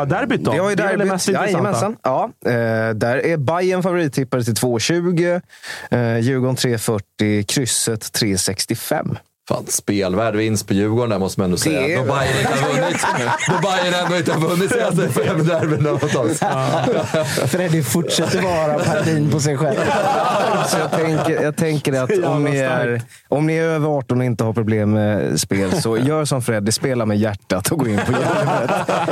derbyt 0.08 0.44
då? 0.44 0.52
Vi 0.52 0.58
har 0.58 0.70
ju 0.70 0.76
det 0.76 0.82
är 0.82 0.88
väl 0.88 0.98
det 0.98 1.04
derbyt. 1.04 1.12
mest 1.12 1.28
intressanta. 1.28 1.92
Ja, 2.02 2.30
där 2.94 3.26
är 3.26 3.36
Bayern 3.36 3.82
favorittippare 3.82 4.42
till 4.42 4.54
2,20. 4.54 5.40
Eh, 6.04 6.20
Djurgården 6.20 6.56
3,40. 6.56 7.42
Krysset 7.42 8.02
3,65. 8.12 9.16
Fan, 9.48 9.64
spelvärd 9.68 10.36
vinst 10.36 10.66
på 10.68 10.74
Djurgården 10.74 11.10
där 11.10 11.18
måste 11.18 11.40
man 11.40 11.44
ändå 11.44 11.56
säga. 11.56 11.80
Det 11.80 11.96
Då 11.96 12.02
Bayern 12.14 12.38
inte 12.40 12.52
har 12.64 12.72
vunnit. 12.80 12.96
Då 13.48 13.68
Bayern 13.68 13.94
ändå 14.04 14.16
inte 14.16 14.32
har 14.32 14.40
vunnit 14.40 14.70
senaste 14.72 15.08
fem 15.08 16.16
oss. 16.16 16.38
Freddy 17.50 17.82
fortsätter 17.82 18.42
vara 18.42 18.78
parodin 18.84 19.30
på 19.30 19.40
sig 19.40 19.56
själv. 19.56 19.76
Så 20.68 20.78
jag 20.78 20.90
tänker, 20.90 21.42
jag 21.42 21.56
tänker 21.56 21.92
att 22.02 22.24
om 22.24 22.44
ni, 22.44 22.56
är, 22.56 23.02
om 23.28 23.46
ni 23.46 23.54
är 23.56 23.62
över 23.62 23.88
18 23.98 24.18
och 24.18 24.24
inte 24.24 24.44
har 24.44 24.52
problem 24.52 24.90
med 24.92 25.40
spel, 25.40 25.82
så 25.82 25.98
gör 25.98 26.24
som 26.24 26.42
Freddy. 26.42 26.72
Spela 26.72 27.06
med 27.06 27.18
hjärtat 27.18 27.72
och 27.72 27.78
gå 27.78 27.88
in 27.88 27.96
på. 28.06 28.12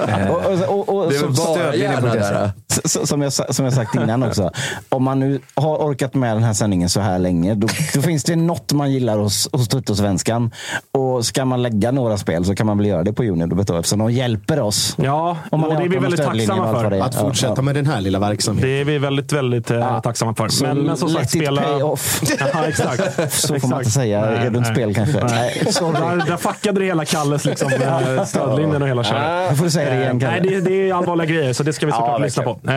Eh, 0.09 0.29
Och, 0.31 0.45
och, 0.47 0.89
och, 0.89 0.97
och, 1.05 1.11
Det 1.11 1.17
är 1.17 1.23
väl 1.23 1.37
så- 1.37 1.45
bara 1.47 1.55
stödjer 1.57 1.89
ni 1.89 1.95
hjärna 1.95 2.01
på 2.01 2.15
det 2.15 2.21
där. 2.21 2.51
S- 2.71 2.81
s- 2.97 3.09
Som 3.09 3.23
jag, 3.23 3.33
som 3.33 3.65
jag 3.65 3.75
sagt 3.75 3.95
innan 3.95 4.23
också. 4.23 4.51
Om 4.89 5.03
man 5.03 5.19
nu 5.21 5.41
har 5.55 5.77
orkat 5.77 6.15
med 6.15 6.37
den 6.37 6.43
här 6.43 6.53
sändningen 6.53 6.89
så 6.89 7.01
här 7.01 7.19
länge, 7.19 7.55
då, 7.55 7.69
då 7.95 8.03
finns 8.03 8.25
det 8.25 8.37
något 8.37 8.73
man 8.73 8.93
gillar 8.93 9.19
hos, 9.19 9.49
hos 9.53 9.69
Tuttosvenskan. 9.69 10.22
Och 10.22 10.22
ska 11.23 11.45
man 11.45 11.63
lägga 11.63 11.91
några 11.91 12.19
spel 12.19 12.45
så 12.45 12.55
kan 12.55 12.67
man 12.67 12.79
väl 12.79 12.87
göra 12.87 13.03
det 13.03 13.13
på 13.13 13.23
Unibet 13.25 13.67
då, 13.67 13.77
eftersom 13.77 13.99
de 13.99 14.13
hjälper 14.13 14.61
oss. 14.61 14.97
Ja, 14.99 15.37
Om 15.51 15.61
man 15.61 15.71
och 15.71 15.77
är 15.77 15.79
det 15.79 15.85
är 15.85 15.89
vi 15.89 15.97
18 15.97 16.03
väldigt 16.03 16.21
och 16.21 16.27
tacksamma 16.27 16.81
för. 16.81 16.91
är. 16.91 17.01
Att 17.01 17.15
fortsätta 17.15 17.53
Ja, 17.57 17.63
med 17.63 17.75
den 17.75 17.87
här 17.87 18.01
lilla 18.01 18.19
verksamheten. 18.19 18.71
Det 18.71 18.81
är 18.81 18.85
vi 18.85 18.99
väldigt, 18.99 19.33
väldigt 19.33 19.71
eh, 19.71 20.01
tacksamma 20.01 20.35
för. 20.35 20.65
Men, 20.65 20.79
men 20.79 20.97
som 20.97 21.09
sagt, 21.09 21.21
let 21.25 21.35
it 21.35 21.41
spela... 21.43 21.63
pay 21.63 21.83
off. 21.83 22.23
Ja, 22.55 22.67
exakt. 22.69 23.33
Så 23.33 23.61
får 23.61 23.69
man 23.69 23.79
inte 23.79 23.91
säga 23.91 24.51
runt 24.51 24.67
spel 24.67 24.95
kanske. 24.95 25.25
Nej, 25.25 25.67
sorry. 25.71 25.93
Där, 26.01 26.27
där 26.27 26.37
fuckade 26.37 26.81
det 26.81 26.87
hela 26.87 27.05
Kalles 27.05 27.45
liksom, 27.45 27.73
eh, 28.17 28.25
stödlinjen 28.25 28.83
och 28.83 28.89
hela 28.89 29.05
köret. 29.05 29.51
Då 29.51 29.57
får 29.57 29.65
du 29.65 29.71
säga 29.71 29.91
det 29.91 29.97
igen 29.97 30.23
Eh, 30.23 30.29
Nej, 30.31 30.41
Kalle. 30.41 30.55
det, 30.55 30.61
det 30.61 30.91
är 30.91 30.95
allvarliga 30.95 31.27
grejer, 31.27 31.53
så 31.53 31.63
det 31.63 31.73
ska 31.73 31.87
vi 31.87 31.93
såklart 31.93 32.11
Ja, 32.19 32.25
lyssna 32.25 32.43
på. 32.43 32.51
Eh, 32.51 32.73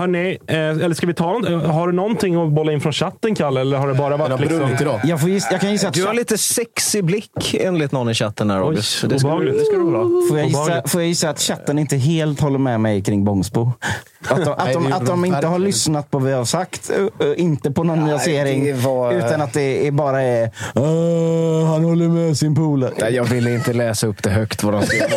hörni, 0.00 0.38
eh, 0.46 0.56
eller 0.56 0.94
ska 0.94 1.06
vi 1.06 1.14
ta 1.14 1.24
Har 1.66 1.86
du 1.86 1.92
någonting 1.92 2.34
att 2.46 2.52
bolla 2.52 2.72
in 2.72 2.80
från 2.80 2.92
chatten, 2.92 3.34
Kalle? 3.34 3.60
Eller 3.60 3.76
har 3.78 3.88
det 3.88 3.94
bara 3.94 4.16
varit 4.16 4.40
liksom... 4.40 4.70
idag. 4.80 5.00
Jag, 5.04 5.20
får 5.20 5.28
gissa, 5.30 5.48
jag 5.52 5.60
kan 5.60 5.70
gissa 5.70 5.88
att 5.88 5.94
Du 5.94 6.06
har 6.06 6.14
lite 6.14 6.38
sexig 6.90 7.04
blick 7.04 7.54
enligt 7.60 7.92
någon 7.92 8.10
i 8.10 8.14
chatten 8.14 8.50
här, 8.50 8.60
Oj, 8.62 8.66
August. 8.66 9.08
Det 9.08 9.18
ska, 9.18 9.38
du- 9.38 9.52
det 9.52 9.64
ska 9.64 9.76
du 9.76 9.96
ha. 9.96 10.04
Får 10.28 10.38
jag, 10.38 10.46
gissa, 10.46 10.82
får 10.88 11.00
jag 11.00 11.08
gissa 11.08 11.30
att 11.30 11.40
chatten 11.40 11.78
inte 11.78 11.96
helt 11.96 12.40
håller 12.40 12.58
med 12.58 12.80
mig 12.80 13.02
kring 13.02 13.24
Bångsbo? 13.24 13.72
Att 14.28 14.44
de, 14.44 14.52
att 14.52 14.72
de, 14.72 14.92
att 14.92 15.06
de 15.06 15.24
inte 15.24 15.46
har 15.46 15.58
lyssnat 15.58 16.10
på 16.10 16.18
vad 16.18 16.28
vi 16.28 16.34
har 16.34 16.44
sagt. 16.44 16.90
Inte 17.36 17.70
på 17.70 17.84
någon 17.84 18.04
nyansering. 18.04 18.80
var- 18.80 19.12
Utan 19.12 19.40
att 19.42 19.52
det 19.52 19.86
är 19.86 19.90
bara 19.90 20.22
är 20.22 20.50
"Åh, 20.74 21.64
han 21.72 21.84
håller 21.84 22.08
med 22.08 22.36
sin 22.36 22.54
polare. 22.54 22.92
Nej, 23.00 23.14
jag 23.14 23.24
ville 23.24 23.54
inte 23.54 23.72
läsa 23.72 24.06
upp 24.06 24.22
det 24.22 24.30
högt 24.30 24.62
vad 24.62 24.74
de 24.74 24.82
skrev. 24.82 25.02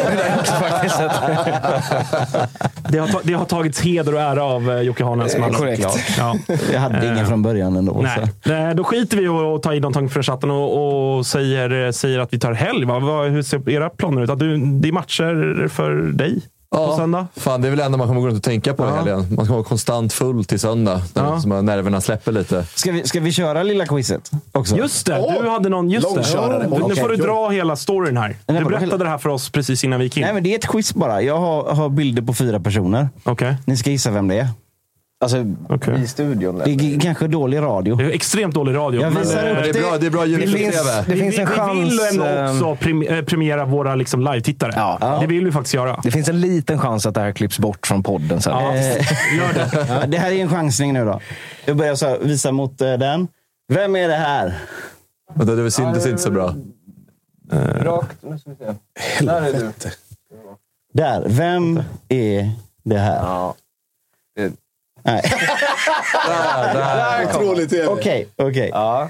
Det 2.90 2.98
har, 3.00 3.22
det 3.24 3.34
har 3.34 3.46
tagits 3.46 3.82
heder 3.82 4.14
och 4.16 4.22
ära 4.22 4.44
av 4.44 4.72
eh, 4.72 4.82
Jocke 4.82 5.04
Hanelsman. 5.04 5.52
Eh, 5.52 5.58
korrekt. 5.58 5.88
Ja. 6.18 6.36
Jag 6.74 6.80
hade 6.80 7.08
ingen 7.08 7.28
från 7.28 7.42
början 7.42 7.76
ändå. 7.76 8.00
Nej. 8.04 8.28
Så. 8.44 8.50
Nej, 8.50 8.76
då 8.76 8.84
skiter 8.84 9.18
vi 9.18 9.24
i 9.24 9.28
att 9.28 9.64
ta 9.64 9.74
in 9.76 9.82
någonting 9.82 10.10
från 10.10 10.24
chatten 10.24 10.52
och, 10.52 11.18
och 11.18 11.26
säger, 11.26 11.63
säger 11.94 12.20
att 12.20 12.34
vi 12.34 12.40
tar 12.40 12.54
helg. 12.54 12.86
Va? 12.86 13.00
Vad, 13.00 13.30
hur 13.32 13.44
ser 13.44 13.70
era 13.70 13.90
planer 13.90 14.22
ut? 14.24 14.30
Att 14.30 14.40
du, 14.40 14.58
det 14.58 14.88
är 14.88 14.92
matcher 14.92 15.68
för 15.68 15.92
dig 15.96 16.42
på 16.76 16.96
söndag? 16.98 17.28
Fan, 17.36 17.62
det 17.62 17.68
är 17.68 17.70
väl 17.70 17.80
det 17.80 17.86
enda 17.86 17.98
man 17.98 18.08
kommer 18.08 18.22
gå 18.22 18.28
runt 18.28 18.38
och 18.38 18.44
tänka 18.44 18.74
på 18.74 18.84
Ja. 18.86 18.96
helgen. 18.96 19.26
Man 19.36 19.46
ska 19.46 19.54
vara 19.54 19.64
konstant 19.64 20.14
full 20.14 20.46
till 20.46 20.60
söndag. 20.60 21.02
Ja. 21.14 21.34
liksom 21.36 21.66
nerverna 21.66 22.02
släpper 22.02 22.32
lite. 22.32 22.66
Ska, 22.76 22.92
vi, 22.92 23.04
ska 23.04 23.20
vi 23.20 23.32
köra 23.32 23.64
lilla 23.64 23.86
quizet 23.86 24.32
också? 24.52 24.78
Just 24.78 25.06
det, 25.06 25.40
du 25.44 25.50
hade 25.50 25.70
någon. 25.70 25.90
Just 25.90 26.08
det. 26.10 26.16
långkörare. 26.16 26.88
Nu 26.88 26.96
får 26.96 27.10
du 27.10 27.16
dra 27.16 27.50
hela 27.50 27.76
storyn 27.76 28.18
här. 28.18 28.36
Du 28.46 28.54
berättade 28.66 29.04
det 29.04 29.10
här 29.10 29.18
för 29.18 29.30
oss 29.30 29.50
precis 29.50 29.84
innan 29.84 30.00
vi 30.00 30.06
gick 30.06 30.18
in. 30.18 30.24
Nej, 30.24 30.34
men 30.34 30.44
det 30.44 30.54
är 30.54 30.56
ett 30.56 30.68
quiz 30.68 30.94
bara. 30.94 31.22
Jag 31.22 31.38
har, 31.38 31.74
har 31.76 31.90
bilder 31.90 32.22
på 32.22 32.34
fyra 32.34 32.60
personer. 32.60 33.10
Okej. 33.24 33.56
Ni 33.66 33.78
ska 33.78 33.90
gissa 33.90 34.12
vem 34.12 34.28
det 34.28 34.40
är. 34.40 34.48
Alltså, 35.24 35.46
Okej. 35.70 36.04
i 36.04 36.08
studion. 36.08 36.62
Det 36.66 36.72
är 36.72 37.00
kanske 37.00 37.28
dålig 37.28 37.58
radio. 37.58 37.96
Det 37.96 38.04
är 38.04 38.10
extremt 38.10 38.56
dålig 38.56 38.76
radio. 38.76 39.02
Jag 39.02 39.14
men, 39.14 39.22
visar 39.22 39.44
eh, 39.44 39.52
upp 39.52 39.56
Men 39.56 39.64
det 39.64 39.80
är 39.80 39.82
bra, 39.82 39.98
det 39.98 40.06
är 40.06 40.10
bra 40.12 40.26
Det 40.26 40.38
finns, 40.38 40.56
Youtube-tv. 40.56 41.04
det 41.08 41.16
finns 41.18 41.38
vi, 41.38 41.42
en 41.42 41.48
vi 41.48 41.82
vill 41.82 42.00
chans... 42.00 42.12
ändå 42.12 42.26
eh, 42.26 42.72
också 42.72 42.90
eh, 42.90 43.26
premiera 43.26 43.66
våra 43.66 43.96
liksom, 43.96 44.22
live-tittare. 44.22 44.72
Ja. 44.76 45.18
Det 45.22 45.28
vill 45.28 45.46
vi 45.46 45.52
faktiskt 45.52 45.74
göra. 45.74 46.00
Det 46.04 46.12
finns 46.12 46.30
en 46.30 46.42
liten 46.42 46.80
chans 46.80 47.06
att 47.06 47.14
det 47.14 47.22
här 47.22 47.32
klipps 47.32 47.60
bort 47.60 47.88
från 47.88 48.04
podden 48.04 48.42
sen. 48.42 48.54
Ja, 48.54 48.76
gör 48.76 49.54
det. 49.54 49.88
Ja, 49.90 50.08
det 50.08 50.18
här 50.18 50.32
är 50.32 50.42
en 50.42 50.50
chansning 50.50 50.94
nu 50.94 51.06
då. 51.06 51.20
Jag 51.66 51.78
börjar 51.78 51.96
så 51.96 52.08
här, 52.08 52.20
visa 52.20 52.52
mot 52.52 52.78
den. 52.78 53.28
Vem 53.68 53.96
är 53.96 54.08
det 54.08 54.16
här? 54.16 54.54
Vänta, 55.36 55.56
det 55.56 55.72
syntes 55.72 56.08
inte 56.08 56.22
så 56.22 56.32
bra. 56.32 56.56
Rakt. 57.80 58.18
Nu 58.22 58.40
ska 58.40 58.50
vi 58.50 58.56
se. 58.56 59.26
Där 59.26 59.42
är 59.42 59.54
du. 59.54 59.72
Där. 60.94 61.24
Vem 61.28 61.84
är 62.10 62.52
det 62.84 62.98
här? 62.98 63.54
Nej. 65.06 65.22
Där, 66.74 67.68
tv. 67.68 67.88
Okej, 67.88 68.28
okej. 68.36 68.70
Ja. 68.74 69.10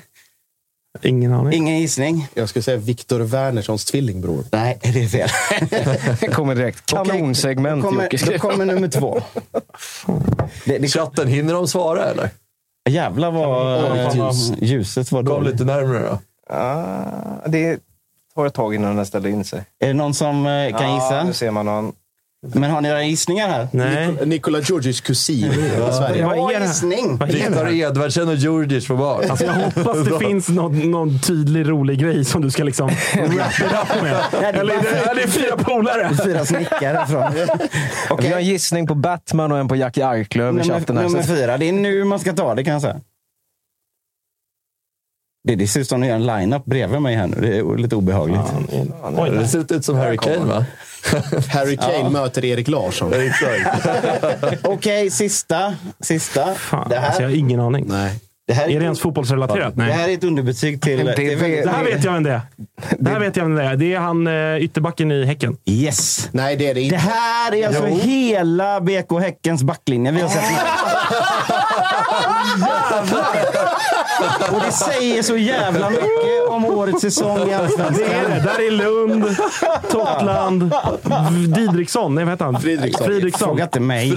Ingen 1.02 1.34
aning. 1.34 1.54
Ingen 1.54 1.80
gissning? 1.80 2.28
Jag 2.34 2.50
skulle 2.50 2.64
säga 2.64 2.78
Viktor 2.78 3.20
Wernerssons 3.20 3.86
tvillingbror. 3.86 4.44
Nej, 4.52 4.80
det 4.82 5.04
är 5.04 5.08
fel. 5.08 5.30
Det 6.20 6.28
kommer 6.28 6.56
direkt. 6.56 6.86
Kanonsegment, 6.86 7.84
Jocke. 7.86 8.18
då 8.32 8.38
kommer 8.40 8.66
nummer 8.66 8.88
två. 8.88 9.22
Det, 10.66 10.78
det, 10.78 10.88
Chatten, 10.88 11.28
hinner 11.28 11.54
de 11.54 11.68
svara 11.68 12.06
eller? 12.06 12.30
jävlar 12.90 13.32
vad 13.32 13.92
Oj, 13.92 14.18
ljus. 14.18 14.52
ljuset 14.62 15.12
var 15.12 15.20
Kom 15.24 15.30
dåligt. 15.36 15.52
lite 15.52 15.64
närmare 15.66 16.00
då. 16.10 16.20
Ah, 16.56 17.48
det 17.48 17.80
tar 18.36 18.46
ett 18.46 18.54
tag 18.54 18.76
innan 18.76 18.96
den 18.96 19.06
ställer 19.06 19.30
in 19.30 19.44
sig. 19.46 19.64
Är 19.80 19.88
det 19.88 19.94
någon 19.94 20.14
som 20.14 20.46
eh, 20.48 20.78
kan 20.78 20.90
Ja, 20.90 20.96
gissa? 20.96 21.24
nu 21.24 21.34
ser 21.34 21.52
man 21.52 21.66
någon. 21.66 21.94
Men 22.46 22.72
har 22.72 22.82
ni 22.82 22.88
några 22.90 23.04
gissningar 23.04 23.48
här? 23.50 23.68
Nej. 23.72 24.16
Nikola 24.26 24.60
Georgis 24.60 25.02
kusin 25.02 25.36
i 25.46 25.50
Sverige. 25.94 26.26
Vad 26.26 26.38
är 26.38 26.42
Bra 26.42 26.60
det? 26.60 26.66
gissning! 26.66 27.18
Det 27.18 27.56
här? 27.56 27.74
Edvardsen 27.74 28.28
och 28.30 28.36
Djurdjic 28.36 28.88
får 28.88 28.98
barn. 28.98 29.30
Alltså 29.30 29.46
jag 29.46 29.54
hoppas 29.54 29.98
det 30.08 30.20
finns 30.28 30.50
någon, 30.50 30.92
någon 30.92 31.20
tydlig 31.20 31.70
rolig 31.70 32.00
grej 32.00 32.26
som 32.26 32.42
du 32.42 32.52
ska 32.52 32.64
liksom 32.64 32.88
wrap 33.14 33.30
it 33.60 33.66
up 33.66 34.02
med. 34.02 34.56
Eller 34.56 34.74
är 34.74 34.82
det, 34.82 35.12
är 35.12 35.16
det 35.16 35.28
fyra 35.28 35.58
polare? 35.58 36.12
Fyra 36.26 36.46
snickare 36.46 37.06
från... 37.08 37.24
Vi 38.22 38.28
har 38.28 38.38
en 38.38 38.46
gissning 38.46 38.88
på 38.88 38.96
Batman 38.96 39.52
och 39.52 39.58
en 39.58 39.68
på 39.68 39.76
Jackie 39.76 40.06
Arklöv 40.06 40.60
i 40.60 40.64
chatten. 40.64 40.98
Här. 40.98 41.04
nummer 41.04 41.24
fyra. 41.24 41.58
Det 41.58 41.70
är 41.70 41.74
nu 41.74 42.04
man 42.04 42.20
ska 42.20 42.34
ta 42.34 42.56
det 42.56 42.64
kan 42.64 42.74
jag 42.74 42.82
säga. 42.82 43.02
Det, 45.48 45.56
det 45.56 45.68
ser 45.68 45.80
ut 45.80 45.88
som 45.88 46.02
de 46.02 46.08
gör 46.08 46.16
en 46.16 46.26
line-up 46.26 46.66
bredvid 46.66 47.02
mig 47.02 47.16
här 47.16 47.28
nu. 47.28 47.38
Det 47.42 47.58
är 47.58 47.78
lite 47.78 47.96
obehagligt. 47.96 48.40
Oj, 49.18 49.30
det 49.30 49.48
ser 49.48 49.74
ut 49.74 49.86
som 49.86 49.96
Harry 49.96 50.18
Kane 50.18 50.46
va? 50.46 50.66
Harry 51.50 51.78
Kane 51.78 51.94
Ja. 51.98 52.10
möter 52.10 52.46
Erik 52.46 52.68
Larsson. 52.68 53.14
Okej, 54.64 55.10
sista. 55.10 55.76
sista. 56.02 56.56
Fan, 56.56 56.90
det 56.90 56.96
här, 57.00 57.08
alltså, 57.08 57.22
jag 57.22 57.30
har 57.30 57.36
ingen 57.36 57.60
aning. 57.60 57.86
Nej. 57.88 58.20
det 58.48 58.54
här 58.54 58.64
Är 58.70 58.80
det 58.80 58.84
ens 58.86 59.00
fotbollsrelaterat? 59.00 59.76
Det 59.76 59.84
Nej. 59.84 59.92
här 59.94 60.10
är 60.10 60.14
ett 60.14 60.24
underbetyg 60.24 60.82
till... 60.82 61.06
Det- 61.06 61.14
det 61.16 61.34
är 61.34 61.36
väldigt- 61.36 61.64
Det 61.64 61.70
här 61.70 61.84
vet 61.84 62.04
jag 62.04 62.14
vem 62.14 62.24
det 62.24 62.32
är. 62.32 62.42
Det 63.00 63.10
här 63.10 63.20
vet 63.20 63.36
jag 63.38 63.44
vem 63.44 63.56
det 63.56 63.64
är. 63.64 63.76
Det 63.76 63.94
är 63.94 64.00
han 64.00 64.28
eh, 64.28 64.58
ytterbacken 64.64 65.12
i 65.12 65.26
Häcken. 65.26 65.58
Yes! 65.66 66.30
Nej, 66.32 66.56
det 66.56 66.68
är 66.70 66.74
det 66.74 66.82
inte. 66.82 66.96
Det 66.96 67.00
här 67.00 67.56
är 67.56 67.68
alltså 67.68 67.88
Jo. 67.88 68.00
hela 68.04 68.82
BK 68.82 69.20
Häckens 69.22 69.64
backlinje 69.64 70.12
vi 70.12 70.22
har 70.22 70.30
sett. 70.30 70.44
Och 74.52 74.62
det 74.66 74.72
säger 74.72 75.24
så 75.24 75.38
jävla 75.38 75.90
mycket 75.90 76.48
om 76.50 76.66
årets 76.66 77.02
säsong 77.02 77.42
i 77.42 77.46
Det 77.46 77.52
är 77.54 77.58
det. 77.58 77.64
Allsvenskan. 77.64 78.44
Där 78.44 78.68
är 78.68 78.72
Lund, 78.72 79.38
Totland, 79.92 80.72
Didriksson. 81.56 82.16
Nej, 82.16 82.24
vad 82.26 82.34
heter 82.34 82.46
han? 82.46 82.62
Fridriksson. 82.62 83.06
Fridriksson. 83.08 83.48
Fråga 83.48 83.64
inte 83.64 83.80
mig. 83.80 84.14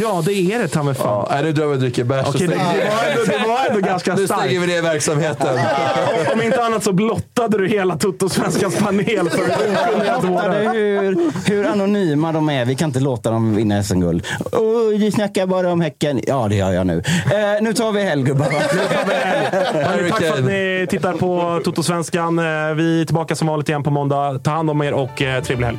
Ja, 0.00 0.22
det 0.26 0.32
är 0.32 0.58
det 0.58 0.68
ta 0.68 0.82
mig 0.82 0.94
fan. 0.94 1.26
Ja, 1.30 1.42
nu 1.42 1.52
drar 1.52 1.66
vi 1.66 1.74
och 1.74 1.78
dricker 1.80 2.04
bärs. 2.04 2.26
Okej, 2.28 2.46
det, 2.46 2.54
det, 2.54 2.58
var 2.58 3.10
ändå, 3.10 3.24
det 3.24 3.48
var 3.48 3.66
ändå 3.70 3.80
ganska 3.88 4.14
Nu 4.14 4.26
starkt. 4.26 4.42
stänger 4.42 4.60
vi 4.60 4.66
ner 4.66 4.82
verksamheten. 4.82 5.58
Om 6.34 6.42
inte 6.42 6.62
annat 6.64 6.84
så 6.84 6.92
blottade 6.92 7.58
du 7.58 7.68
hela 7.68 7.96
Toto-svenskans 7.96 8.76
panel 8.78 9.30
för 9.30 10.26
dårar. 10.28 10.72
hur, 10.74 11.16
hur 11.50 11.66
anonyma 11.66 12.32
de 12.32 12.48
är. 12.50 12.64
Vi 12.64 12.74
kan 12.74 12.88
inte 12.88 13.00
låta 13.00 13.30
dem 13.30 13.54
vinna 13.56 13.82
SM-guld. 13.82 14.26
Oh, 14.52 14.98
du 14.98 15.10
snackar 15.10 15.46
bara 15.46 15.72
om 15.72 15.80
Häcken. 15.80 16.20
Ja, 16.26 16.46
det 16.48 16.54
gör 16.56 16.72
jag 16.72 16.86
nu. 16.86 17.02
Eh, 17.30 17.62
nu 17.62 17.72
tar 17.72 17.92
vi 17.92 18.02
helg, 18.02 18.22
gubbar. 18.22 18.46
Tack 20.10 20.22
för 20.22 20.38
att 20.38 20.44
ni 20.44 20.86
tittar 20.90 21.12
på 21.12 21.60
Toto-svenskan. 21.64 22.38
Eh, 22.38 22.74
Vi 22.74 23.00
är 23.00 23.04
tillbaka 23.04 23.36
som 23.36 23.48
vanligt 23.48 23.68
igen 23.68 23.82
på 23.82 23.90
måndag. 23.90 24.38
Ta 24.44 24.50
hand 24.50 24.70
om 24.70 24.82
er 24.82 24.92
och 24.92 25.22
eh, 25.22 25.42
trevlig 25.42 25.66
helg. 25.66 25.78